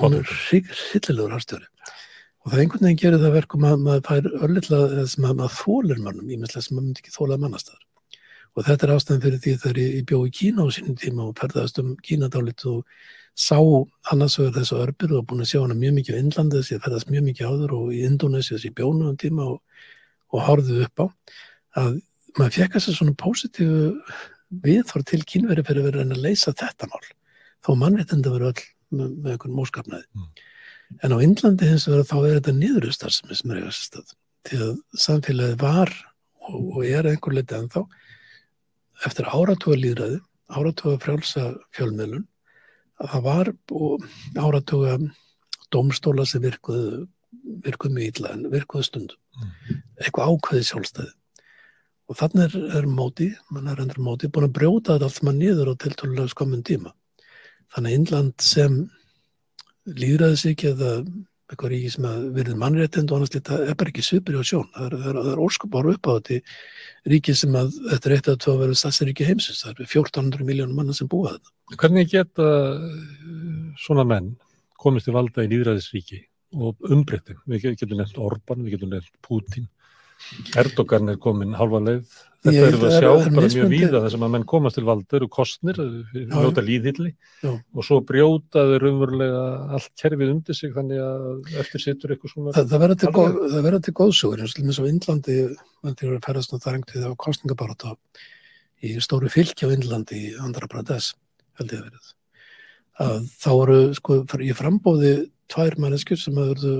hún 0.00 0.16
er 0.18 0.32
hryllilegur 0.32 1.34
harstjóri 1.36 1.68
og 1.68 2.52
það 2.52 2.62
einhvern 2.62 2.86
veginn 2.88 3.00
gerir 3.02 3.22
það 3.22 3.36
verkum 3.36 3.66
að 3.68 3.84
maður 3.84 4.04
fær 4.08 4.28
örlitla 4.48 4.80
sem 5.12 5.28
að 5.28 5.36
maður 5.40 5.56
þólir 5.60 6.02
mannum 6.02 6.32
ímestlega 6.34 6.66
sem 6.66 6.74
maður 6.76 6.88
myndi 6.88 7.04
ekki 7.04 7.14
þóla 7.14 7.38
mannastar 7.44 7.78
og 8.58 8.66
þetta 8.66 8.86
er 8.86 8.92
ástæðan 8.96 9.22
fyrir 9.22 9.42
því 9.44 9.54
þegar 9.62 9.80
ég, 9.84 10.00
bjó 10.08 10.18
í 10.26 10.32
Kína 10.34 10.66
á 10.66 10.68
sínum 10.74 10.96
tíma 10.98 11.28
og 11.28 11.36
ferðaðist 11.38 11.78
um 11.82 11.92
Kína 12.02 12.30
dálit 12.32 12.64
og 12.66 12.82
sá 13.38 13.58
annars 14.10 14.38
vegar 14.40 14.56
þessu 14.56 14.80
örbir 14.82 15.14
og 15.14 15.28
búin 15.30 15.44
að 15.44 15.52
sjá 15.52 15.60
hana 15.62 15.76
mjög 15.78 15.94
mikið 16.00 16.18
á 16.18 16.20
Indlandi 16.22 16.58
þess 16.58 16.72
að 16.72 16.74
ég 16.74 16.82
ferðast 16.86 17.12
mjög 17.12 17.26
mikið 17.28 17.52
áður 17.52 17.74
og 17.76 17.92
í 17.94 18.00
Indonési 18.08 18.54
þess 18.54 18.64
að 18.64 18.68
ég 18.68 18.76
bjónu 18.80 19.12
um 19.12 19.20
tíma 19.20 19.46
og, 19.52 19.84
og 20.34 20.44
horfði 20.48 20.80
upp 20.88 21.04
á 21.04 21.06
að 21.78 22.00
maður 22.38 22.56
fekk 22.56 22.74
þess 22.74 22.90
að 22.90 22.98
svona 22.98 23.16
pósitífu 23.22 23.92
viðþór 24.64 25.06
til 25.06 25.22
kínveri 25.28 25.64
fyrir 25.66 25.84
að 25.84 25.88
vera 25.88 26.00
að 26.00 26.02
reyna 26.02 26.18
að 26.18 26.26
leysa 26.26 26.56
þetta 26.56 26.90
mál 26.90 27.06
þó 27.62 27.70
mannréttindi 27.78 28.32
verið 28.32 28.50
öll 28.50 28.66
með, 28.98 29.14
með 29.14 29.32
einhvern 29.34 29.56
móskapnaði. 29.58 30.06
Mm. 30.16 30.28
En 31.04 31.14
á 31.14 31.18
Indlandi 31.20 31.68
hins 31.68 31.86
vegar 31.88 32.06
þá 32.08 32.16
er 32.18 32.36
þetta 32.38 32.54
niðurustar 32.56 33.14
sem 33.14 33.30
er 33.30 33.38
sem 33.38 33.54
er 33.54 33.62
að 34.64 34.78
samfélagið 34.96 35.58
var 35.60 35.92
og, 36.48 36.78
og 36.78 36.84
er 36.86 37.04
að 37.04 37.12
einhver 37.12 37.36
leiti 37.36 37.58
ennþá 37.58 37.84
eftir 39.06 39.28
áratuga 39.30 39.78
líðræði, 39.78 40.18
áratuga 40.48 40.98
frjálsa 41.02 41.44
fjölmiðlun, 41.76 42.26
að 42.98 43.12
það 43.14 43.24
var 43.28 43.52
áratuga 44.42 44.96
domstóla 45.74 46.26
sem 46.26 46.42
virkuðu, 46.42 47.06
virkuðu 47.66 47.94
mjög 47.94 48.18
illa 48.18 48.34
en 48.34 48.48
virkuðu 48.52 48.88
stundum. 48.88 49.48
Eitthvað 50.00 50.34
ákveði 50.34 50.68
sjálfstæði. 50.70 51.14
Og 52.08 52.16
þannig 52.16 52.44
er, 52.46 52.68
er 52.78 52.86
móti, 52.88 53.28
mann 53.52 53.68
er 53.68 53.82
endur 53.82 54.00
móti, 54.00 54.30
búin 54.32 54.48
að 54.48 54.54
brjóta 54.56 54.94
þetta 54.94 55.10
allt 55.10 55.18
saman 55.18 55.40
niður 55.42 55.74
á 55.76 55.80
tiltölulega 55.82 56.32
skömmun 56.32 56.64
tíma. 56.64 56.94
Þannig 57.74 57.90
að 57.90 57.98
Indland 57.98 58.44
sem 58.44 58.78
líðræðisíki 59.98 60.70
eða 60.72 60.92
eitthvað 61.48 61.72
ríki 61.72 61.90
sem 61.92 62.06
að 62.08 62.24
verið 62.36 62.58
mannréttind 62.60 63.12
og 63.12 63.18
annars 63.18 63.32
lítið, 63.32 63.62
er 63.64 63.76
bara 63.80 63.92
ekki 63.92 64.04
svipur 64.04 64.36
í 64.36 64.40
á 64.40 64.44
sjón. 64.44 64.66
Það 64.74 64.86
er, 64.86 64.96
það 64.96 65.08
er, 65.08 65.18
það 65.18 65.30
er 65.32 65.42
óskup 65.44 65.78
ára 65.78 65.94
upp 65.94 66.08
á 66.08 66.12
þetta 66.18 66.40
ríki 67.12 67.34
sem 67.40 67.56
að 67.56 67.78
þetta 67.92 68.10
er 68.10 68.16
eitt 68.16 68.28
að 68.28 68.40
það 68.44 68.60
verið 68.62 68.80
stafsríki 68.82 69.28
heimsins. 69.28 69.62
Það 69.64 69.72
er 69.72 69.88
1400 69.88 70.48
miljónum 70.50 70.76
manna 70.76 70.96
sem 70.96 71.08
búa 71.08 71.34
þetta. 71.36 71.54
Hvernig 71.80 72.12
geta 72.12 72.48
uh, 72.74 72.84
svona 73.80 74.04
menn 74.08 74.34
komist 74.78 75.08
til 75.08 75.16
valda 75.16 75.46
í 75.46 75.50
líðræðisríki 75.54 76.20
og 76.58 76.92
umbreytti? 76.92 77.38
Við 77.48 77.70
getum 77.70 77.96
nefnt 78.02 78.20
Orban, 78.20 78.64
við 78.66 78.76
getum 78.76 78.92
nefnt 78.92 79.16
Putin. 79.24 79.70
Erdogan 80.58 81.08
er 81.12 81.16
komin 81.22 81.54
halva 81.58 81.80
leið. 81.84 82.08
Þetta 82.38 82.66
eru 82.68 82.78
við 82.78 82.84
að 82.86 82.92
sjá 82.94 83.08
er- 83.08 83.26
er 83.26 83.30
bara 83.34 83.48
mjög 83.48 83.48
mismunandi- 83.48 83.78
víða 83.82 84.10
sem 84.12 84.20
að 84.22 84.30
menn 84.30 84.44
komast 84.46 84.74
til 84.78 84.84
valda 84.86 85.16
eru 85.18 85.28
kostnir, 85.28 85.74
Já, 86.14 86.36
njóta 86.38 86.62
líðhilli 86.62 87.10
og 87.74 87.82
svo 87.84 87.98
brjóta 88.06 88.62
þau 88.62 88.78
raunverulega 88.78 89.42
allt 89.74 89.90
kerfið 89.98 90.30
undir 90.36 90.54
sig 90.54 90.70
þannig 90.72 91.02
að 91.02 91.58
eftir 91.58 91.82
situr 91.82 92.14
eitthvað 92.14 92.32
svona 92.34 92.52
Það, 92.54 92.68
það 92.70 92.82
verður 92.84 92.98
til, 93.02 93.10
góð, 93.18 93.82
til 93.88 93.94
góðsugur 93.98 94.42
eins 94.44 94.78
og 94.78 94.86
ferast 96.22 96.54
á 96.54 96.56
það 96.62 96.72
rengtið 96.78 97.08
á 97.10 97.12
kostningabaráta 97.18 97.96
í 98.86 98.94
stóru 99.02 99.28
fylki 99.34 99.66
á 99.66 99.74
Indlandi 99.74 100.22
í 100.30 100.38
Andhra 100.38 100.68
Pradesh 100.70 101.14
held 101.58 101.70
ég 101.74 101.80
að 101.82 101.88
verið. 101.90 102.14
Að 103.02 103.30
þá 103.34 103.50
eru 103.66 103.94
sko 103.98 104.22
í 104.46 104.52
frambóði 104.54 105.14
tvær 105.50 105.74
manneskjur 105.82 106.18
sem 106.22 106.38
að 106.38 106.54
verðu 106.54 106.74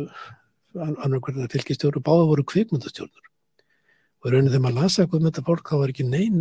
annar 0.79 1.19
hvernig 1.19 1.51
fylkistjóru 1.51 1.99
báða 2.05 2.29
voru 2.31 2.45
kvikmyndastjórnur 2.47 3.27
og 4.19 4.29
í 4.29 4.33
rauninni 4.35 4.53
þegar 4.53 4.65
maður 4.67 4.81
lasa 4.83 5.03
eitthvað 5.05 5.23
með 5.25 5.31
þetta 5.33 5.47
fólk 5.49 5.71
þá 5.71 5.77
var 5.83 5.93
ekki 5.95 6.07
nein 6.09 6.41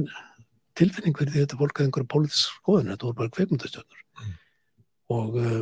tilfinning 0.78 1.18
fyrir 1.18 1.34
því 1.34 1.40
að 1.42 1.46
þetta 1.48 1.60
fólk 1.62 1.78
hefði 1.80 1.88
einhverja 1.90 2.12
pólitísk 2.14 2.56
skoðun, 2.62 2.90
þetta 2.94 3.08
voru 3.08 3.18
bara 3.18 3.34
kvikmyndastjórnur. 3.38 4.02
Og 5.18 5.38
uh, 5.42 5.62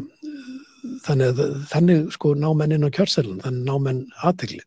þannig, 1.05 1.27
að- 1.43 1.53
þannig 1.71 2.07
sko 2.15 2.31
ná 2.39 2.47
menn 2.57 2.75
inn 2.75 2.87
á 2.87 2.95
kjörselun, 2.97 3.41
þannig 3.43 3.67
ná 3.69 3.75
menn 3.85 4.01
aðtegli 4.27 4.63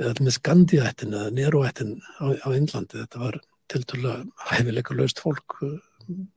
eða 0.00 0.12
til 0.18 0.26
með 0.26 0.36
Skandíættin 0.38 1.16
eða 1.18 1.32
Neroættin 1.36 1.90
á, 2.22 2.24
á 2.32 2.48
Indlandi 2.56 3.00
þetta 3.02 3.20
var 3.22 3.40
tilturlega 3.72 4.22
hæfileika 4.50 4.94
laust 4.96 5.20
fólk 5.22 5.58
uh, 5.62 5.74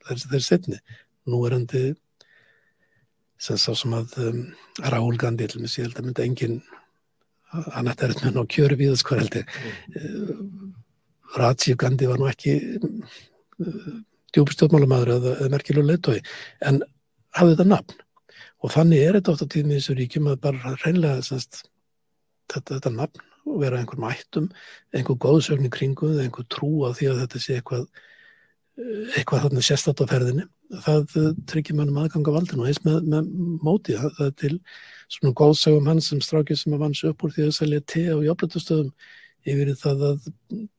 þeir, 0.08 0.24
þeir 0.34 0.44
setni 0.46 0.80
nú 1.30 1.40
er 1.48 1.56
endi 1.58 1.84
sem 3.42 3.58
sá 3.60 3.72
sem 3.76 3.94
að 3.96 4.14
um, 4.24 4.42
Rául 4.92 5.18
Gandhi 5.20 5.48
til 5.52 5.62
mér 5.64 5.72
sé 5.72 5.86
held 5.86 5.98
að 6.00 6.10
myndi 6.10 6.26
engin 6.26 6.58
hann 7.52 7.92
ætti 7.92 8.06
að 8.06 8.16
er 8.16 8.24
með 8.24 8.38
ná 8.38 8.48
kjöru 8.56 8.78
við 8.80 8.96
sko 9.00 9.20
held 9.20 9.38
ég. 9.40 9.54
Rajiv 11.36 11.78
Gandhi 11.82 12.10
var 12.10 12.20
nú 12.22 12.30
ekki 12.30 12.56
djúbstjórnmálamæður 14.36 15.14
eða, 15.16 15.36
eða 15.40 15.54
merkjulega 15.54 15.92
leittói 15.92 16.18
en 16.68 16.82
hafði 17.36 17.56
þetta 17.56 17.70
nafn. 17.72 18.02
Og 18.64 18.74
þannig 18.74 19.04
er 19.04 19.18
þetta 19.20 19.34
oft 19.36 19.46
á 19.46 19.52
tíðum 19.54 19.72
í 19.72 19.78
þessu 19.80 19.96
ríkjum 20.00 20.30
að 20.32 20.42
bara 20.48 20.76
reynlega 20.82 21.24
semst, 21.26 21.66
þetta, 22.52 22.78
þetta 22.78 22.94
nafn 22.96 23.24
og 23.46 23.62
vera 23.62 23.80
einhver 23.80 24.02
mættum, 24.02 24.50
einhver 24.96 25.20
góðsögn 25.22 25.68
í 25.68 25.72
kringu 25.74 26.16
einhver 26.18 26.48
trú 26.50 26.88
á 26.88 26.90
því 26.98 27.12
að 27.12 27.22
þetta 27.24 27.42
sé 27.44 27.60
eitthvað 27.60 27.86
eitthvað 28.76 29.46
þarna 29.46 29.64
sérstatt 29.64 30.02
á 30.04 30.06
ferðinni. 30.10 30.46
Það 30.84 31.18
tryggir 31.48 31.78
mannum 31.78 32.00
aðganga 32.02 32.34
valdinu 32.36 32.66
og 32.66 32.72
eins 32.72 32.82
með, 32.84 33.06
með 33.12 33.30
móti 33.64 33.96
það, 33.96 34.16
það 34.18 34.32
til 34.42 34.56
svona 35.16 35.36
góðsögum 35.40 35.92
hans 35.92 36.10
sem 36.12 36.24
strákið 36.24 36.60
sem 36.60 36.76
að 36.76 36.82
vanns 36.84 37.04
upp 37.08 37.24
úr 37.24 37.36
því 37.36 37.46
að 37.46 37.56
selja 37.60 37.86
te 37.94 38.04
á 38.12 38.18
jafnblættustöðum 38.26 38.92
yfir 39.46 39.72
það 39.78 40.06
að 40.10 40.30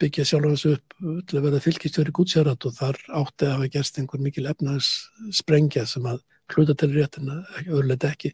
byggja 0.03 0.27
sjálf 0.27 0.49
hans 0.51 0.65
upp 0.73 0.97
til 1.31 1.39
að 1.39 1.45
verða 1.47 1.63
fylgistjóri 1.63 2.15
gútsjárat 2.19 2.67
og 2.67 2.77
þar 2.77 2.99
átti 3.23 3.47
að 3.47 3.53
hafa 3.55 3.73
gerst 3.77 4.01
einhver 4.01 4.23
mikil 4.23 4.49
efnaðs 4.51 4.91
sprengja 5.39 5.87
sem 5.87 6.09
að 6.11 6.25
hluta 6.55 6.75
til 6.79 6.93
réttina, 6.95 7.41
öðrulegt 7.67 8.07
ekki. 8.07 8.33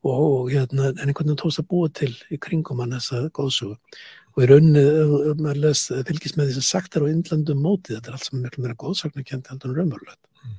Og, 0.00 0.16
og 0.16 0.46
hérna, 0.48 0.90
en 0.94 1.10
einhvern 1.10 1.28
veginn 1.28 1.38
tókst 1.42 1.60
að 1.60 1.68
búa 1.70 1.90
til 1.92 2.12
í 2.32 2.38
kringum 2.40 2.78
hann 2.80 2.94
þessa 2.96 3.26
góðsögu 3.36 3.74
og 4.36 4.44
í 4.44 4.48
rauninni, 4.50 4.82
maður 5.40 5.62
les 5.66 5.84
fylgist 6.08 6.38
með 6.38 6.50
því 6.50 6.56
sem 6.58 6.66
sagt 6.66 6.96
er 6.96 7.06
á 7.06 7.10
innlandum 7.10 7.62
móti, 7.62 7.94
þetta 7.96 8.12
er 8.12 8.18
allt 8.18 8.28
sem 8.28 8.42
miklu 8.42 8.64
meira 8.64 8.78
góðsagnarkjönd 8.80 9.50
heldur 9.50 9.72
en 9.72 9.78
raunverulegt 9.78 10.20
mm. 10.20 10.56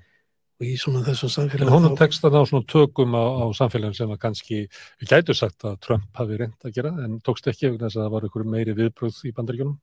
og 0.60 0.68
í 0.68 0.74
svona 0.82 1.04
þessu 1.08 1.32
samfélagi 1.32 1.68
En 1.68 1.76
honum 1.76 1.98
tekst 2.00 2.24
það 2.24 2.40
á 2.42 2.50
svona 2.52 2.70
tökum 2.74 3.16
á, 3.16 3.24
á 3.24 3.46
samfélagin 3.58 3.98
sem 3.98 4.12
að 4.12 4.22
kannski, 4.26 4.64
við 5.02 5.14
gætu 5.14 5.38
sagt 5.38 5.68
að 5.68 5.80
Trump 5.86 6.20
hafi 6.20 6.40
reynd 6.42 6.68
að 6.68 6.76
gera, 6.80 6.94
en 7.06 7.20
tókst 7.26 7.48
ekki 7.52 7.70
ef 7.72 7.80
þess 7.82 7.98
að 7.98 8.06
það 8.06 8.16
var 8.16 8.28
einhverju 8.28 8.56
meiri 8.56 8.78
viðbröð 8.80 9.22
í 9.30 9.36
bandaríkjunum 9.38 9.80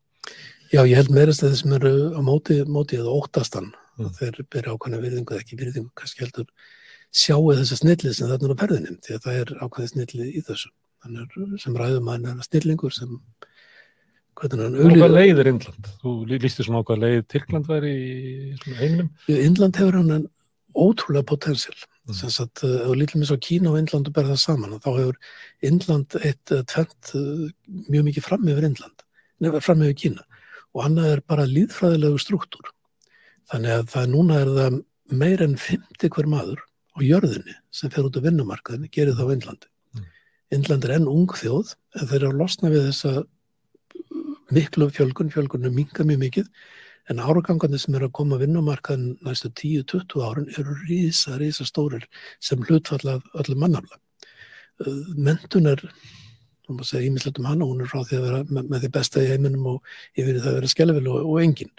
Já, 0.68 0.82
ég 0.84 0.98
held 0.98 1.14
meirist 1.16 1.40
að 1.40 1.54
þeir 1.54 1.60
sem 1.62 1.78
eru 1.78 1.92
á 2.12 2.20
móti, 2.20 2.58
móti 2.68 2.98
eða 2.98 3.14
óttastan, 3.16 3.70
mm. 3.96 4.10
þeir 4.18 4.42
byrja 4.52 4.74
ákvæmlega 4.74 5.06
virðingu 5.06 5.32
eða 5.32 5.44
ekki 5.46 5.56
virðingu, 5.56 5.94
kannski 5.96 6.26
heldur 6.26 6.50
sjáu 7.14 7.54
þessa 7.56 7.78
snillið 7.78 8.16
sem 8.16 8.28
þarna 8.28 8.50
er 8.50 8.52
á 8.52 8.60
ferðinni 8.62 8.96
því 9.04 9.14
að 9.16 9.22
það 9.24 9.38
er 9.40 9.52
ákveðið 9.62 9.92
snillið 9.94 10.28
í 10.28 10.42
þessu 10.44 10.72
þannig 11.02 11.60
sem 11.62 11.78
ræðum 11.78 12.10
að 12.10 12.18
hann 12.18 12.42
er 12.42 12.48
snillingur 12.48 12.94
sem 12.94 13.14
hvernig 14.38 14.64
hann 14.64 14.78
auðvitað 14.78 15.02
Hvað 15.02 15.14
leið 15.16 15.42
er 15.42 15.50
Indland? 15.52 15.92
Þú 16.02 16.14
lísti 16.32 16.66
svona 16.66 16.82
á 16.82 16.86
hvað 16.88 17.04
leið 17.04 17.20
Tyrkland 17.32 17.68
væri 17.68 17.92
í 17.92 18.74
heiminum? 18.78 19.12
Indland 19.34 19.80
hefur 19.80 19.98
hann 20.00 20.16
en 20.16 20.26
ótrúlega 20.78 21.26
potensial 21.26 21.74
mm. 21.74 22.16
sem 22.16 22.30
að 22.30 22.64
ef 22.68 22.86
þú 22.86 22.96
lítlum 23.00 23.24
eins 23.24 23.34
á 23.34 23.44
Kína 23.48 23.72
og 23.72 23.78
Indland 23.80 24.10
og 24.10 24.16
berða 24.16 24.36
það 24.36 24.42
saman 24.44 24.78
þá 24.84 24.90
hefur 24.90 25.20
Indland 25.70 26.18
eitt 26.22 26.54
uh, 26.54 26.64
tvent 26.70 27.12
uh, 27.18 27.44
mjög 27.88 28.08
mikið 28.10 28.28
fram 28.28 28.48
yfir 28.48 28.68
Indland 28.68 29.06
nefnir 29.42 29.64
fram 29.64 29.84
yfir 29.86 29.98
Kína 30.04 30.26
og 30.76 30.84
hann 30.84 30.98
er 31.02 31.24
bara 31.26 31.48
líðfræðilegu 31.48 32.20
struktúr 32.22 32.72
þannig 33.50 33.74
að 33.78 33.90
það 33.94 34.10
núna 34.14 34.42
er 34.42 34.54
það 34.58 34.80
meir 35.18 35.42
en 35.44 35.56
50 35.56 36.12
hver 36.14 36.28
maður 36.28 36.62
á 36.98 36.98
jörðinni 37.04 37.56
sem 37.72 37.90
fer 37.92 38.06
út 38.06 38.18
á 38.18 38.24
vinnumarkaðinni 38.24 38.90
gerir 38.92 39.16
þá 39.16 39.32
Indlandi. 39.32 39.70
Mm. 39.96 40.06
Indland 40.56 40.86
er 40.86 40.94
enn 40.98 41.10
ung 41.10 41.30
þjóð 41.32 41.74
en 41.96 42.10
þeir 42.10 42.18
eru 42.20 42.30
að 42.32 42.40
losna 42.42 42.72
við 42.72 42.88
þessa 42.90 43.12
miklu 44.54 44.88
fjölgun, 44.94 45.32
fjölgunum 45.32 45.74
minga 45.74 46.04
mjög 46.06 46.20
mikið 46.24 46.52
en 47.08 47.22
áragangandi 47.24 47.80
sem 47.80 47.96
eru 47.96 48.08
að 48.08 48.16
koma 48.18 48.36
að 48.36 48.44
vinnumarkaðin 48.44 49.16
næstu 49.24 49.50
10-20 49.60 50.24
árun 50.24 50.48
eru 50.60 50.76
rísa, 50.84 51.38
rísa 51.40 51.64
stórir 51.68 52.04
sem 52.44 52.60
hlutfalla 52.64 53.18
öllum 53.40 53.62
mannafla. 53.64 54.00
Mentun 55.16 55.70
er, 55.72 55.84
þú 56.66 56.76
maður 56.76 56.90
segja 56.90 57.08
ímislegt 57.08 57.40
um 57.40 57.48
hana, 57.48 57.68
hún 57.68 57.80
er 57.84 57.88
frá 57.90 58.02
því 58.02 58.18
að 58.18 58.26
vera 58.26 58.42
með, 58.50 58.82
því 58.82 58.90
besta 58.98 59.24
í 59.24 59.30
heiminum 59.30 59.70
og 59.72 59.94
yfir 60.20 60.42
það 60.42 60.50
að 60.50 60.58
vera 60.58 60.72
skellefil 60.74 61.08
og, 61.14 61.30
og 61.32 61.40
engin. 61.44 61.72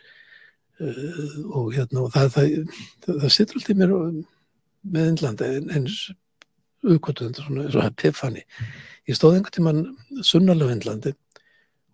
Uh, 0.79 1.37
og 1.59 1.73
hérna, 1.75 2.05
og 2.05 2.13
það, 2.15 2.33
það, 2.33 2.75
það, 3.05 3.15
það 3.21 3.33
sittur 3.35 3.59
alltaf 3.59 3.79
mér 3.81 3.95
með 4.89 5.09
Indlandi 5.11 5.49
eins 5.75 5.97
uppkvötuðandi 6.87 7.43
svona 7.43 7.65
og 7.67 7.81
Epiphany. 7.83 8.45
Ég 9.09 9.17
stóð 9.17 9.35
einhvern 9.35 9.55
tíman 9.57 9.81
sunnalega 10.23 10.77
Indlandi 10.77 11.13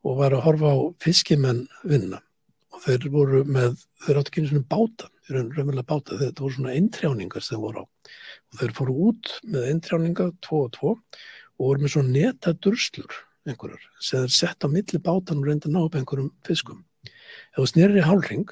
og 0.06 0.20
var 0.20 0.36
að 0.36 0.46
horfa 0.46 0.72
á 0.72 0.78
fiskimenn 1.02 1.66
vinna. 1.84 2.22
Og 2.76 2.84
þeir 2.84 3.08
voru 3.14 3.44
með, 3.48 3.80
þeir 4.06 4.20
áttu 4.20 4.32
ekki 4.32 4.44
einu 4.44 4.52
svona 4.52 4.70
báta, 4.70 5.10
þeir 5.26 5.38
eru 5.40 5.56
raunverulega 5.56 5.90
báta, 5.90 6.20
þetta 6.20 6.44
voru 6.44 6.58
svona 6.58 6.76
eintrjáningar 6.76 7.46
sem 7.46 7.62
voru 7.62 7.82
á. 7.82 7.86
Og 8.54 8.60
þeir 8.60 8.76
fóru 8.78 8.98
út 9.10 9.32
með 9.48 9.70
eintrjáninga, 9.72 10.28
tvo 10.46 10.66
og 10.68 10.76
tvo 10.76 10.92
og 10.96 11.64
voru 11.64 11.86
með 11.86 11.96
svona 11.96 12.14
neta 12.14 12.54
durslur 12.54 13.22
einhverjar 13.46 13.82
sem 14.02 14.26
þeir 14.26 14.36
sett 14.36 14.66
á 14.66 14.68
milli 14.70 15.02
bátan 15.02 15.42
og 15.42 15.50
reynda 15.50 15.70
að 15.70 15.76
ná 15.76 15.82
upp 15.86 15.98
einhverjum 15.98 16.32
fiskum. 16.46 16.84
Ef 17.54 17.62
þú 17.62 17.68
snýrir 17.72 18.02
í 18.02 18.06
hálring, 18.06 18.48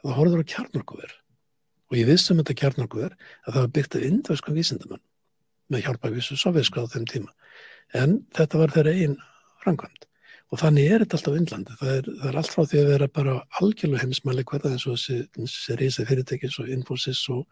þá 0.00 0.10
horfður 0.16 0.44
á 0.44 0.50
kjarnorkuverð 0.54 1.16
og 1.88 1.96
ég 1.96 2.08
vissum 2.08 2.40
þetta 2.40 2.56
kjarnarkuður 2.62 3.14
að 3.16 3.54
það 3.54 3.62
var 3.62 3.72
byggt 3.76 3.96
af 3.96 4.04
indvæskum 4.08 4.58
vísindamann 4.58 5.04
með 5.72 5.86
hjálpa 5.86 6.12
vissu 6.12 6.36
sovjerska 6.36 6.84
á 6.84 6.92
þeim 6.92 7.08
tíma. 7.08 7.32
En 7.96 8.20
þetta 8.36 8.60
var 8.60 8.76
þeirra 8.76 8.92
einn 8.92 9.16
framkvæmt 9.64 10.07
og 10.48 10.60
þannig 10.62 10.90
er 10.90 11.04
þetta 11.04 11.18
alltaf 11.18 11.38
innlandi 11.38 11.78
það 11.80 11.94
er, 11.94 12.10
það 12.20 12.28
er 12.30 12.38
allt 12.40 12.52
frá 12.54 12.62
því 12.64 12.82
að 12.82 12.92
vera 12.92 13.08
bara 13.18 13.34
algjörlega 13.60 14.04
heimsmæli 14.04 14.44
hverða 14.48 14.74
eins 14.74 14.86
og 14.88 14.96
þessi, 14.96 15.74
reysa 15.80 16.06
fyrirtæki 16.08 16.48
eins 16.48 16.60
og 16.62 16.70
Infosys 16.72 17.24
og, 17.34 17.42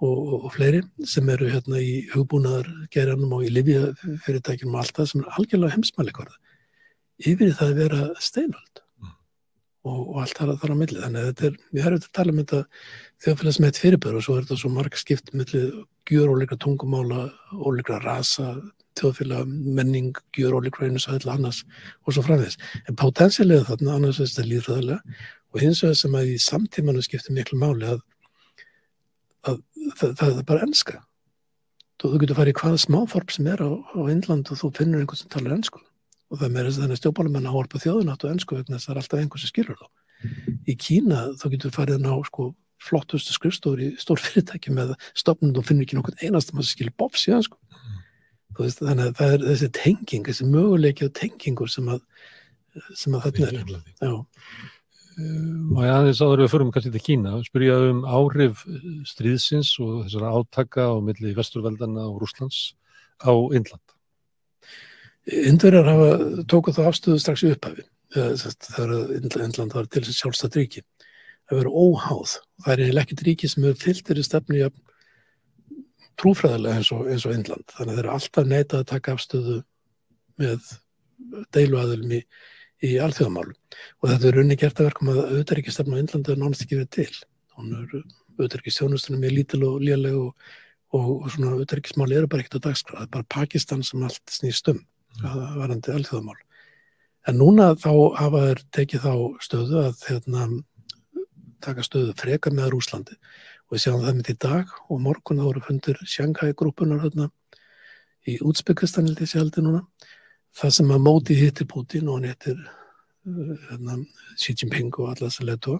og, 0.00 0.14
og, 0.14 0.36
og 0.38 0.54
fleiri 0.54 0.84
sem 1.14 1.32
eru 1.34 1.50
hérna 1.50 1.82
í 1.82 2.04
hugbúnaðar 2.14 2.70
geranum 2.94 3.34
og 3.38 3.46
í 3.48 3.50
livja 3.54 3.90
fyrirtækinum 4.26 4.78
og 4.78 4.84
allt 4.84 5.00
það 5.00 5.10
sem 5.12 5.24
er 5.24 5.34
algjörlega 5.40 5.76
heimsmæli 5.76 6.16
hverða 6.18 6.38
yfir 7.20 7.52
það 7.56 7.72
að 7.72 7.82
vera 7.82 8.04
steinöld 8.22 8.84
og, 9.84 10.00
og 10.00 10.18
allt 10.22 10.38
þar, 10.38 10.56
þar 10.60 10.74
á 10.74 10.76
milli. 10.80 10.98
Þannig 11.02 11.22
að 11.22 11.30
þetta 11.30 11.46
er, 11.48 11.56
við 11.70 11.86
erum 11.86 12.00
þetta 12.00 12.10
að 12.10 12.18
tala 12.18 12.34
um 12.34 12.40
þetta 12.40 12.60
þjóðfélagsmeitt 13.24 13.80
fyrirbæður 13.80 14.18
og 14.18 14.26
svo 14.26 14.36
er 14.36 14.46
þetta 14.46 14.60
svo 14.62 14.72
marg 14.74 14.98
skipt 15.00 15.32
milli 15.36 15.62
gjur 16.10 16.32
ólíkra 16.34 16.58
tungumála, 16.60 17.26
ólíkra 17.54 18.00
rasa 18.04 18.54
þjóðfélag, 18.98 19.50
menning, 19.78 20.16
gjur 20.36 20.56
ólíkra 20.58 20.88
einu 20.88 21.02
svo 21.02 21.14
hefði 21.14 21.34
annars 21.34 21.60
og 22.04 22.14
svo 22.16 22.24
framvegs 22.26 22.58
en 22.86 22.98
potensialega 22.98 23.68
þarna 23.68 23.98
annars 23.98 24.20
er 24.20 24.30
þetta 24.30 24.48
líðræðilega 24.48 25.20
og 25.50 25.62
hins 25.62 25.82
vegar 25.84 26.00
sem 26.00 26.16
að 26.18 26.32
í 26.32 26.40
samtímanu 26.42 27.04
skiptir 27.04 27.36
miklu 27.36 27.60
máli 27.60 27.86
að, 27.90 28.02
að 29.46 29.62
það, 29.98 30.16
það 30.22 30.34
er 30.34 30.48
bara 30.50 30.66
enska 30.66 30.98
þú, 32.00 32.10
þú 32.10 32.22
getur 32.24 32.40
farið 32.40 32.56
í 32.56 32.58
hvaða 32.60 32.82
smáform 32.86 33.32
sem 33.34 33.52
er 33.52 33.62
á, 33.62 33.70
á 33.70 34.00
Índland 34.10 34.50
og 34.50 34.60
þú 34.60 34.72
finnur 34.78 35.04
einhvern 35.04 35.22
sem 35.22 35.32
talar 35.32 35.56
ensku 35.58 35.82
og 36.30 36.38
það 36.38 36.52
með 36.54 36.66
þess 36.68 36.78
að 36.78 36.84
þannig 36.84 37.00
stjórnbálumenn 37.00 37.48
að 37.48 37.56
horfa 37.56 37.82
þjóðunátt 37.82 38.24
og 38.24 38.32
ennsku 38.34 38.58
vegna 38.58 38.76
þess 38.78 38.86
að 38.86 38.90
það 38.90 38.94
er 38.94 39.00
alltaf 39.02 39.20
einhvers 39.20 39.44
sem 39.44 39.50
skilur 39.50 39.78
þá. 39.80 39.86
Í 40.70 40.74
Kína 40.78 41.22
þá 41.40 41.46
getur 41.54 41.74
farið 41.74 42.04
ná 42.04 42.12
sko, 42.28 42.46
flottustu 42.80 43.34
skrifstóri 43.34 43.88
stór 44.00 44.22
fyrirtæki 44.22 44.74
með 44.74 44.94
stopnum 45.18 45.58
og 45.58 45.66
finnir 45.66 45.88
ekki 45.88 45.98
nokkur 45.98 46.16
einast 46.22 46.52
að 46.52 46.60
maður 46.60 46.70
skilur 46.70 46.96
bófs 47.02 47.26
í 47.26 47.34
ennsku. 47.34 47.58
Veist, 48.60 48.82
þannig 48.82 49.06
að 49.08 49.14
það 49.20 49.34
er 49.36 49.46
þessi 49.48 49.70
tenging, 49.76 50.26
þessi 50.28 50.48
möguleiki 50.50 51.06
og 51.06 51.14
tengingur 51.16 51.70
sem 51.72 51.88
að, 51.92 52.02
sem 52.98 53.16
að 53.16 53.26
þetta 53.28 53.48
er. 53.48 53.72
Já. 54.00 54.12
Og 55.20 55.80
ég 55.84 55.92
aðeins 55.92 56.20
áður 56.22 56.44
við 56.44 56.52
förum 56.54 56.72
kannski 56.72 56.92
til 56.94 57.02
Kína, 57.04 57.32
spyrja 57.44 57.76
um 57.90 58.04
áhrif 58.08 58.62
stríðsins 59.08 59.72
og 59.82 60.04
þessara 60.06 60.34
átaka 60.38 60.86
á 60.88 60.96
milli 61.04 61.34
vesturveldana 61.36 62.06
og 62.08 62.22
Rúslands 62.22 62.70
á 63.20 63.32
Indland. 63.52 63.84
Indverjar 65.28 65.88
hafa 65.90 66.44
tókuð 66.48 66.78
þá 66.78 66.84
afstöðu 66.88 67.20
strax 67.20 67.44
í 67.44 67.52
upphafi 67.54 67.84
þegar 68.10 68.94
Indland 69.44 69.74
var 69.76 69.86
til 69.86 70.02
þess 70.02 70.22
sjálfstætt 70.22 70.56
ríki 70.58 70.82
að 71.50 71.60
vera 71.60 71.74
óháð 71.74 72.38
það 72.64 72.84
er 72.86 73.02
ekkert 73.02 73.24
ríki 73.26 73.50
sem 73.50 73.66
hefur 73.66 73.84
fyllt 73.84 74.08
þeirri 74.08 74.24
stefni 74.26 74.62
trúfræðilega 76.20 76.80
eins 76.80 76.92
og, 76.94 77.08
eins 77.10 77.26
og 77.26 77.34
Indland. 77.34 77.66
Þannig 77.74 77.92
að 77.92 77.98
þeir 77.98 78.04
eru 78.04 78.14
alltaf 78.14 78.48
neitað 78.48 78.82
að 78.82 78.88
taka 78.92 79.16
afstöðu 79.16 79.58
með 80.40 80.70
deiluaðilum 81.56 82.14
í, 82.16 82.20
í 82.86 82.94
alþjóðamálum. 83.04 83.58
Og 84.00 84.10
þetta 84.12 84.30
er 84.30 84.40
unni 84.42 84.58
gert 84.60 84.80
að 84.80 84.90
verkum 84.90 85.12
að 85.12 85.20
auðverkistefna 85.26 85.98
á 85.98 86.00
Indlandi 86.02 86.34
er 86.34 86.40
nánast 86.40 86.64
ekki 86.64 86.80
verið 86.80 86.92
til. 86.96 87.20
Hún 87.56 87.74
er 87.78 87.96
auðverkistjónustunum 88.40 89.24
mjög 89.24 89.36
lítil 89.36 89.62
og 89.68 89.82
léleg 89.84 90.16
og, 90.16 90.52
og, 90.96 91.10
og 91.16 91.28
svona 91.34 91.56
auðverkismáli 91.56 92.16
eru 92.18 92.30
bara 92.30 92.44
ekkert 92.44 92.64
á 92.64 92.66
dagskrað, 92.70 93.02
það 93.02 93.08
er 93.08 93.12
bara 93.16 93.30
Pakistan 93.36 93.84
sem 93.86 94.06
allt 94.06 94.32
snýst 94.32 94.72
um 94.72 94.80
varandi 95.20 95.92
alþjóðamál. 95.92 96.38
En 97.28 97.36
núna 97.36 97.74
þá 97.76 97.90
hafa 98.16 98.44
þeir 98.46 98.62
tekið 98.76 99.04
þá 99.04 99.14
stöðu 99.44 99.80
að 99.82 100.04
hérna, 100.08 100.46
taka 101.60 101.84
stöðu 101.84 102.14
freka 102.16 102.52
með 102.54 102.70
Rúslandi 102.72 103.18
og 103.70 103.76
við 103.76 103.84
sjáum 103.84 104.02
það 104.02 104.16
mitt 104.18 104.32
í 104.32 104.36
dag 104.42 104.72
og 104.90 105.02
morgun 105.04 105.38
þá 105.38 105.44
eru 105.46 105.62
fundur 105.62 106.00
Shanghai-grúpunar 106.02 107.04
hérna, 107.04 107.28
í 108.26 108.34
útspyggvistan 108.42 109.06
held 109.06 109.22
ég 109.22 109.30
sé 109.30 109.38
heldur 109.38 109.64
núna. 109.64 109.84
Það 110.58 110.72
sem 110.74 110.90
að 110.90 111.04
móti 111.04 111.36
hittir 111.38 111.68
Putin 111.70 112.10
og 112.10 112.18
hann 112.18 112.32
hittir 112.32 112.58
hérna, 113.70 114.00
Xi 114.34 114.56
Jinping 114.58 114.90
og 114.98 115.12
alla 115.12 115.28
þess 115.28 115.44
að 115.44 115.52
letu 115.52 115.76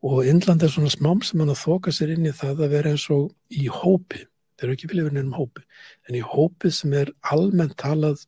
og 0.00 0.26
Indland 0.28 0.62
er 0.62 0.72
svona 0.72 0.92
smám 0.92 1.22
sem 1.24 1.40
hann 1.40 1.52
að 1.52 1.62
þoka 1.62 1.92
sér 1.92 2.14
inn 2.14 2.28
í 2.28 2.34
það 2.36 2.64
að 2.64 2.74
vera 2.74 2.92
eins 2.92 3.06
og 3.12 3.30
í 3.52 3.66
hópi. 3.68 4.24
Þeir 4.56 4.68
eru 4.68 4.76
ekki 4.76 4.90
vilja 4.90 5.06
verið 5.06 5.18
nefnum 5.18 5.38
hópi 5.40 5.64
en 6.08 6.18
í 6.20 6.22
hópi 6.24 6.72
sem 6.72 6.94
er 6.96 7.12
almennt 7.32 7.76
talað 7.80 8.26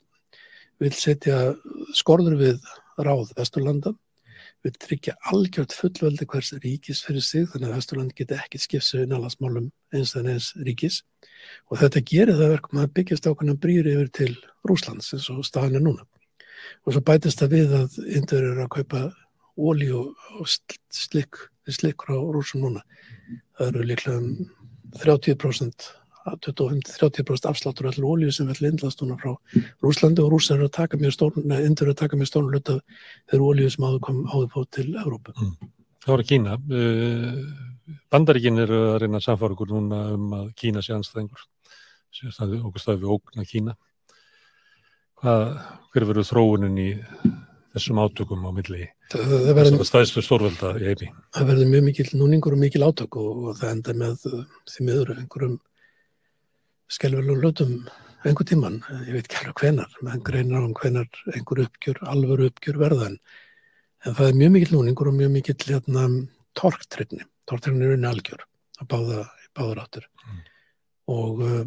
vil 0.83 0.93
setja 0.97 1.53
skorður 1.97 2.39
við 2.41 2.73
ráð 3.01 3.33
Vesturlanda, 3.37 3.93
vil 4.63 4.75
tryggja 4.79 5.15
algjört 5.33 5.75
fullveldi 5.75 6.27
hvers 6.31 6.53
ríkis 6.63 7.03
fyrir 7.07 7.25
sig, 7.25 7.47
þannig 7.51 7.71
að 7.71 7.77
Vesturland 7.77 8.15
geti 8.19 8.37
ekki 8.39 8.61
skipt 8.63 8.87
sig 8.87 9.05
innanlandsmálum 9.05 9.71
eins 9.95 10.15
en 10.19 10.31
eins 10.31 10.53
ríkis 10.63 11.03
og 11.71 11.81
þetta 11.81 12.05
gerir 12.07 12.39
það 12.39 12.55
verkum 12.55 12.83
að 12.83 12.93
byggjast 12.99 13.27
ákveðna 13.27 13.57
brýri 13.59 13.97
yfir 13.97 14.13
til 14.21 14.33
Rúslands 14.69 15.11
eins 15.17 15.29
og 15.33 15.43
staðan 15.47 15.81
er 15.81 15.87
núna. 15.87 16.07
Og 16.87 16.95
svo 16.95 17.03
bætist 17.03 17.43
það 17.43 17.57
við 17.57 17.75
að 17.81 17.99
Indur 18.07 18.47
eru 18.53 18.65
að 18.65 18.73
kaupa 18.77 19.03
ólí 19.59 19.89
og, 19.95 20.13
og 20.39 20.49
slikk, 20.95 21.41
slikkur 21.67 22.15
á 22.15 22.19
rúsum 22.35 22.63
núna. 22.63 22.85
Það 23.59 23.73
eru 23.73 23.89
líklega 23.91 24.23
um 24.23 24.31
30%, 25.03 25.89
25-30% 26.27 27.49
afsláttur 27.51 27.89
allir 27.91 28.07
ólíu 28.07 28.33
sem 28.35 28.49
vil 28.51 28.71
indlast 28.71 29.03
núna 29.03 29.19
frá 29.21 29.35
Rúslandi 29.83 30.23
og 30.23 30.33
rúsar 30.33 30.59
eru 30.59 30.69
að 30.71 30.77
taka 30.79 31.01
mjög 31.01 31.17
stórn, 31.17 31.45
neða 31.45 31.67
Indur 31.67 31.89
eru 31.89 31.97
að 31.97 32.03
taka 32.03 32.19
mjög 32.19 32.31
stórn 32.31 32.51
hlut 32.53 32.73
af 32.73 32.81
þeirra 33.31 33.49
ólíu 33.51 33.71
sem 33.75 33.87
áður 33.87 34.03
kom 34.07 34.25
áður 34.31 34.51
på 34.55 34.65
til 34.79 34.89
Evrópu. 35.03 35.35
Mm. 35.37 35.71
Það 36.03 36.15
voru 36.15 36.29
Kína. 36.31 36.59
Bandaríkin 38.13 38.63
eru 38.63 38.83
að 38.93 38.99
reyna 39.03 39.21
að 39.21 39.27
samfara 39.29 39.57
okkur 39.57 39.73
núna 39.75 40.03
um 40.17 40.35
að 40.39 40.51
Kína 40.59 40.83
sé 40.83 40.95
anstæðingur. 40.97 41.47
Okkur 42.13 42.83
staði 42.83 43.03
við 43.03 43.15
ógna 43.17 43.47
Kína. 43.49 43.77
Hvað, 45.23 45.43
hver 45.95 46.09
verður 46.09 46.27
þróunin 46.27 46.79
í 46.83 46.91
þessum 47.73 48.01
átökum 48.03 48.43
á 48.45 48.51
milli 48.53 48.89
stæðstu 49.87 50.23
stórvelda 50.25 50.75
í 50.81 50.89
heimi? 50.89 51.11
Það 51.33 51.51
verður 51.51 51.71
mjög 51.73 51.85
mikil 51.87 52.07
núningur 52.19 52.57
og 52.57 52.63
mikil 52.63 52.83
átök 52.87 53.19
og, 53.21 53.31
og 53.49 53.61
það 53.61 53.75
enda 53.77 53.95
með 54.03 54.27
því 54.73 54.87
miður 54.89 55.13
einhverjum 55.15 55.59
skelvelum 56.93 57.41
hlutum 57.41 57.77
einhver 58.23 58.47
tíman, 58.47 58.81
ég 59.07 59.17
veit 59.17 59.27
ekki 59.27 59.41
alveg 59.41 59.63
hvenar, 59.65 59.95
menn 60.07 60.23
greinar 60.23 60.63
á 60.63 60.71
hvenar 60.79 61.09
einhver 61.35 61.65
uppgjör, 61.65 61.99
alvöru 62.07 62.49
uppgjör 62.51 62.79
verðan 62.79 63.17
en 64.07 64.17
það 64.17 64.29
er 64.29 64.39
mjög 64.39 64.53
mikil 64.57 64.77
núningur 64.77 65.11
og 65.11 65.17
mjög 65.19 65.33
mikil 65.37 65.57
hérna, 65.67 66.05
torktrygni 66.59 67.27
torktrygni 67.51 67.87
er 67.87 67.97
unni 67.97 68.11
algjör 68.11 68.45
að 68.83 68.91
báða, 68.93 69.25
báður 69.57 69.83
áttur 69.83 70.07
mm. 70.07 70.45
og 71.17 71.43
uh, 71.47 71.65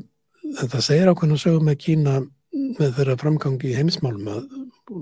það 0.61 0.85
segir 0.87 1.11
ákveðin 1.11 1.35
að 1.35 1.43
sögum 1.43 1.67
með 1.69 1.81
Kína 1.83 2.15
með 2.79 2.95
þeirra 2.99 3.17
framgangi 3.19 3.71
í 3.71 3.75
heimismálum 3.75 4.31
að 4.31 4.45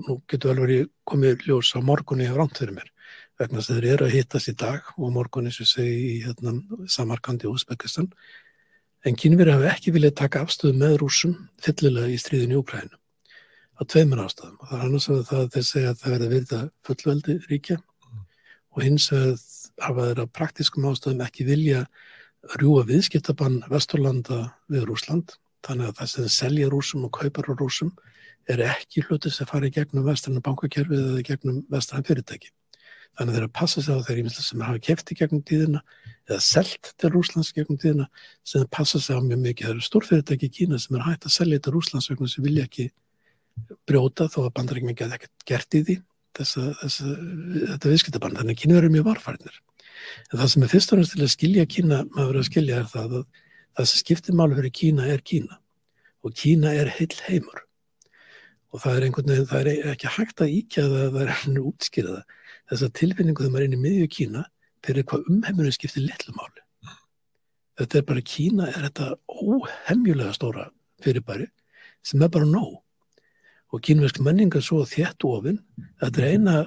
nú 0.08 0.18
getur 0.30 0.50
vel 0.50 0.64
verið 0.64 0.88
komið 1.06 1.46
ljós 1.46 1.70
á 1.76 1.80
morgunni 1.84 2.26
af 2.30 2.38
rámt 2.40 2.58
fyrir 2.58 2.74
mér 2.80 2.90
vegna 3.38 3.60
þess 3.60 3.70
að 3.70 3.78
þeir 3.78 3.92
eru 3.92 4.06
að 4.08 4.14
hittast 4.14 4.50
í 4.50 4.56
dag 4.58 4.90
og 4.96 5.12
morgunni 5.14 5.52
sem 5.54 5.68
segi 5.68 5.94
í 6.14 6.16
hérna, 6.24 6.56
Samarkandi 6.90 7.48
og 7.50 7.58
Uzbekistan 7.58 8.10
en 9.04 9.18
kynveri 9.20 9.54
hafi 9.54 9.70
ekki 9.70 9.94
viljað 9.94 10.18
taka 10.20 10.44
afstöðu 10.44 10.78
með 10.80 10.98
rúsum 11.02 11.34
fyllilega 11.62 12.12
í 12.12 12.20
stríðinu 12.20 12.56
í 12.56 12.60
Úkrænu 12.62 12.98
á 13.74 13.82
tveimur 13.90 14.24
ástæðum 14.24 14.58
og 14.60 14.70
það 14.70 14.78
er 14.78 14.86
annars 14.88 15.08
að 15.10 15.22
það 15.30 15.46
þeir 15.54 15.68
segja 15.68 15.92
að 15.92 16.02
það 16.02 16.26
verða 16.34 16.60
fullveldi 16.86 17.38
ríkja 17.50 17.78
og 18.74 18.82
hins 18.82 19.08
að 19.14 19.30
hafa 19.82 20.08
þeirra 20.08 20.26
praktiskum 20.38 20.90
ástæðum 20.90 21.24
ekki 21.26 21.48
vilja 21.48 21.86
rjúa 22.60 22.84
viðskiptabann 22.88 23.62
Vesturlanda 23.70 24.40
við 24.70 24.86
Rúsland 24.88 25.36
þannig 25.64 25.90
að 25.90 26.00
það 26.00 26.10
sem 26.12 26.28
selja 26.32 26.68
rúsum 26.72 27.06
og 27.08 27.14
kaupar 27.16 27.48
á 27.48 27.52
rúsum 27.56 27.92
er 28.50 28.60
ekki 28.66 29.04
hluti 29.06 29.32
sem 29.32 29.48
fari 29.48 29.70
gegnum 29.72 30.04
vestrann 30.06 30.42
bankakerfið 30.44 31.00
eða 31.00 31.24
gegnum 31.24 31.62
vestrann 31.72 32.04
fyrirtæki. 32.04 32.50
Þannig 33.16 33.30
að 33.30 33.38
þeir 33.38 33.46
að 33.46 33.54
passa 33.56 33.82
sig 33.82 33.96
á 33.96 34.04
þeirri 34.04 34.34
sem 34.34 34.64
hafa 34.66 34.82
kefti 34.82 35.16
gegnum 35.16 35.44
tíðina 35.48 35.80
eða 36.28 36.40
selt 36.44 36.92
til 37.00 37.10
Rúslands 37.12 37.52
gegnum 37.56 37.78
tíðina 37.80 38.08
sem 38.46 38.64
passa 38.72 39.00
sig 39.00 39.16
á 39.16 39.20
mjög 39.20 39.42
mikið. 39.42 39.66
Það 39.66 39.74
eru 39.74 39.86
stórfyrirtæki 39.88 40.48
í 40.48 40.54
Kína 40.58 40.80
sem 40.80 40.96
er 40.96 41.06
hægt 41.08 41.28
að 41.28 41.36
selja 41.36 41.60
til 41.60 41.74
Rúslands 41.74 42.10
vegna 42.10 42.30
sem 42.32 42.46
vilja 42.46 42.66
ekki 42.68 42.88
brjóta 43.88 44.28
þó 44.32 44.46
að 44.48 44.74
ekki 44.74 45.06
að 45.06 45.16
ekkert 45.18 45.46
gert 45.46 45.78
í 45.78 45.84
því 45.84 45.96
þessa, 46.34 46.66
þessa, 46.80 47.14
þetta 47.74 47.92
viðskiptabann. 47.92 48.36
Þannig 48.40 48.56
að 48.56 48.62
Kína 48.62 48.78
verður 48.78 48.94
mjög 48.96 49.08
varfarnir. 49.10 49.60
En 50.32 50.40
það 50.40 50.50
sem 50.52 50.64
er 50.64 50.72
fyrst 50.72 50.92
og 50.92 51.00
næst 51.00 51.14
til 51.14 51.24
að 51.24 51.34
skilja 51.34 51.66
Kína, 51.70 52.00
maður 52.10 52.30
verður 52.30 52.42
að 52.42 52.48
skilja 52.50 52.80
er 52.80 52.88
það 52.90 53.18
að 53.20 53.26
það 53.74 53.90
sem 53.90 54.02
skiptir 54.02 54.36
málu 54.38 54.58
fyrir 54.58 54.74
Kína 54.74 55.06
er 55.10 55.22
Kína 55.26 55.60
og 56.24 56.34
Kína 56.38 56.72
er 56.74 56.90
heil 56.94 57.12
heimur 57.26 57.62
og 58.74 58.82
það 58.82 58.96
er 58.96 59.06
einhvern 59.06 59.30
veginn, 59.30 59.48
það 59.50 59.60
er 59.70 59.90
ekki 59.92 60.12
hægt 60.16 60.42
að 60.42 60.54
íkja 60.54 60.86
það 60.88 61.00
að 61.00 61.16
það 61.16 61.24
er 61.24 61.32
henni 61.40 61.64
útskýraða 61.70 62.22
þess 62.70 62.86
að 62.86 62.94
tilfinningu 63.00 63.42
þegar 63.42 63.54
maður 63.54 63.64
er 63.64 63.68
inn 63.68 63.76
í 63.76 63.82
miðju 63.84 64.10
Kína 64.16 64.44
fyrir 64.84 65.06
hvað 65.08 65.28
umheimurinn 65.32 65.74
skiptir 65.74 66.04
litlu 66.04 66.34
máli? 66.36 66.62
Þetta 67.80 67.98
er 67.98 68.06
bara 68.06 68.22
Kína 68.22 68.70
er 68.70 68.86
þetta 68.86 69.10
óhemjulega 69.26 70.34
stóra 70.36 70.68
fyrirbæri 71.02 71.48
sem 72.06 72.22
er 72.22 72.30
bara 72.30 72.46
nóg. 72.46 72.80
Og 73.74 73.82
kínverðsk 73.82 74.20
menningar 74.22 74.62
svo 74.62 74.84
þétt 74.86 75.24
ofinn 75.26 75.58
er 76.04 76.26
eina 76.28 76.60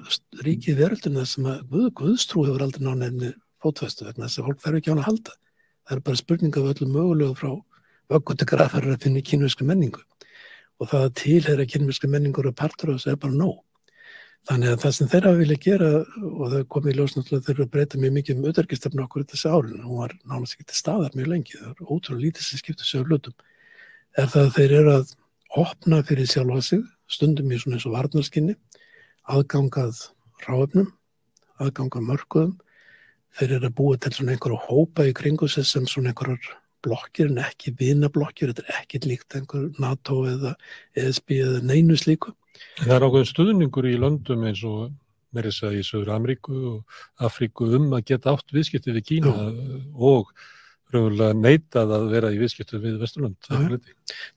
ríkið 0.43 0.81
veröldina 0.81 1.23
sem 1.25 1.45
að 1.47 1.61
Guð, 1.71 1.91
Guðstrú 2.01 2.43
hefur 2.49 2.65
aldrei 2.65 2.83
nána 2.83 3.31
fótfestu 3.63 4.07
vegna 4.07 4.27
þess 4.27 4.41
að 4.41 4.49
fólk 4.49 4.63
þarf 4.65 4.79
ekki 4.79 4.91
á 4.91 4.93
hann 4.93 5.03
að 5.03 5.07
halda. 5.07 5.37
Það 5.87 5.95
er 5.95 6.03
bara 6.09 6.19
spurning 6.19 6.57
af 6.59 6.69
öllum 6.73 6.93
mögulegu 6.97 7.37
frá 7.39 7.51
vöggutu 8.11 8.47
grafarir 8.47 8.95
að 8.95 9.05
finna 9.05 9.21
í 9.21 9.27
kynverska 9.27 9.67
menningu. 9.67 10.03
Og 10.83 10.91
það 10.91 11.05
að 11.07 11.15
tilhera 11.21 11.69
kynverska 11.71 12.09
menningur 12.11 12.51
og 12.51 12.57
partur 12.59 12.91
á 12.91 12.95
þessu 12.97 13.13
er 13.13 13.21
bara 13.23 13.39
nóg. 13.39 13.61
Þannig 14.47 14.71
að 14.71 14.81
það 14.83 14.93
sem 14.95 15.09
þeirra 15.11 15.31
vilja 15.35 15.57
gera 15.63 15.87
og 16.23 16.43
það 16.53 16.65
komið 16.71 16.91
í 16.91 16.97
ljósnáttúrulega 16.97 17.45
þeirra 17.47 17.65
að 17.65 17.71
breyta 17.73 17.99
mjög 17.99 18.13
mikið 18.17 18.37
um 18.37 18.45
auðverkistefnu 18.47 19.03
okkur 19.03 19.25
þessi 19.27 19.49
árin, 19.51 19.81
hún 19.83 20.01
var 20.03 20.13
nánast 20.23 20.55
ekki 20.55 20.67
til 20.69 20.77
staðar 20.77 21.17
mjög 21.17 21.31
lengi, 21.33 21.57
það 21.59 21.71
er 21.73 21.89
ótrúlega 21.91 22.23
lítið 22.23 22.45
sem 22.45 22.61
skiptir 22.61 22.87
sig 22.87 23.03
á 23.03 23.07
hlutum, 23.07 23.35
er 24.15 24.29
það 24.31 24.45
að 24.45 24.53
þeir 24.55 24.75
eru 24.77 24.93
að 24.93 25.11
opna 25.63 25.99
fyrir 26.07 26.31
sjálfa 26.31 26.61
sig, 26.69 26.85
stundum 27.11 27.51
í 27.51 27.59
svona 27.59 27.75
eins 27.75 27.87
og 27.89 27.97
varnarskinni, 27.97 28.55
aðgangað 29.35 29.99
ráöfnum, 30.45 30.87
aðgangað 31.59 32.07
mörguðum, 32.07 32.55
þeir 33.35 33.57
eru 33.57 33.69
að 33.69 33.77
búa 33.81 33.99
til 33.99 34.13
svona 34.15 34.37
einhverju 34.37 34.61
hópa 34.69 35.09
í 35.09 35.13
kringu 35.17 35.51
sig 35.51 35.67
sem 35.67 35.85
svona 35.91 36.13
einhverjar 36.13 36.55
blokkir 36.85 37.31
en 37.31 37.41
ekki 37.43 37.73
vinablokkir, 37.77 38.53
þetta 38.53 38.65
er 38.67 38.81
ekki 38.81 39.01
líkt 39.05 39.35
einhver 39.37 39.69
NATO 39.81 40.23
eða 40.29 40.55
ESB 40.97 41.39
eða 41.41 41.63
neinu 41.65 41.97
slíku. 41.99 42.33
Það 42.83 42.95
er 42.97 43.07
ákveðin 43.07 43.31
stuðningur 43.31 43.89
í 43.89 43.95
löndum 44.01 44.45
eins 44.49 44.63
og 44.67 44.91
meirins 45.35 45.63
að 45.65 45.79
í 45.79 45.85
Söður 45.85 46.13
Ameríku 46.15 46.59
og 46.73 47.01
Afríku 47.27 47.71
um 47.77 47.89
að 47.97 48.05
geta 48.13 48.35
átt 48.35 48.53
viðskipti 48.55 48.95
við 48.95 49.09
Kína 49.11 49.33
Já. 49.33 49.49
og 49.97 50.31
raunverulega 50.93 51.35
neitað 51.35 51.89
að 51.97 52.05
vera 52.13 52.29
í 52.31 52.37
viðskiptu 52.39 52.79
við 52.79 52.95
Vesturlund. 53.01 53.35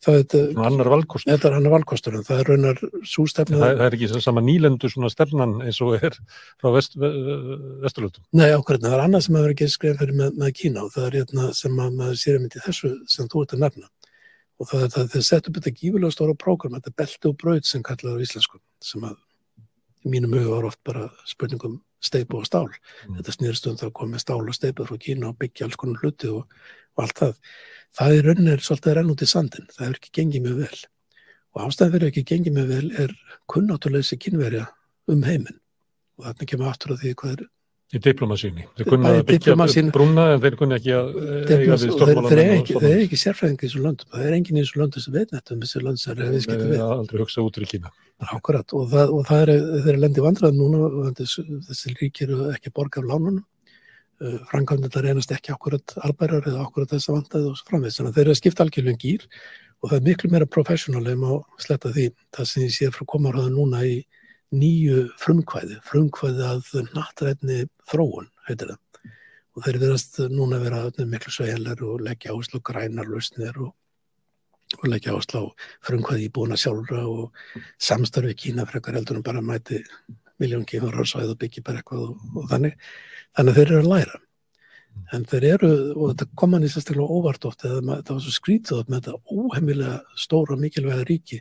Það 0.02 0.16
er 0.34 0.64
annar 0.66 0.90
valkostur. 0.90 1.30
Þetta 1.30 1.48
er 1.50 1.56
annar 1.60 1.74
valkostur 1.76 2.16
en 2.18 2.26
það 2.26 2.42
er 2.42 2.50
raunar 2.50 2.82
svo 3.06 3.26
stefna. 3.30 3.60
Það, 3.60 3.74
það 3.78 3.84
er 3.86 3.96
ekki 3.98 4.24
sama 4.26 4.42
nýlendur 4.42 4.92
svona 4.92 5.12
stefnan 5.14 5.54
eins 5.62 5.78
og 5.84 5.94
er 6.00 6.18
frá 6.58 6.72
vest, 6.74 6.98
Vesturlundum. 6.98 8.26
Nei, 8.34 8.48
ákveðin. 8.50 8.88
Það 8.88 8.96
er 8.98 9.04
annað 9.04 9.24
sem 9.28 9.38
að 9.38 9.46
vera 9.46 9.56
ekki 9.56 9.70
skrifað 9.76 10.02
fyrir 10.02 10.20
með, 10.24 10.34
með 10.42 10.52
Kína 10.58 10.84
og 10.86 10.92
það 10.96 11.06
er 11.06 11.18
hérna 11.20 11.48
sem 11.60 11.80
að 11.86 11.96
maður 12.02 12.20
sér 12.24 12.40
um 12.40 12.50
í 12.50 12.52
þessu 12.56 12.92
sem 13.14 13.30
þú 13.30 13.46
ert 13.46 13.56
að 13.56 13.66
nefna. 13.68 13.90
Og 14.60 14.68
það 14.68 14.82
er 14.84 14.94
það 14.94 15.12
þeir 15.14 15.26
sett 15.26 15.48
upp 15.48 15.58
þetta 15.58 15.76
gífilega 15.78 16.14
stóra 16.14 16.36
prógram, 16.36 16.76
þetta 16.76 16.96
belti 17.00 17.30
og 17.30 17.36
braut 17.40 17.68
sem 17.68 17.84
kallaður 17.84 18.20
á 18.20 18.24
íslensku 18.26 18.60
sem 18.84 19.06
að 19.08 19.16
í 20.04 20.12
mínum 20.12 20.34
huga 20.36 20.56
var 20.56 20.68
oft 20.68 20.80
bara 20.84 21.06
spurningum 21.28 21.78
steipu 22.04 22.40
og 22.40 22.46
stál. 22.48 22.68
Mm. 22.68 23.18
Þetta 23.18 23.34
snýrst 23.36 23.68
um 23.68 23.76
það 23.80 23.90
að 23.90 23.96
koma 24.00 24.20
stál 24.20 24.40
og 24.40 24.56
steipu 24.56 24.86
frá 24.88 25.00
Kína 25.00 25.30
og 25.30 25.38
byggja 25.40 25.66
alls 25.66 25.78
konar 25.80 26.00
hluti 26.00 26.30
og, 26.32 26.48
og 26.96 27.04
allt 27.04 27.20
það. 27.20 27.34
Það 27.96 28.16
er 28.16 28.28
rauninir 28.28 28.64
svolítið 28.64 28.96
renn 28.96 29.12
út 29.12 29.24
í 29.24 29.28
sandin. 29.28 29.68
Það 29.74 29.86
hefur 29.86 30.00
ekki 30.00 30.12
gengið 30.20 30.44
mjög 30.46 30.60
vel. 30.64 30.80
Og 31.50 31.64
ástæðan 31.66 31.94
fyrir 31.96 32.10
ekki 32.10 32.26
gengið 32.30 32.56
mjög 32.56 32.70
vel 32.70 32.90
er 33.04 33.16
kunnátturleysi 33.50 34.20
kynverja 34.20 34.66
um 35.10 35.24
heiminn. 35.26 35.58
Og 36.20 36.28
þarna 36.28 36.50
kemur 36.52 36.70
aftur 36.70 36.94
að 36.94 37.04
því 37.04 37.14
hvað 37.20 37.34
er 37.36 37.46
Í 37.90 37.98
diplomasíni. 37.98 38.68
Þeir 38.78 38.86
kunna 38.86 39.10
að 39.16 39.24
byggja 39.26 39.54
brúna 39.90 40.24
en 40.36 40.42
þeir 40.44 40.56
kunna 40.60 40.76
ekki 40.78 40.92
að 40.94 41.06
eiga 41.50 41.74
við 41.74 41.90
stórmálan. 41.96 42.28
Þeir 42.30 42.40
eru 42.86 43.00
ekki, 43.02 43.18
sérfræðingi 43.18 43.64
í 43.64 43.66
þessu 43.66 43.80
löndum. 43.82 44.06
Það 44.12 44.26
er 44.28 44.34
enginn 44.36 44.58
í 44.60 44.62
þessu 44.62 44.78
löndum 44.78 45.02
sem 45.02 45.16
veit 45.16 45.32
nættum 45.34 45.64
þessu 45.64 45.82
lönd 45.82 45.98
sem 45.98 46.12
er 46.12 46.30
viðskiptið 46.36 46.68
við. 46.68 46.76
Það 46.78 46.86
er 46.86 47.00
aldrei 47.00 47.18
hugsað 47.24 47.48
út 47.48 47.56
fyrir 47.58 47.70
Kína. 47.72 47.90
Akkurat 48.36 48.68
og 48.78 48.84
það, 48.92 49.06
og 49.16 49.22
það 49.26 49.42
er, 49.42 49.50
þeir 49.72 49.90
eru 49.90 50.02
lendið 50.04 50.26
vandrað 50.28 50.52
núna 50.60 50.78
þessi, 51.18 51.44
þessi 51.66 51.86
ríkir 51.96 52.30
ekki 52.52 52.70
borga 52.78 53.02
af 53.02 53.10
lánunum. 53.10 53.42
Uh, 54.20 54.38
Frankvæmdþetta 54.52 55.02
reynast 55.02 55.34
ekki 55.34 55.50
akkurat 55.56 55.96
albærar 56.04 56.46
eða 56.46 56.62
akkurat 56.68 56.94
þess 56.94 57.10
að 57.10 57.16
vandaði 57.18 57.46
og 57.50 57.56
framvegð. 57.66 57.96
Þannig 57.96 58.10
að 58.12 58.16
þeir 58.20 58.26
eru 58.26 58.34
að 58.36 58.40
skipta 58.44 58.62
algjörlega 58.66 59.02
gýr 59.02 59.22
og 59.80 59.86
það 59.88 59.98
er 59.98 60.06
miklu 60.06 60.30
meira 60.30 60.46
professional 60.46 61.02
nýju 64.54 65.08
frumkvæði, 65.20 65.80
frumkvæði 65.86 66.46
að 66.46 66.70
nattrætni 66.94 67.58
þróun, 67.90 68.30
heitir 68.48 68.72
það. 68.72 69.12
Og 69.56 69.66
þeir 69.66 69.78
verðast 69.82 70.18
núna 70.30 70.58
að 70.58 70.64
vera 70.66 71.06
miklu 71.10 71.34
sveilar 71.34 71.84
og 71.86 72.02
leggja 72.06 72.34
áherslu 72.34 72.62
á 72.62 72.66
grænar 72.70 73.10
lausnir 73.10 73.60
og, 73.60 73.74
og 74.78 74.88
leggja 74.88 75.14
áherslu 75.14 75.42
á 75.42 75.46
frumkvæði 75.86 76.26
íbúna 76.28 76.58
sjálfra 76.58 77.04
og 77.10 77.36
samstarfi 77.82 78.36
Kína 78.38 78.66
frekar 78.66 78.98
heldur 78.98 79.20
en 79.20 79.26
bara 79.26 79.42
mæti 79.42 79.82
miljón 80.40 80.66
kífur 80.66 80.96
á 80.96 81.04
svæð 81.04 81.34
og 81.34 81.40
byggja 81.42 81.64
bara 81.66 81.82
eitthvað 81.82 82.08
og, 82.08 82.26
og 82.40 82.50
þannig. 82.50 82.76
Þannig 83.36 83.58
þeir 83.58 83.70
eru 83.70 83.80
að 83.84 83.90
læra. 83.94 84.20
En 85.14 85.24
þeir 85.26 85.46
eru, 85.54 85.70
og 85.94 86.12
þetta 86.12 86.26
kom 86.38 86.54
hann 86.54 86.66
í 86.66 86.70
sérstaklega 86.70 87.18
óvart 87.18 87.46
oft, 87.46 87.62
það 87.62 87.90
var 88.10 88.22
svo 88.22 88.34
skrítið 88.34 88.88
með 88.90 89.06
þetta 89.06 89.36
óheimilega 89.36 90.18
stóra 90.18 90.56
mikilvæga 90.58 91.06
ríki 91.06 91.40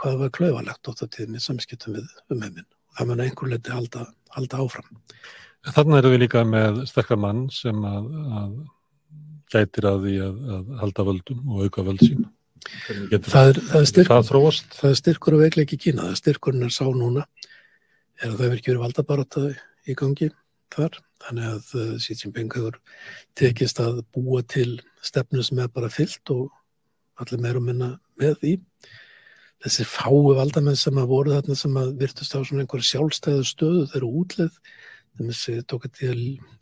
hvað 0.00 0.18
var 0.24 0.34
klauvalegt 0.36 0.90
ótt 0.90 1.04
á 1.04 1.06
tíðinni 1.06 1.42
samskiptum 1.42 1.98
við 1.98 2.10
um 2.32 2.42
heiminn. 2.44 2.68
Það 2.96 3.10
mun 3.10 3.22
einhver 3.24 3.52
leiti 3.52 3.72
halda, 3.74 4.08
halda 4.34 4.60
áfram. 4.64 4.90
Þannig 5.70 6.00
erum 6.00 6.14
við 6.14 6.22
líka 6.24 6.44
með 6.48 6.82
sterkar 6.88 7.20
mann 7.20 7.46
sem 7.52 7.84
að, 7.84 8.10
að 8.40 8.54
gætir 9.52 9.88
að 9.90 10.04
því 10.06 10.18
að, 10.24 10.42
að 10.56 10.76
halda 10.82 11.06
völdum 11.10 11.50
og 11.52 11.66
auka 11.66 11.86
völd 11.86 12.04
sín. 12.04 12.28
Það 12.60 13.50
er, 13.50 13.58
það, 13.70 13.80
er 13.80 14.08
það, 14.08 14.30
það 14.76 14.90
er 14.90 14.98
styrkur 14.98 15.36
og 15.36 15.44
veikleiki 15.44 15.78
Kína. 15.80 16.06
Það 16.08 16.14
er 16.14 16.20
styrkurinn 16.20 16.66
er 16.66 16.74
sá 16.74 16.84
núna 16.88 17.24
er 18.20 18.28
að 18.28 18.36
það 18.36 18.42
verður 18.42 18.58
ekki 18.58 18.70
verið 18.70 18.84
valdabarátaði 18.84 19.52
í 19.88 19.96
gangi 19.98 20.28
þar. 20.74 20.98
Þannig 21.20 21.46
að 21.50 21.70
uh, 21.76 21.92
Xi 22.00 22.16
Jinping 22.16 22.54
hefur 22.56 22.78
tekist 23.38 23.80
að 23.82 24.02
búa 24.14 24.42
til 24.48 24.80
stefnu 25.04 25.44
sem 25.44 25.60
er 25.60 25.72
bara 25.72 25.90
fyllt 25.92 26.32
og 26.32 26.50
allir 27.20 27.42
meira 27.42 27.62
minna 27.64 27.94
með 28.20 28.36
því. 28.42 28.54
Þessir 29.60 29.88
fáu 29.90 30.30
valdamenn 30.38 30.78
sem 30.78 30.96
að 31.00 31.10
voru 31.10 31.34
þarna 31.34 31.56
sem 31.58 31.74
að 31.76 31.90
virtust 32.00 32.32
á 32.32 32.40
svona 32.40 32.64
einhverju 32.64 32.86
sjálfstæðu 32.88 33.44
stöðu 33.44 33.82
þeir 33.90 34.00
eru 34.00 34.12
útleð. 34.22 34.54
Að 35.20 35.64
tók 35.68 35.84
að 35.84 35.98
því 35.98 36.08
að 36.08 36.20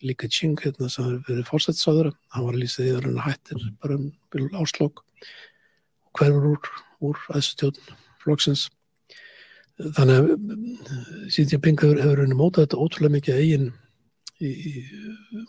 líka 0.08 0.28
Qing 0.34 0.58
hérna 0.64 0.88
sem 0.90 1.04
hefur 1.06 1.20
verið 1.28 1.46
fórsetsáður, 1.46 2.08
hann 2.34 2.46
var 2.46 2.56
að 2.56 2.62
lýsa 2.64 2.80
því 2.80 2.88
að 2.90 3.04
hann 3.04 3.20
hættir 3.22 3.66
bara 3.78 3.98
um 4.00 4.56
áslokk 4.58 5.04
og 5.04 6.18
hverfur 6.18 6.48
úr, 6.48 6.70
úr 7.06 7.20
aðstjóðn 7.36 7.92
flokksins. 8.24 8.64
Þannig 9.78 10.16
að 10.18 11.28
Xi 11.30 11.44
Jinping 11.44 11.78
hefur, 11.78 12.00
hefur 12.02 12.24
henni 12.24 12.38
mótað 12.38 12.66
þetta 12.66 12.80
ótrúlega 12.82 13.14
mikið 13.14 13.42
eigin 13.44 13.68
í, 14.42 14.48
í, 14.50 14.72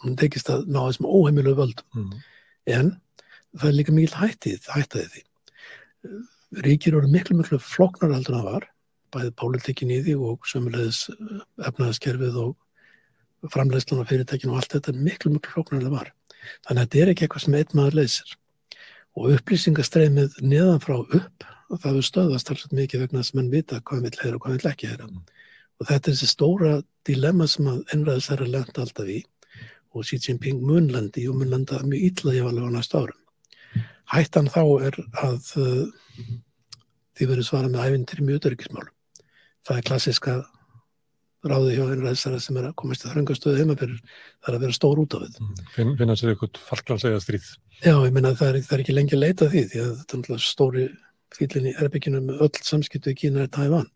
hún 0.03 0.17
tekist 0.19 0.51
að 0.53 0.67
ná 0.69 0.84
þessum 0.84 1.09
óheimilu 1.09 1.55
völd 1.57 1.81
mm. 1.97 2.11
en 2.77 2.91
það 3.55 3.71
er 3.71 3.77
líka 3.80 3.95
mikil 3.95 4.19
hættið, 4.19 4.69
hættaði 4.69 5.07
því. 5.15 5.23
Ríkir 6.65 6.95
eru 6.97 7.09
miklu, 7.11 7.38
miklu 7.38 7.59
floknar 7.61 8.13
heldur 8.15 8.34
en 8.34 8.41
það 8.41 8.47
var, 8.49 8.65
bæðið 9.13 9.35
pólitíkin 9.41 9.93
í 9.93 9.99
því 10.05 10.15
og 10.30 10.47
sömulegis 10.49 11.03
eh, 11.13 11.43
efnaðaskerfið 11.69 12.39
og 12.41 13.51
framlegslan 13.53 14.01
af 14.03 14.09
fyrirtækinu 14.09 14.55
og 14.55 14.61
allt 14.61 14.76
þetta 14.76 14.93
er 14.93 15.03
miklu, 15.05 15.34
miklu 15.35 15.53
floknar 15.53 15.80
en 15.80 15.88
það 15.88 15.95
var. 15.97 16.11
Þannig 16.65 16.81
að 16.81 16.85
þetta 16.85 17.01
er 17.03 17.13
ekki 17.13 17.26
eitthvað 17.27 17.45
sem 17.45 17.57
einn 17.59 17.77
maður 17.77 17.99
leysir. 17.99 18.35
Og 19.19 19.34
upplýsingastreymið 19.35 20.39
neðan 20.41 20.84
frá 20.84 20.95
upp, 20.99 21.47
það 21.69 21.99
er 21.99 22.07
stöðast 22.07 22.51
alls 22.53 22.69
mikið 22.73 23.05
vegna 23.05 23.21
þess 23.21 23.34
að 23.34 23.39
mann 23.39 23.53
vita 23.53 23.81
hvað 23.85 24.05
vil 24.07 24.15
heyra 24.23 24.39
og 24.39 24.45
hvað 24.45 24.57
vil 24.57 24.71
ekki 24.71 24.89
heyra. 24.89 25.09
Mm. 25.09 25.23
Og 25.80 25.88
þetta 25.88 26.09
er 26.09 26.15
þessi 26.15 26.30
stóra 26.34 26.71
dilemma 27.07 27.47
sem 27.47 27.69
að 27.69 27.84
ennræðis 27.93 28.31
er 28.34 28.43
að 28.43 28.53
lenda 28.55 28.84
alltaf 28.84 29.11
í 29.13 29.19
og 29.95 30.05
Xi 30.05 30.19
Jinping 30.21 30.61
munlandi 30.65 31.26
og 31.30 31.39
munlanda 31.39 31.81
mjög 31.85 32.05
illa 32.09 32.35
í 32.35 32.41
alveg 32.43 32.69
á 32.69 32.71
næsta 32.76 33.03
árum. 33.03 33.19
Hættan 34.10 34.49
þá 34.49 34.61
er 34.90 34.95
að 35.22 35.52
uh, 35.61 36.30
því 37.18 37.27
verður 37.31 37.48
svara 37.49 37.72
með 37.72 37.90
ævindir 37.90 38.23
mjög 38.26 38.49
öryggismálum. 38.49 38.95
Það 39.68 39.81
er 39.81 39.88
klassiska 39.90 40.38
ráði 41.49 41.76
hjá 41.77 41.84
einu 41.86 42.03
ræðsara 42.03 42.40
sem 42.44 42.57
er 42.60 42.69
að 42.69 42.77
komast 42.80 43.06
í 43.06 43.11
þröngastöðu 43.14 43.61
heimafyrir, 43.61 43.99
það 44.44 44.49
er 44.49 44.57
að 44.57 44.64
vera 44.65 44.76
stór 44.76 44.99
út 45.03 45.15
á 45.15 45.18
við. 45.23 45.38
Mm, 45.40 45.60
finn, 45.76 45.94
finna 45.99 46.15
sér 46.19 46.34
eitthvað 46.34 46.60
falklanslega 46.68 47.22
stríð. 47.23 47.52
Já, 47.80 47.94
ég 47.94 48.15
menna 48.15 48.34
það 48.36 48.49
er, 48.49 48.57
það 48.65 48.76
er 48.76 48.84
ekki 48.84 48.95
lengi 48.98 49.15
að 49.15 49.23
leita 49.23 49.48
því 49.53 49.64
því 49.72 49.84
að 49.86 49.94
þetta 50.02 50.19
er 50.36 50.44
stóri 50.44 50.88
fílinn 51.36 51.69
í 51.69 51.76
erbygginu 51.80 52.22
með 52.26 52.44
öll 52.45 52.64
samskiptu 52.65 53.14
í 53.14 53.19
Kína 53.22 53.45
er 53.45 53.53
Tævan 53.53 53.88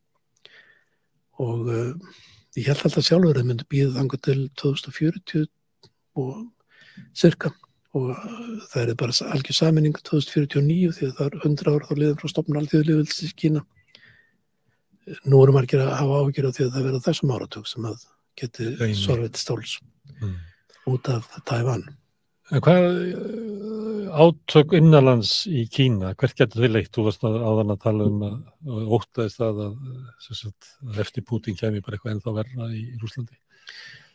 og 1.44 1.68
uh, 1.68 1.92
ég 2.56 2.70
held 2.70 2.86
alltaf 2.86 3.06
sjálfur 3.08 3.34
að 3.34 3.42
það 3.42 3.50
myndi 3.50 3.70
býða 3.74 3.96
þangu 3.98 4.20
til 4.28 4.40
2040 4.62 5.48
og 6.22 6.36
cirka 7.18 7.52
og 7.94 8.14
það 8.72 8.82
er 8.82 8.98
bara 8.98 9.16
algjör 9.36 9.58
saminning 9.58 9.98
2049 10.00 10.94
því 10.98 11.08
að 11.10 11.18
það 11.20 11.26
er 11.28 11.40
100 11.44 11.74
ára 11.74 11.90
þá 11.90 11.96
liðum 12.00 12.20
frá 12.22 12.32
stopnum 12.32 12.60
alltíðulegvölds 12.62 13.20
í 13.28 13.30
Kína. 13.38 13.64
Nú 15.30 15.42
erum 15.44 15.58
margir 15.60 15.84
að 15.84 15.94
hafa 16.00 16.22
ágjör 16.24 16.48
á 16.50 16.56
því 16.56 16.66
að 16.66 16.72
það 16.76 16.88
verða 16.88 17.04
þessum 17.08 17.34
áratug 17.36 17.68
sem 17.70 17.90
að 17.90 18.06
geti 18.40 18.70
sorfið 18.98 19.38
stóls 19.38 19.76
mm. 20.22 20.38
út 20.90 21.12
af 21.14 21.28
Tævan. 21.50 21.86
Hvað 22.54 22.86
eh, 23.08 24.08
átök 24.24 24.74
innanlands 24.78 25.36
í 25.48 25.68
Kína, 25.72 26.16
hvert 26.18 26.38
getur 26.38 26.66
þið 26.66 26.74
leitt? 26.76 26.92
Þú 26.94 27.08
varst 27.08 27.24
að 27.28 27.40
áðan 27.40 27.76
að 27.76 27.84
tala 27.86 28.08
um 28.10 28.24
að 28.28 28.90
óttaðist 28.98 29.44
að, 29.46 29.62
að, 29.70 30.54
að 30.90 31.02
eftir 31.06 31.26
Putin 31.30 31.58
kemi 31.60 31.84
bara 31.86 31.98
eitthvað 32.00 32.18
ennþá 32.18 32.36
verða 32.42 32.72
í 32.74 32.88
Rúslandi. 33.02 33.38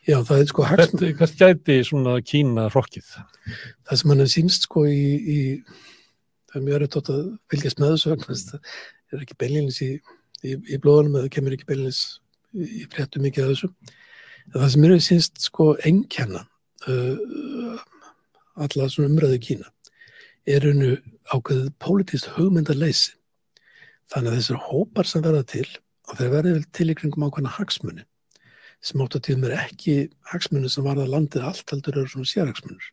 Já, 0.09 0.22
það 0.24 0.39
er 0.40 0.47
sko 0.48 0.64
hagsmun. 0.64 1.02
Hvert, 1.02 1.18
hvert 1.18 1.35
gæti 1.36 1.74
svona 1.85 2.14
Kína 2.24 2.68
rokkið? 2.72 3.10
Það 3.85 3.98
sem 4.01 4.12
hann 4.14 4.24
er 4.24 4.30
sínst 4.32 4.64
sko 4.64 4.86
í, 4.89 5.02
í 5.20 5.39
það 6.48 6.56
er 6.56 6.64
mjög 6.64 6.78
örytt 6.78 6.97
að 7.02 7.18
fylgjast 7.52 7.82
með 7.82 7.93
þessu 7.93 8.12
vegna, 8.14 8.39
það 8.39 9.18
er 9.18 9.26
ekki 9.26 9.39
beinleins 9.43 9.82
í, 9.85 9.90
í, 10.40 10.56
í 10.56 10.80
blóðunum 10.80 11.20
eða 11.20 11.32
kemur 11.36 11.59
ekki 11.59 11.68
beinleins 11.68 12.01
í 12.56 12.86
fréttu 12.89 13.20
mikið 13.20 13.44
af 13.44 13.52
þessu. 13.52 13.72
Það 14.56 14.68
sem 14.72 14.89
er 14.89 14.97
sínst 15.05 15.44
sko 15.44 15.70
engkenna 15.85 16.47
uh, 16.89 17.85
alla 18.56 18.89
svona 18.89 19.12
umræðu 19.12 19.43
Kína 19.44 19.68
er 20.48 20.64
hennu 20.64 20.94
ákveðið 21.35 21.72
pólitíst 21.85 22.32
hugmyndarleysi. 22.39 23.12
Þannig 24.09 24.32
að 24.32 24.40
þessar 24.40 24.68
hópar 24.70 25.09
sem 25.10 25.20
verða 25.20 25.44
til 25.52 25.66
og 26.09 26.16
þeir 26.16 26.30
verði 26.32 26.60
til 26.72 26.89
í 26.89 26.97
kringum 26.97 27.28
ákveðna 27.28 27.59
hagsmunni 27.59 28.09
sem 28.84 29.02
átt 29.02 29.16
að 29.18 29.24
tíðum 29.26 29.48
er 29.48 29.56
ekki 29.64 29.96
hagsmunir 30.30 30.72
sem 30.72 30.86
varða 30.86 31.09
landið 31.10 31.48
allt 31.48 31.74
heldur 31.74 31.98
eru 31.98 32.12
svona 32.12 32.30
sérhagsmunir. 32.30 32.92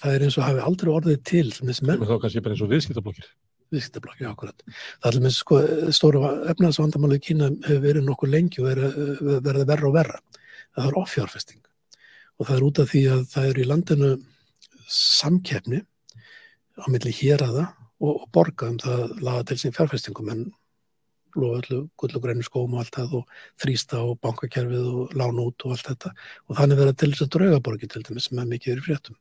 Það 0.00 0.16
er 0.16 0.24
eins 0.26 0.38
og 0.40 0.46
hafi 0.46 0.64
aldrei 0.64 0.90
orðið 0.94 1.22
til 1.28 1.46
sem 1.54 1.70
þessi 1.70 1.86
menn. 1.86 2.02
Það 2.02 2.16
er 2.16 2.22
kannski 2.24 2.42
bara 2.44 2.56
eins 2.56 2.64
og 2.64 2.72
viðskiptablokkir. 2.72 3.30
Viðskiptablokkir, 3.70 4.26
já, 4.26 4.30
akkurat. 4.32 4.64
Það 4.66 5.10
er 5.10 5.18
alveg 5.20 5.34
sko, 5.36 5.58
stóra 5.94 6.30
efnaðsvandamálið 6.54 7.24
Kína 7.26 7.50
hefur 7.68 7.82
verið 7.84 8.06
nokkuð 8.08 8.32
lengi 8.34 8.62
og 8.62 8.70
verið 8.70 9.66
verra 9.68 9.90
og 9.90 9.96
verra. 9.98 10.22
Það 10.74 10.88
er 10.88 10.98
offjárfesting 11.02 11.60
og 12.40 12.48
það 12.48 12.56
er 12.56 12.66
út 12.66 12.80
af 12.80 12.90
því 12.90 13.02
að 13.12 13.24
það 13.34 13.48
eru 13.50 13.62
í 13.62 13.68
landinu 13.68 14.10
samkefni 14.90 15.82
á 16.80 16.84
milli 16.88 17.12
hér 17.14 17.44
aða 17.44 17.66
og, 18.00 18.14
og 18.14 18.26
borga 18.32 18.70
um 18.72 18.78
það 18.80 19.02
laga 19.20 19.46
til 19.50 19.58
sín 19.60 19.76
fjárfestingum 19.76 20.32
en 20.32 20.46
lofa 21.38 21.60
öllu 21.60 21.80
gull 22.00 22.16
og 22.16 22.24
grænu 22.24 22.46
skóm 22.46 22.74
og 22.74 22.82
allt 22.82 22.96
það 22.96 23.16
og 23.20 23.34
þrýsta 23.62 24.00
og 24.02 24.18
bankakerfið 24.24 24.88
og 24.90 25.14
lána 25.18 25.44
út 25.46 25.66
og 25.66 25.74
allt 25.76 25.90
þetta. 25.90 26.12
Og 26.48 26.58
þannig 26.58 26.80
verða 26.80 26.96
til 26.96 27.10
þess 27.12 27.26
að 27.26 27.32
draugaborgi 27.36 27.90
til 27.90 28.02
dæmis 28.06 28.28
sem 28.28 28.40
er 28.40 28.50
mikið 28.50 28.80
í 28.80 28.86
fréttum. 28.86 29.18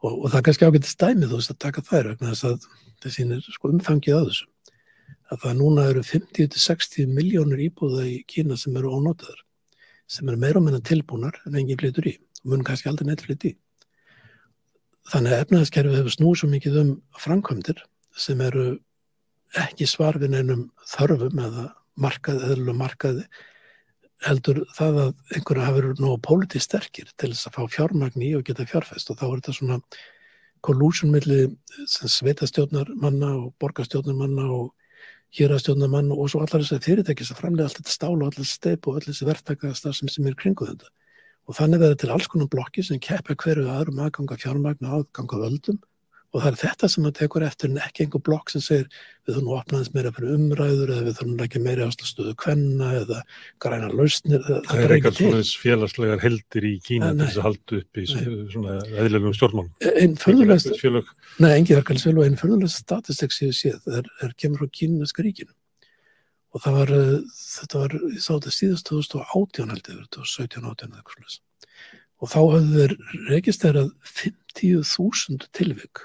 Og, 0.00 0.14
og 0.14 0.26
það 0.30 0.38
er 0.38 0.46
kannski 0.48 0.70
ágættið 0.70 0.94
stæmið 0.94 1.32
þú 1.32 1.42
veist 1.42 1.54
að 1.54 1.60
taka 1.66 1.84
þær 1.90 2.10
vegna 2.12 2.32
þess 2.32 2.48
að 2.48 2.66
það 3.02 3.14
sýnir 3.16 3.44
sko 3.52 3.72
umfangið 3.74 4.16
að 4.16 4.30
þessu. 4.30 4.48
Að 5.30 5.44
það 5.44 5.56
núna 5.60 5.86
eru 5.90 6.02
50-60 6.06 7.14
miljónir 7.14 7.64
íbúða 7.68 8.06
í 8.08 8.20
Kína 8.26 8.56
sem 8.58 8.76
eru 8.80 8.94
ónótaður 8.96 9.44
sem 10.10 10.28
eru 10.28 10.40
meira 10.42 10.58
og 10.58 10.66
menna 10.66 10.80
tilbúnar 10.82 11.36
en 11.46 11.58
enginn 11.60 11.78
flytur 11.78 12.08
í 12.10 12.16
og 12.42 12.50
mun 12.50 12.64
kannski 12.66 12.90
aldrei 12.90 13.06
neitt 13.06 13.22
flytt 13.22 13.46
í. 13.46 13.52
Þannig 15.10 15.34
að 15.34 15.42
efnaðaskerfið 15.44 15.98
hefur 16.00 16.14
snúið 16.14 16.40
svo 16.40 16.48
mikið 16.50 16.78
um 16.80 16.90
framkvæmdir 17.18 17.84
sem 18.18 18.40
eru 18.44 18.64
ekki 19.58 19.86
svar 19.88 20.18
við 20.20 20.36
neinum 20.36 20.66
þörfum 20.92 21.40
eða 21.46 21.66
markaði 22.00 22.52
eða 22.54 22.76
markaði 22.76 23.24
heldur 24.26 24.62
það 24.76 24.98
að 25.04 25.12
einhverju 25.34 25.64
hafi 25.64 25.76
verið 25.78 26.02
nógu 26.04 26.18
pólitið 26.26 26.64
sterkir 26.64 27.12
til 27.16 27.32
þess 27.32 27.48
að 27.48 27.56
fá 27.56 27.76
fjármagn 27.76 28.24
í 28.24 28.34
og 28.36 28.44
geta 28.46 28.66
fjárfæst 28.68 29.10
og 29.10 29.20
þá 29.20 29.26
er 29.26 29.36
þetta 29.38 29.56
svona 29.56 29.78
kolúsjón 30.66 31.14
milli 31.14 31.40
sveitastjórnarmanna 31.88 33.30
og 33.38 33.54
borgarstjórnarmanna 33.62 34.46
og 34.52 34.74
hýrastjórnarmanna 35.38 36.16
og 36.16 36.28
svo 36.30 36.42
allar 36.44 36.60
þessari 36.60 36.84
fyrirtæki 36.84 37.24
sem 37.24 37.38
framlega 37.38 37.70
allt 37.70 37.80
þetta 37.80 37.94
stálu 37.94 38.18
og 38.18 38.28
allar 38.28 38.42
þessi 38.42 38.58
steip 38.58 38.88
og 38.88 38.98
allir 38.98 39.14
þessi 39.14 39.28
verktakastar 39.28 39.96
sem, 39.96 40.10
sem 40.12 40.26
er 40.28 40.36
kringu 40.36 40.68
þetta. 40.68 40.90
Og 41.48 41.56
þannig 41.56 41.80
verður 41.82 42.00
til 42.02 42.10
alls 42.12 42.28
konar 42.30 42.50
blokki 42.52 42.84
sem 42.84 43.00
keppa 43.02 43.36
hverju 43.38 43.70
aðrum 43.72 44.02
aðganga 44.04 44.36
fjármagn 44.42 44.90
aðganga 44.90 45.40
völdum 45.40 45.80
og 46.30 46.44
það 46.44 46.50
er 46.50 46.58
þetta 46.60 46.88
sem 46.90 47.02
maður 47.02 47.16
tekur 47.18 47.44
eftir 47.46 47.70
en 47.70 47.78
ekki 47.82 48.04
einhver 48.04 48.22
blokk 48.26 48.52
sem 48.52 48.62
segir 48.62 48.84
við 49.26 49.34
þurfum 49.34 49.48
að 49.50 49.56
opna 49.56 49.80
þess 49.80 49.94
meira 49.96 50.12
fyrir 50.14 50.34
umræður 50.36 50.92
eða 50.94 51.06
við 51.06 51.16
þurfum 51.18 51.42
ekki 51.46 51.62
meira 51.64 51.88
áslastöðu 51.90 52.34
kvenna 52.38 52.90
eða 53.00 53.18
græna 53.64 53.88
lausnir. 53.90 54.44
Það 54.46 54.82
er 54.84 54.94
eitthvað 54.96 55.18
svona 55.18 55.42
félagslegar 55.64 56.22
heldir 56.22 56.68
í 56.68 56.72
Kína 56.86 57.10
til 57.16 57.24
þess 57.24 57.40
að 57.40 57.48
halda 57.48 57.80
upp 57.80 58.02
í 58.02 58.06
svona 58.12 58.76
eðlilegum 58.86 59.36
stjórnmálum. 59.40 59.72
Einn 59.90 60.16
förðulegst 60.22 60.70
Nei, 61.42 61.50
engi 61.56 61.78
verkefælisfélag 61.78 62.28
einn 62.28 62.38
förðulegst 62.38 62.84
statistik 62.84 63.34
sem 63.34 63.50
ég 63.50 63.58
séð 63.58 63.90
er, 63.98 64.10
er 64.22 64.36
kemur 64.38 64.62
frá 64.62 64.74
Kínaska 64.78 65.26
ríkinu. 65.26 65.50
Og 66.54 66.62
það 66.62 66.78
var, 66.80 66.96
þetta 67.30 67.84
var 67.84 67.98
ég 67.98 68.22
sá 68.22 68.32
þetta 68.32 68.54
síðast 68.54 68.90
2018 68.90 69.74
held 69.74 69.90
ég 69.94 70.02
2017-18 70.14 70.90
eða 70.90 71.02
eitthvað 71.02 71.38
og 72.20 72.28
þá 72.28 72.40
hafðu 72.40 72.74
þeir 72.74 72.94
registrerað 73.30 73.92
50.000 74.04 75.46
tilvik 75.56 76.02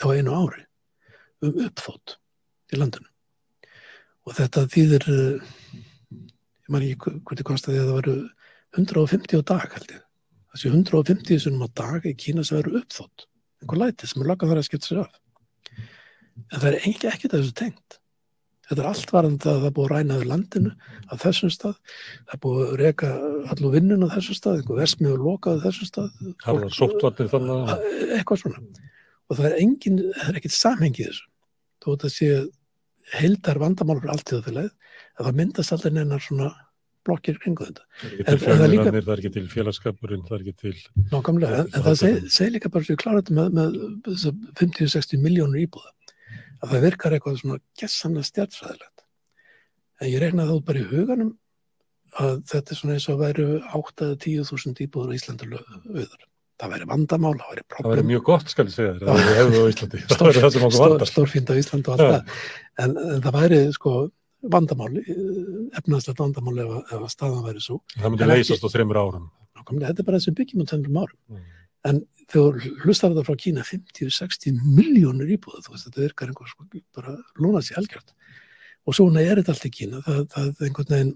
á 0.00 0.06
einu 0.10 0.34
ári 0.34 0.66
um 1.44 1.62
uppþótt 1.66 2.18
í 2.74 2.80
landinu. 2.80 3.08
Og 4.28 4.36
þetta 4.36 4.66
þýðir 4.70 5.08
eh, 5.10 5.48
ég 6.12 6.70
man 6.72 6.84
ekki 6.84 7.16
hvernig 7.24 7.48
kostiði 7.48 7.80
að 7.82 7.90
það 7.90 7.98
veru 8.00 8.16
150 8.78 9.40
á 9.40 9.42
dag 9.52 9.74
held 9.74 9.96
ég. 9.96 10.04
Þessi 10.50 10.72
150 10.74 11.42
sem 11.44 11.62
á 11.62 11.68
dag 11.78 12.06
í 12.06 12.14
Kína 12.18 12.44
sem 12.46 12.60
veru 12.60 12.80
uppþótt 12.82 13.26
einhver 13.60 13.80
læti 13.80 14.08
sem 14.08 14.22
er 14.22 14.30
lakað 14.30 14.52
þar 14.52 14.60
að 14.60 14.68
skipta 14.68 14.90
sér 14.90 15.02
af. 15.04 15.16
En 16.50 16.60
það 16.60 16.68
er 16.70 16.78
ekki 16.80 17.10
ekkert 17.10 17.34
þessu 17.36 17.56
tengt. 17.56 17.96
Þetta 18.70 18.84
er 18.84 18.88
allt 18.92 19.10
varandi 19.10 19.48
að 19.50 19.64
það 19.64 19.72
búið 19.76 19.86
að 19.88 19.92
rænaður 19.96 20.28
landinu 20.30 20.72
á 21.10 21.14
þessum 21.18 21.50
stað, 21.50 21.78
það 22.30 22.40
búið 22.44 22.60
að 22.62 22.76
reyka 22.78 23.08
allu 23.50 23.72
vinnun 23.72 24.06
á 24.06 24.14
þessum 24.14 24.38
stað, 24.38 24.60
einhver 24.60 24.78
versmiður 24.78 25.24
lokaði 25.26 25.62
þessum 25.64 25.88
stað. 25.88 26.12
Það 26.44 26.60
var 26.60 26.76
sóttvarnir 26.76 27.32
þannig 27.32 27.72
að... 27.74 27.88
Eitthvað 28.14 28.42
svona. 28.44 28.62
Og 29.30 29.38
það 29.38 29.50
er 29.50 29.60
engin, 29.62 30.00
það 30.16 30.32
er 30.32 30.40
ekkit 30.40 30.56
samhengi 30.56 31.06
þessu. 31.06 31.28
Veit 31.86 32.06
að 32.06 32.12
sé 32.14 32.32
heildar 33.16 33.60
vandamál 33.62 34.00
fyrir 34.00 34.12
allt 34.14 34.26
í 34.28 34.34
það 34.34 34.48
félagið, 34.48 34.74
að 35.16 35.28
það 35.28 35.38
myndast 35.40 35.74
allir 35.76 35.94
neinar 35.96 36.24
svona 36.24 36.50
blokkir 37.06 37.38
kringu 37.40 37.66
þetta. 37.66 37.86
Það 38.00 38.10
er 38.10 38.18
ekki 38.20 38.26
til 38.26 38.42
fjölmjörnir, 38.44 39.04
það 39.06 39.14
er 39.14 39.22
ekki 39.22 39.32
til 39.36 39.44
félagskapurinn, 39.54 40.24
það 40.28 40.36
er 40.36 40.44
ekki 40.44 40.56
til... 40.60 40.74
Nákvæmlega, 41.12 41.62
en, 41.64 41.84
það 41.86 41.98
segir 42.02 42.26
seg 42.36 42.52
líka 42.54 42.72
bara 42.74 42.86
svo 42.86 42.96
ég 42.96 43.00
klára 43.00 43.22
þetta 43.22 43.36
með, 43.38 43.56
með 43.56 44.26
50-60 44.60 45.24
miljónur 45.24 45.62
íbúða 45.62 45.94
að 46.60 46.74
það 46.74 46.84
virkar 46.84 47.16
eitthvað 47.16 47.38
svona 47.40 47.60
gessanlega 47.80 48.28
stjartfræðilegt. 48.28 49.04
En 50.00 50.10
ég 50.10 50.22
reynaði 50.22 50.56
þá 50.56 50.66
bara 50.68 50.82
í 50.82 50.88
huganum 50.90 51.30
að 52.20 52.42
þetta 52.50 52.74
er 52.74 52.80
svona 52.80 52.96
eins 52.96 53.08
og 53.08 53.20
væri 53.20 53.46
8-10.000 53.78 54.84
íbúður 54.84 55.14
á 55.14 55.16
Íslandi 55.16 55.48
auður. 55.54 56.26
Það 56.60 56.72
væri 56.74 56.86
vandamál, 56.90 57.34
það 57.40 57.52
væri 57.54 57.62
problem. 57.64 57.90
Það 57.90 57.96
væri 57.96 58.08
mjög 58.10 58.24
gott, 58.26 58.50
skal 58.52 58.66
ég 58.66 58.74
segja 58.74 58.94
þér, 58.94 59.04
það 59.08 59.20
væri 59.20 59.36
hefðu 59.38 59.60
á 59.60 59.66
Íslandi. 59.72 60.00
það 60.10 60.26
væri 60.26 60.42
það 60.44 60.54
sem 60.54 60.64
okkur 60.66 60.82
vandar. 60.84 61.10
Stórfínd 61.10 61.52
á 61.52 61.54
Íslandi 61.60 61.88
og 61.88 61.94
allt 61.94 62.10
það. 62.14 62.34
En, 62.84 62.96
en 63.04 63.22
það 63.24 63.36
væri 63.38 63.60
sko 63.76 63.92
vandamál, 64.56 64.90
efnaðslegt 65.80 66.20
vandamál 66.20 66.60
ef, 66.64 66.74
ef 66.82 66.98
að 66.98 67.14
staðan 67.14 67.46
væri 67.46 67.64
svo. 67.64 67.78
Það 67.96 68.12
myndi 68.12 68.28
leysast 68.28 68.66
á 68.66 68.68
þreymur 68.72 69.00
árum. 69.00 69.30
Þetta 69.70 69.96
er 69.96 70.06
bara 70.06 70.20
þessi 70.20 70.36
byggjum 70.36 70.64
á 70.64 70.70
tennum 70.70 71.00
árum. 71.00 71.18
Mm. 71.30 71.48
En 71.88 72.02
þegar 72.28 72.68
hlustar 72.84 73.12
þetta 73.14 73.24
frá 73.24 73.40
Kína 73.40 73.64
50-60 73.64 74.60
miljónur 74.76 75.32
íbúða, 75.32 75.62
þú 75.64 75.74
veist, 75.74 75.88
þetta 75.88 76.04
virkar 76.04 76.32
einhvers 76.32 76.52
sko, 76.52 76.66
bara 76.96 77.16
lónað 77.40 77.66
sér 77.68 77.80
algjört. 77.80 78.14
Og 78.88 78.96
svona 78.96 79.24
er 79.24 79.40
þetta 79.40 79.54
allt 79.54 79.68
í 79.68 79.72
Kína, 79.78 80.00
það, 80.04 80.22
það 80.34 80.48
er 80.50 80.68
einhvern 80.68 80.92
veginn 80.94 81.14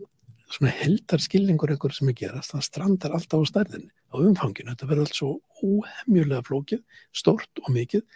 svona 0.55 0.73
heldar 0.79 1.23
skilningur 1.23 1.73
einhver 1.75 1.95
sem 1.97 2.11
er 2.13 2.17
gerast, 2.19 2.53
það 2.55 2.67
strandar 2.69 3.17
alltaf 3.17 3.45
á 3.45 3.51
stærðinni, 3.51 3.91
á 4.15 4.17
umfanginu, 4.23 4.71
þetta 4.73 4.89
verður 4.91 5.09
allt 5.09 5.19
svo 5.19 5.33
óhemjulega 5.65 6.47
flókið, 6.47 6.85
stort 7.17 7.63
og 7.65 7.73
mikið, 7.75 8.07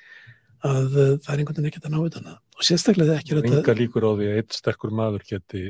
að 0.69 0.87
uh, 0.95 1.11
það 1.25 1.35
er 1.35 1.43
einhvern 1.43 1.59
veginn 1.59 1.69
ekkert 1.73 1.91
að 1.91 1.95
ná 1.95 2.01
utan 2.05 2.31
það. 2.31 2.39
Og 2.59 2.69
sérstaklega 2.71 3.19
ekki 3.19 3.35
er 3.35 3.43
þetta... 3.43 3.59
Enga 3.61 3.77
líkur 3.79 4.09
á 4.09 4.13
því 4.13 4.31
að 4.31 4.41
eitt 4.41 4.57
sterkur 4.59 4.95
maður 4.99 5.27
geti 5.29 5.67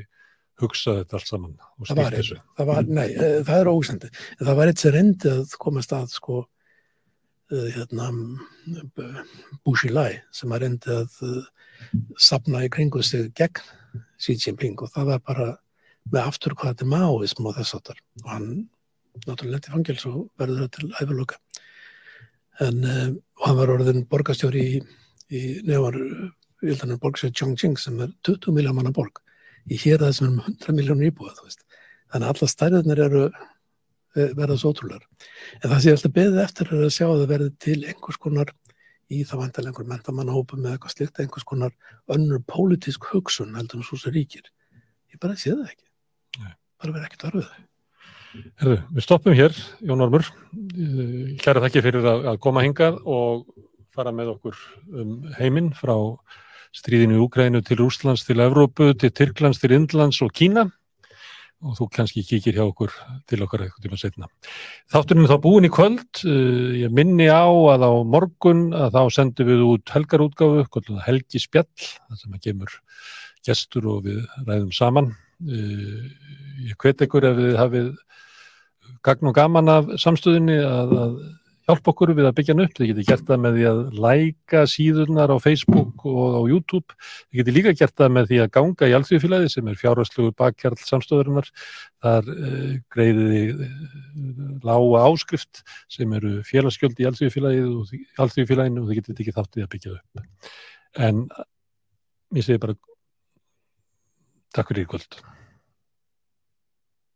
hugsað 0.58 1.02
þetta 1.02 1.18
allt 1.18 1.30
saman 1.32 1.58
og 1.58 1.88
stýrt 1.88 2.14
þessu. 2.18 2.38
Það 2.58 2.70
var, 2.72 2.86
nei, 2.90 3.08
eh, 3.12 3.40
það 3.46 3.60
er 3.60 3.72
ósendið. 3.72 4.22
En 4.38 4.48
það 4.48 4.56
var 4.60 4.70
eitt 4.72 4.80
sem 4.82 4.94
reyndi 4.96 5.34
að 5.34 5.58
komast 5.62 5.92
að 5.94 6.08
sko 6.16 6.38
Eh, 7.48 7.70
hérna, 7.72 8.10
Bushi 9.64 9.88
Lai 9.88 10.18
sem 10.36 10.52
að 10.52 10.66
reyndi 10.66 10.90
að 10.92 11.14
eh, 11.24 11.46
sapna 12.20 12.60
í 12.66 12.68
kringu 12.68 13.00
sig 13.00 13.30
gegn 13.38 13.62
Xi 14.20 14.34
Jinping 14.36 14.76
og 14.84 14.90
það 14.92 15.08
var 15.08 15.22
bara 15.24 15.46
með 16.12 16.28
afturkvæði 16.28 16.84
máism 16.92 17.48
og 17.48 17.56
þess 17.56 17.78
aftar 17.78 18.02
og 18.20 18.28
hann 18.28 18.50
náttúrulega 19.26 19.54
lendi 19.56 19.74
fangils 19.74 20.06
og 20.10 20.24
verður 20.40 20.64
það 20.64 20.72
til 20.76 20.90
æfirloka 21.02 21.40
en 22.66 22.82
uh, 22.84 23.06
hann 23.44 23.60
var 23.60 23.74
orðin 23.76 24.06
borgastjóri 24.10 24.64
í, 24.64 24.80
í 25.30 25.42
nefnar 25.66 26.00
vildanum 26.62 27.02
borgstjóri 27.02 27.36
Chongqing 27.38 27.78
sem 27.78 28.00
er 28.02 28.14
20 28.26 28.54
miljón 28.56 28.78
manna 28.78 28.94
borg 28.94 29.22
í 29.68 29.78
hér 29.78 30.02
það 30.02 30.16
sem 30.16 30.26
er 30.28 30.34
um 30.34 30.42
100 30.46 30.78
miljónur 30.80 31.10
íbúið 31.12 31.38
þannig 31.44 32.24
að 32.24 32.28
alla 32.32 32.52
stærðinir 32.54 33.06
eru 33.06 33.28
Eh, 34.18 34.32
verða 34.34 34.56
svo 34.58 34.72
ótrúlegar. 34.72 35.04
En 35.60 35.70
það 35.70 35.82
sé 35.82 35.92
alltaf 35.92 36.12
beðið 36.16 36.40
eftir 36.42 36.70
að 36.72 36.86
sjá 36.94 37.04
að 37.06 37.18
það 37.20 37.32
verði 37.32 37.50
til 37.64 37.76
einhvers 37.90 38.18
konar 38.24 38.52
í 39.12 39.18
það 39.28 39.42
vantilega 39.42 39.70
einhver 39.72 39.88
mentamannahópa 39.92 40.58
með 40.58 40.74
eitthvað 40.74 40.94
slikt, 40.94 41.20
einhvers 41.20 41.46
konar 41.48 41.74
önnur 42.14 42.40
pólitísk 42.48 43.10
hugsun 43.12 43.54
heldur 43.58 43.82
um 43.82 43.86
svo 43.86 43.98
sem 44.00 44.14
ríkir. 44.16 44.48
Ég 45.12 45.20
bara 45.22 45.36
sé 45.36 45.52
það 45.52 45.74
ekki. 45.74 45.86
Nei. 46.40 46.54
Bara 46.80 46.96
verði 46.96 47.10
ekkert 47.10 47.26
arfið 47.28 47.46
það. 47.50 47.67
Herðu, 48.60 48.76
við 48.92 49.04
stoppum 49.04 49.36
hér, 49.36 49.54
Jón 49.88 50.04
Ormur. 50.04 50.26
Hlæra 51.40 51.62
þakki 51.64 51.82
fyrir 51.84 52.04
að, 52.04 52.26
að 52.32 52.40
koma 52.44 52.64
hingað 52.64 52.98
og 53.08 53.46
fara 53.94 54.12
með 54.14 54.34
okkur 54.34 54.58
um 54.92 55.14
heiminn 55.38 55.70
frá 55.76 55.96
stríðinu 56.76 57.16
í 57.16 57.22
Úgrænu 57.24 57.62
til 57.64 57.80
Úslands, 57.86 58.26
til 58.28 58.42
Evrópu, 58.44 58.92
til 59.00 59.14
Tyrklands, 59.14 59.62
til 59.62 59.72
Indlands 59.78 60.20
og 60.24 60.34
Kína 60.36 60.68
og 61.58 61.74
þú 61.74 61.88
kannski 61.90 62.22
kíkir 62.22 62.54
hjá 62.54 62.62
okkur 62.68 62.92
til 63.26 63.40
okkar 63.42 63.64
eitthvað 63.64 63.86
tíma 63.86 63.98
setna. 63.98 64.28
Þátturinn 64.92 65.26
er 65.26 65.32
þá 65.32 65.40
búin 65.42 65.66
í 65.66 65.70
kvöld, 65.74 66.04
uh, 66.22 66.74
ég 66.78 66.92
minni 66.94 67.26
á 67.26 67.50
að 67.50 67.82
á 67.82 67.92
morgun 68.06 68.68
að 68.76 68.94
þá 68.94 69.16
sendum 69.16 69.48
við 69.50 69.64
út 69.66 69.94
helgarútgáfu, 69.94 70.94
helgi 71.06 71.42
spjall, 71.42 71.66
það 71.80 72.20
sem 72.20 72.36
að 72.36 72.44
gemur 72.46 72.76
gestur 73.46 73.90
og 73.90 74.04
við 74.06 74.22
ræðum 74.46 74.70
saman. 74.74 75.10
Uh, 75.38 76.06
ég 76.66 76.78
hvet 76.82 77.04
ekkur 77.06 77.26
ef 77.28 77.36
við 77.38 77.58
hafið 77.58 77.90
gagn 79.06 79.30
og 79.30 79.36
gaman 79.36 79.70
af 79.70 79.92
samstöðinni 80.02 80.56
að, 80.64 80.94
að 80.98 81.12
hjálpa 81.68 81.92
okkur 81.92 82.14
við 82.16 82.28
að 82.28 82.34
byggja 82.38 82.54
hann 82.54 82.64
upp. 82.64 82.74
Þið 82.78 82.90
getur 82.90 83.06
gert 83.10 83.26
það 83.28 83.40
með 83.44 83.58
því 83.58 83.66
að 83.68 83.80
læka 84.04 84.62
síðurnar 84.72 85.32
á 85.34 85.36
Facebook 85.44 86.06
og 86.08 86.38
á 86.40 86.42
YouTube. 86.48 86.96
Þið 87.28 87.40
getur 87.42 87.56
líka 87.58 87.74
gert 87.76 87.96
það 88.00 88.14
með 88.16 88.30
því 88.30 88.40
að 88.42 88.50
ganga 88.56 88.88
í 88.88 88.96
Alþjóðfélagi 88.98 89.52
sem 89.52 89.68
er 89.68 89.78
fjárhastlugur 89.82 90.34
bakkjarl 90.38 90.80
samstöðurinnar. 90.88 91.52
Þar 92.04 92.32
uh, 92.32 92.72
greiðiði 92.96 93.42
uh, 93.52 93.68
lága 94.64 95.04
áskrift 95.04 95.62
sem 95.92 96.16
eru 96.18 96.38
félagsgjöld 96.48 96.98
í 96.98 97.08
Alþjóðfélaginu 97.12 98.82
og 98.82 98.90
þið 98.90 99.00
getur 99.02 99.14
ekki 99.18 99.36
þáttið 99.36 99.66
að 99.66 99.72
byggja 99.76 99.96
upp. 99.98 100.26
En 101.08 101.26
ég 102.34 102.48
segi 102.48 102.62
bara 102.64 102.78
takk 104.54 104.72
fyrir 104.72 104.86
í 104.86 104.90
kvöld. 104.92 105.20